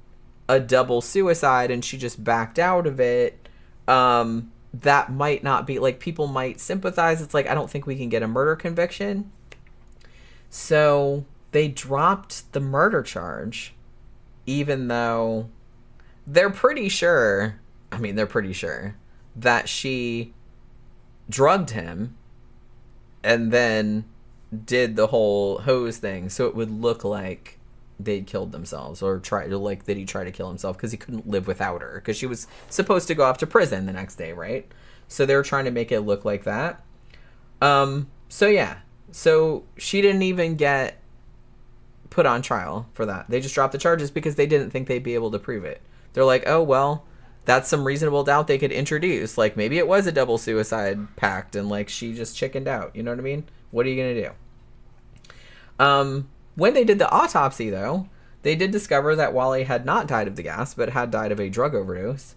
[0.47, 3.49] a double suicide and she just backed out of it
[3.87, 7.21] um that might not be like people might sympathize.
[7.21, 9.31] It's like i don't think we can get a murder conviction.
[10.49, 13.73] So they dropped the murder charge
[14.45, 15.49] even though
[16.27, 17.59] they're pretty sure
[17.91, 18.95] i mean they're pretty sure
[19.35, 20.33] that she
[21.29, 22.15] drugged him
[23.23, 24.05] and then
[24.65, 27.57] did the whole hose thing so it would look like
[27.99, 30.97] they'd killed themselves or tried to like that he tried to kill himself because he
[30.97, 34.15] couldn't live without her because she was supposed to go off to prison the next
[34.15, 34.71] day right?
[35.07, 36.83] So they were trying to make it look like that.
[37.61, 38.77] Um so yeah.
[39.11, 41.01] So she didn't even get
[42.09, 43.25] put on trial for that.
[43.29, 45.81] They just dropped the charges because they didn't think they'd be able to prove it
[46.17, 47.05] they're like oh well
[47.45, 49.37] that's some reasonable doubt they could introduce.
[49.37, 52.93] Like maybe it was a double suicide pact and like she just chickened out.
[52.93, 53.45] You know what I mean?
[53.71, 54.31] What are you gonna do?
[55.79, 58.09] Um, when they did the autopsy, though,
[58.41, 61.39] they did discover that Wally had not died of the gas, but had died of
[61.39, 62.35] a drug overdose.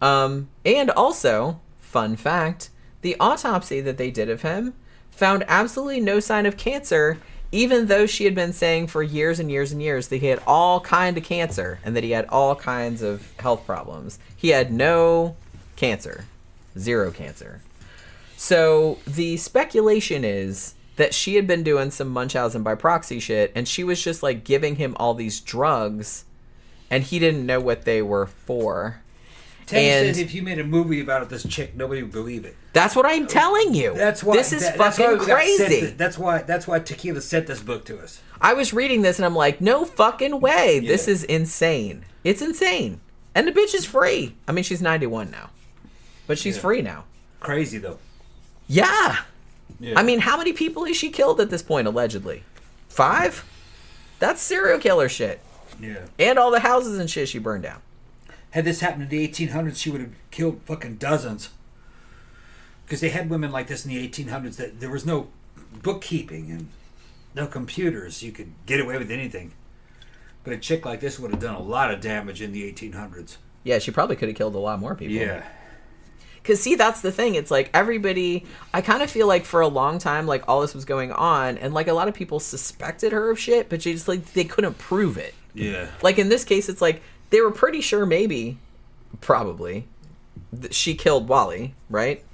[0.00, 2.70] Um, and also, fun fact,
[3.00, 4.74] the autopsy that they did of him
[5.10, 7.18] found absolutely no sign of cancer,
[7.54, 10.42] even though she had been saying for years and years and years that he had
[10.44, 14.72] all kind of cancer and that he had all kinds of health problems, he had
[14.72, 15.36] no
[15.76, 16.24] cancer,
[16.76, 17.60] zero cancer.
[18.36, 23.68] So the speculation is that she had been doing some Munchausen by proxy shit, and
[23.68, 26.24] she was just like giving him all these drugs,
[26.90, 29.00] and he didn't know what they were for.
[29.66, 32.54] Teddy And- says if you made a movie about this chick, nobody would believe it.
[32.72, 33.94] That's what I'm telling you.
[33.94, 35.66] That's why this is that- that's fucking sent crazy.
[35.80, 38.20] th- that's why that's why Tequila sent this book to us.
[38.40, 40.80] I was reading this and I'm like, no fucking way.
[40.80, 42.04] This is insane.
[42.24, 43.00] It's insane.
[43.34, 44.34] And the bitch is free.
[44.46, 45.50] I mean, she's 91 now,
[46.26, 46.62] but she's Yeah.
[46.62, 47.04] free now.
[47.40, 47.98] Crazy though.
[48.68, 49.18] Yeah.
[49.80, 49.98] Yeah.
[49.98, 52.42] I mean, how many people has she killed at this point, allegedly?
[52.88, 53.44] Five?
[54.18, 55.40] That's serial killer shit.
[55.80, 55.96] yeah.
[56.18, 57.80] And all the houses and shit she burned down.
[58.54, 61.50] Had this happened in the 1800s, she would have killed fucking dozens.
[62.86, 65.26] Because they had women like this in the 1800s that there was no
[65.82, 66.68] bookkeeping and
[67.34, 68.22] no computers.
[68.22, 69.54] You could get away with anything.
[70.44, 73.38] But a chick like this would have done a lot of damage in the 1800s.
[73.64, 75.16] Yeah, she probably could have killed a lot more people.
[75.16, 75.42] Yeah.
[76.40, 77.34] Because, see, that's the thing.
[77.34, 80.76] It's like everybody, I kind of feel like for a long time, like all this
[80.76, 83.94] was going on, and like a lot of people suspected her of shit, but she
[83.94, 85.34] just like, they couldn't prove it.
[85.54, 85.88] Yeah.
[86.02, 87.02] Like in this case, it's like
[87.34, 88.58] they were pretty sure, maybe,
[89.20, 89.88] probably,
[90.70, 92.24] she killed Wally, right?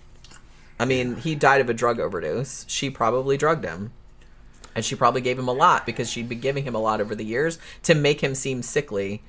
[0.79, 2.67] I mean, he died of a drug overdose.
[2.69, 3.93] She probably drugged him.
[4.75, 7.15] And she probably gave him a lot because she'd been giving him a lot over
[7.15, 9.23] the years to make him seem sickly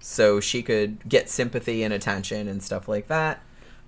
[0.00, 3.40] so she could get sympathy and attention and stuff like that.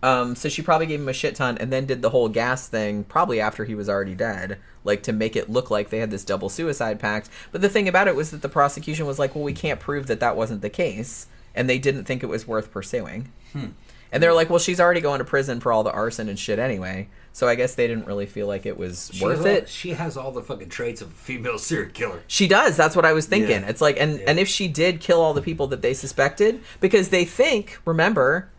[0.04, 2.68] Um, so she probably gave him a shit ton and then did the whole gas
[2.68, 6.10] thing probably after he was already dead, like to make it look like they had
[6.10, 7.30] this double suicide pact.
[7.52, 10.06] But the thing about it was that the prosecution was like, well, we can't prove
[10.08, 11.26] that that wasn't the case.
[11.54, 13.32] And they didn't think it was worth pursuing.
[13.54, 16.58] And they're like, well, she's already going to prison for all the arson and shit
[16.58, 17.08] anyway.
[17.32, 19.68] So I guess they didn't really feel like it was She worth all- it.
[19.68, 22.22] she has all the fucking traits of a female serial killer.
[22.28, 22.76] She does.
[22.76, 23.62] That's what I was thinking.
[23.62, 23.68] Yeah.
[23.68, 24.24] It's like, and Yeah.
[24.28, 28.50] and if she did kill all the people that they suspected, because they think, remember,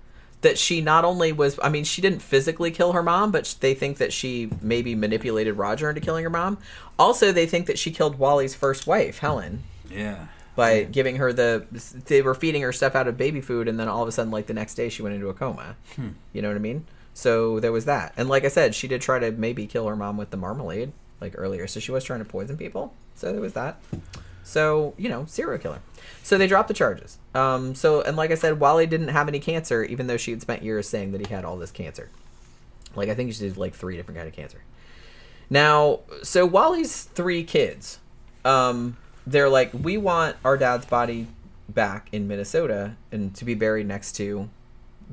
[0.46, 3.74] that she not only was, I mean, she didn't physically kill her mom, but they
[3.74, 6.58] think that she maybe manipulated Roger into killing her mom.
[6.98, 10.28] Also, they think that she killed Wally's first wife, Helen, Yeah.
[10.56, 11.66] by giving her the.
[12.06, 14.32] They were feeding her stuff out of baby food, and then all of a sudden,
[14.32, 15.76] like the next day, she went into a coma.
[15.96, 16.10] Hmm.
[16.32, 16.86] You know what I mean?
[17.14, 18.14] So there was that.
[18.18, 20.92] And like I said, she did try to maybe kill her mom with the marmalade,
[21.22, 21.66] like earlier.
[21.68, 22.94] So she was trying to poison people.
[23.16, 23.78] So there was that.
[24.46, 25.82] So, you know, serial killer.
[26.24, 27.18] So they dropped the charges.
[27.34, 30.42] Um, so, and like I said, Wally didn't have any cancer, even though she had
[30.42, 32.10] spent years saying that he had all this cancer.
[32.96, 34.62] Like, I think she did like three different kind of cancer.
[35.50, 38.00] Now, so Wally's three kids,
[38.46, 41.28] um, they're like, we want our dad's body
[41.68, 44.50] back in Minnesota and to be buried next to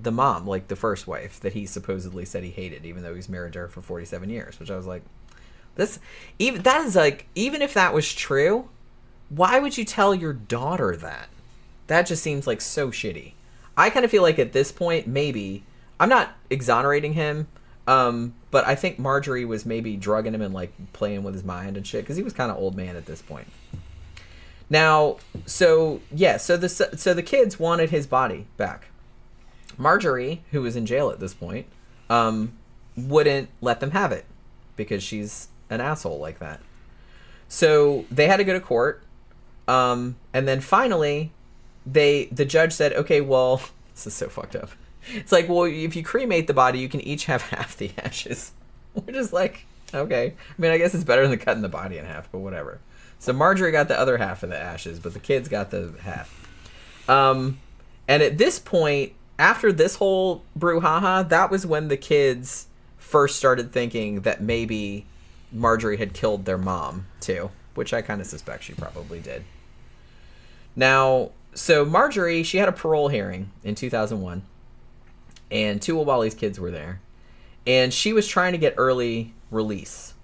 [0.01, 3.28] the mom, like the first wife that he supposedly said he hated, even though he's
[3.28, 4.61] married to her for 47 years.
[4.61, 5.02] Which I was like,
[5.75, 5.99] this,
[6.39, 8.69] even that is like, even if that was true,
[9.35, 11.28] why would you tell your daughter that?
[11.86, 13.33] That just seems like so shitty.
[13.77, 15.65] I kind of feel like at this point, maybe
[15.99, 17.49] I'm not exonerating him,
[17.86, 21.77] um, but I think Marjorie was maybe drugging him and like playing with his mind
[21.77, 23.49] and shit because he was kind of old man at this point.
[24.69, 28.86] Now, so yeah, so the so the kids wanted his body back.
[29.78, 31.67] Marjorie, who was in jail at this point,
[32.11, 32.52] um,
[32.97, 34.27] wouldn't let them have it
[34.77, 36.61] because she's an asshole like that.
[37.49, 39.02] So they had to go to court,
[39.68, 41.32] um, and then finally,
[41.86, 43.62] they the judge said, "Okay, well,
[43.94, 44.70] this is so fucked up.
[45.15, 48.52] It's like, well, if you cremate the body, you can each have half the ashes."
[48.94, 50.34] We're just like, okay.
[50.36, 52.78] I mean, I guess it's better than cutting the body in half, but whatever.
[53.18, 56.49] So Marjorie got the other half of the ashes, but the kids got the half.
[57.08, 57.58] Um,
[58.08, 62.66] and at this point, after this whole brouhaha, that was when the kids
[62.99, 65.07] first started thinking that maybe
[65.52, 69.44] Marjorie had killed their mom too, which I kind of suspect she probably did.
[70.75, 74.42] Now, so Marjorie, she had a parole hearing in 2001,
[75.51, 77.01] and two of Wally's kids were there,
[77.67, 80.15] and she was trying to get early release.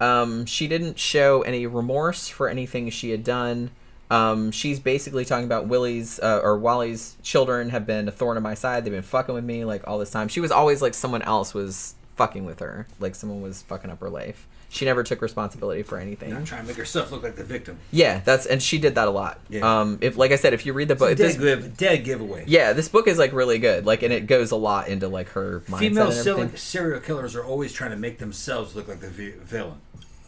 [0.00, 3.70] Um, she didn't show any remorse for anything she had done.
[4.10, 8.42] Um, she's basically talking about Willie's uh, or Wally's children have been a thorn in
[8.42, 8.84] my side.
[8.84, 10.28] They've been fucking with me like all this time.
[10.28, 14.00] She was always like someone else was fucking with her, like someone was fucking up
[14.00, 14.48] her life.
[14.72, 16.32] She never took responsibility for anything.
[16.32, 17.78] I'm trying to make herself look like the victim.
[17.90, 19.40] Yeah, that's and she did that a lot.
[19.48, 19.80] Yeah.
[19.80, 22.44] Um, if like I said, if you read the book, Dead, this, give, dead giveaway.
[22.46, 23.84] yeah, this book is like really good.
[23.84, 27.44] Like, and it goes a lot into like her mindset Female serial, serial killers are
[27.44, 29.80] always trying to make themselves look like the vi- villain,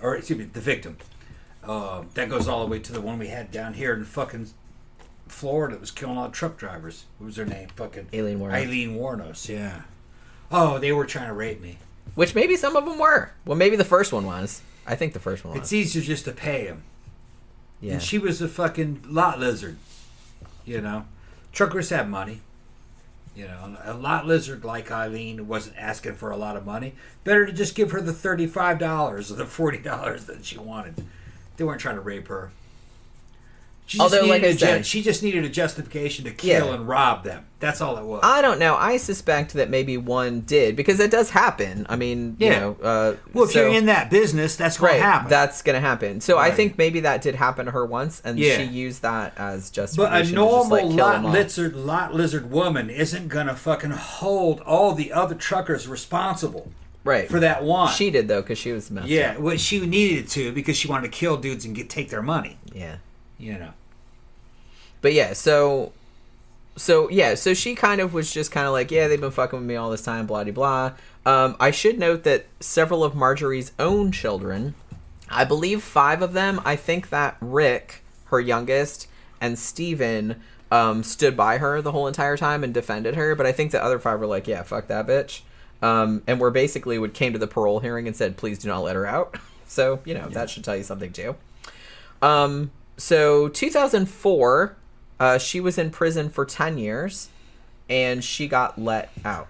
[0.02, 0.96] or excuse me, the victim.
[1.62, 4.48] Uh, that goes all the way to the one we had down here in fucking
[5.28, 7.04] Florida that was killing all the truck drivers.
[7.18, 7.68] What was her name?
[7.76, 8.52] Fucking Aileen Wuornos.
[8.54, 9.48] Aileen Wuornos.
[9.48, 9.82] Yeah.
[10.50, 11.78] Oh, they were trying to rape me.
[12.14, 13.32] Which maybe some of them were.
[13.44, 14.60] Well, maybe the first one was.
[14.86, 15.62] I think the first one was.
[15.62, 16.82] It's easier just to pay him.
[17.80, 17.94] yeah.
[17.94, 19.76] And she was a fucking lot lizard.
[20.64, 21.06] You know,
[21.52, 22.40] truckers have money.
[23.34, 26.92] You know, a lot lizard like Aileen wasn't asking for a lot of money.
[27.24, 31.02] Better to just give her the thirty-five dollars or the forty dollars that she wanted.
[31.56, 32.50] They weren't trying to rape her.
[33.84, 36.66] She just, Although, like needed I a ju- she just needed a justification to kill
[36.68, 36.74] Yeah.
[36.74, 37.44] and rob them.
[37.58, 38.20] That's all it was.
[38.22, 38.76] I don't know.
[38.76, 41.84] I suspect that maybe one did because it does happen.
[41.88, 42.60] I mean, you Yeah.
[42.60, 45.30] know, uh, well, if so- you're in that business, that's going right, to happen.
[45.30, 46.20] that's gonna happen.
[46.20, 48.56] So I think maybe that did happen to her once, and Yeah.
[48.58, 50.12] she used that as justification.
[50.12, 54.94] But a to normal like, lot lizard, lot lizard woman isn't gonna fucking hold all
[54.94, 56.70] the other truckers responsible
[57.04, 57.92] right for that one.
[57.92, 59.40] She did though because she was messed yeah, up.
[59.40, 62.58] well, she needed to because she wanted to kill dudes and get take their money.
[62.72, 62.96] Yeah.
[63.42, 63.72] You know.
[65.00, 65.92] But yeah, so
[66.76, 69.58] so yeah, so she kind of was just kind of like, yeah, they've been fucking
[69.58, 70.92] with me all this time, blah de blah.
[71.26, 74.74] Um, I should note that several of Marjorie's own children,
[75.28, 79.08] I believe five of them, I think that Rick, her youngest,
[79.40, 80.40] and Steven
[80.70, 83.34] um, stood by her the whole entire time and defended her.
[83.34, 85.42] But I think the other five were like, yeah, fuck that bitch.
[85.82, 88.80] Um, and were basically would came to the parole hearing and said, please do not
[88.80, 89.36] let her out.
[89.64, 91.34] So you know that should tell you something too.
[92.20, 94.76] Um, so 2004,
[95.20, 97.28] uh, she was in prison for 10 years,
[97.88, 99.48] and she got let out.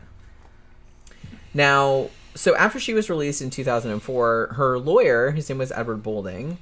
[1.55, 6.59] Now, so after she was released in 2004, her lawyer, his name was Edward Boulding,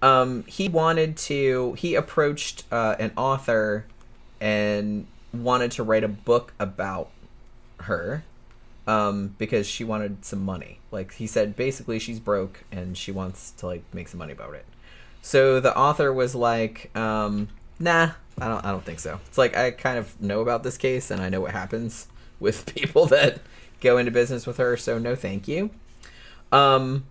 [0.00, 3.84] um, he wanted to, he approached uh, an author
[4.40, 7.10] and wanted to write a book about
[7.80, 8.22] her
[8.86, 10.78] um, because she wanted some money.
[10.90, 14.54] Like he said, basically she's broke and she wants to like make some money about
[14.54, 14.64] it.
[15.22, 17.48] So the author was like, um,
[17.78, 18.64] "Nah, I don't.
[18.64, 21.28] I don't think so." It's like I kind of know about this case and I
[21.28, 22.08] know what happens
[22.40, 23.40] with people that
[23.80, 24.76] go into business with her.
[24.76, 25.70] So no, thank you.
[26.50, 27.04] Um,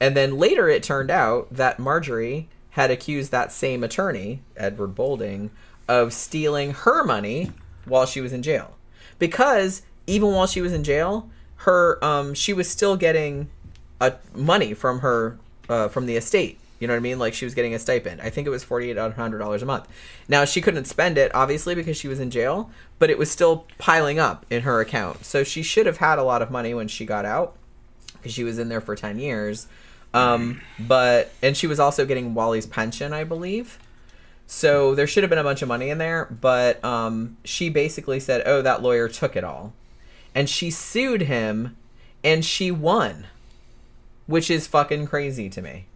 [0.00, 5.50] and then later it turned out that Marjorie had accused that same attorney, Edward Boulding,
[5.88, 7.52] of stealing her money
[7.84, 8.76] while she was in jail.
[9.18, 13.48] Because even while she was in jail, her um she was still getting
[14.00, 16.58] a money from her uh, from the estate.
[16.84, 17.18] You know what I mean?
[17.18, 18.20] Like she was getting a stipend.
[18.20, 19.88] I think it was forty eight hundred dollars a month.
[20.28, 23.64] Now she couldn't spend it obviously because she was in jail, but it was still
[23.78, 25.24] piling up in her account.
[25.24, 27.56] So she should have had a lot of money when she got out
[28.12, 29.66] because she was in there for 10 years.
[30.12, 33.78] Um, but, and she was also getting Wally's pension, I believe.
[34.46, 38.20] So there should have been a bunch of money in there, but um, she basically
[38.20, 39.72] said, oh, that lawyer took it all.
[40.34, 41.78] And she sued him
[42.22, 43.26] and she won,
[44.26, 45.86] which is fucking crazy to me.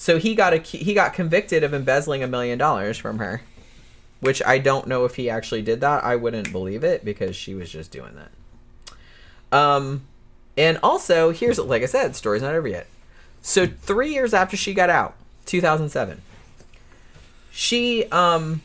[0.00, 3.42] So he got a, he got convicted of embezzling a million dollars from her,
[4.20, 6.04] which I don't know if he actually did that.
[6.04, 9.58] I wouldn't believe it because she was just doing that.
[9.58, 10.02] Um,
[10.56, 12.86] and also, here's like I said, story's not over yet.
[13.42, 16.22] So three years after she got out, 2007,
[17.50, 18.62] she um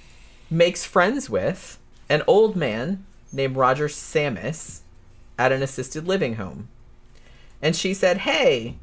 [0.51, 1.79] makes friends with
[2.09, 4.81] an old man named Roger Samus
[5.39, 6.67] at an assisted living home,
[7.59, 8.77] and she said, "Hey,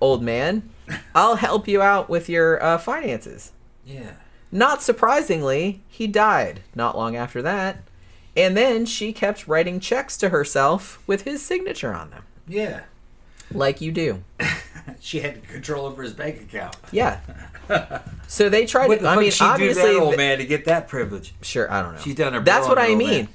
[0.00, 0.68] old man,
[1.14, 3.52] I'll help you out with your uh, finances."
[3.84, 4.12] Yeah.
[4.52, 7.78] Not surprisingly, he died not long after that.
[8.36, 12.22] And then she kept writing checks to herself with his signature on them.
[12.48, 12.82] Yeah.
[13.52, 14.22] Like you do.
[15.00, 16.76] She had control over his bank account.
[16.92, 17.20] Yeah.
[18.26, 19.02] So they tried What to.
[19.02, 21.34] the I fuck mean, she do that old man to get that privilege?
[21.42, 21.70] sure.
[21.72, 22.00] I don't know.
[22.00, 23.08] She's done her That's what I mean.
[23.24, 23.28] man.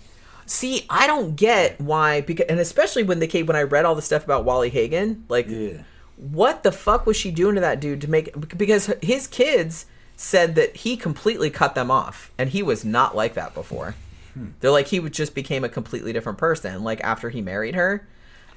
[0.46, 3.96] See, I don't get why because, and especially when they came when I read all
[3.96, 5.82] the stuff about Wally Hagen, like, Yeah.
[6.20, 8.58] What the fuck was she doing to that dude to make?
[8.58, 9.86] Because his kids
[10.18, 13.96] said that he completely cut them off, and he was not like that before.
[14.34, 14.48] Hmm.
[14.60, 18.06] They're like he just became a completely different person, like after he married her,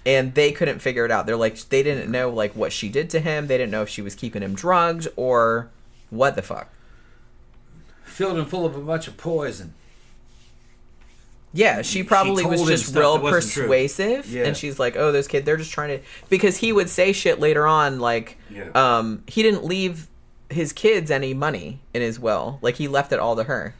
[0.04, 1.24] and they couldn't figure it out.
[1.24, 3.46] They're like they didn't know like what she did to him.
[3.46, 5.70] They didn't know if she was keeping him drugged or
[6.10, 6.68] what the fuck.
[8.02, 9.74] Filled him full of a bunch of poison.
[11.54, 13.62] Yeah, she probably was just real that wasn't true.
[13.64, 14.44] persuasive, Yeah.
[14.44, 17.40] and she's like, "Oh, those kids, they're just trying to." Because he would say shit
[17.40, 18.68] later on, like, Yeah.
[18.74, 20.08] um, he didn't leave
[20.48, 23.74] his kids any money in his will, like he left it all to her,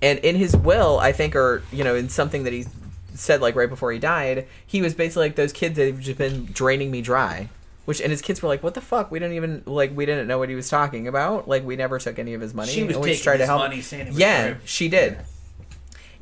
[0.00, 2.66] and in his will, I think, or you know, in something that he
[3.14, 6.46] said like right before he died, he was basically like, "Those kids, they've just been
[6.46, 7.48] draining me dry."
[7.84, 9.10] Which and his kids were like, "What the fuck?
[9.10, 11.46] We didn't even like we didn't know what he was talking about.
[11.48, 12.70] Like we never took any of his money.
[12.72, 14.56] She was and we just taking tried to help." money, saying it was yeah, true.
[14.64, 15.18] she did.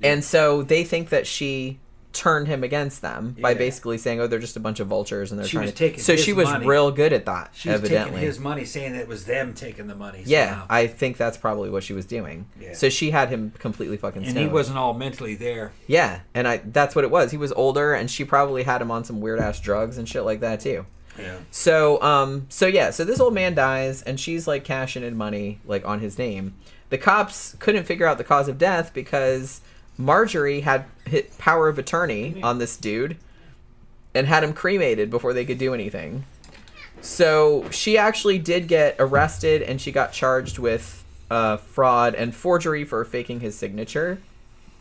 [0.02, 1.78] And so they think that she
[2.12, 3.58] turned him against them by Yeah.
[3.58, 5.78] basically saying, "Oh, they're just a bunch of vultures," and they're She trying was to.
[5.78, 6.66] taking so she was money.
[6.66, 7.50] real good at that.
[7.52, 10.22] She was evidently, taking his money, saying that it was them taking the money.
[10.24, 10.66] yeah, somehow.
[10.70, 12.46] I think that's probably what she was doing.
[12.60, 12.72] Yeah.
[12.72, 14.24] So she had him completely fucking.
[14.24, 15.70] and he wasn't all mentally there.
[15.86, 17.30] Yeah, and I that's what it was.
[17.30, 20.24] He was older, and she probably had him on some weird ass drugs and shit
[20.24, 20.86] like that too.
[21.16, 21.34] Yeah.
[21.52, 25.60] So, um, so yeah, so this old man dies, and she's like cashing in money
[25.64, 26.54] like on his name.
[26.88, 29.60] The cops couldn't figure out the cause of death because
[30.00, 33.16] Marjorie had hit power of attorney on this dude
[34.14, 36.24] and had him cremated before they could do anything.
[37.00, 42.84] So she actually did get arrested, and she got charged with uh, fraud and forgery
[42.84, 44.20] for faking his signature,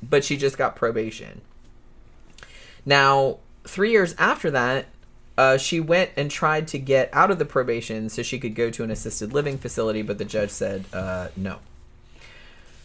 [0.01, 1.41] but she just got probation.
[2.85, 4.87] Now, three years after that,
[5.37, 8.69] uh, she went and tried to get out of the probation so she could go
[8.71, 11.59] to an assisted living facility, but the judge said uh, no.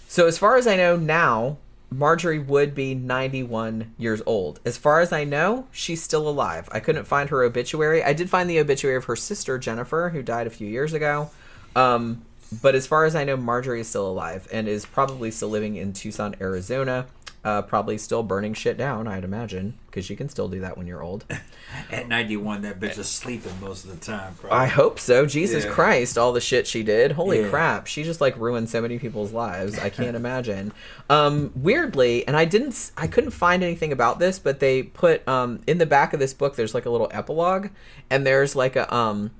[0.06, 1.56] So, as far as I know now,
[1.96, 4.58] Marjorie would be 91 years old.
[4.64, 6.68] As far as I know, she's still alive.
[6.72, 8.02] I couldn't find her obituary.
[8.02, 11.30] I did find the obituary of her sister, Jennifer, who died a few years ago.
[11.76, 12.24] Um,
[12.62, 15.76] but as far as I know, Marjorie is still alive and is probably still living
[15.76, 17.06] in Tucson, Arizona.
[17.44, 20.86] Uh, probably still burning shit down, I'd imagine, because you can still do that when
[20.86, 21.26] you're old.
[21.92, 24.34] At 91, that bitch is sleeping most of the time.
[24.36, 24.56] Probably.
[24.58, 25.26] I hope so.
[25.26, 25.70] Jesus Yeah.
[25.72, 27.12] Christ, all the shit she did.
[27.12, 27.50] Holy Yeah.
[27.50, 27.86] crap.
[27.86, 29.78] She just like ruined so many people's lives.
[29.78, 30.72] I can't imagine.
[31.10, 35.60] Um weirdly, and I didn't I couldn't find anything about this, but they put um
[35.66, 37.68] in the back of this book there's like a little epilogue
[38.08, 39.32] and there's like a um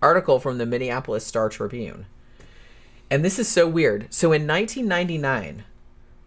[0.00, 2.06] article from the Minneapolis Star Tribune.
[3.10, 4.06] And this is so weird.
[4.10, 5.64] So in 1999,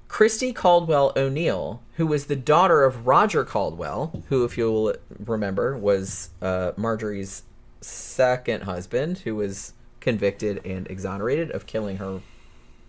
[0.08, 6.30] Christy Caldwell O'Neill, who was the daughter of Roger Caldwell, who, if you'll remember, was
[6.41, 7.43] uh, Marjorie's
[7.82, 12.22] second husband, who was convicted and exonerated of killing her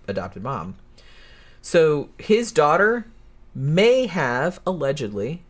[0.09, 0.77] adopted mom.
[1.60, 3.07] So his daughter
[3.55, 5.43] may have allegedly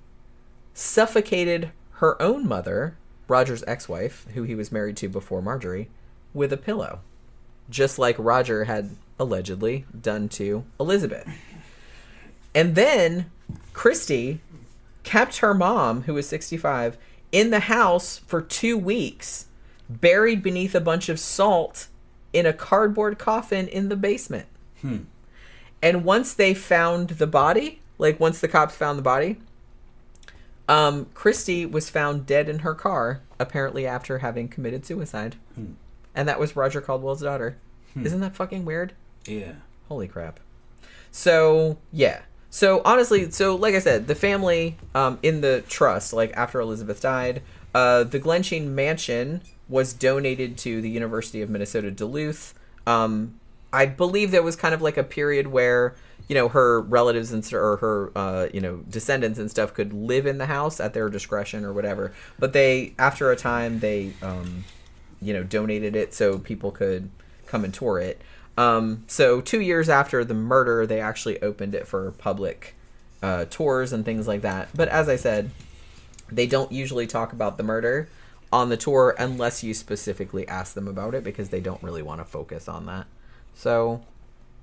[0.75, 2.97] suffocated her own mother,
[3.29, 5.89] Roger's ex wife, who he was married to before Marjorie,
[6.33, 7.01] with a pillow,
[7.71, 11.27] just like Roger had allegedly done to Elizabeth.
[12.55, 13.31] And then
[13.73, 14.41] Christy
[15.05, 16.99] kept her mom, who was 65,
[17.33, 19.47] in the house for two weeks,
[19.89, 21.87] buried beneath a bunch of salt
[22.33, 24.47] in a cardboard coffin in the basement.
[25.83, 29.37] And once they found the body, like once the cops found the body,
[30.69, 35.37] um, Christy was found dead in her car, apparently after having committed suicide.
[36.15, 37.57] And that was Roger Caldwell's daughter.
[37.97, 38.93] Isn't that fucking weird?
[39.27, 39.53] Yeah.
[39.89, 40.41] Holy crap.
[41.11, 42.21] So, yeah.
[42.51, 47.01] So, honestly, so like I said, the family um, in the trust, like after Elizabeth
[47.01, 47.43] died,
[47.75, 52.55] uh, the Glensheen Mansion was donated to the University of Minnesota Duluth.
[52.87, 53.39] Um,
[53.73, 55.95] I believe there was kind of like a period where,
[56.29, 60.27] you know, her relatives and or her, uh, you know, descendants and stuff could live
[60.27, 62.13] in the house at their discretion or whatever.
[62.39, 64.65] But they, after a time, they, um,
[65.21, 67.11] you know, donated it so people could
[67.47, 68.21] come and tour it.
[68.57, 72.75] Um, so two years after the murder, they actually opened it for public
[73.23, 74.69] uh, tours and things like that.
[74.75, 75.51] But as I said,
[76.31, 78.09] they don't usually talk about the murder
[78.53, 82.21] on the tour unless you specifically ask them about it because they don't really want
[82.21, 83.07] to focus on that.
[83.55, 84.03] So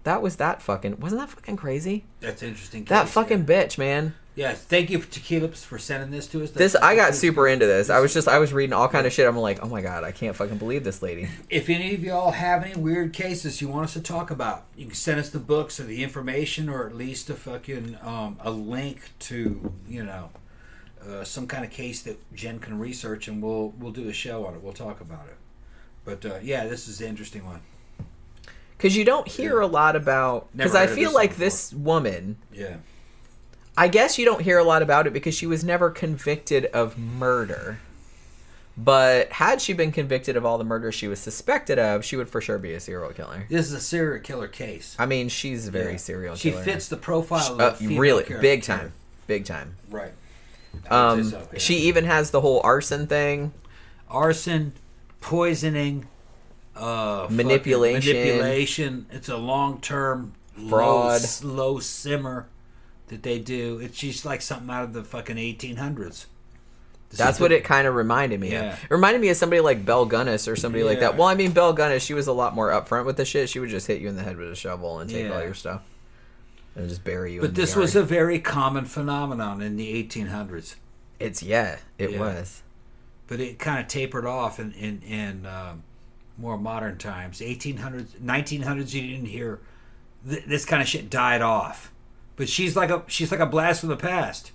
[0.03, 2.05] that was that fucking wasn't that fucking crazy?
[2.19, 2.85] That's interesting.
[2.85, 4.15] That case, fucking bitch, man.
[4.37, 4.53] Yeah.
[4.53, 6.51] Thank you to for sending this to us.
[6.51, 7.89] This I got super into this.
[7.89, 9.27] I was just I was reading all kind of shit.
[9.27, 11.27] I'm like, oh my god, I can't fucking believe this lady.
[11.49, 14.85] If any of y'all have any weird cases you want us to talk about, you
[14.85, 18.51] can send us the books or the information, or at least a fucking um, a
[18.51, 20.29] link to you know
[21.03, 24.45] uh, some kind of case that Jen can research, and we'll we'll do a show
[24.45, 24.61] on it.
[24.61, 25.37] We'll talk about it.
[26.05, 27.61] But uh, yeah, this is the interesting one.
[28.77, 29.65] Because you don't hear Yeah.
[29.65, 30.49] a lot about.
[30.55, 31.45] Because I feel this like before.
[31.45, 32.37] this woman.
[32.53, 32.75] Yeah.
[33.79, 36.97] I guess you don't hear a lot about it because she was never convicted of
[36.97, 37.77] murder.
[38.75, 42.29] But had she been convicted of all the murders she was suspected of, she would
[42.29, 43.45] for sure be a serial killer.
[43.49, 44.95] This is a serial killer case.
[44.99, 45.97] I mean, she's a very Yeah.
[45.97, 46.63] serial She killer.
[46.63, 48.37] fits the profile of Uh, really character.
[48.41, 48.93] big time,
[49.25, 49.75] big time.
[49.89, 50.11] Right.
[50.91, 51.59] Um, so, yeah.
[51.59, 53.53] she even has the whole arson thing.
[54.09, 54.73] arson,
[55.21, 56.07] poisoning,
[56.75, 58.15] uh, Manipulation.
[58.15, 59.05] manipulation.
[59.11, 60.33] It's a long term
[60.69, 61.21] Fraud.
[61.43, 62.45] low, low simmer
[63.07, 63.79] that they do.
[63.81, 66.27] It's just like something out of the fucking eighteen hundreds.
[67.09, 68.73] That's what it kind of reminded me Yeah.
[68.73, 68.83] of.
[68.83, 71.15] It reminded me of somebody like Belle Gunness or somebody like that.
[71.15, 73.47] Well, I mean, Belle Gunness, she was a lot more upfront with the shit.
[73.49, 75.35] She would just hit you in the head with a shovel and take Yeah.
[75.35, 75.83] all your stuff
[76.75, 77.39] and just bury you.
[77.39, 80.75] But in the this was a very common phenomenon in the eighteen hundreds.
[81.17, 82.19] It's yeah, it Yeah.
[82.19, 82.61] was.
[83.27, 85.83] But it kind of tapered off in in, in um,
[86.37, 87.39] more modern times.
[87.39, 89.59] 1800s, 1900s, you didn't hear
[90.27, 91.89] th- this kind of shit died off.
[92.37, 94.51] But she's like a she's like a blast from the past.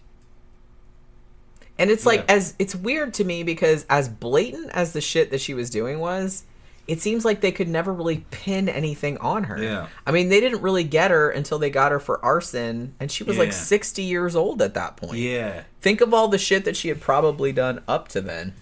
[1.78, 2.34] And it's like Yeah.
[2.36, 5.98] as it's weird to me because as blatant as the shit that she was doing
[5.98, 6.44] was,
[6.86, 9.60] it seems like they could never really pin anything on her.
[9.62, 9.86] Yeah.
[10.06, 13.22] I mean, they didn't really get her until they got her for arson, and she
[13.24, 15.18] was like 60 years old at that point.
[15.18, 15.62] Yeah.
[15.80, 18.54] Think of all the shit that she had probably done up to then.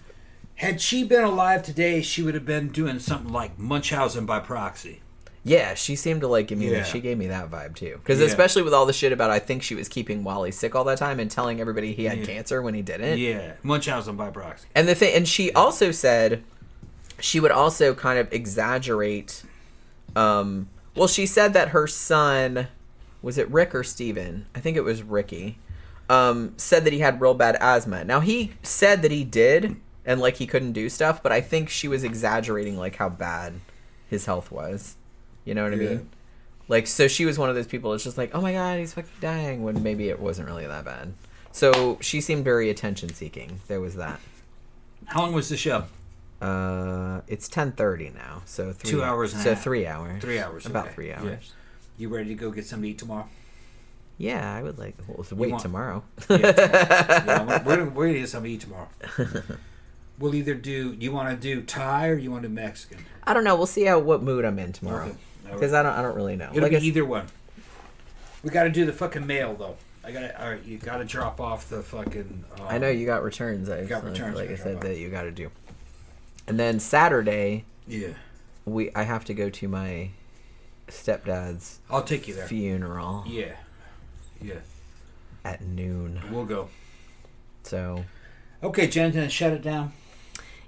[0.55, 5.01] Had she been alive today, she would have been doing something like Munchausen by proxy.
[5.43, 6.71] Yeah, she seemed to like give me.
[6.71, 6.83] Yeah.
[6.83, 7.95] She gave me that vibe too.
[8.03, 8.27] Because Yeah.
[8.27, 10.99] especially with all the shit about, I think she was keeping Wally sick all that
[10.99, 12.25] time and telling everybody he had Yeah.
[12.25, 13.17] cancer when he didn't.
[13.17, 14.67] Yeah, Munchausen by proxy.
[14.75, 16.43] And the thing, and she also said
[17.19, 19.43] she would also kind of exaggerate.
[20.15, 22.67] Um, well, she said that her son
[23.23, 24.45] was it Rick or Steven?
[24.55, 25.57] I think it was Ricky.
[26.09, 28.03] Um, said that he had real bad asthma.
[28.03, 31.69] Now he said that he did, and like he couldn't do stuff, but I think
[31.69, 33.53] she was exaggerating like how bad
[34.09, 34.95] his health was.
[35.45, 36.09] You know what I mean?
[36.67, 38.93] Like, so she was one of those people that's just like, oh my god, he's
[38.93, 41.13] fucking dying, when maybe it wasn't really that bad.
[41.51, 43.59] So she seemed very attention seeking.
[43.67, 44.19] There was that.
[45.07, 45.83] How long was the show?
[46.41, 50.21] Uh, it's ten thirty now, so three Two hours So three hours.
[50.21, 50.65] Three hours.
[50.65, 50.93] About okay.
[50.95, 51.21] three Yeah.
[51.21, 51.53] hours.
[51.97, 53.27] You ready to go get something to eat tomorrow?
[54.17, 54.95] Yeah, I would like.
[55.07, 56.03] Well, wait want- tomorrow.
[56.29, 58.89] Yeah, yeah, we're, we're, gonna- we're gonna get something to eat tomorrow.
[60.19, 60.95] We'll either do.
[60.99, 63.03] You want to do Thai or you want to do Mexican?
[63.23, 63.55] I don't know.
[63.55, 65.17] We'll see how what mood I'm in tomorrow Okay.
[65.53, 65.93] Because I don't.
[65.93, 66.49] I don't really know.
[66.51, 67.27] It'll Like be either one.
[68.43, 69.75] We got to do the fucking mail though.
[70.03, 70.43] I got to.
[70.43, 72.43] All right, you got to drop off the fucking.
[72.59, 73.69] Um, I know you got returns.
[73.69, 75.51] I got like- returns Like I I said, drop that you got to do.
[76.47, 78.09] And then Saturday, Yeah,
[78.65, 80.09] we I have to go to my
[80.87, 82.47] stepdad's I'll take you there.
[82.47, 83.53] funeral Yeah,
[84.41, 84.55] yeah,
[85.45, 86.19] at noon.
[86.31, 86.69] we'll go.
[87.63, 88.03] So
[88.63, 89.93] Okay, Jen, shut it down.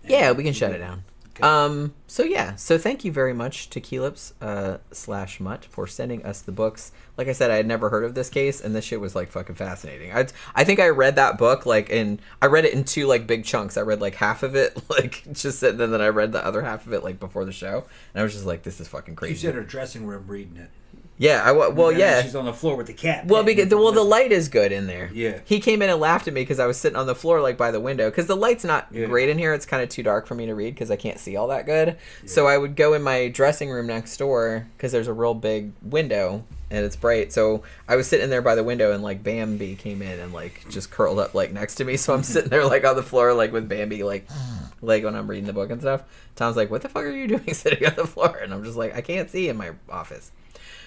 [0.07, 1.03] yeah, we can shut it down.
[1.35, 1.47] Okay.
[1.47, 1.95] Um.
[2.05, 2.55] So yeah.
[2.55, 6.91] So thank you very much to Keelips uh, slash Mutt for sending us the books.
[7.17, 9.29] Like I said, I had never heard of this case, and this shit was like
[9.29, 10.11] fucking fascinating.
[10.13, 13.25] I I think I read that book like in I read it in two like
[13.25, 13.77] big chunks.
[13.77, 16.61] I read like half of it like just and then then I read the other
[16.61, 19.13] half of it like before the show, and I was just like, this is fucking
[19.13, 19.47] You crazy.
[19.47, 20.69] said her dressing room reading it.
[21.17, 21.41] Yeah.
[21.45, 22.21] I well And yeah.
[22.21, 23.25] she's on the floor with the cat.
[23.27, 23.75] Well, because it.
[23.75, 25.09] well, the light is good in there.
[25.13, 25.39] Yeah.
[25.45, 27.57] He came in and laughed at me because I was sitting on the floor like
[27.57, 29.05] by the window because the light's not Yeah.
[29.05, 29.53] great in here.
[29.53, 31.65] It's kind of too dark for me to read because I can't see all that
[31.65, 31.97] good.
[32.25, 35.71] So I would go in my dressing room next door because there's a real big
[35.83, 37.31] window and it's bright.
[37.31, 40.67] So I was sitting there by the window and like Bambi came in and like
[40.69, 41.95] just curled up like next to me.
[42.03, 44.27] So I'm sitting there like on the floor like with Bambi like
[44.81, 46.01] like when I'm reading the book and stuff.
[46.35, 48.75] Tom's like, "What the fuck are you doing sitting on the floor?" And I'm just
[48.75, 50.31] like, "I can't see in my office."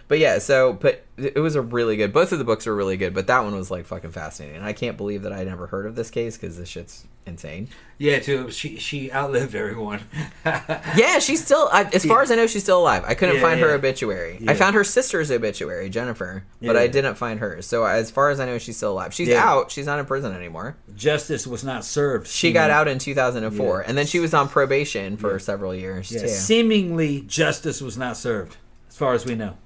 [0.08, 2.12] But yeah, so but it was a really good.
[2.12, 4.56] Both of the books were really good, but that one was like fucking fascinating.
[4.56, 7.66] And I can't believe that I never heard of this case because this shit's insane.
[7.98, 8.50] Yeah, too.
[8.52, 10.00] She she outlived everyone.
[10.44, 11.68] Yeah, she's still.
[11.72, 13.04] I, as far as I know, she's still alive.
[13.06, 14.38] I couldn't Yeah, find her obituary.
[14.40, 14.52] Yeah.
[14.52, 16.80] I found her sister's obituary, Jennifer, but Yeah.
[16.82, 17.66] I didn't find hers.
[17.66, 19.12] So as far as I know, she's still alive.
[19.12, 19.44] She's Yeah.
[19.44, 19.70] out.
[19.72, 20.76] She's not in prison anymore.
[20.94, 22.28] Justice was not served.
[22.28, 23.88] She got out in 2004, Yeah.
[23.88, 26.28] and then she was on probation for several years Yeah, too.
[26.28, 28.56] seemingly justice was not served,
[28.88, 29.56] as far as we know.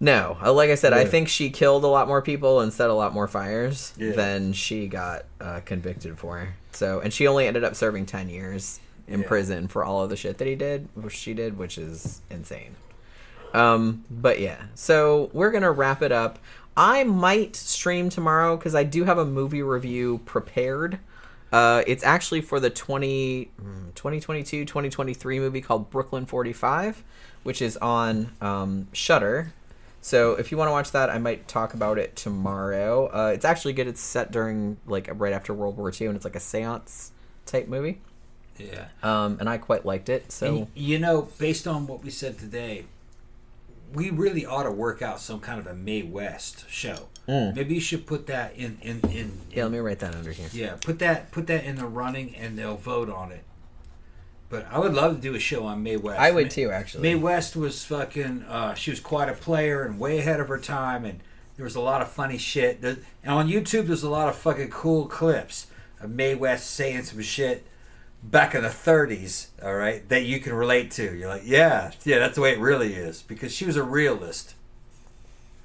[0.00, 2.88] No, uh, like I said, I think she killed a lot more people and set
[2.88, 4.12] a lot more fires Yeah.
[4.12, 6.48] than she got uh, convicted for.
[6.70, 8.78] So, and she only ended up serving ten years
[9.08, 9.26] in Yeah.
[9.26, 12.76] prison for all of the shit that he did, which she did, which is insane.
[13.54, 16.38] Um, but yeah, so we're gonna wrap it up.
[16.76, 21.00] I might stream tomorrow because I do have a movie review prepared.
[21.50, 23.50] Uh, it's actually for the 20,
[23.96, 27.02] 2022 2023 movie called Brooklyn 45,
[27.42, 29.52] which is on um, Shudder.
[30.00, 33.06] So if you want to watch that, I might talk about it tomorrow.
[33.08, 33.88] Uh, it's actually good.
[33.88, 37.10] It's set during like right after World War II, and it's like a séance
[37.46, 38.00] type movie.
[38.58, 38.86] Yeah.
[39.02, 40.32] Um, and I quite liked it.
[40.32, 42.86] So And, you know, based on what we said today,
[43.92, 47.08] we really ought to work out some kind of a Mae West show.
[47.26, 47.54] Mm.
[47.56, 49.32] Maybe you should put that in in in.
[49.52, 50.48] yeah, let me write that under here.
[50.52, 53.44] Yeah, put that put that in the running, and they'll vote on it.
[54.50, 56.18] But I would love to do a show on Mae West.
[56.20, 57.02] I would too, actually.
[57.02, 58.44] Mae West was fucking.
[58.44, 61.20] Uh, she was quite a player and way ahead of her time, and
[61.56, 62.80] there was a lot of funny shit.
[62.80, 65.66] There- And on YouTube, there's a lot of fucking cool clips
[66.00, 67.66] of Mae West saying some shit
[68.22, 69.48] back in the 30s.
[69.62, 71.14] All right, that you can relate to.
[71.14, 74.54] You're like, yeah, yeah, that's the way it really is because she was a realist,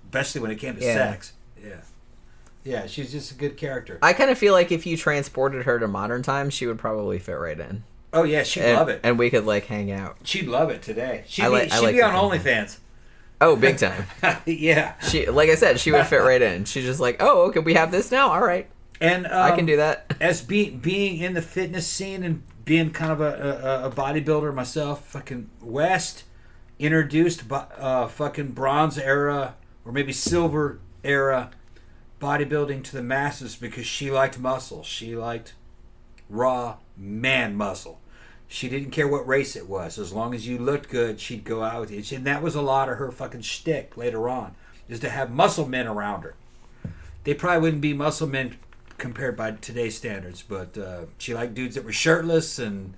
[0.05, 0.93] especially when it came to Yeah.
[0.93, 1.33] sex.
[1.63, 1.81] Yeah,
[2.65, 3.97] yeah, she's just a good character.
[4.01, 7.17] I kind of feel like if you transported her to modern times, she would probably
[7.19, 7.83] fit right in.
[8.13, 9.01] Oh yeah, she'd and, love it.
[9.03, 10.17] and we could like hang out.
[10.23, 11.23] She'd love it today.
[11.27, 12.13] She'd I be, like- I she'd like be on.
[12.13, 12.77] OnlyFans.
[13.41, 14.05] Oh, big time.
[14.45, 16.63] yeah, she, like I said, she would fit right in.
[16.63, 18.31] She's just like, oh, okay, we have this now.
[18.31, 18.69] All right,
[19.01, 20.15] and um, I can do that.
[20.21, 24.53] as be, being in the fitness scene and being kind of a, a, a bodybuilder
[24.53, 26.23] myself, fucking West
[26.79, 31.51] introduced uh, fucking bronze era or maybe silver era
[32.21, 34.83] bodybuilding to the masses because she liked muscle.
[34.83, 35.53] She liked
[36.29, 37.99] raw man muscle.
[38.53, 39.97] She didn't care what race it was.
[39.97, 42.15] As long as you looked good, she'd go out with you.
[42.15, 44.53] And that was a lot of her fucking shtick later on,
[44.87, 46.35] is to have muscle men around her.
[47.23, 48.57] They probably wouldn't be muscle men
[48.99, 52.93] compared by today's standards, but uh, she liked dudes that were shirtless and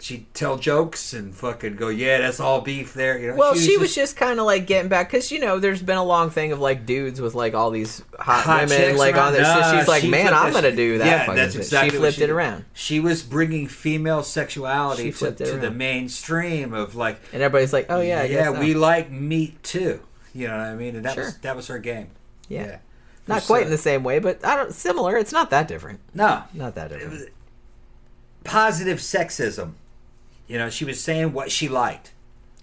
[0.00, 3.18] she'd tell jokes and fucking go, yeah, that's all beef there.
[3.18, 5.82] You know, Well, she was just kind of like getting back because you know there's
[5.82, 9.14] been a long thing of like dudes with like all these hot, hot women like
[9.14, 9.32] on around.
[9.34, 9.44] there.
[9.44, 11.28] so she's like, she man, I'm gonna do that.
[11.28, 15.32] Yeah, that's shit." exactly She flipped she it around, She was bringing female sexuality to,
[15.32, 20.00] to the mainstream of like, and everybody's like, oh yeah, yeah, we like meat too.
[20.34, 20.96] You know what I mean?
[20.96, 21.38] And that was Sure.
[21.42, 22.08] that was her game.
[22.48, 22.78] Yeah.
[23.26, 25.16] not Just, quite uh, in the same way, but I don't similar.
[25.16, 26.00] It's not that different.
[26.14, 27.30] No, Not that different.
[28.44, 29.72] positive sexism.
[30.50, 32.10] You know, she was saying what she liked.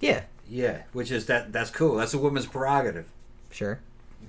[0.01, 1.95] Yeah, Yeah, which is that that's cool.
[1.95, 3.05] That's a woman's prerogative.
[3.49, 3.79] sure.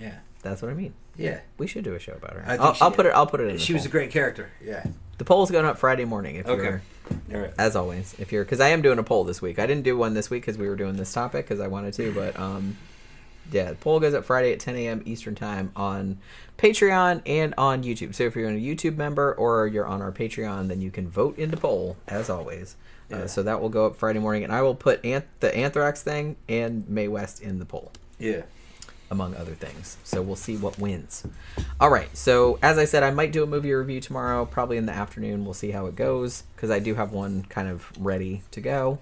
[0.01, 0.95] Yeah, That's what I mean.
[1.17, 1.41] yeah.
[1.59, 2.45] We should do a show about her.
[2.47, 3.11] I i'll, she- I'll put it.
[3.11, 3.59] I'll put it in.
[3.59, 4.51] She was a great character.
[4.65, 4.85] Yeah.
[5.19, 6.37] The poll's going up Friday morning.
[6.37, 6.79] If Okay.
[7.29, 7.53] you're, right.
[7.59, 9.59] as always, if you're, because I am doing a poll this week.
[9.59, 11.95] I didn't do one this week because we were doing this topic because I wanted
[11.95, 12.77] to, but um,
[13.51, 15.03] yeah, the poll goes up Friday at 10 a.m.
[15.05, 16.19] Eastern time on
[16.59, 18.15] Patreon and on YouTube.
[18.15, 21.37] So if you're a YouTube member or you're on our Patreon, then you can vote
[21.37, 22.77] in the poll as always.
[23.11, 23.19] Yeah.
[23.19, 26.03] Uh, so that will go up Friday morning, and I will put Anth- the Anthrax
[26.03, 28.43] thing and Mae West in the poll Yeah.
[29.11, 29.97] among other things.
[30.05, 31.25] So we'll see what wins.
[31.81, 32.15] All right.
[32.17, 35.45] So as I said, I might do a movie review tomorrow, probably in the afternoon.
[35.47, 38.99] We'll see how it goes because I do have one kind of ready to go.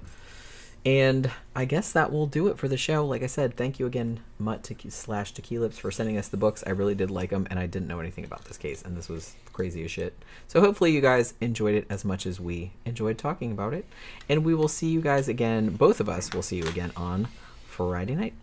[0.86, 3.04] And I guess that will do it for the show.
[3.04, 6.62] Like I said, thank you again, Mutt Tequi- slash Tequilips, for sending us the books.
[6.64, 9.08] I really did like them, and I didn't know anything about this case, and this
[9.08, 10.16] was crazy as shit.
[10.46, 13.84] So hopefully you guys enjoyed it as much as we enjoyed talking about it.
[14.28, 15.70] And we will see you guys again.
[15.70, 17.26] Both of us will see you again on
[17.66, 18.34] Friday night.